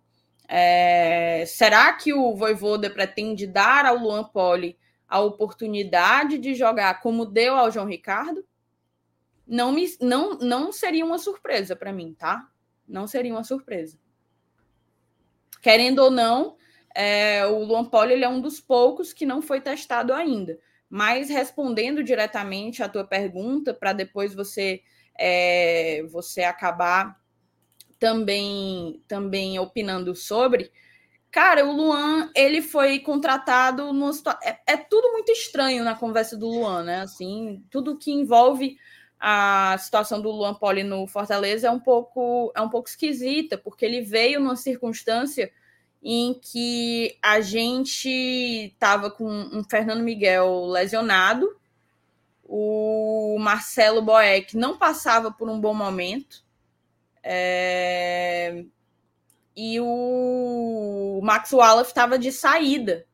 É, 0.48 1.44
será 1.46 1.92
que 1.92 2.12
o 2.12 2.34
Voivoda 2.36 2.88
pretende 2.88 3.46
dar 3.46 3.84
ao 3.84 3.96
Luan 3.96 4.24
Poli 4.24 4.78
a 5.08 5.20
oportunidade 5.20 6.38
de 6.38 6.54
jogar 6.54 7.00
como 7.00 7.26
deu 7.26 7.56
ao 7.56 7.70
João 7.70 7.86
Ricardo? 7.86 8.46
Não, 9.46 9.72
me, 9.72 9.86
não, 10.00 10.38
não 10.38 10.72
seria 10.72 11.04
uma 11.04 11.18
surpresa 11.18 11.74
para 11.74 11.92
mim, 11.92 12.14
tá? 12.14 12.48
Não 12.86 13.06
seria 13.06 13.32
uma 13.32 13.44
surpresa. 13.44 13.98
Querendo 15.60 16.00
ou 16.00 16.10
não, 16.10 16.55
é, 16.96 17.44
o 17.44 17.62
Luan 17.62 17.84
Poli 17.84 18.14
ele 18.14 18.24
é 18.24 18.28
um 18.28 18.40
dos 18.40 18.58
poucos 18.58 19.12
que 19.12 19.26
não 19.26 19.42
foi 19.42 19.60
testado 19.60 20.14
ainda. 20.14 20.58
Mas 20.88 21.28
respondendo 21.28 22.02
diretamente 22.02 22.82
à 22.82 22.88
tua 22.88 23.04
pergunta, 23.04 23.74
para 23.74 23.92
depois 23.92 24.34
você 24.34 24.80
é, 25.18 26.02
você 26.10 26.42
acabar 26.42 27.20
também 27.98 29.02
também 29.06 29.58
opinando 29.58 30.14
sobre, 30.14 30.70
cara, 31.30 31.66
o 31.66 31.72
Luan 31.72 32.30
ele 32.34 32.62
foi 32.62 32.98
contratado 33.00 33.92
no 33.92 34.10
é, 34.42 34.58
é 34.66 34.76
tudo 34.78 35.12
muito 35.12 35.30
estranho 35.30 35.84
na 35.84 35.94
conversa 35.94 36.34
do 36.34 36.48
Luan, 36.48 36.82
né? 36.82 37.00
Assim, 37.02 37.62
tudo 37.70 37.98
que 37.98 38.10
envolve 38.10 38.78
a 39.20 39.76
situação 39.78 40.20
do 40.22 40.30
Luan 40.30 40.54
Poli 40.54 40.82
no 40.82 41.06
Fortaleza 41.06 41.68
é 41.68 41.70
um 41.70 41.80
pouco 41.80 42.50
é 42.56 42.60
um 42.62 42.70
pouco 42.70 42.88
esquisita, 42.88 43.58
porque 43.58 43.84
ele 43.84 44.00
veio 44.00 44.40
numa 44.40 44.56
circunstância 44.56 45.52
em 46.02 46.34
que 46.34 47.18
a 47.22 47.40
gente 47.40 48.08
estava 48.08 49.10
com 49.10 49.28
um 49.28 49.64
Fernando 49.64 50.02
Miguel 50.02 50.66
lesionado, 50.66 51.56
o 52.44 53.36
Marcelo 53.40 54.00
Boeck 54.02 54.56
não 54.56 54.78
passava 54.78 55.32
por 55.32 55.48
um 55.48 55.60
bom 55.60 55.74
momento, 55.74 56.44
é... 57.22 58.64
e 59.56 59.80
o 59.80 61.20
Max 61.22 61.52
Wallace 61.52 61.90
estava 61.90 62.18
de 62.18 62.30
saída. 62.30 63.04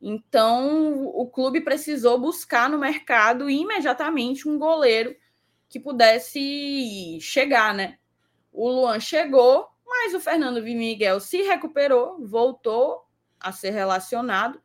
Então, 0.00 1.06
o 1.06 1.26
clube 1.26 1.60
precisou 1.60 2.20
buscar 2.20 2.70
no 2.70 2.78
mercado 2.78 3.50
imediatamente 3.50 4.48
um 4.48 4.56
goleiro 4.56 5.16
que 5.68 5.80
pudesse 5.80 7.18
chegar, 7.20 7.74
né? 7.74 7.98
O 8.52 8.68
Luan 8.68 9.00
chegou, 9.00 9.68
mas 9.88 10.14
o 10.14 10.20
Fernando 10.20 10.62
Miguel 10.62 11.20
se 11.20 11.42
recuperou, 11.42 12.18
voltou 12.26 13.04
a 13.40 13.52
ser 13.52 13.70
relacionado, 13.70 14.60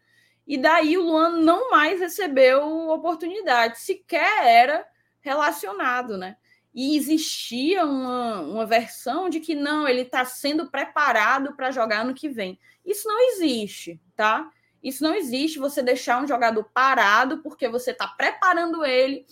e 0.46 0.58
daí 0.58 0.98
o 0.98 1.04
Luan 1.04 1.40
não 1.40 1.72
mais 1.72 2.00
recebeu 2.00 2.90
oportunidade, 2.90 3.80
sequer 3.80 4.46
era 4.46 4.86
relacionado, 5.22 6.18
né? 6.18 6.36
E 6.74 6.98
existia 6.98 7.86
uma, 7.86 8.42
uma 8.42 8.66
versão 8.66 9.30
de 9.30 9.40
que 9.40 9.56
não, 9.56 9.88
ele 9.88 10.02
está 10.02 10.26
sendo 10.26 10.70
preparado 10.70 11.56
para 11.56 11.72
jogar 11.72 12.04
no 12.04 12.16
que 12.16 12.28
vem. 12.28 12.60
Isso 12.84 13.08
não 13.08 13.20
existe, 13.32 14.02
tá? 14.16 14.50
Isso 14.82 15.02
não 15.04 15.16
existe 15.16 15.60
você 15.60 15.82
deixar 15.82 16.22
um 16.22 16.28
jogador 16.28 16.64
parado 16.74 17.38
porque 17.42 17.70
você 17.70 17.92
está 17.92 18.08
preparando 18.08 18.84
ele 18.84 19.26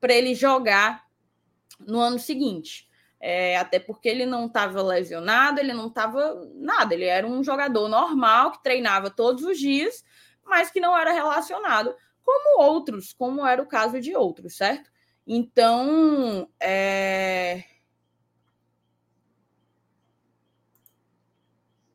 para 0.00 0.14
ele 0.14 0.34
jogar 0.34 1.06
no 1.78 2.00
ano 2.00 2.18
seguinte. 2.18 2.88
É, 3.20 3.56
até 3.56 3.78
porque 3.78 4.08
ele 4.08 4.26
não 4.26 4.46
estava 4.46 4.82
lesionado, 4.82 5.58
ele 5.58 5.72
não 5.72 5.88
estava 5.88 6.48
nada, 6.54 6.94
ele 6.94 7.06
era 7.06 7.26
um 7.26 7.42
jogador 7.42 7.88
normal 7.88 8.52
que 8.52 8.62
treinava 8.62 9.10
todos 9.10 9.44
os 9.44 9.58
dias, 9.58 10.04
mas 10.44 10.70
que 10.70 10.80
não 10.80 10.96
era 10.96 11.12
relacionado, 11.12 11.94
como 12.22 12.62
outros, 12.62 13.12
como 13.12 13.46
era 13.46 13.62
o 13.62 13.66
caso 13.66 14.00
de 14.00 14.14
outros, 14.14 14.56
certo? 14.56 14.90
Então, 15.26 16.48
é... 16.60 17.64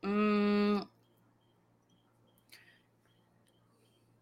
hum... 0.03 0.81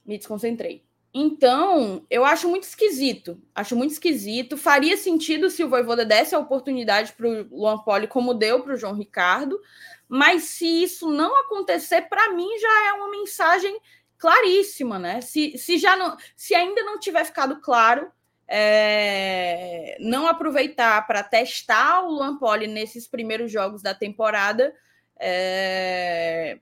me 0.05 0.17
desconcentrei. 0.17 0.89
Então, 1.14 2.06
eu 2.10 2.23
acho 2.23 2.48
muito 2.48 2.64
esquisito. 2.64 3.41
Acho 3.53 3.76
muito 3.76 3.91
esquisito. 3.91 4.57
Faria 4.57 4.95
sentido 4.95 5.49
se 5.49 5.64
o 5.64 5.69
Voivoda 5.69 6.06
desse 6.06 6.36
a 6.36 6.40
oportunidade 6.40 7.14
para 7.14 7.27
o 7.27 7.48
Luan 7.52 7.80
Poli, 7.80 8.07
como 8.07 8.34
deu 8.34 8.61
para 8.61 8.73
o 8.73 8.77
João 8.77 8.94
Ricardo. 8.94 9.60
Mas 10.07 10.44
se 10.44 10.84
isso 10.84 11.10
não 11.10 11.40
acontecer, 11.41 12.03
para 12.03 12.34
mim 12.34 12.48
já 12.60 12.88
é 12.88 12.94
uma 12.94 13.10
mensagem 13.10 13.80
claríssima, 14.18 14.99
né? 14.99 15.22
Se, 15.22 15.57
se 15.57 15.77
já 15.77 15.95
não, 15.95 16.15
se 16.36 16.53
ainda 16.53 16.84
não 16.84 16.99
tiver 16.99 17.23
ficado 17.26 17.60
claro, 17.61 18.11
é, 18.48 19.98
não 19.99 20.27
aproveitar 20.27 21.06
para 21.07 21.23
testar 21.23 22.02
o 22.02 22.11
Luan 22.11 22.38
Poli 22.38 22.68
nesses 22.68 23.07
primeiros 23.07 23.52
jogos 23.52 23.81
da 23.81 23.94
temporada, 23.94 24.73
é, 25.19 26.60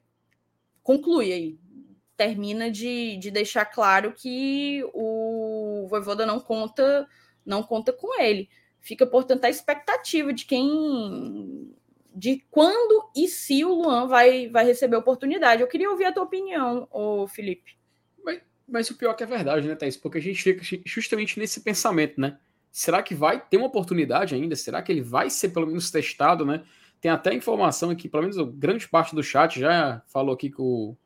conclui 0.84 1.32
aí, 1.32 1.60
termina 2.18 2.70
de, 2.72 3.16
de 3.18 3.30
deixar 3.30 3.66
claro 3.66 4.12
que 4.12 4.84
o 4.94 5.86
Voivoda 5.90 6.26
não 6.26 6.40
conta 6.40 7.08
não 7.46 7.64
conta 7.64 7.94
com 7.94 8.20
ele. 8.22 8.50
Fica, 8.82 9.06
portanto, 9.06 9.46
a 9.46 9.50
expectativa 9.50 10.34
de 10.34 10.46
quem 10.46 11.74
de 12.14 12.44
quando 12.50 13.12
e 13.16 13.28
se 13.28 13.64
o 13.64 13.76
Luan 13.76 14.08
vai, 14.08 14.50
vai 14.50 14.66
receber 14.66 14.96
a 14.96 15.00
oportunidade. 15.00 15.62
Eu 15.62 15.68
queria 15.68 15.90
ouvir 15.90 16.06
a 16.06 16.12
tua 16.12 16.24
opinião, 16.24 16.88
ô 16.92 17.28
Felipe. 17.28 17.78
Mas, 18.24 18.42
mas 18.68 18.90
o 18.90 18.98
pior 18.98 19.12
é 19.12 19.14
que 19.14 19.24
é 19.24 19.28
verdade, 19.28 19.68
né, 19.68 19.76
Thaís? 19.76 19.96
Porque 19.96 20.18
a 20.18 20.22
gente 20.22 20.42
fica 20.42 20.64
justamente 20.84 21.40
nesse 21.40 21.62
pensamento, 21.62 22.20
né? 22.20 22.40
Será 22.72 23.04
que 23.04 23.14
vai 23.14 23.40
ter 23.40 23.58
uma 23.58 23.68
oportunidade 23.68 24.34
ainda? 24.34 24.56
Será 24.56 24.82
que 24.82 24.92
ele 24.92 25.02
vai 25.02 25.30
ser 25.30 25.50
pelo 25.50 25.68
menos 25.68 25.92
testado, 25.92 26.44
né? 26.44 26.64
Tem 27.00 27.12
até 27.12 27.34
informação 27.34 27.92
aqui, 27.92 28.10
pelo 28.10 28.24
menos 28.24 28.38
grande 28.58 28.88
parte 28.90 29.16
do 29.16 29.22
chat 29.22 29.60
já 29.60 30.02
falou 30.08 30.34
aqui 30.34 30.50
que 30.50 30.62
o 30.62 30.98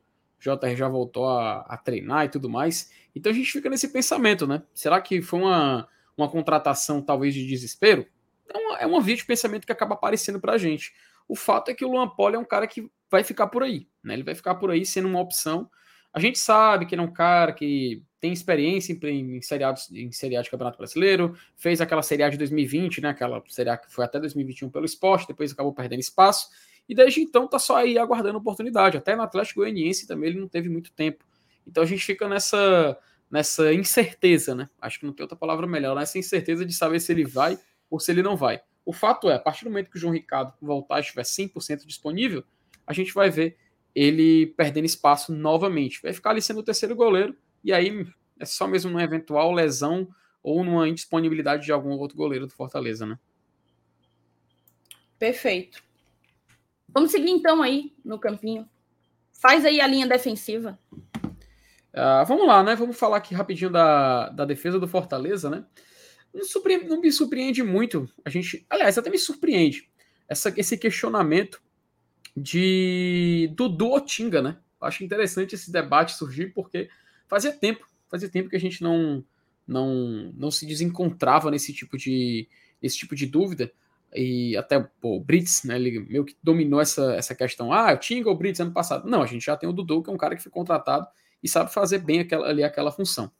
JR 0.42 0.74
já 0.76 0.88
voltou 0.88 1.28
a, 1.28 1.60
a, 1.60 1.76
treinar 1.76 2.24
e 2.24 2.28
tudo 2.28 2.50
mais. 2.50 2.90
Então 3.14 3.30
a 3.30 3.34
gente 3.34 3.52
fica 3.52 3.70
nesse 3.70 3.88
pensamento, 3.88 4.46
né? 4.46 4.62
Será 4.74 5.00
que 5.00 5.22
foi 5.22 5.40
uma, 5.40 5.88
uma 6.16 6.28
contratação 6.28 7.00
talvez 7.00 7.32
de 7.32 7.46
desespero? 7.46 8.04
É 8.78 8.86
uma, 8.86 9.00
é 9.00 9.14
de 9.14 9.24
pensamento 9.24 9.64
que 9.64 9.72
acaba 9.72 9.94
aparecendo 9.94 10.40
pra 10.40 10.58
gente. 10.58 10.92
O 11.28 11.36
fato 11.36 11.70
é 11.70 11.74
que 11.74 11.84
o 11.84 11.90
Luan 11.92 12.08
Poli 12.08 12.34
é 12.34 12.38
um 12.38 12.44
cara 12.44 12.66
que 12.66 12.90
vai 13.08 13.22
ficar 13.22 13.46
por 13.46 13.62
aí, 13.62 13.86
né? 14.02 14.14
Ele 14.14 14.24
vai 14.24 14.34
ficar 14.34 14.56
por 14.56 14.70
aí 14.70 14.84
sendo 14.84 15.06
uma 15.06 15.20
opção. 15.20 15.70
A 16.12 16.18
gente 16.18 16.38
sabe 16.38 16.84
que 16.84 16.94
ele 16.94 17.02
é 17.02 17.04
um 17.04 17.12
cara 17.12 17.52
que 17.52 18.02
tem 18.20 18.32
experiência 18.32 18.92
em, 19.04 19.36
em 19.36 19.42
seriados 19.42 19.90
em 19.92 20.10
seriado 20.10 20.44
de 20.44 20.50
Campeonato 20.50 20.76
Brasileiro, 20.76 21.36
fez 21.56 21.80
aquela 21.80 22.02
Série 22.02 22.22
A 22.24 22.28
de 22.28 22.36
2020, 22.36 23.00
né? 23.00 23.10
Aquela 23.10 23.42
Série 23.48 23.70
A 23.70 23.76
que 23.76 23.92
foi 23.92 24.04
até 24.04 24.18
2021 24.18 24.70
pelo 24.70 24.84
esporte, 24.84 25.28
depois 25.28 25.52
acabou 25.52 25.72
perdendo 25.72 26.00
espaço 26.00 26.48
e 26.88 26.94
desde 26.94 27.20
então 27.20 27.46
tá 27.48 27.58
só 27.58 27.76
aí 27.76 27.98
aguardando 27.98 28.38
oportunidade. 28.38 28.96
Até 28.96 29.16
no 29.16 29.22
Atlético 29.22 29.60
Goianiense 29.60 30.06
também 30.06 30.30
ele 30.30 30.40
não 30.40 30.48
teve 30.48 30.68
muito 30.68 30.92
tempo. 30.92 31.24
Então 31.66 31.82
a 31.82 31.86
gente 31.86 32.04
fica 32.04 32.28
nessa 32.28 32.98
nessa 33.30 33.72
incerteza, 33.72 34.54
né? 34.54 34.68
Acho 34.78 35.00
que 35.00 35.06
não 35.06 35.12
tem 35.12 35.24
outra 35.24 35.36
palavra 35.36 35.66
melhor, 35.66 35.96
nessa 35.96 36.18
incerteza 36.18 36.66
de 36.66 36.74
saber 36.74 37.00
se 37.00 37.10
ele 37.10 37.24
vai 37.24 37.58
ou 37.90 37.98
se 37.98 38.10
ele 38.10 38.22
não 38.22 38.36
vai. 38.36 38.60
O 38.84 38.92
fato 38.92 39.30
é, 39.30 39.34
a 39.34 39.38
partir 39.38 39.64
do 39.64 39.70
momento 39.70 39.90
que 39.90 39.96
o 39.96 40.00
João 40.00 40.12
Ricardo 40.12 40.52
voltar 40.60 40.98
e 40.98 41.00
estiver 41.00 41.22
100% 41.22 41.86
disponível, 41.86 42.44
a 42.86 42.92
gente 42.92 43.14
vai 43.14 43.30
ver 43.30 43.56
ele 43.94 44.48
perdendo 44.48 44.84
espaço 44.84 45.32
novamente. 45.32 46.02
Vai 46.02 46.12
ficar 46.12 46.30
ali 46.30 46.42
sendo 46.42 46.60
o 46.60 46.62
terceiro 46.62 46.94
goleiro, 46.94 47.34
e 47.64 47.72
aí 47.72 48.06
é 48.38 48.44
só 48.44 48.66
mesmo 48.66 48.90
numa 48.90 49.02
eventual 49.02 49.52
lesão 49.52 50.08
ou 50.42 50.64
numa 50.64 50.88
indisponibilidade 50.88 51.64
de 51.64 51.72
algum 51.72 51.90
outro 51.90 52.16
goleiro 52.16 52.46
do 52.46 52.52
Fortaleza, 52.52 53.06
né? 53.06 53.18
Perfeito. 55.18 55.82
Vamos 56.92 57.10
seguir 57.10 57.30
então 57.30 57.62
aí 57.62 57.92
no 58.04 58.18
campinho. 58.18 58.68
Faz 59.32 59.64
aí 59.64 59.80
a 59.80 59.86
linha 59.86 60.06
defensiva. 60.06 60.78
Uh, 61.92 62.24
vamos 62.26 62.46
lá, 62.46 62.62
né? 62.62 62.74
Vamos 62.74 62.96
falar 62.96 63.18
aqui 63.18 63.34
rapidinho 63.34 63.70
da, 63.70 64.28
da 64.30 64.44
defesa 64.44 64.78
do 64.78 64.88
Fortaleza, 64.88 65.50
né? 65.50 65.64
Não, 66.32 66.44
surpreende, 66.44 66.86
não, 66.86 67.00
me 67.00 67.12
surpreende 67.12 67.62
muito. 67.62 68.08
A 68.24 68.30
gente, 68.30 68.64
aliás, 68.70 68.96
até 68.96 69.10
me 69.10 69.18
surpreende 69.18 69.90
essa, 70.28 70.52
esse 70.56 70.78
questionamento 70.78 71.62
de 72.36 73.52
Dudu 73.54 73.92
Otinga, 73.92 74.40
né? 74.40 74.58
Acho 74.80 75.04
interessante 75.04 75.54
esse 75.54 75.70
debate 75.70 76.14
surgir 76.14 76.52
porque 76.54 76.88
fazia 77.28 77.52
tempo, 77.52 77.86
fazia 78.10 78.28
tempo 78.28 78.48
que 78.48 78.56
a 78.56 78.60
gente 78.60 78.82
não 78.82 79.24
não, 79.66 80.32
não 80.34 80.50
se 80.50 80.66
desencontrava 80.66 81.50
nesse 81.50 81.72
tipo 81.72 81.96
de 81.96 82.48
esse 82.82 82.98
tipo 82.98 83.14
de 83.14 83.26
dúvida 83.26 83.72
e 84.14 84.56
até 84.56 84.80
pô, 85.00 85.16
o 85.16 85.20
Brits, 85.20 85.64
né, 85.64 85.76
ele 85.76 86.00
meio 86.00 86.24
que 86.24 86.36
dominou 86.42 86.80
essa, 86.80 87.14
essa 87.14 87.34
questão. 87.34 87.72
Ah, 87.72 87.96
Tinga 87.96 88.28
ou 88.28 88.34
o 88.34 88.38
Brits 88.38 88.60
ano 88.60 88.72
passado? 88.72 89.08
Não, 89.08 89.22
a 89.22 89.26
gente 89.26 89.44
já 89.44 89.56
tem 89.56 89.68
o 89.68 89.72
Dudu, 89.72 90.02
que 90.02 90.10
é 90.10 90.12
um 90.12 90.18
cara 90.18 90.36
que 90.36 90.42
foi 90.42 90.52
contratado 90.52 91.06
e 91.42 91.48
sabe 91.48 91.72
fazer 91.72 91.98
bem 91.98 92.20
aquela, 92.20 92.48
ali 92.48 92.62
aquela 92.62 92.92
função. 92.92 93.30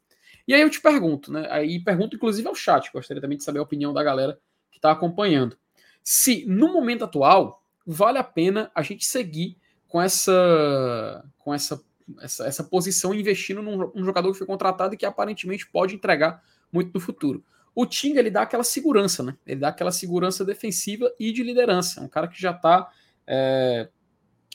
E 0.47 0.55
aí 0.55 0.61
eu 0.61 0.71
te 0.71 0.81
pergunto, 0.81 1.33
né? 1.33 1.47
Aí 1.51 1.79
pergunto 1.83 2.17
inclusive 2.17 2.49
ao 2.49 2.55
chat, 2.55 2.91
gostaria 2.93 3.21
também 3.21 3.39
de 3.39 3.45
saber 3.45 3.59
a 3.59 3.63
opinião 3.63 3.93
da 3.93 4.03
galera 4.03 4.39
que 4.71 4.79
está 4.79 4.91
acompanhando. 4.91 5.57
Se 6.03 6.45
no 6.47 6.73
momento 6.73 7.05
atual 7.05 7.63
vale 7.87 8.19
a 8.19 8.25
pena 8.25 8.71
a 8.75 8.83
gente 8.83 9.05
seguir 9.05 9.57
com 9.87 10.01
essa 10.01 11.25
com 11.39 11.55
essa 11.55 11.81
essa, 12.21 12.47
essa 12.47 12.65
posição 12.65 13.15
investindo 13.15 13.63
num, 13.63 13.91
num 13.95 14.05
jogador 14.05 14.33
que 14.33 14.39
foi 14.39 14.47
contratado 14.47 14.95
e 14.95 14.97
que 14.97 15.07
aparentemente 15.07 15.67
pode 15.69 15.95
entregar 15.95 16.43
muito 16.73 16.93
no 16.93 17.01
futuro. 17.01 17.45
O 17.75 17.87
Tinga 17.87 18.21
ele 18.21 18.31
dá 18.31 18.43
aquela 18.43 18.65
segurança, 18.65 19.23
né? 19.23 19.37
Ele 19.47 19.61
dá 19.61 19.69
aquela 19.69 19.91
segurança 19.91 20.45
defensiva 20.45 21.11
e 21.19 21.33
de 21.33 21.43
liderança. 21.43 22.01
É 22.01 22.03
um 22.03 22.09
cara 22.09 22.29
que 22.29 22.41
já 22.41 22.51
está 22.51 22.91
é, 23.27 23.89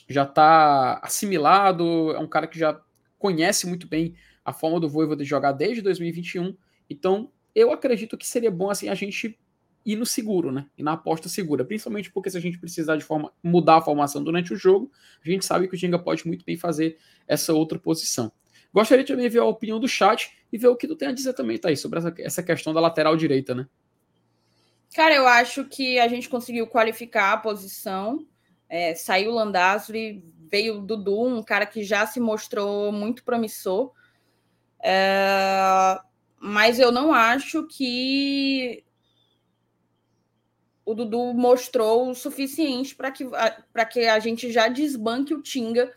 já 0.08 0.24
tá 0.24 1.00
assimilado, 1.02 2.12
é 2.12 2.18
um 2.18 2.26
cara 2.26 2.46
que 2.46 2.58
já 2.58 2.80
conhece 3.18 3.66
muito 3.66 3.86
bem 3.86 4.14
a 4.44 4.52
forma 4.52 4.80
do 4.80 4.88
Voivoda 4.88 5.22
de 5.22 5.28
jogar 5.28 5.52
desde 5.52 5.82
2021. 5.82 6.56
Então, 6.88 7.30
eu 7.54 7.72
acredito 7.72 8.16
que 8.16 8.26
seria 8.26 8.50
bom 8.50 8.70
assim 8.70 8.88
a 8.88 8.94
gente 8.94 9.38
ir 9.84 9.96
no 9.96 10.06
seguro, 10.06 10.50
né? 10.50 10.66
E 10.76 10.82
na 10.82 10.92
aposta 10.92 11.28
segura, 11.28 11.64
principalmente 11.64 12.10
porque 12.10 12.30
se 12.30 12.36
a 12.36 12.40
gente 12.40 12.58
precisar 12.58 12.96
de 12.96 13.04
forma 13.04 13.32
mudar 13.42 13.78
a 13.78 13.82
formação 13.82 14.22
durante 14.22 14.52
o 14.52 14.56
jogo, 14.56 14.90
a 15.24 15.28
gente 15.28 15.44
sabe 15.44 15.68
que 15.68 15.74
o 15.74 15.78
Tinga 15.78 15.98
pode 15.98 16.26
muito 16.26 16.44
bem 16.44 16.56
fazer 16.56 16.98
essa 17.26 17.52
outra 17.52 17.78
posição. 17.78 18.32
Gostaria 18.72 19.04
também 19.04 19.24
de 19.24 19.30
ver 19.30 19.40
a 19.40 19.44
opinião 19.44 19.80
do 19.80 19.88
chat 19.88 20.30
e 20.52 20.58
ver 20.58 20.68
o 20.68 20.76
que 20.76 20.86
tu 20.86 20.96
tem 20.96 21.08
a 21.08 21.12
dizer 21.12 21.32
também, 21.32 21.58
Thaís, 21.58 21.80
sobre 21.80 21.98
essa, 21.98 22.14
essa 22.18 22.42
questão 22.42 22.72
da 22.72 22.80
lateral 22.80 23.16
direita, 23.16 23.54
né? 23.54 23.66
Cara, 24.94 25.14
eu 25.14 25.26
acho 25.26 25.64
que 25.64 25.98
a 25.98 26.08
gente 26.08 26.28
conseguiu 26.28 26.66
qualificar 26.66 27.32
a 27.32 27.36
posição. 27.36 28.26
É, 28.68 28.94
saiu 28.94 29.30
o 29.30 29.34
Landazuri, 29.34 30.22
veio 30.50 30.78
o 30.78 30.82
Dudu, 30.82 31.26
um 31.26 31.42
cara 31.42 31.66
que 31.66 31.82
já 31.82 32.06
se 32.06 32.20
mostrou 32.20 32.90
muito 32.92 33.24
promissor. 33.24 33.92
É, 34.82 36.00
mas 36.40 36.78
eu 36.78 36.92
não 36.92 37.12
acho 37.12 37.66
que 37.66 38.84
o 40.84 40.94
Dudu 40.94 41.34
mostrou 41.34 42.10
o 42.10 42.14
suficiente 42.14 42.94
para 42.96 43.10
que, 43.10 43.24
que 43.92 44.00
a 44.06 44.18
gente 44.18 44.50
já 44.50 44.68
desbanque 44.68 45.34
o 45.34 45.42
Tinga 45.42 45.92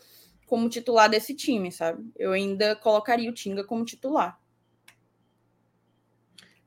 como 0.51 0.67
titular 0.67 1.09
desse 1.09 1.33
time, 1.33 1.71
sabe? 1.71 2.11
Eu 2.19 2.33
ainda 2.33 2.75
colocaria 2.75 3.29
o 3.29 3.33
Tinga 3.33 3.63
como 3.63 3.85
titular. 3.85 4.37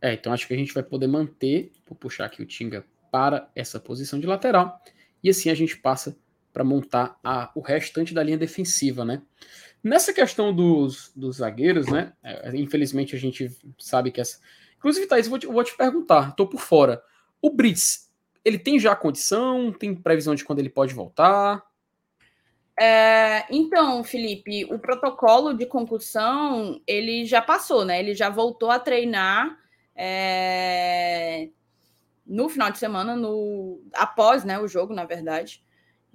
É, 0.00 0.14
então 0.14 0.32
acho 0.32 0.48
que 0.48 0.54
a 0.54 0.56
gente 0.56 0.72
vai 0.72 0.82
poder 0.82 1.06
manter, 1.06 1.70
vou 1.86 1.94
puxar 1.94 2.24
aqui 2.24 2.40
o 2.40 2.46
Tinga 2.46 2.82
para 3.12 3.46
essa 3.54 3.78
posição 3.78 4.18
de 4.18 4.26
lateral, 4.26 4.82
e 5.22 5.28
assim 5.28 5.50
a 5.50 5.54
gente 5.54 5.76
passa 5.76 6.16
para 6.50 6.64
montar 6.64 7.20
a, 7.22 7.52
o 7.54 7.60
restante 7.60 8.14
da 8.14 8.22
linha 8.22 8.38
defensiva, 8.38 9.04
né? 9.04 9.20
Nessa 9.82 10.14
questão 10.14 10.50
dos, 10.50 11.12
dos 11.14 11.36
zagueiros, 11.36 11.86
né? 11.86 12.14
É, 12.22 12.56
infelizmente 12.56 13.14
a 13.14 13.18
gente 13.18 13.54
sabe 13.78 14.10
que 14.10 14.18
essa. 14.18 14.40
Inclusive, 14.78 15.06
Thaís, 15.06 15.28
vou 15.28 15.38
te, 15.38 15.46
vou 15.46 15.62
te 15.62 15.76
perguntar, 15.76 16.34
tô 16.34 16.46
por 16.46 16.62
fora. 16.62 17.02
O 17.42 17.50
Brits, 17.50 18.10
ele 18.42 18.58
tem 18.58 18.78
já 18.78 18.96
condição? 18.96 19.70
Tem 19.70 19.94
previsão 19.94 20.34
de 20.34 20.42
quando 20.42 20.60
ele 20.60 20.70
pode 20.70 20.94
voltar? 20.94 21.62
É, 22.78 23.44
então, 23.50 24.02
Felipe, 24.02 24.64
o 24.64 24.78
protocolo 24.78 25.54
de 25.54 25.64
concussão 25.64 26.80
ele 26.86 27.24
já 27.24 27.40
passou, 27.40 27.84
né? 27.84 28.00
Ele 28.00 28.14
já 28.14 28.28
voltou 28.28 28.70
a 28.70 28.80
treinar 28.80 29.56
é, 29.94 31.50
no 32.26 32.48
final 32.48 32.70
de 32.70 32.78
semana, 32.78 33.14
no 33.14 33.80
após 33.94 34.44
né, 34.44 34.58
o 34.58 34.66
jogo, 34.66 34.92
na 34.92 35.04
verdade. 35.04 35.62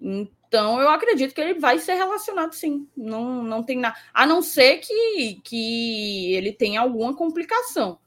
Então, 0.02 0.81
eu 0.81 0.90
acredito 0.90 1.34
que 1.34 1.41
ele 1.41 1.60
vai 1.60 1.80
ser 1.80 1.94
relacionado 1.94 2.53
sim. 2.53 2.88
Não, 2.95 3.44
não 3.44 3.64
tem 3.64 3.77
nada. 3.77 3.95
A 4.14 4.26
não 4.26 4.41
ser 4.41 4.77
que, 4.80 5.41
que 5.44 6.34
ele 6.34 6.52
tenha 6.52 6.81
alguma 6.81 7.15
complicação. 7.15 7.99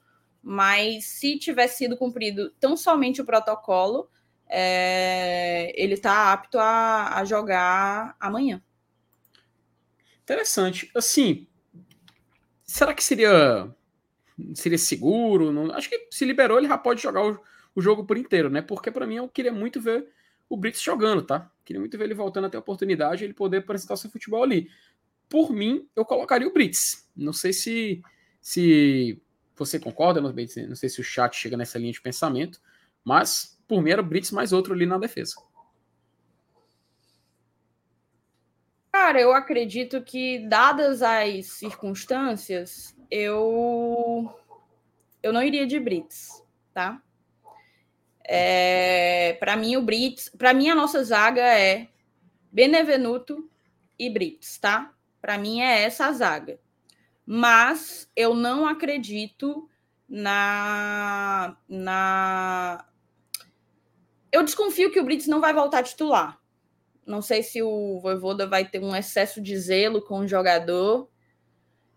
Mas 0.43 1.05
se 1.07 1.39
tiver 1.39 1.69
sido 1.69 1.97
cumprido 1.97 2.51
tão 2.59 2.77
somente 2.77 3.21
o 3.23 3.25
protocolo, 3.25 4.09
é, 4.55 5.73
ele 5.83 5.95
está 5.95 6.31
apto 6.31 6.59
a, 6.59 7.19
a 7.19 7.25
jogar 7.25 8.15
amanhã. 8.21 8.63
Interessante. 10.23 10.91
Assim, 10.95 11.47
será 12.63 12.93
que 12.93 13.03
seria 13.03 13.75
seria 14.55 14.77
seguro? 14.77 15.51
Não, 15.51 15.73
acho 15.73 15.89
que 15.89 16.07
se 16.11 16.27
liberou, 16.27 16.59
ele 16.59 16.69
já 16.69 16.77
pode 16.77 17.01
jogar 17.01 17.25
o, 17.25 17.41
o 17.75 17.81
jogo 17.81 18.05
por 18.05 18.19
inteiro, 18.19 18.51
né? 18.51 18.61
Porque 18.61 18.91
para 18.91 19.07
mim 19.07 19.17
eu 19.17 19.29
queria 19.29 19.53
muito 19.53 19.81
ver 19.81 20.07
o 20.51 20.57
Brits 20.57 20.83
jogando, 20.83 21.23
tá? 21.23 21.51
Queria 21.65 21.81
muito 21.81 21.97
ver 21.97 22.05
ele 22.05 22.15
voltando 22.15 22.47
a 22.47 22.51
ter 22.51 22.59
a 22.59 22.61
oportunidade, 22.61 23.25
ele 23.25 23.33
poder 23.33 23.59
apresentar 23.59 23.97
seu 23.97 24.11
futebol 24.11 24.43
ali. 24.43 24.69
Por 25.31 25.51
mim, 25.51 25.89
eu 25.97 26.05
colocaria 26.05 26.47
o 26.47 26.53
Brits. 26.53 27.09
Não 27.17 27.33
sei 27.33 27.55
se 27.55 28.03
se 28.39 29.19
você 29.57 29.79
concorda, 29.79 30.21
não 30.21 30.75
sei 30.75 30.89
se 30.89 31.01
o 31.01 31.05
chat 31.05 31.35
chega 31.37 31.57
nessa 31.57 31.79
linha 31.79 31.93
de 31.93 32.03
pensamento, 32.03 32.61
mas 33.03 33.59
por 33.73 33.83
mim 33.83 33.91
era 33.91 34.03
Brits 34.03 34.31
mais 34.31 34.53
outro 34.53 34.75
ali 34.75 34.85
na 34.85 34.99
defesa. 34.99 35.35
Cara, 38.93 39.19
eu 39.19 39.33
acredito 39.33 40.03
que, 40.03 40.47
dadas 40.47 41.03
as 41.03 41.47
circunstâncias, 41.47 42.95
eu 43.11 44.31
eu 45.23 45.33
não 45.33 45.43
iria 45.43 45.67
de 45.67 45.81
Brits, 45.81 46.45
tá? 46.75 47.01
É, 48.25 49.35
para 49.41 49.57
mim, 49.57 49.77
o 49.77 49.83
Brits, 49.83 50.29
para 50.29 50.53
mim, 50.53 50.69
a 50.69 50.75
nossa 50.75 51.03
zaga 51.03 51.43
é 51.43 51.89
Benevenuto 52.51 53.51
e 53.99 54.11
Brits, 54.11 54.59
tá? 54.59 54.93
Para 55.21 55.39
mim 55.39 55.63
é 55.63 55.85
essa 55.85 56.07
a 56.07 56.13
zaga 56.13 56.59
mas 57.25 58.11
eu 58.17 58.35
não 58.35 58.67
acredito 58.67 59.69
na. 60.09 61.57
na... 61.69 62.85
Eu 64.33 64.43
desconfio 64.43 64.91
que 64.91 64.99
o 64.99 65.05
Brits 65.05 65.27
não 65.27 65.41
vai 65.41 65.53
voltar 65.53 65.81
a 65.81 65.83
titular. 65.83 66.41
Não 67.07 67.21
sei 67.21 67.43
se 67.43 67.63
o 67.63 68.01
Voivoda 68.01 68.47
vai 68.47 68.65
ter 68.65 68.81
um 68.81 68.97
excesso 68.97 69.41
de 69.41 69.57
zelo 69.59 70.01
com 70.01 70.21
o 70.21 70.29
jogador. 70.29 71.09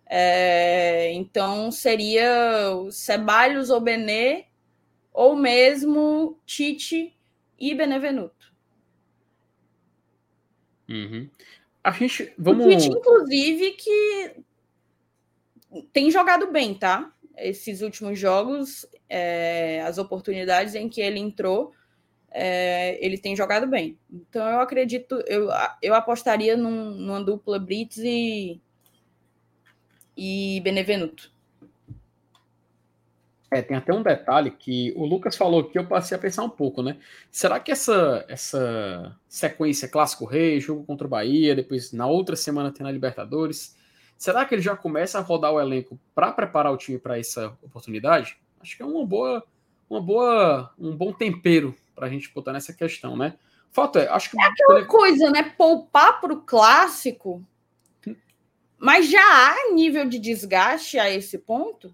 É, 0.06 1.12
então 1.14 1.72
seria 1.72 2.76
o 2.76 2.92
Ceballos 2.92 3.70
ou 3.70 3.80
Benê, 3.80 4.46
ou 5.14 5.36
mesmo 5.36 6.40
Tite 6.46 7.18
e 7.58 7.74
Benevenuto. 7.74 8.54
Uhum. 10.90 11.30
A 11.84 11.92
gente. 11.92 12.34
Vamos... 12.38 12.66
O 12.66 12.70
Tite, 12.70 12.90
inclusive, 12.90 13.72
que 13.72 14.44
tem 15.94 16.12
jogado 16.12 16.52
bem, 16.52 16.74
tá? 16.74 17.14
Esses 17.38 17.82
últimos 17.82 18.20
jogos, 18.20 18.86
é, 19.10 19.82
as 19.82 19.98
oportunidades 19.98 20.76
em 20.76 20.88
que 20.88 21.02
ele 21.02 21.20
entrou, 21.20 21.74
é, 22.38 22.98
ele 23.04 23.18
tem 23.18 23.36
jogado 23.36 23.66
bem. 23.66 23.98
Então 24.12 24.46
eu 24.46 24.60
acredito, 24.60 25.24
eu, 25.26 25.50
eu 25.82 25.96
apostaria 25.96 26.58
num, 26.58 26.92
numa 26.92 27.24
dupla 27.24 27.58
Brits 27.58 27.98
e, 27.98 28.60
e 30.18 30.60
Benevenuto. 30.62 31.34
É, 33.50 33.62
tem 33.62 33.78
até 33.78 33.94
um 33.94 34.04
detalhe 34.04 34.52
que 34.52 34.92
o 34.98 35.06
Lucas 35.06 35.38
falou 35.38 35.64
que 35.64 35.80
eu 35.80 35.88
passei 35.88 36.18
a 36.18 36.20
pensar 36.20 36.44
um 36.44 36.50
pouco, 36.50 36.82
né? 36.82 36.98
Será 37.32 37.58
que 37.58 37.72
essa, 37.72 38.26
essa 38.28 39.16
sequência 39.30 39.88
Clássico 39.88 40.26
Rei, 40.26 40.60
jogo 40.60 40.84
contra 40.84 41.08
o 41.08 41.10
Bahia, 41.10 41.56
depois 41.56 41.94
na 41.94 42.06
outra 42.06 42.36
semana 42.36 42.70
tem 42.70 42.84
na 42.84 42.92
Libertadores, 42.92 43.78
Será 44.18 44.46
que 44.46 44.56
ele 44.56 44.62
já 44.62 44.76
começa 44.78 45.20
a 45.20 45.22
rodar 45.22 45.52
o 45.52 45.60
elenco 45.60 46.00
para 46.14 46.32
preparar 46.32 46.72
o 46.72 46.78
time 46.78 46.98
para 46.98 47.20
essa 47.20 47.48
oportunidade? 47.62 48.38
Acho 48.62 48.78
que 48.78 48.82
é 48.82 48.86
uma 48.86 49.06
boa, 49.06 49.44
uma 49.90 50.02
boa, 50.02 50.74
um 50.80 50.96
bom 50.96 51.12
tempero 51.12 51.76
para 51.96 52.08
a 52.08 52.10
gente 52.10 52.32
botar 52.34 52.52
nessa 52.52 52.74
questão, 52.74 53.16
né? 53.16 53.36
Fato 53.72 54.00
é, 54.00 54.08
acho 54.08 54.32
que 54.32 54.42
é 54.42 54.46
aquela 54.46 54.80
ele... 54.80 54.88
coisa, 54.88 55.30
né? 55.32 55.44
Poupar 55.58 56.20
para 56.20 56.34
o 56.34 56.42
clássico, 56.42 57.46
mas 58.78 59.10
já 59.10 59.20
há 59.20 59.74
nível 59.74 60.08
de 60.08 60.20
desgaste 60.20 61.00
a 61.00 61.10
esse 61.10 61.38
ponto? 61.38 61.94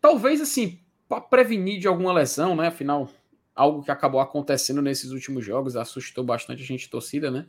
Talvez 0.00 0.40
assim, 0.40 0.78
para 1.08 1.20
prevenir 1.20 1.80
de 1.80 1.88
alguma 1.88 2.12
lesão, 2.12 2.54
né? 2.54 2.68
Afinal, 2.68 3.10
algo 3.54 3.82
que 3.82 3.90
acabou 3.90 4.20
acontecendo 4.20 4.80
nesses 4.80 5.10
últimos 5.10 5.44
jogos 5.44 5.74
assustou 5.74 6.22
bastante 6.22 6.62
a 6.62 6.66
gente 6.66 6.88
torcida, 6.88 7.30
né? 7.30 7.46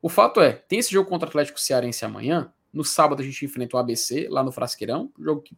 O 0.00 0.08
fato 0.08 0.40
é, 0.40 0.52
tem 0.52 0.78
esse 0.78 0.90
jogo 0.90 1.10
contra 1.10 1.26
o 1.26 1.28
Atlético 1.28 1.60
Cearense 1.60 2.04
amanhã. 2.04 2.52
No 2.72 2.84
sábado 2.84 3.20
a 3.20 3.24
gente 3.24 3.44
enfrenta 3.44 3.76
o 3.76 3.78
ABC 3.78 4.28
lá 4.30 4.42
no 4.42 4.50
Frasqueirão, 4.50 5.12
jogo 5.18 5.42
que 5.42 5.54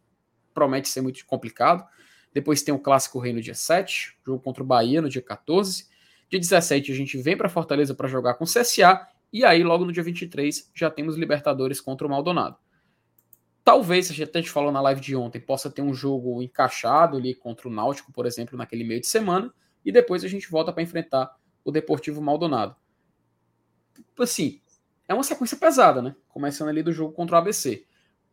promete 0.53 0.89
ser 0.89 1.01
muito 1.01 1.25
complicado. 1.25 1.87
Depois 2.33 2.63
tem 2.63 2.73
o 2.73 2.79
Clássico 2.79 3.19
Rei 3.19 3.31
no 3.31 3.41
dia 3.41 3.53
7, 3.53 4.17
jogo 4.25 4.41
contra 4.41 4.63
o 4.63 4.65
Bahia 4.65 5.01
no 5.01 5.09
dia 5.09 5.21
14. 5.21 5.87
Dia 6.29 6.39
17 6.39 6.91
a 6.91 6.95
gente 6.95 7.17
vem 7.17 7.37
para 7.37 7.47
Fortaleza 7.47 7.93
para 7.93 8.07
jogar 8.07 8.33
com 8.33 8.43
o 8.43 8.47
CSA 8.47 9.07
e 9.31 9.45
aí 9.45 9.63
logo 9.63 9.85
no 9.85 9.91
dia 9.91 10.03
23 10.03 10.71
já 10.73 10.89
temos 10.89 11.15
Libertadores 11.15 11.79
contra 11.79 12.07
o 12.07 12.09
Maldonado. 12.09 12.57
Talvez, 13.63 14.11
a 14.11 14.13
gente 14.13 14.29
até 14.29 14.43
falou 14.43 14.71
na 14.71 14.81
live 14.81 14.99
de 14.99 15.15
ontem, 15.15 15.39
possa 15.39 15.71
ter 15.71 15.81
um 15.81 15.93
jogo 15.93 16.41
encaixado 16.41 17.15
ali 17.15 17.33
contra 17.33 17.69
o 17.69 17.71
Náutico, 17.71 18.11
por 18.11 18.25
exemplo, 18.25 18.57
naquele 18.57 18.83
meio 18.83 18.99
de 18.99 19.07
semana, 19.07 19.53
e 19.85 19.91
depois 19.91 20.23
a 20.23 20.27
gente 20.27 20.49
volta 20.51 20.73
para 20.73 20.83
enfrentar 20.83 21.33
o 21.63 21.71
Deportivo 21.71 22.21
Maldonado. 22.21 22.75
Assim, 24.19 24.59
é 25.07 25.13
uma 25.13 25.23
sequência 25.23 25.55
pesada, 25.55 26.01
né? 26.01 26.13
Começando 26.27 26.69
ali 26.69 26.83
do 26.83 26.91
jogo 26.91 27.13
contra 27.13 27.37
o 27.37 27.39
ABC. 27.39 27.85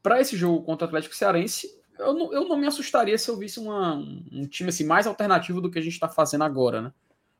Para 0.02 0.20
esse 0.20 0.36
jogo 0.36 0.64
contra 0.64 0.86
o 0.86 0.88
Atlético 0.88 1.14
Cearense, 1.14 1.79
eu 2.00 2.14
não, 2.14 2.32
eu 2.32 2.48
não 2.48 2.56
me 2.56 2.66
assustaria 2.66 3.16
se 3.16 3.30
eu 3.30 3.36
visse 3.36 3.60
uma, 3.60 3.94
um 3.94 4.46
time 4.46 4.68
assim, 4.68 4.84
mais 4.84 5.06
alternativo 5.06 5.60
do 5.60 5.70
que 5.70 5.78
a 5.78 5.82
gente 5.82 5.92
está 5.92 6.08
fazendo 6.08 6.44
agora, 6.44 6.82
né? 6.82 6.92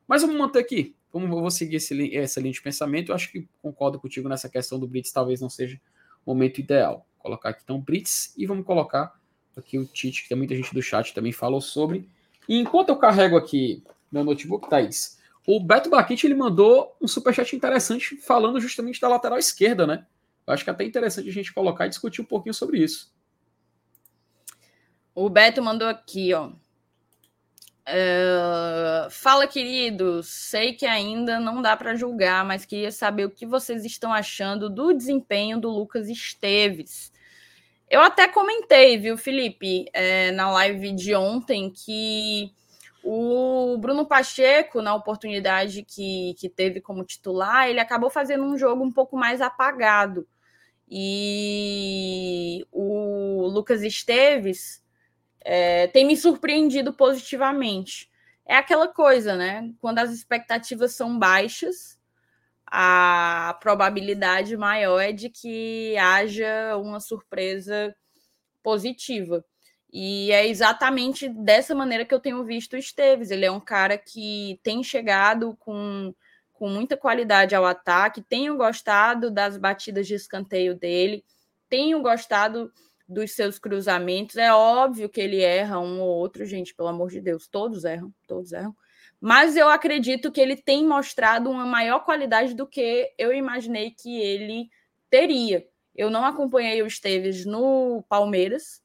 Mas 0.07 0.23
vamos 0.23 0.37
manter 0.37 0.59
aqui. 0.59 0.97
Como 1.11 1.27
eu 1.27 1.41
vou 1.41 1.51
seguir 1.51 1.77
esse, 1.77 2.17
essa 2.17 2.41
linha 2.41 2.53
de 2.53 2.63
pensamento, 2.63 3.11
eu 3.11 3.15
acho 3.15 3.31
que 3.31 3.49
concordo 3.61 3.99
contigo 3.99 4.29
nessa 4.29 4.49
questão 4.49 4.79
do 4.79 4.87
Brits, 4.87 5.13
talvez 5.13 5.41
não 5.41 5.51
seja 5.51 5.81
o 6.25 6.33
momento 6.33 6.59
ideal. 6.59 7.07
Vou 7.17 7.25
colocar 7.25 7.51
aqui 7.51 7.61
então 7.65 7.77
o 7.77 7.81
Brits 7.81 8.35
e 8.37 8.47
vamos 8.47 8.65
colocar 8.65 9.19
aqui 9.57 9.79
o 9.79 9.87
Tite, 9.87 10.23
que 10.23 10.29
tem 10.29 10.39
muita 10.39 10.55
gente 10.55 10.73
do 10.73 10.83
chat 10.83 11.13
também 11.15 11.33
falou 11.33 11.61
sobre. 11.61 12.09
E 12.49 12.57
enquanto 12.57 12.89
eu 12.89 12.97
carrego 12.97 13.37
aqui 13.37 13.83
meu 14.11 14.25
notebook, 14.25 14.69
Thaís, 14.69 15.19
o 15.47 15.61
Beto 15.61 15.91
Baquite 15.91 16.27
ele 16.27 16.35
mandou 16.35 16.97
um 17.01 17.07
superchat 17.07 17.55
interessante 17.55 18.17
falando 18.17 18.61
justamente 18.61 19.01
da 19.01 19.09
lateral 19.09 19.39
esquerda, 19.39 19.87
né? 19.87 20.07
Eu 20.47 20.55
acho 20.55 20.65
que 20.65 20.71
é 20.71 20.73
até 20.73 20.85
interessante 20.85 21.29
a 21.29 21.33
gente 21.33 21.53
colocar 21.53 21.87
e 21.87 21.91
discutir 21.91 22.21
um 22.21 22.25
pouquinho 22.25 22.55
sobre 22.55 22.79
isso. 22.79 23.13
O 25.15 25.29
Beto 25.29 25.63
mandou 25.63 25.89
aqui, 25.89 26.33
ó. 26.33 26.51
Uh, 27.89 29.11
fala, 29.11 29.47
queridos. 29.47 30.29
Sei 30.29 30.73
que 30.75 30.87
ainda 30.87 31.41
não 31.41 31.61
dá 31.61 31.77
para 31.77 31.97
julgar, 31.97 32.45
mas 32.45 32.65
queria 32.65 32.93
saber 32.93 33.25
o 33.25 33.31
que 33.31 33.45
vocês 33.45 33.85
estão 33.85 34.13
achando 34.13 34.71
do 34.71 34.93
desempenho 34.93 35.59
do 35.61 35.69
Lucas 35.69 36.09
Esteves. 36.09 37.13
Eu 37.89 38.01
até 38.01 38.29
comentei, 38.29 38.97
viu, 38.99 39.17
Felipe, 39.19 39.87
é, 39.93 40.31
na 40.31 40.51
live 40.53 40.93
de 40.93 41.13
ontem, 41.15 41.71
que 41.71 42.53
o 43.03 43.77
Bruno 43.79 44.07
Pacheco, 44.07 44.81
na 44.81 44.95
oportunidade 44.95 45.83
que, 45.83 46.35
que 46.39 46.49
teve 46.49 46.81
como 46.81 47.05
titular, 47.05 47.69
ele 47.69 47.81
acabou 47.81 48.09
fazendo 48.09 48.45
um 48.45 48.57
jogo 48.57 48.85
um 48.85 48.93
pouco 48.93 49.17
mais 49.17 49.41
apagado. 49.41 50.27
E 50.89 52.65
o 52.71 53.49
Lucas 53.49 53.83
Esteves 53.83 54.81
é, 55.43 55.87
tem 55.89 56.07
me 56.07 56.17
surpreendido 56.17 56.93
positivamente. 56.93 58.11
É 58.47 58.57
aquela 58.57 58.89
coisa, 58.89 59.37
né? 59.37 59.73
Quando 59.81 59.99
as 59.99 60.11
expectativas 60.11 60.95
são 60.95 61.19
baixas, 61.19 61.99
a 62.67 63.57
probabilidade 63.61 64.57
maior 64.57 65.01
é 65.01 65.13
de 65.13 65.29
que 65.29 65.97
haja 65.99 66.77
uma 66.77 67.01
surpresa 67.01 67.95
positiva. 68.63 69.45
E 69.93 70.31
é 70.31 70.47
exatamente 70.47 71.29
dessa 71.29 71.75
maneira 71.75 72.05
que 72.05 72.15
eu 72.15 72.21
tenho 72.21 72.45
visto 72.45 72.75
o 72.75 72.79
Esteves. 72.79 73.31
Ele 73.31 73.45
é 73.45 73.51
um 73.51 73.61
cara 73.61 73.99
que 73.99 74.61
tem 74.63 74.85
chegado 74.85 75.57
com, 75.59 76.15
com 76.53 76.69
muita 76.69 76.97
qualidade 76.97 77.55
ao 77.55 77.67
ataque, 77.67 78.23
tenho 78.23 78.57
gostado 78.57 79.31
das 79.31 79.57
batidas 79.57 80.07
de 80.07 80.15
escanteio 80.15 80.77
dele, 80.77 81.25
tenho 81.69 82.01
gostado 82.01 82.73
dos 83.11 83.33
seus 83.33 83.59
cruzamentos. 83.59 84.37
É 84.37 84.53
óbvio 84.55 85.09
que 85.09 85.21
ele 85.21 85.43
erra 85.43 85.81
um 85.81 86.01
ou 86.01 86.09
outro, 86.09 86.47
gente, 86.47 86.75
pelo 86.75 86.89
amor 86.89 87.11
de 87.11 87.21
Deus, 87.21 87.49
todos 87.49 87.85
erram, 87.85 88.15
todos 88.27 88.53
erram. 88.53 88.75
Mas 89.21 89.57
eu 89.57 89.69
acredito 89.69 90.33
que 90.33 90.41
ele 90.41 90.57
tem 90.57 90.87
mostrado 90.87 91.51
uma 91.51 91.67
maior 91.67 92.05
qualidade 92.05 92.55
do 92.55 92.67
que 92.67 93.13
eu 93.19 93.33
imaginei 93.33 93.91
que 93.91 94.19
ele 94.19 94.71
teria. 95.11 95.67
Eu 95.95 96.09
não 96.09 96.25
acompanhei 96.25 96.83
o 96.83 96.87
Esteves 96.87 97.45
no 97.45 98.03
Palmeiras, 98.09 98.83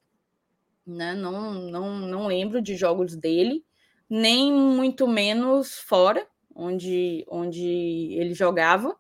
né? 0.86 1.14
Não, 1.14 1.54
não, 1.54 2.00
não 2.00 2.28
lembro 2.28 2.62
de 2.62 2.76
jogos 2.76 3.16
dele, 3.16 3.64
nem 4.10 4.52
muito 4.52 5.08
menos 5.08 5.78
fora, 5.80 6.28
onde, 6.54 7.24
onde 7.30 7.66
ele 8.14 8.34
jogava. 8.34 8.96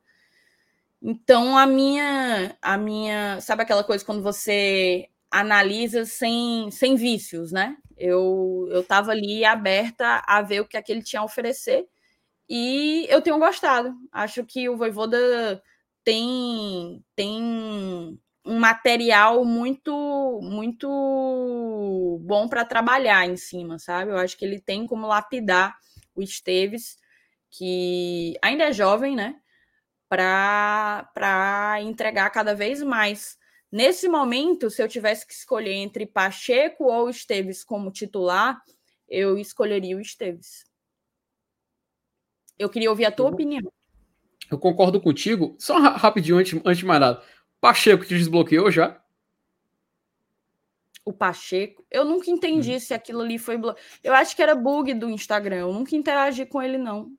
Então 1.01 1.57
a 1.57 1.67
minha 1.67 2.57
a 2.61 2.77
minha, 2.77 3.39
sabe 3.41 3.61
aquela 3.61 3.83
coisa 3.83 4.03
quando 4.03 4.23
você 4.23 5.09
analisa 5.31 6.05
sem, 6.05 6.69
sem 6.71 6.95
vícios, 6.95 7.51
né? 7.51 7.77
Eu 7.97 8.67
estava 8.73 9.11
ali 9.11 9.45
aberta 9.45 10.23
a 10.27 10.41
ver 10.41 10.61
o 10.61 10.67
que 10.67 10.77
aquele 10.77 11.01
tinha 11.03 11.21
a 11.21 11.25
oferecer 11.25 11.87
e 12.49 13.07
eu 13.09 13.21
tenho 13.21 13.39
gostado. 13.39 13.93
Acho 14.11 14.45
que 14.45 14.69
o 14.69 14.77
Voivoda 14.77 15.61
tem 16.03 17.03
tem 17.15 17.41
um 18.45 18.59
material 18.59 19.43
muito 19.45 20.39
muito 20.43 22.19
bom 22.23 22.47
para 22.47 22.65
trabalhar 22.65 23.25
em 23.27 23.37
cima, 23.37 23.79
sabe? 23.79 24.11
Eu 24.11 24.17
acho 24.17 24.37
que 24.37 24.45
ele 24.45 24.59
tem 24.59 24.85
como 24.87 25.07
lapidar 25.07 25.75
o 26.15 26.21
Esteves, 26.21 26.97
que 27.51 28.35
ainda 28.41 28.65
é 28.65 28.73
jovem, 28.73 29.15
né? 29.15 29.35
Para 30.09 31.77
entregar 31.81 32.29
cada 32.31 32.55
vez 32.55 32.81
mais 32.83 33.37
Nesse 33.75 34.07
momento, 34.07 34.69
se 34.69 34.81
eu 34.81 34.87
tivesse 34.87 35.27
que 35.27 35.33
escolher 35.33 35.73
entre 35.73 36.05
Pacheco 36.05 36.85
ou 36.85 37.09
Esteves 37.09 37.61
como 37.61 37.91
titular, 37.91 38.63
eu 39.05 39.37
escolheria 39.37 39.97
o 39.97 39.99
Esteves. 39.99 40.63
Eu 42.57 42.69
queria 42.69 42.89
ouvir 42.89 43.03
a 43.03 43.11
tua 43.11 43.27
eu, 43.27 43.33
opinião. 43.33 43.69
Eu 44.49 44.57
concordo 44.57 45.01
contigo. 45.01 45.57
Só 45.59 45.77
rapidinho, 45.77 46.37
antes, 46.37 46.53
antes 46.63 46.77
de 46.77 46.85
mais 46.85 47.01
nada. 47.01 47.21
Pacheco 47.59 48.05
te 48.05 48.17
desbloqueou 48.17 48.71
já? 48.71 48.97
O 51.03 51.11
Pacheco? 51.11 51.85
Eu 51.91 52.05
nunca 52.05 52.31
entendi 52.31 52.75
hum. 52.75 52.79
se 52.79 52.93
aquilo 52.93 53.19
ali 53.23 53.37
foi. 53.37 53.57
Blo... 53.57 53.75
Eu 54.01 54.13
acho 54.13 54.37
que 54.37 54.41
era 54.41 54.55
bug 54.55 54.93
do 54.93 55.09
Instagram. 55.09 55.57
Eu 55.57 55.73
nunca 55.73 55.97
interagi 55.97 56.45
com 56.45 56.61
ele, 56.61 56.77
não. 56.77 57.11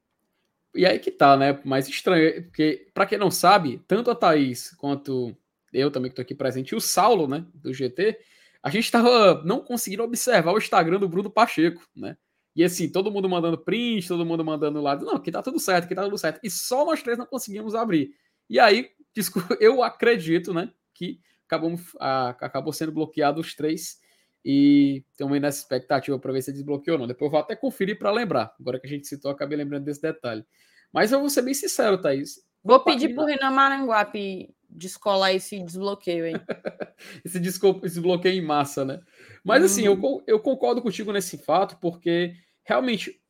E 0.75 0.87
aí 0.87 0.99
que 0.99 1.11
tá, 1.11 1.37
né? 1.37 1.61
Mais 1.67 1.87
estranho. 1.87 2.45
Porque, 2.45 2.89
para 2.95 3.05
quem 3.05 3.19
não 3.19 3.31
sabe, 3.31 3.85
tanto 3.87 4.11
a 4.11 4.15
Thaís 4.15 4.71
quanto 4.79 5.37
eu 5.73 5.91
também 5.91 6.11
que 6.11 6.13
estou 6.13 6.23
aqui 6.23 6.35
presente, 6.35 6.71
e 6.71 6.77
o 6.77 6.81
Saulo, 6.81 7.27
né, 7.27 7.45
do 7.55 7.73
GT, 7.73 8.19
a 8.63 8.71
gente 8.71 8.85
estava 8.85 9.43
não 9.45 9.61
conseguindo 9.61 10.03
observar 10.03 10.53
o 10.53 10.59
Instagram 10.59 10.99
do 10.99 11.09
Bruno 11.09 11.31
Pacheco, 11.31 11.87
né? 11.95 12.17
E 12.55 12.65
assim, 12.65 12.89
todo 12.89 13.11
mundo 13.11 13.29
mandando 13.29 13.59
print, 13.59 14.09
todo 14.09 14.25
mundo 14.25 14.43
mandando 14.45 14.81
lado, 14.81 15.05
não, 15.05 15.21
que 15.21 15.31
tá 15.31 15.43
tudo 15.43 15.61
certo, 15.61 15.87
que 15.87 15.95
tá 15.95 16.03
tudo 16.03 16.17
certo. 16.17 16.41
E 16.43 16.51
só 16.51 16.87
nós 16.87 17.03
três 17.03 17.19
não 17.19 17.27
conseguimos 17.27 17.75
abrir. 17.75 18.13
E 18.49 18.59
aí, 18.59 18.91
eu 19.61 19.83
acredito, 19.83 20.55
né, 20.55 20.73
que 20.95 21.21
acabou, 21.47 21.79
a, 22.01 22.31
acabou 22.31 22.73
sendo 22.73 22.93
bloqueado 22.93 23.41
os 23.41 23.55
três. 23.55 24.01
E 24.45 25.05
também 25.19 25.41
nessa 25.41 25.61
expectativa 25.61 26.19
para 26.19 26.33
ver 26.33 26.41
se 26.41 26.53
desbloqueou 26.53 26.95
ou 26.95 27.01
não. 27.01 27.07
Depois 27.07 27.27
eu 27.27 27.33
vou 27.33 27.41
até 27.41 27.57
conferir 27.57 27.99
para 27.99 28.13
lembrar. 28.13 28.55
Agora 28.59 28.79
que 28.79 28.87
a 28.87 28.91
gente 28.91 29.07
citou, 29.07 29.31
acabei 29.31 29.59
lembrando 29.59 29.85
desse 29.85 30.01
detalhe. 30.01 30.47
Mas 30.93 31.11
eu 31.11 31.21
vou 31.21 31.29
ser 31.29 31.43
bem 31.43 31.53
sincero, 31.53 32.01
Thaís. 32.01 32.41
Vou 32.63 32.83
pedir 32.83 33.15
para 33.15 33.25
o 33.25 33.27
Renan 33.27 33.51
Maranguape 33.51 34.56
descolar 34.71 35.33
esse 35.33 35.59
desbloqueio 35.63 36.25
aí. 36.25 36.35
esse, 37.25 37.39
esse 37.39 38.01
bloqueio 38.01 38.35
em 38.35 38.45
massa, 38.45 38.85
né? 38.85 39.01
Mas 39.45 39.65
assim, 39.65 39.85
eu, 39.85 39.95
uhum. 39.95 40.23
eu 40.27 40.41
concordo 40.41 40.83
contigo 40.83 41.13
nesse 41.13 41.39
fato, 41.39 41.77
porque 41.81 42.35
realmente, 42.65 43.21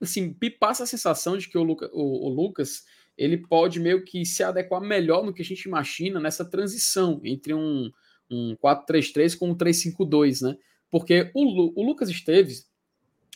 assim, 0.00 0.36
me 0.40 0.50
passa 0.50 0.84
a 0.84 0.86
sensação 0.86 1.36
de 1.36 1.48
que 1.48 1.58
o, 1.58 1.62
Luca, 1.62 1.90
o, 1.92 2.26
o 2.26 2.28
Lucas 2.28 2.84
ele 3.18 3.38
pode 3.38 3.80
meio 3.80 4.04
que 4.04 4.24
se 4.24 4.42
adequar 4.42 4.80
melhor 4.80 5.24
no 5.24 5.32
que 5.32 5.42
a 5.42 5.44
gente 5.44 5.62
imagina 5.62 6.20
nessa 6.20 6.44
transição 6.44 7.20
entre 7.24 7.54
um, 7.54 7.90
um 8.30 8.54
4-3-3 8.56 9.36
com 9.38 9.50
um 9.50 9.56
3-5-2, 9.56 10.46
né? 10.46 10.56
Porque 10.90 11.30
o, 11.34 11.80
o 11.80 11.84
Lucas 11.84 12.08
Esteves, 12.10 12.68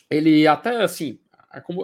ele 0.09 0.47
até 0.47 0.83
assim, 0.83 1.19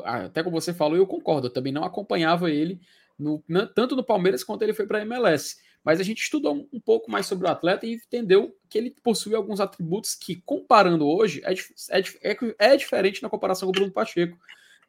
até 0.06 0.44
como 0.44 0.60
você 0.60 0.74
falou, 0.74 0.96
eu 0.96 1.08
concordo, 1.08 1.48
eu 1.48 1.52
também 1.54 1.74
não 1.74 1.84
acompanhava 1.84 2.50
ele 2.52 2.80
no, 3.18 3.44
tanto 3.74 3.96
no 3.96 4.04
Palmeiras 4.04 4.44
quanto 4.44 4.62
ele 4.62 4.74
foi 4.74 4.86
para 4.86 5.00
a 5.00 5.02
MLS. 5.02 5.58
Mas 5.84 6.00
a 6.00 6.04
gente 6.04 6.22
estudou 6.22 6.68
um 6.72 6.80
pouco 6.80 7.10
mais 7.10 7.26
sobre 7.26 7.48
o 7.48 7.50
atleta 7.50 7.86
e 7.86 7.94
entendeu 7.94 8.54
que 8.70 8.78
ele 8.78 8.94
possui 9.02 9.34
alguns 9.34 9.60
atributos 9.60 10.16
que, 10.16 10.36
comparando 10.46 11.08
hoje, 11.08 11.42
é, 11.46 11.54
é, 11.92 12.32
é, 12.32 12.38
é 12.60 12.76
diferente 12.76 13.24
na 13.24 13.30
comparação 13.30 13.68
com 13.68 13.70
o 13.70 13.74
Bruno 13.74 13.92
Pacheco. 13.92 14.38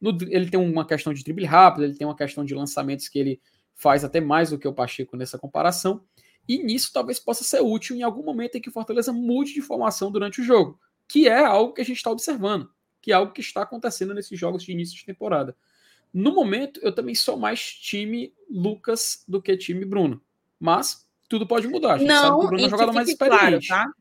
No, 0.00 0.16
ele 0.28 0.50
tem 0.50 0.58
uma 0.58 0.84
questão 0.84 1.14
de 1.14 1.22
drible 1.22 1.44
rápido, 1.44 1.84
ele 1.84 1.94
tem 1.94 2.06
uma 2.06 2.16
questão 2.16 2.44
de 2.44 2.54
lançamentos 2.54 3.08
que 3.08 3.18
ele 3.18 3.40
faz 3.74 4.04
até 4.04 4.20
mais 4.20 4.50
do 4.50 4.58
que 4.58 4.66
o 4.66 4.72
Pacheco 4.72 5.16
nessa 5.16 5.38
comparação. 5.38 6.02
E 6.48 6.62
nisso 6.62 6.90
talvez 6.92 7.20
possa 7.20 7.44
ser 7.44 7.60
útil 7.60 7.94
em 7.94 8.02
algum 8.02 8.24
momento 8.24 8.56
em 8.56 8.60
que 8.60 8.68
o 8.68 8.72
Fortaleza 8.72 9.12
mude 9.12 9.54
de 9.54 9.62
formação 9.62 10.10
durante 10.10 10.40
o 10.40 10.44
jogo, 10.44 10.80
que 11.06 11.28
é 11.28 11.44
algo 11.44 11.74
que 11.74 11.80
a 11.80 11.84
gente 11.84 11.98
está 11.98 12.10
observando, 12.10 12.68
que 13.00 13.12
é 13.12 13.14
algo 13.14 13.32
que 13.32 13.40
está 13.40 13.62
acontecendo 13.62 14.14
nesses 14.14 14.36
jogos 14.38 14.64
de 14.64 14.72
início 14.72 14.96
de 14.96 15.04
temporada. 15.04 15.56
No 16.12 16.34
momento, 16.34 16.80
eu 16.82 16.94
também 16.94 17.14
sou 17.14 17.36
mais 17.36 17.60
time 17.60 18.32
Lucas 18.50 19.24
do 19.28 19.42
que 19.42 19.56
time 19.56 19.84
Bruno. 19.84 20.20
Mas 20.58 21.06
tudo 21.28 21.46
pode 21.46 21.68
mudar. 21.68 21.94
A 21.94 21.98
gente 21.98 22.08
não, 22.08 22.22
sabe 22.22 22.38
que 22.40 22.44
o 22.44 22.48
Bruno 22.48 22.66
é 22.66 22.68
jogada 22.70 22.92
mais 22.92 23.08
experiente. 23.08 23.68
Claro, 23.68 23.86
tá? 23.86 23.92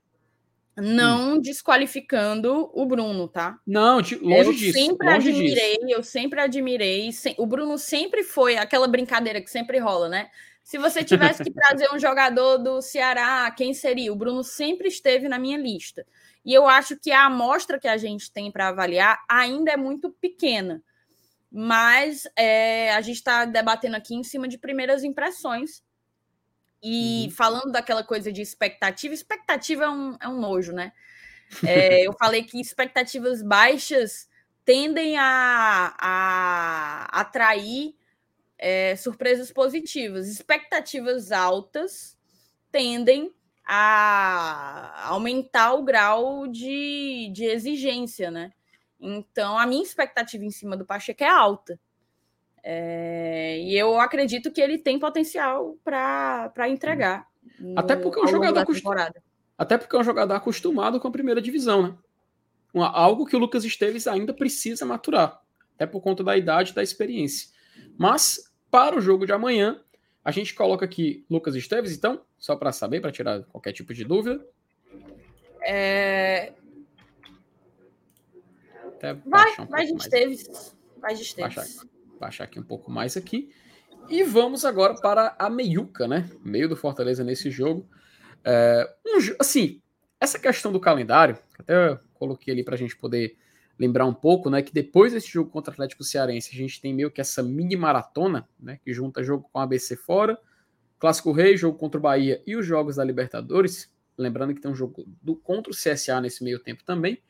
Não 0.79 1.34
hum. 1.34 1.41
desqualificando 1.41 2.69
o 2.73 2.85
Bruno, 2.85 3.27
tá? 3.27 3.59
Não, 3.65 3.95
longe 3.95 4.15
eu 4.21 4.53
disso. 4.53 4.79
Sempre 4.79 5.07
longe 5.07 5.29
admirei, 5.29 5.77
disso. 5.77 5.89
eu 5.89 6.03
sempre 6.03 6.39
admirei. 6.39 7.09
O 7.38 7.45
Bruno 7.47 7.77
sempre 7.77 8.23
foi 8.23 8.57
aquela 8.57 8.88
brincadeira 8.88 9.41
que 9.41 9.49
sempre 9.49 9.79
rola, 9.79 10.07
né? 10.07 10.29
Se 10.63 10.77
você 10.77 11.03
tivesse 11.03 11.43
que 11.43 11.51
trazer 11.51 11.89
um 11.93 11.99
jogador 11.99 12.57
do 12.57 12.81
Ceará, 12.81 13.49
quem 13.51 13.73
seria? 13.73 14.13
O 14.13 14.15
Bruno 14.15 14.43
sempre 14.43 14.88
esteve 14.88 15.27
na 15.27 15.39
minha 15.39 15.57
lista. 15.57 16.05
E 16.45 16.53
eu 16.53 16.67
acho 16.67 16.95
que 16.95 17.11
a 17.11 17.25
amostra 17.25 17.79
que 17.79 17.88
a 17.88 17.97
gente 17.97 18.31
tem 18.31 18.51
para 18.51 18.69
avaliar 18.69 19.19
ainda 19.27 19.71
é 19.71 19.77
muito 19.77 20.11
pequena 20.11 20.81
mas 21.51 22.27
é, 22.35 22.91
a 22.93 23.01
gente 23.01 23.17
está 23.17 23.45
debatendo 23.45 23.95
aqui 23.95 24.15
em 24.15 24.23
cima 24.23 24.47
de 24.47 24.57
primeiras 24.57 25.03
impressões. 25.03 25.83
E 26.81 27.25
uhum. 27.25 27.31
falando 27.31 27.71
daquela 27.71 28.03
coisa 28.03 28.31
de 28.31 28.41
expectativa, 28.41 29.13
expectativa 29.13 29.85
é 29.85 29.89
um, 29.89 30.17
é 30.21 30.27
um 30.27 30.39
nojo, 30.39 30.71
né? 30.73 30.91
É, 31.65 32.01
eu 32.07 32.13
falei 32.13 32.43
que 32.43 32.59
expectativas 32.59 33.41
baixas 33.41 34.29
tendem 34.63 35.17
a, 35.17 35.95
a 35.97 37.21
atrair 37.21 37.95
é, 38.57 38.95
surpresas 38.95 39.51
positivas. 39.51 40.27
Expectativas 40.27 41.31
altas 41.31 42.17
tendem 42.71 43.33
a 43.65 45.07
aumentar 45.09 45.73
o 45.73 45.83
grau 45.83 46.47
de, 46.47 47.29
de 47.33 47.45
exigência, 47.45 48.31
né? 48.31 48.53
Então, 48.99 49.57
a 49.57 49.65
minha 49.65 49.83
expectativa 49.83 50.43
em 50.43 50.51
cima 50.51 50.75
do 50.75 50.85
Pacheco 50.85 51.23
é 51.23 51.29
alta. 51.29 51.79
É, 52.63 53.59
e 53.59 53.77
eu 53.77 53.99
acredito 53.99 54.51
que 54.51 54.59
ele 54.59 54.77
tem 54.77 54.99
potencial 54.99 55.77
para 55.83 56.67
entregar. 56.67 57.27
Até 57.75 57.95
porque 57.95 58.19
é 58.19 58.23
um 58.23 58.27
jogador 58.27 58.59
acostumado. 58.59 59.15
Até 59.57 59.77
porque 59.77 59.95
é 59.95 59.99
um 59.99 60.03
jogador 60.03 60.33
acostumado 60.33 60.99
com 60.99 61.07
a 61.07 61.11
primeira 61.11 61.41
divisão, 61.41 61.81
né? 61.81 61.97
Uma, 62.73 62.89
algo 62.89 63.25
que 63.25 63.35
o 63.35 63.39
Lucas 63.39 63.63
Esteves 63.63 64.05
ainda 64.05 64.33
precisa 64.33 64.85
maturar, 64.85 65.41
até 65.75 65.85
por 65.85 66.01
conta 66.01 66.23
da 66.23 66.37
idade 66.37 66.71
e 66.71 66.75
da 66.75 66.83
experiência. 66.83 67.49
Mas, 67.97 68.51
para 68.69 68.97
o 68.97 69.01
jogo 69.01 69.25
de 69.25 69.31
amanhã, 69.31 69.81
a 70.23 70.31
gente 70.31 70.53
coloca 70.53 70.83
aqui 70.83 71.25
Lucas 71.29 71.55
Esteves, 71.55 71.95
então, 71.95 72.21
só 72.37 72.55
para 72.55 72.71
saber, 72.71 72.99
para 72.99 73.11
tirar 73.11 73.43
qualquer 73.43 73.71
tipo 73.71 73.93
de 73.93 74.03
dúvida. 74.03 74.45
É... 75.61 76.53
vai, 79.25 79.55
um 79.59 79.65
vai 79.65 79.85
de 79.85 79.93
Esteves. 79.93 80.75
Vai 80.99 81.15
de 81.15 81.21
Esteves. 81.21 81.55
Baixar, 81.55 81.85
baixar 82.19 82.43
aqui 82.45 82.59
um 82.59 82.63
pouco 82.63 82.91
mais 82.91 83.17
aqui. 83.17 83.49
E 84.09 84.23
vamos 84.23 84.63
agora 84.63 84.95
para 84.95 85.35
a 85.37 85.49
meiuca, 85.49 86.07
né? 86.07 86.29
Meio 86.43 86.69
do 86.69 86.75
Fortaleza 86.75 87.23
nesse 87.23 87.51
jogo. 87.51 87.87
É, 88.43 88.89
um, 89.05 89.17
assim, 89.39 89.81
essa 90.19 90.39
questão 90.39 90.71
do 90.71 90.79
calendário, 90.79 91.37
até 91.59 91.99
coloquei 92.13 92.53
ali 92.53 92.63
para 92.63 92.75
a 92.75 92.77
gente 92.77 92.95
poder 92.95 93.37
lembrar 93.77 94.05
um 94.05 94.13
pouco, 94.13 94.49
né? 94.49 94.61
Que 94.61 94.73
depois 94.73 95.13
desse 95.13 95.27
jogo 95.27 95.49
contra 95.49 95.71
o 95.71 95.73
Atlético 95.73 96.03
Cearense, 96.03 96.55
a 96.55 96.57
gente 96.57 96.81
tem 96.81 96.93
meio 96.93 97.11
que 97.11 97.21
essa 97.21 97.43
mini 97.43 97.75
maratona, 97.75 98.47
né? 98.59 98.79
Que 98.83 98.93
junta 98.93 99.23
jogo 99.23 99.49
com 99.51 99.59
a 99.59 99.63
ABC 99.63 99.95
fora, 99.95 100.39
Clássico 100.97 101.31
Rei, 101.31 101.55
jogo 101.57 101.77
contra 101.77 101.99
o 101.99 102.01
Bahia 102.01 102.41
e 102.47 102.55
os 102.55 102.65
jogos 102.65 102.95
da 102.95 103.03
Libertadores. 103.03 103.91
Lembrando 104.17 104.53
que 104.53 104.61
tem 104.61 104.71
um 104.71 104.75
jogo 104.75 105.05
do, 105.21 105.35
contra 105.35 105.71
o 105.71 105.75
CSA 105.75 106.19
nesse 106.19 106.43
meio 106.43 106.59
tempo 106.59 106.83
também. 106.83 107.21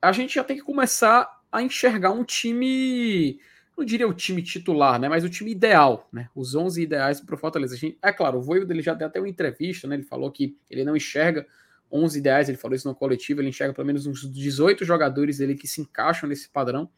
A 0.00 0.12
gente 0.12 0.34
já 0.34 0.44
tem 0.44 0.56
que 0.56 0.62
começar 0.62 1.28
a 1.50 1.62
enxergar 1.62 2.12
um 2.12 2.24
time, 2.24 3.40
não 3.76 3.84
diria 3.84 4.06
o 4.06 4.14
time 4.14 4.42
titular, 4.42 5.00
né? 5.00 5.08
Mas 5.08 5.24
o 5.24 5.30
time 5.30 5.50
ideal, 5.50 6.08
né? 6.12 6.28
Os 6.34 6.54
11 6.54 6.82
ideais 6.82 7.20
para 7.20 7.34
o 7.34 7.38
Fortaleza. 7.38 7.76
Gente, 7.76 7.98
é 8.02 8.12
claro, 8.12 8.38
o 8.38 8.42
Voivo 8.42 8.66
dele 8.66 8.82
já 8.82 8.94
deu 8.94 9.06
até 9.06 9.18
uma 9.18 9.28
entrevista, 9.28 9.88
né? 9.88 9.96
Ele 9.96 10.02
falou 10.02 10.30
que 10.30 10.56
ele 10.70 10.84
não 10.84 10.96
enxerga 10.96 11.46
11 11.90 12.18
ideais, 12.18 12.48
ele 12.48 12.58
falou 12.58 12.74
isso 12.74 12.88
no 12.88 12.94
coletivo, 12.94 13.40
ele 13.40 13.48
enxerga 13.48 13.72
pelo 13.72 13.86
menos 13.86 14.06
uns 14.06 14.30
18 14.30 14.84
jogadores 14.84 15.38
dele 15.38 15.54
que 15.54 15.68
se 15.68 15.80
encaixam 15.80 16.28
nesse 16.28 16.48
padrão. 16.48 16.90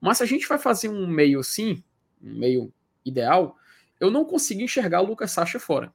Mas 0.00 0.18
se 0.18 0.22
a 0.22 0.26
gente 0.26 0.48
vai 0.48 0.58
fazer 0.58 0.88
um 0.88 1.06
meio 1.06 1.40
assim, 1.40 1.82
um 2.22 2.38
meio 2.38 2.72
ideal, 3.04 3.56
eu 3.98 4.10
não 4.10 4.24
consigo 4.24 4.62
enxergar 4.62 5.02
o 5.02 5.06
Lucas 5.06 5.30
Sacha 5.30 5.60
fora. 5.60 5.92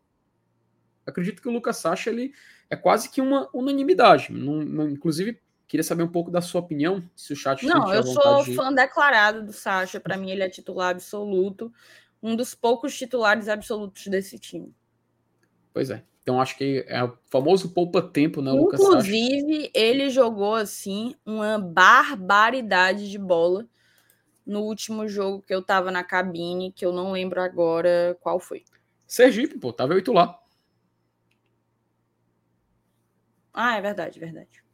Acredito 1.06 1.42
que 1.42 1.48
o 1.48 1.52
Lucas 1.52 1.78
Sacha 1.78 2.10
ele 2.10 2.34
é 2.70 2.76
quase 2.76 3.10
que 3.10 3.22
uma 3.22 3.50
unanimidade. 3.54 4.32
Não, 4.32 4.64
não, 4.64 4.90
inclusive, 4.90 5.40
queria 5.68 5.84
saber 5.84 6.04
um 6.04 6.12
pouco 6.12 6.32
da 6.32 6.42
sua 6.42 6.62
opinião, 6.62 7.04
se 7.16 7.34
o 7.34 7.36
chat 7.36 7.66
Não, 7.66 7.94
eu 7.94 8.04
sou 8.04 8.44
de... 8.44 8.56
fã 8.56 8.74
declarado 8.74 9.44
do 9.44 9.54
Sacha. 9.54 10.00
Para 10.00 10.18
mim, 10.18 10.32
ele 10.32 10.44
é 10.44 10.50
titular 10.50 10.92
absoluto. 10.92 11.72
Um 12.22 12.36
dos 12.36 12.56
poucos 12.56 12.98
titulares 12.98 13.48
absolutos 13.48 14.08
desse 14.08 14.40
time. 14.40 14.74
Pois 15.74 15.90
é. 15.90 16.04
Então 16.24 16.42
acho 16.42 16.58
que 16.58 16.84
é 16.88 17.04
o 17.04 17.16
famoso 17.28 17.70
poupa-tempo, 17.70 18.42
né, 18.42 18.52
Lucas 18.52 18.80
Inclusive, 18.80 19.70
ele 19.76 20.10
jogou 20.10 20.56
assim 20.56 21.14
uma 21.24 21.60
barbaridade 21.60 23.12
de 23.12 23.20
bola 23.20 23.68
no 24.44 24.62
último 24.62 25.08
jogo 25.08 25.44
que 25.44 25.54
eu 25.54 25.62
tava 25.62 25.92
na 25.92 26.04
cabine, 26.04 26.72
que 26.72 26.84
eu 26.84 26.92
não 26.92 27.12
lembro 27.12 27.40
agora 27.40 28.18
qual 28.22 28.40
foi. 28.40 28.64
Sergipe, 29.06 29.60
pô, 29.60 29.72
tava 29.72 29.94
oito 29.94 30.12
lá. 30.12 30.40
Ah, 33.54 33.78
é 33.78 33.82
verdade, 33.82 34.20
verdade. 34.20 34.65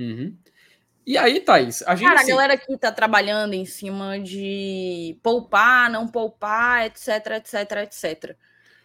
Uhum. 0.00 0.34
E 1.06 1.18
aí, 1.18 1.40
Thaís, 1.40 1.82
a 1.82 1.94
gente. 1.94 2.08
Cara, 2.08 2.20
assim... 2.20 2.32
a 2.32 2.34
galera 2.34 2.54
aqui 2.54 2.76
tá 2.78 2.90
trabalhando 2.90 3.52
em 3.52 3.66
cima 3.66 4.18
de 4.18 5.18
poupar, 5.22 5.90
não 5.90 6.06
poupar, 6.06 6.86
etc, 6.86 7.26
etc, 7.36 7.72
etc. 7.82 8.36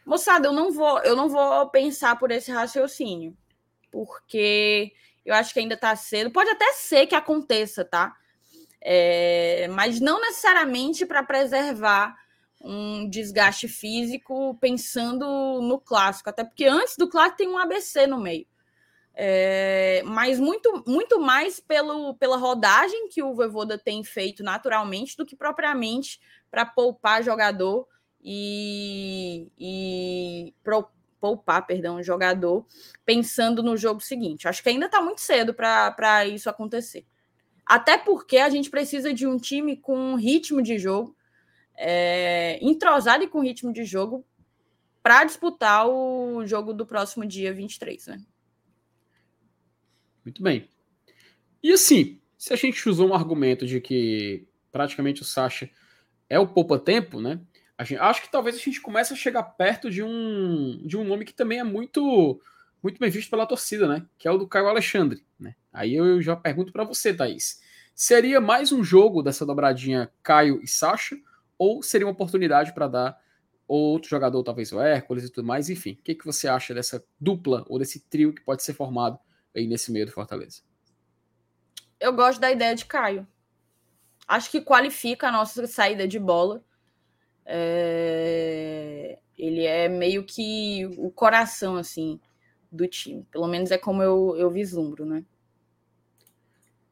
Moçada, 0.06 0.48
eu 0.48 0.54
não 0.54 0.72
vou, 0.72 1.00
eu 1.00 1.16
não 1.16 1.30
vou 1.30 1.70
pensar 1.70 2.18
por 2.18 2.32
esse 2.32 2.52
raciocínio, 2.52 3.36
porque 3.92 4.92
eu 5.26 5.34
acho 5.34 5.54
que 5.54 5.60
ainda 5.60 5.78
tá 5.78 5.96
cedo. 5.96 6.32
Pode 6.32 6.50
até 6.50 6.74
ser 6.74 7.08
que 7.08 7.16
aconteça, 7.16 7.86
tá? 7.86 8.16
É, 8.82 9.68
mas 9.70 10.00
não 10.00 10.22
necessariamente 10.22 11.06
para 11.06 11.24
preservar 11.24 12.16
um 12.62 13.10
desgaste 13.10 13.68
físico 13.68 14.56
pensando 14.60 15.26
no 15.62 15.80
clássico, 15.80 16.30
até 16.30 16.44
porque 16.44 16.66
antes 16.66 16.96
do 16.98 17.10
clássico 17.10 17.38
tem 17.38 17.48
um 17.48 17.58
ABC 17.58 18.06
no 18.08 18.20
meio. 18.20 18.46
É, 19.18 20.04
mas 20.06 20.40
muito, 20.40 20.84
muito 20.86 21.22
mais 21.22 21.60
pelo, 21.62 22.16
pela 22.16 22.36
rodagem 22.36 23.08
que 23.08 23.24
o 23.24 23.34
Voivoda 23.34 23.78
tem 23.78 24.04
feito 24.04 24.44
naturalmente 24.44 25.16
do 25.16 25.26
que 25.26 25.38
propriamente 25.38 26.20
para 26.52 26.66
poupar 26.66 27.24
jogador 27.24 27.88
e, 28.22 29.50
e 29.58 30.54
pro, 30.62 30.90
poupar, 31.20 31.66
perdão, 31.66 32.04
jogador, 32.04 32.66
pensando 33.06 33.64
no 33.64 33.78
jogo 33.78 34.02
seguinte. 34.02 34.48
Acho 34.48 34.62
que 34.62 34.70
ainda 34.70 34.88
está 34.88 35.02
muito 35.02 35.22
cedo 35.22 35.54
para 35.54 36.26
isso 36.26 36.50
acontecer. 36.50 37.06
Até 37.66 37.98
porque 37.98 38.38
a 38.38 38.50
gente 38.50 38.70
precisa 38.70 39.14
de 39.14 39.26
um 39.26 39.38
time 39.38 39.78
com 39.78 40.16
ritmo 40.16 40.62
de 40.62 40.78
jogo, 40.78 41.16
é, 41.78 42.60
entrosado 42.62 43.24
e 43.24 43.28
com 43.28 43.40
ritmo 43.40 43.72
de 43.72 43.86
jogo, 43.86 44.26
para 45.02 45.24
disputar 45.24 45.88
o 45.88 46.46
jogo 46.46 46.74
do 46.74 46.86
próximo 46.86 47.26
dia 47.26 47.54
23, 47.54 48.08
né? 48.08 48.22
Muito 50.26 50.42
bem. 50.42 50.68
E 51.62 51.72
assim, 51.72 52.20
se 52.38 52.52
a 52.52 52.56
gente 52.56 52.90
usou 52.90 53.10
um 53.10 53.14
argumento 53.14 53.66
de 53.66 53.80
que 53.80 54.48
praticamente 54.72 55.22
o 55.22 55.26
Sacha 55.26 55.70
é 56.30 56.40
o 56.40 56.48
poupa-tempo, 56.48 57.22
né? 57.22 57.40
Gente, 57.82 58.00
acho 58.00 58.22
que 58.24 58.32
talvez 58.32 58.56
a 58.56 58.60
gente 58.60 58.82
comece 58.82 59.14
a 59.14 59.16
chegar 59.16 59.44
perto 59.44 59.90
de 59.90 60.02
um, 60.02 60.82
de 60.86 60.98
um 60.98 61.04
nome 61.04 61.26
que 61.26 61.34
também 61.34 61.60
é 61.60 61.64
muito 61.64 62.42
muito 62.82 63.00
bem 63.00 63.10
visto 63.10 63.30
pela 63.30 63.46
torcida, 63.46 63.88
né? 63.88 64.06
Que 64.18 64.28
é 64.28 64.32
o 64.32 64.38
do 64.38 64.48
Caio 64.48 64.68
Alexandre, 64.68 65.26
né? 65.40 65.56
Aí 65.74 65.96
eu 65.96 66.22
já 66.22 66.36
pergunto 66.36 66.72
para 66.72 66.84
você, 66.84 67.14
Thaís. 67.14 67.60
Seria 67.94 68.40
mais 68.40 68.72
um 68.72 68.84
jogo 68.84 69.24
dessa 69.24 69.46
dobradinha 69.46 70.12
Caio 70.22 70.60
e 70.62 70.68
Sacha? 70.68 71.18
Ou 71.58 71.82
seria 71.82 72.06
uma 72.06 72.14
oportunidade 72.14 72.74
para 72.74 72.88
dar 72.88 73.18
outro 73.68 74.10
jogador, 74.10 74.44
talvez 74.44 74.72
o 74.72 74.80
Hércules 74.80 75.24
e 75.24 75.32
tudo 75.32 75.48
mais? 75.48 75.70
Enfim, 75.70 75.94
o 75.94 76.04
que, 76.04 76.14
que 76.14 76.26
você 76.26 76.48
acha 76.48 76.74
dessa 76.74 77.04
dupla 77.20 77.66
ou 77.68 77.80
desse 77.80 78.00
trio 78.00 78.34
que 78.34 78.42
pode 78.42 78.62
ser 78.62 78.74
formado 78.74 79.18
aí 79.56 79.68
nesse 79.68 79.92
meio 79.92 80.06
do 80.06 80.12
Fortaleza? 80.12 80.62
Eu 82.00 82.14
gosto 82.14 82.40
da 82.40 82.52
ideia 82.52 82.76
de 82.76 82.86
Caio. 82.86 83.28
Acho 84.28 84.50
que 84.50 84.62
qualifica 84.62 85.28
a 85.28 85.32
nossa 85.32 85.66
saída 85.68 86.08
de 86.08 86.20
bola 86.20 86.64
é... 87.46 89.20
Ele 89.38 89.66
é 89.66 89.88
meio 89.88 90.24
que 90.24 90.86
o 90.98 91.12
coração, 91.12 91.76
assim, 91.76 92.20
do 92.72 92.88
time. 92.88 93.26
Pelo 93.32 93.48
menos 93.48 93.70
é 93.70 93.78
como 93.78 94.02
eu, 94.02 94.34
eu 94.38 94.50
vislumbro, 94.50 95.06
né? 95.06 95.24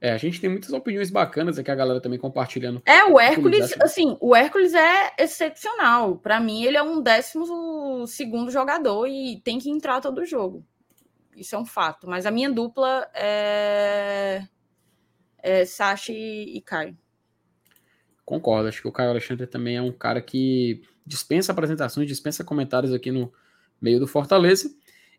É, 0.01 0.11
a 0.11 0.17
gente 0.17 0.41
tem 0.41 0.49
muitas 0.49 0.73
opiniões 0.73 1.09
bacanas 1.09 1.57
aqui, 1.57 1.71
a 1.71 1.75
galera 1.75 2.01
também 2.01 2.19
compartilhando. 2.19 2.81
É, 2.85 3.05
o 3.05 3.17
Hércules, 3.17 3.73
assim, 3.81 4.17
o 4.19 4.35
Hércules 4.35 4.73
é 4.73 5.13
excepcional. 5.17 6.17
Para 6.17 6.41
mim, 6.41 6.63
ele 6.65 6.75
é 6.75 6.83
um 6.83 7.01
décimo 7.01 8.05
segundo 8.05 8.51
jogador 8.51 9.07
e 9.07 9.39
tem 9.39 9.57
que 9.57 9.69
entrar 9.69 10.01
todo 10.01 10.25
jogo. 10.25 10.65
Isso 11.35 11.55
é 11.55 11.59
um 11.59 11.65
fato. 11.65 12.07
Mas 12.07 12.25
a 12.25 12.31
minha 12.31 12.51
dupla 12.51 13.09
é, 13.13 14.45
é 15.39 15.65
Sacha 15.65 16.11
e 16.11 16.61
Caio. 16.61 16.97
Concordo, 18.25 18.69
acho 18.69 18.81
que 18.81 18.87
o 18.87 18.91
Caio 18.91 19.09
Alexandre 19.09 19.45
também 19.45 19.75
é 19.75 19.81
um 19.81 19.91
cara 19.91 20.21
que 20.21 20.81
dispensa 21.05 21.51
apresentações, 21.51 22.07
dispensa 22.07 22.43
comentários 22.43 22.93
aqui 22.93 23.11
no 23.11 23.33
meio 23.81 23.99
do 23.99 24.07
Fortaleza. 24.07 24.73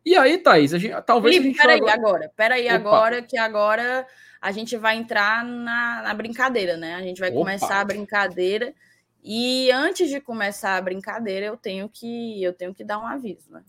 E 0.04 0.16
aí, 0.16 0.38
Thaís, 0.38 0.74
a 0.74 0.78
gente, 0.78 0.94
talvez 1.02 1.36
Felipe. 1.36 1.56
Peraí, 1.56 1.78
agora, 1.78 1.94
agora 1.94 2.32
peraí, 2.36 2.66
Opa. 2.66 2.74
agora, 2.74 3.22
que 3.22 3.38
agora 3.38 4.06
a 4.40 4.52
gente 4.52 4.76
vai 4.76 4.96
entrar 4.96 5.44
na, 5.44 6.02
na 6.02 6.14
brincadeira, 6.14 6.76
né? 6.76 6.94
A 6.94 7.02
gente 7.02 7.20
vai 7.20 7.30
Opa. 7.30 7.38
começar 7.38 7.80
a 7.80 7.84
brincadeira. 7.84 8.74
E 9.22 9.70
antes 9.70 10.10
de 10.10 10.20
começar 10.20 10.76
a 10.76 10.82
brincadeira, 10.82 11.46
eu 11.46 11.56
tenho 11.56 11.88
que 11.88 12.42
eu 12.42 12.52
tenho 12.52 12.74
que 12.74 12.84
dar 12.84 12.98
um 12.98 13.06
aviso, 13.06 13.50
né? 13.50 13.62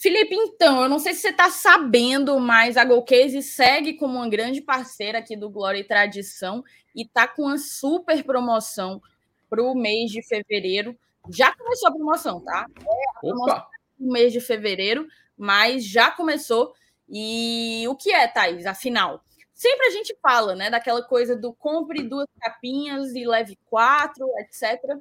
Felipe, 0.00 0.34
então, 0.34 0.82
eu 0.82 0.88
não 0.88 0.98
sei 0.98 1.12
se 1.12 1.20
você 1.20 1.28
está 1.28 1.50
sabendo, 1.50 2.40
mas 2.40 2.78
a 2.78 2.84
Golcase 2.86 3.42
segue 3.42 3.92
como 3.98 4.16
uma 4.16 4.30
grande 4.30 4.62
parceira 4.62 5.18
aqui 5.18 5.36
do 5.36 5.50
Glória 5.50 5.78
e 5.78 5.84
Tradição 5.84 6.64
e 6.96 7.02
está 7.02 7.28
com 7.28 7.42
uma 7.42 7.58
super 7.58 8.24
promoção 8.24 9.02
para 9.50 9.62
o 9.62 9.74
mês 9.74 10.10
de 10.10 10.22
fevereiro. 10.26 10.98
Já 11.30 11.54
começou 11.54 11.90
a 11.90 11.92
promoção, 11.92 12.40
tá? 12.42 12.66
É, 12.80 13.10
a 13.16 13.20
promoção 13.20 13.66
o 14.00 14.10
mês 14.10 14.32
de 14.32 14.40
fevereiro, 14.40 15.06
mas 15.36 15.84
já 15.84 16.10
começou. 16.10 16.72
E 17.06 17.84
o 17.86 17.94
que 17.94 18.10
é, 18.10 18.26
Thaís, 18.26 18.64
afinal? 18.64 19.22
Sempre 19.52 19.88
a 19.88 19.90
gente 19.90 20.16
fala, 20.22 20.54
né, 20.54 20.70
daquela 20.70 21.02
coisa 21.02 21.36
do 21.36 21.52
compre 21.52 22.02
duas 22.02 22.26
capinhas 22.40 23.14
e 23.14 23.26
leve 23.26 23.58
quatro, 23.66 24.26
etc. 24.38 24.98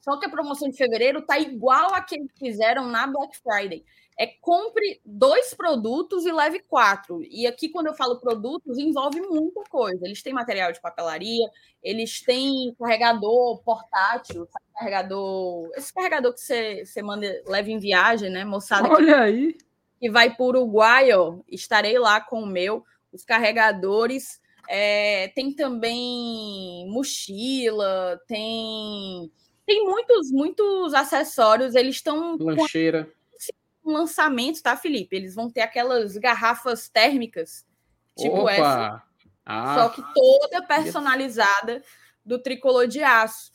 Só 0.00 0.18
que 0.18 0.26
a 0.26 0.30
promoção 0.30 0.68
de 0.68 0.76
fevereiro 0.76 1.22
tá 1.22 1.38
igual 1.38 1.94
a 1.94 2.00
que 2.00 2.16
eles 2.16 2.30
fizeram 2.38 2.86
na 2.86 3.06
Black 3.06 3.36
Friday. 3.38 3.84
É 4.20 4.26
compre 4.40 5.00
dois 5.04 5.54
produtos 5.54 6.26
e 6.26 6.32
leve 6.32 6.58
quatro. 6.60 7.22
E 7.30 7.46
aqui, 7.46 7.68
quando 7.68 7.86
eu 7.86 7.94
falo 7.94 8.18
produtos, 8.18 8.76
envolve 8.76 9.20
muita 9.20 9.62
coisa. 9.70 10.04
Eles 10.04 10.22
têm 10.22 10.32
material 10.32 10.72
de 10.72 10.80
papelaria, 10.80 11.48
eles 11.80 12.20
têm 12.22 12.74
carregador 12.76 13.62
portátil, 13.62 14.48
carregador. 14.74 15.70
Esse 15.76 15.94
carregador 15.94 16.34
que 16.34 16.40
você, 16.40 16.84
você 16.84 17.00
manda, 17.00 17.26
leva 17.46 17.70
em 17.70 17.78
viagem, 17.78 18.28
né, 18.28 18.44
moçada? 18.44 18.88
Olha 18.88 19.14
que, 19.14 19.20
aí. 19.20 19.58
Que 20.00 20.10
vai 20.10 20.34
para 20.34 20.44
o 20.44 20.48
Uruguai, 20.48 21.12
ó. 21.12 21.38
Estarei 21.46 21.96
lá 21.96 22.20
com 22.20 22.42
o 22.42 22.46
meu, 22.46 22.84
os 23.12 23.24
carregadores. 23.24 24.40
É, 24.68 25.28
tem 25.28 25.52
também 25.52 26.86
mochila, 26.90 28.20
tem 28.26 29.30
tem 29.68 29.84
muitos, 29.84 30.32
muitos 30.32 30.94
acessórios. 30.94 31.74
Eles 31.74 31.96
estão. 31.96 32.38
Lancheira. 32.38 33.12
Um 33.84 33.92
lançamento, 33.92 34.62
tá, 34.62 34.76
Felipe? 34.76 35.14
Eles 35.14 35.34
vão 35.34 35.50
ter 35.50 35.60
aquelas 35.60 36.16
garrafas 36.16 36.88
térmicas, 36.88 37.64
tipo 38.16 38.38
Opa! 38.38 38.52
essa. 38.52 39.02
Ah, 39.44 39.74
Só 39.74 39.88
que 39.90 40.02
toda 40.14 40.66
personalizada 40.66 41.82
do 42.24 42.38
tricolor 42.38 42.86
de 42.86 43.02
aço. 43.02 43.52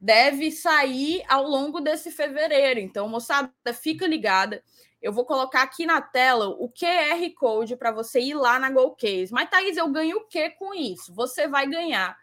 Deve 0.00 0.50
sair 0.50 1.22
ao 1.28 1.44
longo 1.44 1.80
desse 1.80 2.10
fevereiro. 2.10 2.78
Então, 2.80 3.08
moçada, 3.08 3.50
fica 3.72 4.06
ligada. 4.06 4.62
Eu 5.00 5.12
vou 5.12 5.24
colocar 5.24 5.62
aqui 5.62 5.86
na 5.86 6.00
tela 6.00 6.48
o 6.48 6.70
QR 6.70 7.30
Code 7.38 7.76
para 7.76 7.90
você 7.90 8.20
ir 8.20 8.34
lá 8.34 8.58
na 8.58 8.70
GoCase. 8.70 9.32
Mas, 9.32 9.48
Thaís, 9.48 9.76
eu 9.76 9.88
ganho 9.88 10.18
o 10.18 10.26
que 10.26 10.50
com 10.50 10.74
isso? 10.74 11.14
Você 11.14 11.48
vai 11.48 11.66
ganhar 11.66 12.16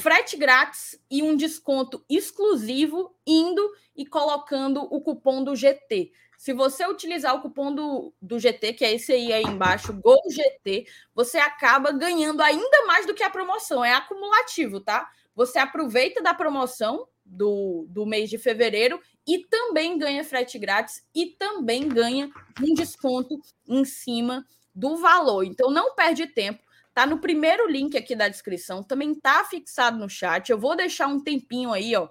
frete 0.00 0.36
grátis 0.36 0.96
e 1.10 1.24
um 1.24 1.36
desconto 1.36 2.04
exclusivo 2.08 3.12
indo 3.26 3.68
e 3.96 4.06
colocando 4.06 4.82
o 4.82 5.00
cupom 5.00 5.42
do 5.42 5.56
GT. 5.56 6.12
Se 6.38 6.52
você 6.52 6.86
utilizar 6.86 7.34
o 7.34 7.42
cupom 7.42 7.74
do, 7.74 8.14
do 8.22 8.38
GT, 8.38 8.74
que 8.74 8.84
é 8.84 8.94
esse 8.94 9.12
aí, 9.12 9.32
aí 9.32 9.42
embaixo, 9.42 9.92
GOLGT, 9.92 10.86
você 11.12 11.38
acaba 11.38 11.90
ganhando 11.90 12.40
ainda 12.40 12.86
mais 12.86 13.06
do 13.06 13.14
que 13.14 13.24
a 13.24 13.30
promoção. 13.30 13.84
É 13.84 13.92
acumulativo, 13.92 14.78
tá? 14.78 15.08
Você 15.34 15.58
aproveita 15.58 16.22
da 16.22 16.32
promoção 16.32 17.08
do, 17.24 17.84
do 17.88 18.06
mês 18.06 18.30
de 18.30 18.38
fevereiro 18.38 19.00
e 19.26 19.44
também 19.46 19.98
ganha 19.98 20.22
frete 20.22 20.60
grátis 20.60 21.02
e 21.12 21.26
também 21.26 21.88
ganha 21.88 22.30
um 22.62 22.72
desconto 22.72 23.40
em 23.66 23.84
cima 23.84 24.46
do 24.72 24.96
valor. 24.96 25.42
Então 25.42 25.72
não 25.72 25.96
perde 25.96 26.24
tempo. 26.28 26.62
Tá 26.98 27.06
no 27.06 27.20
primeiro 27.20 27.70
link 27.70 27.96
aqui 27.96 28.16
da 28.16 28.26
descrição, 28.26 28.82
também 28.82 29.14
tá 29.14 29.44
fixado 29.44 29.96
no 29.96 30.10
chat. 30.10 30.50
Eu 30.50 30.58
vou 30.58 30.74
deixar 30.74 31.06
um 31.06 31.20
tempinho 31.20 31.72
aí, 31.72 31.94
ó. 31.94 32.08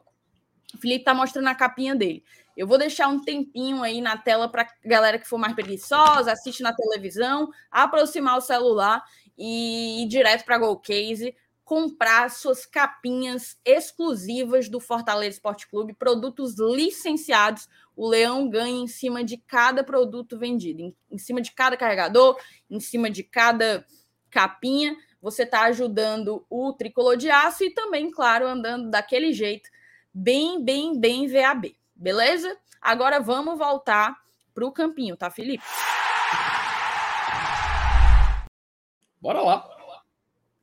O 0.73 0.77
Felipe 0.77 1.03
tá 1.03 1.13
mostrando 1.13 1.49
a 1.49 1.53
capinha 1.53 1.93
dele. 1.93 2.23
Eu 2.55 2.65
vou 2.65 2.77
deixar 2.77 3.09
um 3.09 3.19
tempinho 3.19 3.83
aí 3.83 3.99
na 3.99 4.15
tela 4.15 4.47
para 4.47 4.65
galera 4.85 5.19
que 5.19 5.27
for 5.27 5.37
mais 5.37 5.53
preguiçosa, 5.53 6.31
assiste 6.31 6.63
na 6.63 6.73
televisão, 6.73 7.49
aproximar 7.69 8.37
o 8.37 8.41
celular 8.41 9.03
e 9.37 10.03
ir 10.03 10.07
direto 10.07 10.45
para 10.45 10.55
a 10.55 10.75
Case 10.77 11.35
comprar 11.65 12.31
suas 12.31 12.65
capinhas 12.65 13.57
exclusivas 13.65 14.69
do 14.69 14.79
Fortaleza 14.79 15.35
Esporte 15.35 15.67
Clube, 15.67 15.93
produtos 15.95 16.55
licenciados. 16.57 17.67
O 17.93 18.07
Leão 18.07 18.49
ganha 18.49 18.83
em 18.83 18.87
cima 18.87 19.21
de 19.21 19.35
cada 19.35 19.83
produto 19.83 20.39
vendido, 20.39 20.81
em, 20.81 20.95
em 21.11 21.17
cima 21.17 21.41
de 21.41 21.51
cada 21.51 21.75
carregador, 21.75 22.39
em 22.69 22.79
cima 22.79 23.11
de 23.11 23.21
cada 23.21 23.85
capinha, 24.29 24.95
você 25.21 25.43
está 25.43 25.63
ajudando 25.63 26.45
o 26.49 26.73
tricolor 26.73 27.17
de 27.17 27.29
aço 27.29 27.63
e 27.63 27.73
também, 27.73 28.11
claro, 28.11 28.47
andando 28.47 28.89
daquele 28.89 29.33
jeito, 29.33 29.69
bem, 30.13 30.63
bem, 30.63 30.99
bem 30.99 31.27
VAB. 31.27 31.75
Beleza? 31.95 32.57
Agora 32.81 33.19
vamos 33.19 33.57
voltar 33.57 34.15
para 34.53 34.65
o 34.65 34.71
campinho, 34.71 35.17
tá, 35.17 35.29
Felipe? 35.29 35.63
Bora 39.19 39.41
lá. 39.41 39.77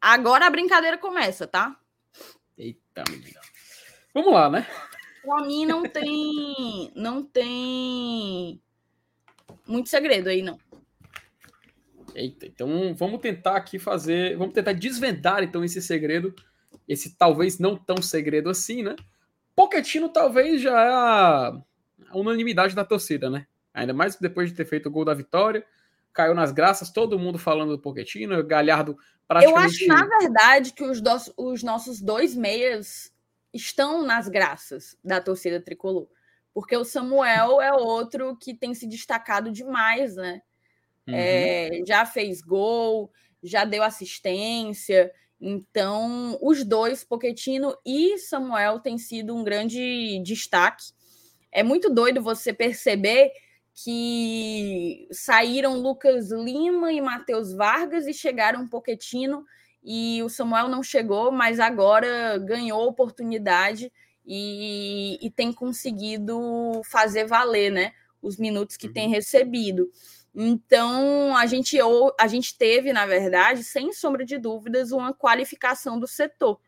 Agora 0.01 0.47
a 0.47 0.51
brincadeira 0.51 0.99
começa, 0.99 1.47
tá? 1.47 1.77
Eita, 2.57 3.05
menina. 3.11 3.41
Vamos 4.12 4.32
lá, 4.32 4.49
né? 4.49 4.66
Para 5.24 5.45
mim 5.47 5.65
não 5.65 5.82
tem, 5.82 6.93
não 6.95 7.23
tem 7.23 8.62
muito 9.66 9.89
segredo 9.89 10.28
aí, 10.28 10.43
não. 10.43 10.59
Eita, 12.15 12.47
então 12.47 12.95
vamos 12.95 13.20
tentar 13.20 13.57
aqui 13.57 13.78
fazer, 13.78 14.36
vamos 14.36 14.55
tentar 14.55 14.73
desvendar 14.73 15.43
então 15.43 15.65
esse 15.65 15.82
segredo, 15.82 16.35
esse 16.86 17.16
talvez 17.16 17.59
não 17.59 17.77
tão 17.77 18.01
segredo 18.01 18.49
assim, 18.49 18.82
né? 18.82 18.95
Poquetino 19.55 20.09
talvez 20.09 20.61
já 20.61 20.81
é 20.81 20.91
a, 20.91 21.62
unanimidade 22.15 22.74
da 22.74 22.85
torcida, 22.85 23.28
né? 23.28 23.47
Ainda 23.73 23.93
mais 23.93 24.16
depois 24.16 24.51
de 24.51 24.57
ter 24.57 24.65
feito 24.65 24.89
o 24.89 24.93
gol 24.93 25.05
da 25.05 25.15
vitória, 25.15 25.65
caiu 26.12 26.35
nas 26.35 26.53
graças, 26.53 26.91
todo 26.91 27.19
mundo 27.19 27.39
falando 27.39 27.70
do 27.70 27.82
Poquetino, 27.82 28.43
Galhardo 28.45 28.97
praticamente... 29.27 29.85
Eu 29.85 29.93
acho, 29.93 30.07
na 30.07 30.19
verdade, 30.19 30.73
que 30.73 30.85
os, 30.85 31.01
do, 31.01 31.11
os 31.36 31.62
nossos 31.65 32.01
dois 32.01 32.36
meias 32.36 33.12
estão 33.53 34.05
nas 34.05 34.28
graças 34.28 34.97
da 35.03 35.20
torcida 35.20 35.61
tricolor, 35.61 36.09
porque 36.53 36.77
o 36.77 36.85
Samuel 36.85 37.61
é 37.61 37.73
outro 37.73 38.36
que 38.36 38.55
tem 38.55 38.74
se 38.74 38.86
destacado 38.86 39.51
demais, 39.51 40.15
né? 40.15 40.43
Uhum. 41.06 41.14
É, 41.14 41.81
já 41.86 42.06
fez 42.06 42.40
gol, 42.40 43.10
já 43.43 43.64
deu 43.64 43.82
assistência. 43.82 45.12
Então, 45.40 46.39
os 46.40 46.64
dois, 46.64 47.05
Poquetino 47.05 47.76
e 47.85 48.18
Samuel, 48.18 48.81
têm 48.81 48.97
sido 48.97 49.35
um 49.35 49.44
grande 49.44 50.20
destaque. 50.24 50.85
É 51.52 51.62
muito 51.62 51.90
doido 51.90 52.22
você 52.22 52.52
perceber 52.52 53.31
que 53.74 55.09
saíram 55.10 55.76
Lucas 55.76 56.31
Lima 56.31 56.93
e 56.93 57.01
Matheus 57.01 57.52
Vargas 57.52 58.06
e 58.06 58.14
chegaram 58.14 58.68
Poquetino 58.68 59.44
e 59.85 60.22
o 60.22 60.31
Samuel 60.31 60.68
não 60.68 60.82
chegou, 60.82 61.31
mas 61.31 61.60
agora 61.60 62.39
ganhou 62.39 62.89
oportunidade 62.89 63.93
e, 64.24 65.18
e 65.20 65.31
tem 65.31 65.52
conseguido 65.52 66.81
fazer 66.85 67.26
valer 67.26 67.70
né, 67.70 67.93
os 68.22 68.39
minutos 68.39 68.76
que 68.78 68.86
uhum. 68.86 68.93
tem 68.94 69.09
recebido. 69.10 69.90
Então, 70.35 71.36
a 71.36 71.47
gente, 71.47 71.78
a 72.19 72.27
gente 72.27 72.59
teve, 72.59 72.93
na 72.93 73.06
verdade, 73.06 73.62
sem 73.62 73.93
sombra 73.93 74.24
de 74.24 74.36
dúvidas, 74.36 74.90
uma 74.90 75.15
qualificação 75.15 75.98
do 75.98 76.09
setor. 76.09 76.61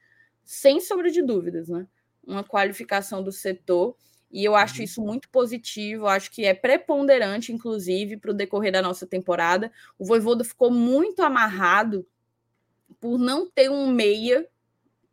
Sem 0.44 0.80
sombra 0.80 1.10
de 1.10 1.20
dúvidas, 1.20 1.68
né? 1.68 1.86
Uma 2.24 2.44
qualificação 2.44 3.24
do 3.24 3.32
setor. 3.32 3.96
E 4.30 4.44
eu 4.44 4.54
acho 4.54 4.78
uhum. 4.78 4.84
isso 4.84 5.02
muito 5.02 5.28
positivo, 5.30 6.06
acho 6.06 6.30
que 6.30 6.44
é 6.44 6.54
preponderante, 6.54 7.52
inclusive, 7.52 8.16
para 8.16 8.30
o 8.30 8.34
decorrer 8.34 8.70
da 8.70 8.82
nossa 8.82 9.06
temporada. 9.06 9.72
O 9.98 10.04
Voivoda 10.04 10.44
ficou 10.44 10.70
muito 10.70 11.20
amarrado 11.22 12.06
por 13.00 13.18
não 13.18 13.50
ter 13.50 13.68
um 13.68 13.88
meia, 13.88 14.46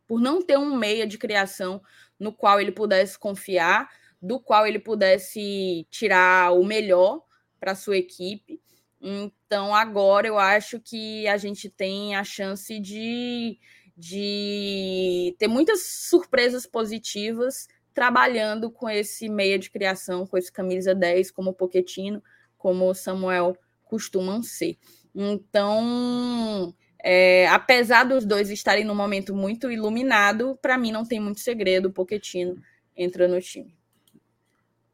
por 0.06 0.20
não 0.20 0.40
ter 0.40 0.58
um 0.58 0.76
meia 0.76 1.06
de 1.06 1.18
criação 1.18 1.82
no 2.18 2.32
qual 2.32 2.60
ele 2.60 2.70
pudesse 2.70 3.18
confiar, 3.18 3.90
do 4.22 4.38
qual 4.38 4.66
ele 4.66 4.78
pudesse 4.78 5.86
tirar 5.90 6.52
o 6.52 6.64
melhor 6.64 7.24
para 7.64 7.74
sua 7.74 7.96
equipe. 7.96 8.60
Então, 9.00 9.74
agora 9.74 10.28
eu 10.28 10.38
acho 10.38 10.78
que 10.78 11.26
a 11.26 11.38
gente 11.38 11.70
tem 11.70 12.14
a 12.14 12.22
chance 12.22 12.78
de, 12.78 13.58
de 13.96 15.34
ter 15.38 15.48
muitas 15.48 15.82
surpresas 15.82 16.66
positivas 16.66 17.66
trabalhando 17.94 18.70
com 18.70 18.90
esse 18.90 19.30
meia 19.30 19.58
de 19.58 19.70
criação, 19.70 20.26
com 20.26 20.36
esse 20.36 20.52
camisa 20.52 20.94
10, 20.94 21.30
como 21.30 21.50
o 21.50 21.54
Poquetino, 21.54 22.22
como 22.58 22.86
o 22.86 22.94
Samuel 22.94 23.56
costumam 23.84 24.42
ser. 24.42 24.76
Então, 25.14 26.74
é, 27.02 27.48
apesar 27.48 28.04
dos 28.04 28.26
dois 28.26 28.50
estarem 28.50 28.84
num 28.84 28.94
momento 28.94 29.34
muito 29.34 29.70
iluminado, 29.70 30.58
para 30.60 30.76
mim 30.76 30.92
não 30.92 31.06
tem 31.06 31.18
muito 31.18 31.40
segredo, 31.40 31.88
o 31.88 31.92
Poquetino 31.92 32.60
entra 32.94 33.26
no 33.26 33.40
time. 33.40 33.74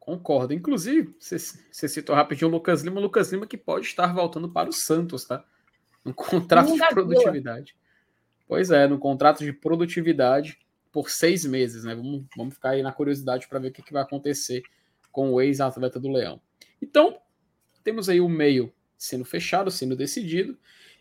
Concordo. 0.01 0.51
Inclusive, 0.51 1.15
você, 1.19 1.37
você 1.37 1.87
citou 1.87 2.15
rapidinho 2.15 2.49
o 2.49 2.51
Lucas 2.51 2.81
Lima. 2.81 2.99
O 2.99 3.03
Lucas 3.03 3.31
Lima 3.31 3.45
que 3.45 3.55
pode 3.55 3.85
estar 3.85 4.11
voltando 4.11 4.49
para 4.49 4.67
o 4.67 4.73
Santos, 4.73 5.25
tá? 5.25 5.45
No 6.03 6.11
contrato 6.11 6.73
de 6.73 6.79
produtividade. 6.89 7.75
Pois 8.47 8.71
é, 8.71 8.87
no 8.87 8.97
contrato 8.97 9.45
de 9.45 9.53
produtividade 9.53 10.57
por 10.91 11.11
seis 11.11 11.45
meses, 11.45 11.83
né? 11.83 11.93
Vamos, 11.93 12.25
vamos 12.35 12.55
ficar 12.55 12.71
aí 12.71 12.81
na 12.81 12.91
curiosidade 12.91 13.47
para 13.47 13.59
ver 13.59 13.67
o 13.67 13.71
que, 13.71 13.83
que 13.83 13.93
vai 13.93 14.01
acontecer 14.01 14.63
com 15.11 15.33
o 15.33 15.39
ex-atleta 15.39 15.99
do 15.99 16.11
Leão. 16.11 16.41
Então, 16.81 17.21
temos 17.83 18.09
aí 18.09 18.19
o 18.19 18.27
meio 18.27 18.73
sendo 18.97 19.23
fechado, 19.23 19.69
sendo 19.69 19.95
decidido. 19.95 20.57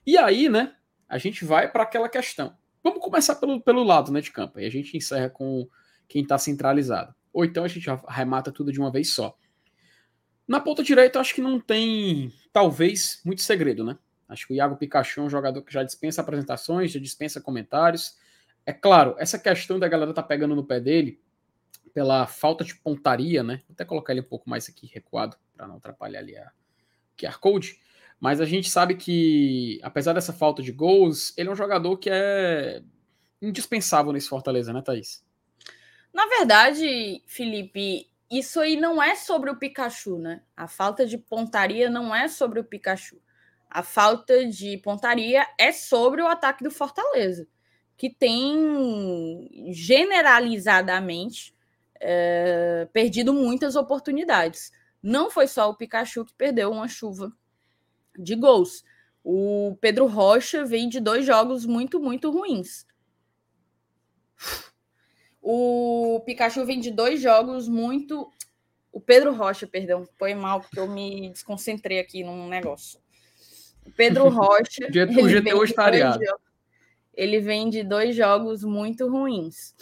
E 0.07 0.19
aí, 0.19 0.51
né, 0.51 0.77
a 1.09 1.17
gente 1.17 1.43
vai 1.43 1.73
para 1.73 1.85
aquela 1.85 2.09
questão. 2.09 2.55
Vamos 2.85 3.01
começar 3.01 3.37
pelo, 3.37 3.63
pelo 3.63 3.83
lado 3.83 4.13
né, 4.13 4.21
de 4.21 4.31
campo. 4.31 4.61
E 4.61 4.67
a 4.67 4.71
gente 4.71 4.95
encerra 4.95 5.31
com 5.31 5.67
quem 6.07 6.23
está 6.23 6.37
centralizado. 6.37 7.15
Ou 7.33 7.45
então 7.45 7.65
a 7.65 7.69
gente 7.69 7.87
remata 8.09 8.51
tudo 8.53 8.73
de 8.73 8.81
uma 8.81 8.91
vez 8.91 9.13
só. 9.13 9.37
Na 10.47 10.59
ponta 10.59 10.83
direita, 10.83 11.21
acho 11.21 11.35
que 11.35 11.41
não 11.41 11.61
tem, 11.61 12.33
talvez, 12.53 13.21
muito 13.25 13.43
segredo, 13.43 13.85
né? 13.85 13.97
Acho 14.29 14.47
que 14.47 14.53
o 14.53 14.57
Iago 14.57 14.77
Pikachu 14.77 15.21
é 15.21 15.25
um 15.25 15.31
jogador 15.31 15.63
que 15.63 15.73
já 15.73 15.83
dispensa 15.83 16.21
apresentações, 16.21 16.93
já 16.93 17.01
dispensa 17.01 17.41
comentários. 17.41 18.17
É 18.65 18.73
claro, 18.73 19.15
essa 19.19 19.39
questão 19.39 19.79
da 19.79 19.89
galera 19.89 20.13
tá 20.13 20.23
pegando 20.23 20.55
no 20.55 20.65
pé 20.65 20.81
dele 20.81 21.21
pela 21.93 22.27
falta 22.27 22.65
de 22.65 22.75
pontaria, 22.75 23.43
né? 23.43 23.61
Vou 23.69 23.75
até 23.75 23.85
colocar 23.85 24.13
ele 24.13 24.21
um 24.21 24.29
pouco 24.29 24.49
mais 24.49 24.69
aqui 24.69 24.87
recuado 24.87 25.37
para 25.57 25.67
não 25.67 25.77
atrapalhar 25.77 26.21
ali 26.21 26.37
a 26.37 26.51
QR 27.17 27.39
Code. 27.39 27.81
Mas 28.21 28.41
a 28.41 28.45
gente 28.45 28.69
sabe 28.69 28.95
que, 28.95 29.81
apesar 29.83 30.13
dessa 30.13 30.33
falta 30.33 30.63
de 30.63 30.71
gols, 30.73 31.33
ele 31.37 31.49
é 31.49 31.53
um 31.53 31.57
jogador 31.57 31.97
que 31.97 32.11
é 32.11 32.83
indispensável 33.41 34.13
nesse 34.13 34.29
Fortaleza, 34.29 34.73
né, 34.73 34.83
Thaís? 34.83 35.25
Na 36.13 36.27
verdade, 36.27 37.23
Felipe, 37.27 38.11
isso 38.31 38.61
aí 38.61 38.77
não 38.77 39.03
é 39.03 39.15
sobre 39.15 39.51
o 39.51 39.57
Pikachu, 39.57 40.19
né? 40.19 40.43
A 40.57 40.69
falta 40.69 41.07
de 41.07 41.19
pontaria 41.19 41.89
não 41.91 42.15
é 42.15 42.29
sobre 42.29 42.61
o 42.61 42.65
Pikachu. 42.65 43.21
A 43.69 43.83
falta 43.83 44.47
de 44.47 44.77
pontaria 44.79 45.47
é 45.59 45.71
sobre 45.73 46.23
o 46.23 46.27
ataque 46.27 46.65
do 46.65 46.71
Fortaleza, 46.71 47.47
que 47.97 48.11
tem 48.11 49.49
generalizadamente 49.73 51.55
é, 52.01 52.89
perdido 52.93 53.33
muitas 53.33 53.77
oportunidades. 53.77 54.73
Não 55.03 55.31
foi 55.31 55.47
só 55.47 55.71
o 55.71 55.77
Pikachu 55.77 56.25
que 56.25 56.35
perdeu 56.35 56.71
uma 56.71 56.89
chuva 56.89 57.33
de 58.19 58.35
gols. 58.35 58.85
O 59.23 59.77
Pedro 59.81 60.07
Rocha 60.07 60.65
vem 60.65 60.89
de 60.89 60.99
dois 60.99 61.25
jogos 61.25 61.65
muito, 61.67 62.01
muito 62.01 62.31
ruins. 62.31 62.87
O 65.53 66.21
Pikachu 66.21 66.65
vem 66.65 66.79
de 66.79 66.93
dois 66.93 67.21
jogos 67.21 67.67
muito. 67.67 68.31
O 68.93 69.01
Pedro 69.01 69.35
Rocha, 69.35 69.67
perdão, 69.67 70.07
foi 70.17 70.33
mal 70.33 70.61
porque 70.61 70.79
eu 70.79 70.87
me 70.87 71.29
desconcentrei 71.31 71.99
aqui 71.99 72.23
num 72.23 72.49
negócio. 72.49 73.01
Pedro 73.97 74.29
Rocha. 74.31 74.87
o 74.87 75.29
GTO 75.29 75.65
estaria. 75.65 76.17
Ele 77.13 77.41
vem 77.41 77.69
de 77.69 77.83
dois 77.83 78.15
jogos 78.15 78.63
muito 78.63 79.09
ruins. 79.09 79.75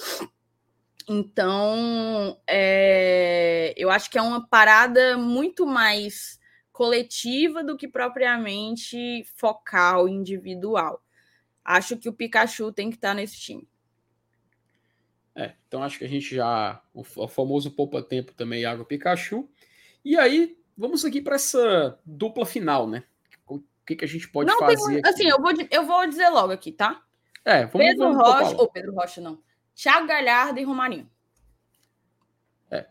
Então, 1.06 2.38
é, 2.46 3.74
eu 3.76 3.90
acho 3.90 4.10
que 4.10 4.16
é 4.16 4.22
uma 4.22 4.48
parada 4.48 5.18
muito 5.18 5.66
mais 5.66 6.40
coletiva 6.72 7.62
do 7.62 7.76
que 7.76 7.86
propriamente 7.86 9.22
focal, 9.36 10.08
individual. 10.08 11.02
Acho 11.62 11.94
que 11.98 12.08
o 12.08 12.12
Pikachu 12.14 12.72
tem 12.72 12.88
que 12.88 12.96
estar 12.96 13.12
nesse 13.12 13.38
time. 13.38 13.68
É, 15.39 15.55
então 15.69 15.82
acho 15.82 15.98
que 15.98 16.05
a 16.05 16.09
gente 16.09 16.35
já. 16.35 16.82
O, 16.93 17.01
o 17.01 17.28
famoso 17.28 17.70
poupa-tempo 17.70 18.35
também, 18.35 18.65
Água 18.65 18.85
Pikachu. 18.85 19.48
E 20.05 20.16
aí, 20.16 20.59
vamos 20.77 21.05
aqui 21.05 21.20
para 21.20 21.36
essa 21.36 21.98
dupla 22.05 22.44
final, 22.44 22.89
né? 22.89 23.05
que, 23.89 23.97
que 23.97 24.05
a 24.05 24.09
gente 24.09 24.28
pode 24.28 24.51
não 24.51 24.59
fazer? 24.59 25.01
Tem, 25.01 25.10
assim, 25.10 25.28
eu 25.28 25.40
vou, 25.40 25.52
eu 25.70 25.86
vou 25.86 26.06
dizer 26.06 26.28
logo 26.28 26.52
aqui, 26.52 26.70
tá? 26.70 27.02
É, 27.44 27.65
vamos, 27.65 27.86
Pedro 27.86 28.05
vamos 28.05 28.19
Rocha, 28.19 28.56
ou 28.56 28.69
Pedro 28.69 28.94
Rocha, 28.94 29.20
não. 29.20 29.39
Thiago 29.74 30.06
Galhardo 30.06 30.60
e 30.60 30.65
Romarinho. 30.65 31.09
É. 32.70 32.86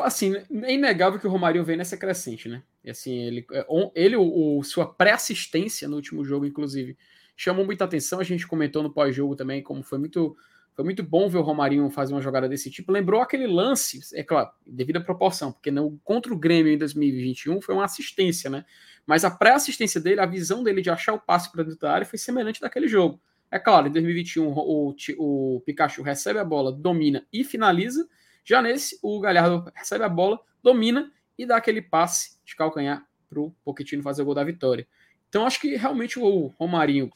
Assim, 0.00 0.34
é 0.36 0.74
inegável 0.74 1.18
que 1.18 1.26
o 1.26 1.30
Romarinho 1.30 1.64
vem 1.64 1.76
nessa 1.76 1.96
crescente, 1.96 2.48
né? 2.48 2.62
E 2.84 2.90
assim, 2.90 3.14
ele, 3.14 3.46
é, 3.52 3.66
ele 3.94 4.16
o, 4.16 4.62
sua 4.62 4.86
pré-assistência 4.86 5.88
no 5.88 5.96
último 5.96 6.24
jogo, 6.24 6.44
inclusive, 6.44 6.98
chamou 7.34 7.64
muita 7.64 7.84
atenção. 7.84 8.20
A 8.20 8.24
gente 8.24 8.46
comentou 8.46 8.82
no 8.82 8.92
pós-jogo 8.92 9.34
também 9.34 9.62
como 9.62 9.82
foi 9.82 9.98
muito 9.98 10.36
foi 10.76 10.84
muito 10.84 11.02
bom 11.02 11.26
ver 11.26 11.38
o 11.38 11.42
Romarinho 11.42 11.88
fazer 11.88 12.12
uma 12.12 12.20
jogada 12.20 12.46
desse 12.46 12.70
tipo. 12.70 12.92
Lembrou 12.92 13.22
aquele 13.22 13.46
lance, 13.46 13.98
é 14.12 14.22
claro, 14.22 14.50
devido 14.66 14.98
à 14.98 15.00
proporção, 15.00 15.50
porque 15.50 15.70
no, 15.70 15.98
contra 16.04 16.30
o 16.30 16.38
Grêmio 16.38 16.70
em 16.70 16.76
2021 16.76 17.62
foi 17.62 17.74
uma 17.74 17.86
assistência, 17.86 18.50
né? 18.50 18.62
Mas 19.06 19.24
a 19.24 19.30
pré-assistência 19.30 19.98
dele, 19.98 20.20
a 20.20 20.26
visão 20.26 20.62
dele 20.62 20.82
de 20.82 20.90
achar 20.90 21.14
o 21.14 21.18
passe 21.18 21.50
para 21.50 21.62
dentro 21.62 21.80
da 21.80 21.90
área 21.90 22.06
foi 22.06 22.18
semelhante 22.18 22.60
daquele 22.60 22.86
jogo. 22.86 23.18
É 23.50 23.58
claro, 23.58 23.88
em 23.88 23.92
2021 23.92 24.46
o, 24.48 24.94
o, 25.16 25.62
Pikachu 25.64 26.02
recebe 26.02 26.38
a 26.38 26.44
bola, 26.44 26.70
domina 26.70 27.26
e 27.32 27.42
finaliza. 27.42 28.06
Já 28.44 28.60
nesse, 28.60 28.98
o 29.02 29.18
Galhardo 29.18 29.72
recebe 29.74 30.04
a 30.04 30.10
bola, 30.10 30.38
domina 30.62 31.10
e 31.38 31.46
dá 31.46 31.56
aquele 31.56 31.80
passe 31.80 32.38
de 32.44 32.54
calcanhar 32.54 33.02
para 33.30 33.40
o 33.40 33.50
Pochettino 33.64 34.02
fazer 34.02 34.20
o 34.20 34.24
gol 34.26 34.34
da 34.34 34.44
vitória. 34.44 34.86
Então 35.30 35.46
acho 35.46 35.58
que 35.58 35.74
realmente 35.74 36.18
o 36.18 36.48
Romarinho 36.58 37.10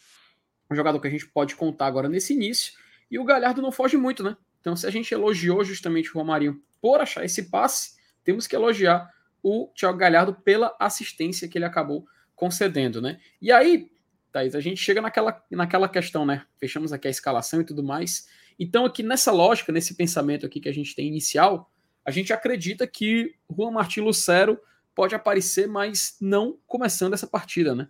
um 0.70 0.74
jogador 0.74 0.98
que 0.98 1.08
a 1.08 1.10
gente 1.10 1.26
pode 1.26 1.56
contar 1.56 1.86
agora 1.86 2.08
nesse 2.08 2.32
início 2.32 2.72
e 3.10 3.18
o 3.18 3.24
Galhardo 3.24 3.60
não 3.60 3.72
foge 3.72 3.96
muito, 3.96 4.22
né? 4.22 4.36
Então, 4.60 4.76
se 4.76 4.86
a 4.86 4.90
gente 4.90 5.12
elogiou 5.12 5.64
justamente 5.64 6.10
o 6.10 6.14
Romarinho 6.14 6.62
por 6.80 7.00
achar 7.00 7.24
esse 7.24 7.50
passe, 7.50 7.94
temos 8.22 8.46
que 8.46 8.54
elogiar 8.54 9.10
o 9.42 9.68
Thiago 9.74 9.98
Galhardo 9.98 10.34
pela 10.34 10.76
assistência 10.78 11.48
que 11.48 11.56
ele 11.58 11.64
acabou 11.64 12.06
concedendo, 12.36 13.00
né? 13.00 13.18
E 13.40 13.50
aí, 13.50 13.90
Thaís, 14.32 14.54
a 14.54 14.60
gente 14.60 14.80
chega 14.80 15.00
naquela, 15.00 15.42
naquela 15.50 15.88
questão, 15.88 16.24
né? 16.24 16.44
Fechamos 16.58 16.92
aqui 16.92 17.08
a 17.08 17.10
escalação 17.10 17.60
e 17.60 17.64
tudo 17.64 17.82
mais. 17.82 18.28
Então, 18.58 18.84
aqui 18.84 19.02
nessa 19.02 19.32
lógica, 19.32 19.72
nesse 19.72 19.94
pensamento 19.94 20.46
aqui 20.46 20.60
que 20.60 20.68
a 20.68 20.74
gente 20.74 20.94
tem 20.94 21.08
inicial, 21.08 21.70
a 22.04 22.10
gente 22.10 22.32
acredita 22.32 22.86
que 22.86 23.34
Juan 23.50 23.72
Martin 23.72 24.00
Lucero 24.00 24.58
pode 24.94 25.14
aparecer, 25.14 25.66
mas 25.66 26.16
não 26.20 26.58
começando 26.66 27.14
essa 27.14 27.26
partida, 27.26 27.74
né? 27.74 27.88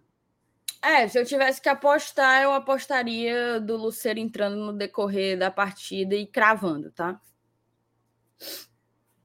É, 0.82 1.06
se 1.06 1.18
eu 1.18 1.26
tivesse 1.26 1.60
que 1.60 1.68
apostar, 1.68 2.42
eu 2.42 2.52
apostaria 2.52 3.60
do 3.60 3.76
Luceiro 3.76 4.18
entrando 4.18 4.56
no 4.56 4.72
decorrer 4.72 5.38
da 5.38 5.50
partida 5.50 6.14
e 6.14 6.26
cravando, 6.26 6.90
tá? 6.90 7.20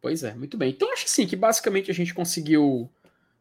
Pois 0.01 0.23
é, 0.23 0.33
muito 0.33 0.57
bem. 0.57 0.69
Então 0.71 0.91
acho 0.91 1.05
assim 1.05 1.25
que 1.25 1.35
basicamente 1.35 1.89
a 1.89 1.93
gente 1.93 2.13
conseguiu 2.13 2.91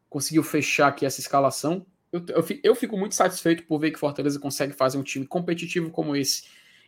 conseguiu 0.09 0.43
fechar 0.43 0.87
aqui 0.87 1.05
essa 1.05 1.19
escalação. 1.19 1.85
Eu, 2.09 2.23
eu, 2.29 2.45
eu 2.63 2.75
fico 2.75 2.97
muito 2.97 3.15
satisfeito 3.15 3.63
por 3.63 3.79
ver 3.79 3.91
que 3.91 3.99
Fortaleza 3.99 4.39
consegue 4.39 4.71
fazer 4.71 4.97
um 4.97 5.03
time 5.03 5.27
competitivo 5.27 5.91
como 5.91 6.15
esse. 6.15 6.43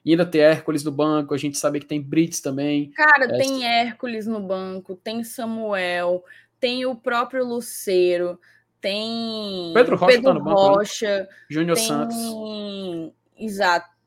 E 0.06 0.12
ainda 0.12 0.26
ter 0.26 0.40
Hércules 0.40 0.86
no 0.86 0.92
banco, 0.92 1.34
a 1.34 1.38
gente 1.38 1.58
sabe 1.58 1.82
que 1.82 1.86
tem 1.86 2.02
Brits 2.02 2.40
também. 2.40 2.92
Cara, 2.92 3.26
é, 3.26 3.38
tem 3.38 3.66
Hércules 3.66 4.26
no 4.26 4.40
banco, 4.40 4.96
tem 4.96 5.22
Samuel, 5.26 6.24
tem 6.58 6.86
o 6.86 6.96
próprio 6.96 7.46
Luceiro 7.46 8.40
tem 8.80 9.72
Pedro 9.74 9.96
Rocha, 9.96 10.14
Pedro 10.14 10.28
tá 10.28 10.34
no 10.34 10.44
banco, 10.44 10.60
Rocha 10.60 11.20
né? 11.20 11.28
Júnior 11.50 11.78
tem... 11.78 11.88
Santos. 11.88 12.18
Exato. 13.38 13.98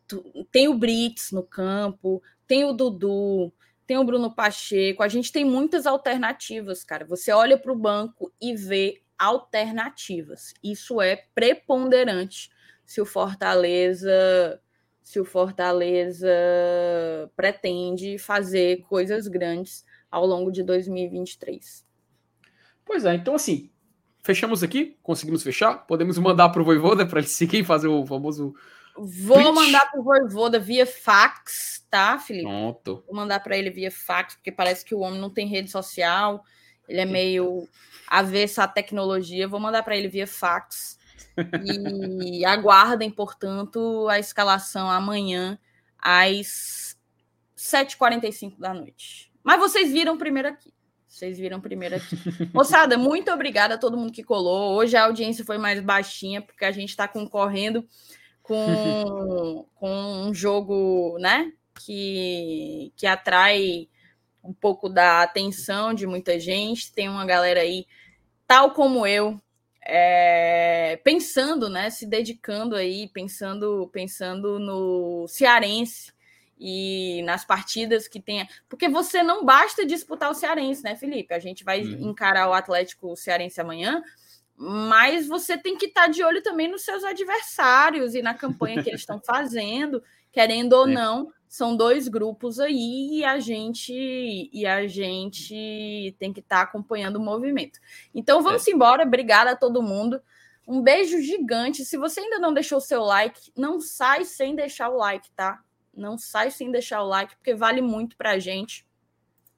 Tem 0.51 0.69
o 0.69 0.75
Brits 0.75 1.31
no 1.31 1.43
campo, 1.43 2.23
tem 2.47 2.65
o 2.65 2.73
Dudu, 2.73 3.53
tem 3.87 3.97
o 3.97 4.05
Bruno 4.05 4.35
Pacheco. 4.35 5.03
A 5.03 5.09
gente 5.09 5.31
tem 5.31 5.45
muitas 5.45 5.87
alternativas, 5.87 6.83
cara. 6.83 7.05
Você 7.05 7.33
olha 7.33 7.57
para 7.57 7.73
o 7.73 7.79
banco 7.79 8.33
e 8.41 8.55
vê 8.57 9.03
alternativas. 9.19 10.53
Isso 10.63 11.01
é 11.01 11.25
preponderante 11.35 12.51
se 12.85 13.01
o 13.01 13.07
Fortaleza 13.07 14.61
se 15.03 15.19
o 15.19 15.25
Fortaleza 15.25 16.29
pretende 17.35 18.17
fazer 18.17 18.83
coisas 18.83 19.27
grandes 19.27 19.85
ao 20.09 20.25
longo 20.25 20.53
de 20.53 20.63
2023. 20.63 21.85
Pois 22.85 23.05
é, 23.05 23.15
então 23.15 23.35
assim, 23.35 23.71
fechamos 24.31 24.63
aqui? 24.63 24.97
Conseguimos 25.03 25.43
fechar? 25.43 25.87
Podemos 25.87 26.17
mandar 26.19 26.51
para 26.51 26.63
o 26.63 26.65
Voivoda 26.65 27.05
para 27.05 27.19
ele 27.19 27.29
seguir 27.29 27.59
e 27.59 27.65
fazer 27.65 27.89
o 27.89 28.07
famoso. 28.07 28.55
Vou 28.97 29.53
mandar 29.53 29.91
para 29.91 30.01
o 30.01 30.05
Voivoda 30.05 30.59
via 30.59 30.87
fax, 30.87 31.85
tá, 31.91 32.17
Felipe? 32.19 32.47
Pronto. 32.47 33.03
Vou 33.07 33.17
mandar 33.17 33.41
para 33.41 33.57
ele 33.59 33.71
via 33.71 33.91
fax, 33.91 34.37
porque 34.37 34.53
parece 34.53 34.85
que 34.85 34.95
o 34.95 35.01
homem 35.01 35.21
não 35.21 35.31
tem 35.31 35.49
rede 35.49 35.69
social, 35.69 36.45
ele 36.89 37.01
é 37.01 37.05
meio 37.05 37.69
avesso 38.07 38.61
à 38.61 38.69
tecnologia. 38.69 39.49
Vou 39.49 39.59
mandar 39.59 39.83
para 39.83 39.97
ele 39.97 40.09
via 40.09 40.27
fax. 40.27 40.97
E 41.65 42.45
aguardem, 42.47 43.11
portanto, 43.11 44.07
a 44.09 44.19
escalação 44.19 44.89
amanhã 44.89 45.59
às 45.99 46.97
7h45 47.57 48.59
da 48.59 48.73
noite. 48.73 49.33
Mas 49.43 49.59
vocês 49.59 49.91
viram 49.91 50.17
primeiro 50.17 50.49
aqui. 50.49 50.73
Vocês 51.11 51.37
viram 51.37 51.61
primeiro 51.61 51.97
aqui. 51.97 52.17
Moçada, 52.55 52.97
muito 52.97 53.33
obrigada 53.33 53.75
a 53.75 53.79
todo 53.79 53.97
mundo 53.97 54.13
que 54.13 54.23
colou. 54.23 54.77
Hoje 54.77 54.97
a 54.97 55.07
audiência 55.07 55.45
foi 55.45 55.59
mais 55.59 55.81
baixinha, 55.81 56.41
porque 56.41 56.65
a 56.65 56.71
gente 56.71 56.91
está 56.91 57.09
concorrendo 57.09 57.85
com, 58.41 59.67
com 59.75 59.91
um 60.29 60.33
jogo, 60.33 61.19
né? 61.19 61.53
Que, 61.85 62.93
que 62.95 63.09
atrai 63.09 63.89
um 64.43 64.55
pouco 64.55 64.89
da 64.89 65.23
atenção 65.23 65.93
de 65.93 66.07
muita 66.07 66.39
gente. 66.39 66.93
Tem 66.93 67.09
uma 67.09 67.27
galera 67.27 67.61
aí, 67.61 67.87
tal 68.47 68.71
como 68.73 69.05
eu, 69.05 69.37
é, 69.85 70.97
pensando, 71.03 71.69
né? 71.69 71.91
Se 71.91 72.07
dedicando 72.07 72.77
aí, 72.77 73.09
pensando, 73.09 73.91
pensando 73.93 74.61
no 74.61 75.27
cearense 75.27 76.13
e 76.61 77.23
nas 77.23 77.43
partidas 77.43 78.07
que 78.07 78.21
tenha. 78.21 78.47
Porque 78.69 78.87
você 78.87 79.23
não 79.23 79.45
basta 79.45 79.87
disputar 79.87 80.31
o 80.31 80.35
Cearense, 80.35 80.85
né, 80.85 80.95
Felipe? 80.95 81.33
A 81.33 81.39
gente 81.39 81.65
vai 81.65 81.81
uhum. 81.81 82.11
encarar 82.11 82.49
o 82.51 82.53
Atlético 82.53 83.17
Cearense 83.17 83.59
amanhã, 83.61 84.03
mas 84.55 85.27
você 85.27 85.57
tem 85.57 85.79
que 85.79 85.87
estar 85.87 86.03
tá 86.03 86.09
de 86.09 86.23
olho 86.23 86.43
também 86.43 86.69
nos 86.69 86.83
seus 86.83 87.03
adversários 87.03 88.15
e 88.15 88.21
na 88.21 88.35
campanha 88.35 88.83
que 88.83 88.91
eles 88.91 89.01
estão 89.01 89.19
fazendo, 89.25 90.03
querendo 90.31 90.75
ou 90.75 90.87
é. 90.87 90.93
não. 90.93 91.33
são 91.49 91.75
dois 91.75 92.09
grupos 92.09 92.61
aí 92.61 93.21
e 93.21 93.25
a 93.25 93.41
gente 93.41 94.51
e 94.53 94.67
a 94.67 94.87
gente 94.87 96.15
tem 96.19 96.31
que 96.31 96.41
estar 96.41 96.57
tá 96.59 96.63
acompanhando 96.63 97.17
o 97.17 97.21
movimento. 97.21 97.81
Então 98.15 98.43
vamos 98.43 98.69
é. 98.69 98.71
embora, 98.71 99.03
obrigada 99.03 99.53
a 99.53 99.57
todo 99.57 99.83
mundo. 99.83 100.21
Um 100.69 100.83
beijo 100.83 101.21
gigante. 101.23 101.87
Se 101.87 101.97
você 101.97 102.21
ainda 102.21 102.39
não 102.39 102.53
deixou 102.53 102.79
o 102.79 102.83
seu 102.83 103.03
like, 103.03 103.51
não 103.57 103.81
sai 103.81 104.25
sem 104.27 104.55
deixar 104.55 104.91
o 104.91 104.97
like, 104.99 105.29
tá? 105.33 105.59
Não 105.95 106.17
sai 106.17 106.51
sem 106.51 106.71
deixar 106.71 107.03
o 107.03 107.09
like, 107.09 107.37
porque 107.37 107.55
vale 107.55 107.81
muito 107.81 108.17
pra 108.17 108.39
gente. 108.39 108.87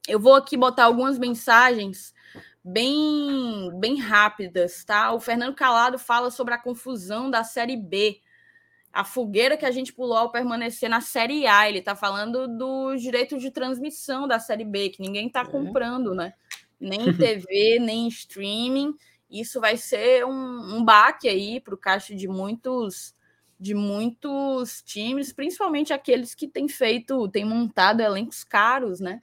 Eu 0.08 0.18
vou 0.18 0.34
aqui 0.34 0.56
botar 0.56 0.84
algumas 0.84 1.18
mensagens 1.18 2.14
bem 2.64 3.70
bem 3.78 4.00
rápidas, 4.00 4.84
tá? 4.84 5.12
O 5.12 5.20
Fernando 5.20 5.54
Calado 5.54 5.98
fala 5.98 6.30
sobre 6.30 6.54
a 6.54 6.58
confusão 6.58 7.30
da 7.30 7.44
série 7.44 7.76
B 7.76 8.20
a 8.92 9.04
fogueira 9.04 9.56
que 9.56 9.64
a 9.64 9.70
gente 9.70 9.92
pulou 9.92 10.18
ao 10.18 10.30
permanecer 10.30 10.88
na 10.88 11.00
Série 11.00 11.46
A. 11.46 11.68
Ele 11.68 11.78
está 11.78 11.96
falando 11.96 12.46
dos 12.46 13.00
direitos 13.00 13.40
de 13.40 13.50
transmissão 13.50 14.28
da 14.28 14.38
Série 14.38 14.64
B, 14.64 14.90
que 14.90 15.00
ninguém 15.00 15.28
está 15.28 15.40
é. 15.40 15.46
comprando, 15.46 16.14
né? 16.14 16.34
Nem 16.78 16.98
TV, 17.16 17.78
nem 17.80 18.06
streaming. 18.08 18.94
Isso 19.30 19.60
vai 19.60 19.78
ser 19.78 20.26
um, 20.26 20.76
um 20.76 20.84
baque 20.84 21.26
aí 21.26 21.58
para 21.58 21.74
o 21.74 21.78
caixa 21.78 22.14
de 22.14 22.28
muitos 22.28 23.14
de 23.62 23.74
muitos 23.74 24.82
times, 24.82 25.32
principalmente 25.32 25.92
aqueles 25.92 26.34
que 26.34 26.48
têm 26.48 26.66
feito, 26.66 27.28
têm 27.28 27.44
montado 27.44 28.00
elencos 28.00 28.42
caros, 28.42 28.98
né? 28.98 29.20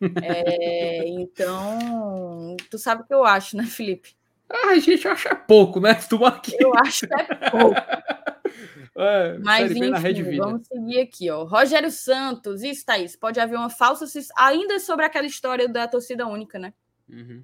É, 0.24 1.06
então, 1.06 2.56
tu 2.68 2.76
sabe 2.76 3.02
o 3.02 3.06
que 3.06 3.14
eu 3.14 3.24
acho, 3.24 3.56
né, 3.56 3.64
Felipe? 3.64 4.16
Ah, 4.50 4.70
a 4.70 4.78
gente 4.80 5.06
acha 5.06 5.32
pouco, 5.36 5.78
né? 5.78 5.94
Tu 5.94 6.24
aqui. 6.24 6.56
Eu 6.58 6.72
acho 6.76 7.06
que 7.06 7.14
é 7.14 7.50
pouco. 7.50 7.76
É, 8.94 9.38
Mas 9.38 9.70
enfim, 9.70 9.90
vamos 10.36 10.66
seguir 10.66 11.00
aqui, 11.00 11.30
ó. 11.30 11.44
Rogério 11.44 11.90
Santos, 11.90 12.62
isso, 12.62 12.84
Thaís, 12.84 13.16
pode 13.16 13.40
haver 13.40 13.56
uma 13.56 13.70
falsa 13.70 14.04
ainda 14.36 14.78
sobre 14.78 15.06
aquela 15.06 15.26
história 15.26 15.66
da 15.66 15.88
torcida 15.88 16.26
única, 16.26 16.58
né? 16.58 16.74
Uhum. 17.08 17.42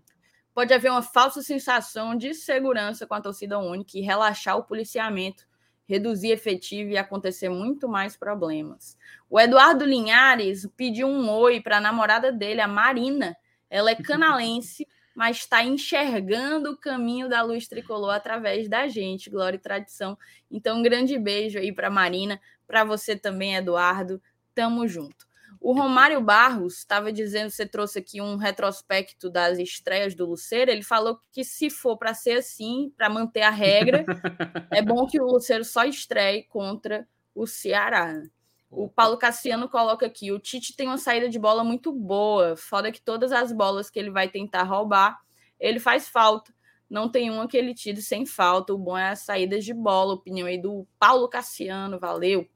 Pode 0.53 0.75
haver 0.75 0.91
uma 0.91 1.01
falsa 1.01 1.41
sensação 1.41 2.15
de 2.15 2.35
segurança 2.35 3.07
com 3.07 3.15
a 3.15 3.20
torcida 3.23 3.59
única 3.59 3.97
e 3.97 4.03
relaxar 4.03 4.59
o 4.59 4.65
policiamento, 4.65 5.48
reduzir 5.89 6.31
efetivo 6.31 6.90
e 6.90 6.98
acontecer 6.98 7.48
muito 7.48 7.89
mais 7.89 8.16
problemas. 8.16 8.97
O 9.28 9.40
Eduardo 9.40 9.85
Linhares 9.85 10.69
pediu 10.77 11.09
um 11.09 11.28
oi 11.31 11.60
para 11.60 11.78
a 11.78 11.81
namorada 11.81 12.31
dele, 12.31 12.60
a 12.60 12.69
Marina. 12.69 13.36
Ela 13.70 13.90
é 13.90 13.94
canalense 14.02 14.86
mas 15.19 15.39
está 15.39 15.65
enxergando 15.65 16.70
o 16.70 16.77
caminho 16.77 17.28
da 17.28 17.43
luz 17.43 17.66
tricolor 17.66 18.15
através 18.15 18.69
da 18.69 18.86
gente, 18.86 19.28
glória 19.28 19.56
e 19.56 19.60
tradição. 19.60 20.16
Então, 20.48 20.78
um 20.78 20.82
grande 20.82 21.19
beijo 21.19 21.59
aí 21.59 21.73
para 21.73 21.90
Marina, 21.90 22.40
para 22.69 22.85
você 22.85 23.16
também, 23.16 23.56
Eduardo. 23.56 24.23
Tamo 24.55 24.86
junto. 24.86 25.28
O 25.61 25.73
Romário 25.73 26.21
Barros 26.21 26.79
estava 26.79 27.13
dizendo, 27.13 27.51
você 27.51 27.67
trouxe 27.67 27.99
aqui 27.99 28.21
um 28.21 28.37
retrospecto 28.37 29.29
das 29.29 29.59
estreias 29.59 30.15
do 30.15 30.27
Luceiro. 30.27 30.71
Ele 30.71 30.83
falou 30.83 31.21
que 31.33 31.45
se 31.45 31.69
for 31.69 31.97
para 31.97 32.15
ser 32.15 32.39
assim, 32.39 32.93
para 32.97 33.11
manter 33.11 33.43
a 33.43 33.51
regra, 33.51 34.05
é 34.71 34.81
bom 34.81 35.07
que 35.07 35.21
o 35.21 35.27
Luceiro 35.27 35.65
só 35.65 35.85
estreie 35.85 36.45
contra 36.45 37.07
o 37.35 37.47
Ceará. 37.47 38.23
O 38.71 38.89
Paulo 38.89 39.17
Cassiano 39.17 39.69
coloca 39.69 40.07
aqui: 40.07 40.31
o 40.31 40.39
Tite 40.39 40.77
tem 40.77 40.87
uma 40.87 40.99
saída 40.99 41.29
de 41.29 41.39
bola 41.39 41.65
muito 41.65 41.93
boa. 41.93 42.57
Foda 42.57 42.93
que 42.93 43.01
todas 43.01 43.33
as 43.33 43.53
bolas 43.53 43.91
que 43.91 43.99
ele 43.99 44.11
vai 44.11 44.29
tentar 44.29 44.63
roubar, 44.63 45.19
ele 45.59 45.81
faz 45.81 46.09
falta. 46.09 46.53
Não 46.89 47.11
tem 47.11 47.31
uma 47.31 47.47
que 47.47 47.57
ele 47.57 47.75
tire 47.75 48.01
sem 48.01 48.25
falta. 48.25 48.73
O 48.73 48.79
bom 48.79 48.97
é 48.97 49.11
as 49.11 49.21
saídas 49.21 49.65
de 49.65 49.75
bola. 49.75 50.15
Opinião 50.15 50.47
aí 50.47 50.61
do 50.61 50.87
Paulo 50.99 51.29
Cassiano, 51.29 51.99
valeu. 51.99 52.49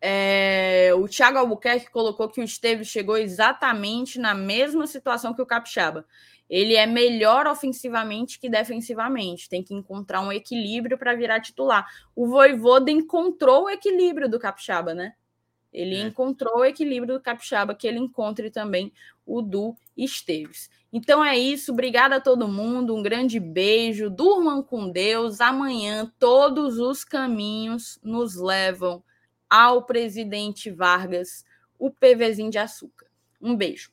É, 0.00 0.92
o 0.96 1.06
Thiago 1.06 1.38
Albuquerque 1.38 1.90
colocou 1.90 2.28
que 2.28 2.40
o 2.40 2.44
Esteves 2.44 2.88
chegou 2.88 3.18
exatamente 3.18 4.18
na 4.18 4.34
mesma 4.34 4.86
situação 4.86 5.34
que 5.34 5.42
o 5.42 5.46
Capixaba 5.46 6.06
ele 6.50 6.74
é 6.74 6.84
melhor 6.84 7.46
ofensivamente 7.46 8.40
que 8.40 8.50
defensivamente. 8.50 9.48
Tem 9.48 9.62
que 9.62 9.72
encontrar 9.72 10.20
um 10.20 10.32
equilíbrio 10.32 10.98
para 10.98 11.14
virar 11.14 11.40
titular. 11.40 11.86
O 12.14 12.26
Voivoda 12.26 12.90
encontrou 12.90 13.64
o 13.64 13.70
equilíbrio 13.70 14.28
do 14.28 14.38
Capixaba, 14.38 14.92
né? 14.92 15.14
Ele 15.72 15.94
é. 15.94 16.00
encontrou 16.00 16.58
o 16.58 16.64
equilíbrio 16.64 17.14
do 17.14 17.22
Capixaba, 17.22 17.72
que 17.72 17.86
ele 17.86 18.00
encontre 18.00 18.50
também 18.50 18.92
o 19.24 19.40
do 19.40 19.76
Esteves. 19.96 20.68
Então 20.92 21.24
é 21.24 21.38
isso. 21.38 21.70
Obrigada 21.70 22.16
a 22.16 22.20
todo 22.20 22.48
mundo. 22.48 22.96
Um 22.96 23.02
grande 23.02 23.38
beijo. 23.38 24.10
Durmam 24.10 24.60
com 24.60 24.90
Deus. 24.90 25.40
Amanhã 25.40 26.12
todos 26.18 26.80
os 26.80 27.04
caminhos 27.04 28.00
nos 28.02 28.34
levam 28.34 29.04
ao 29.50 29.84
presidente 29.84 30.70
Vargas, 30.70 31.44
o 31.78 31.90
PVzinho 31.90 32.50
de 32.50 32.58
açúcar. 32.58 33.06
Um 33.40 33.56
beijo. 33.56 33.90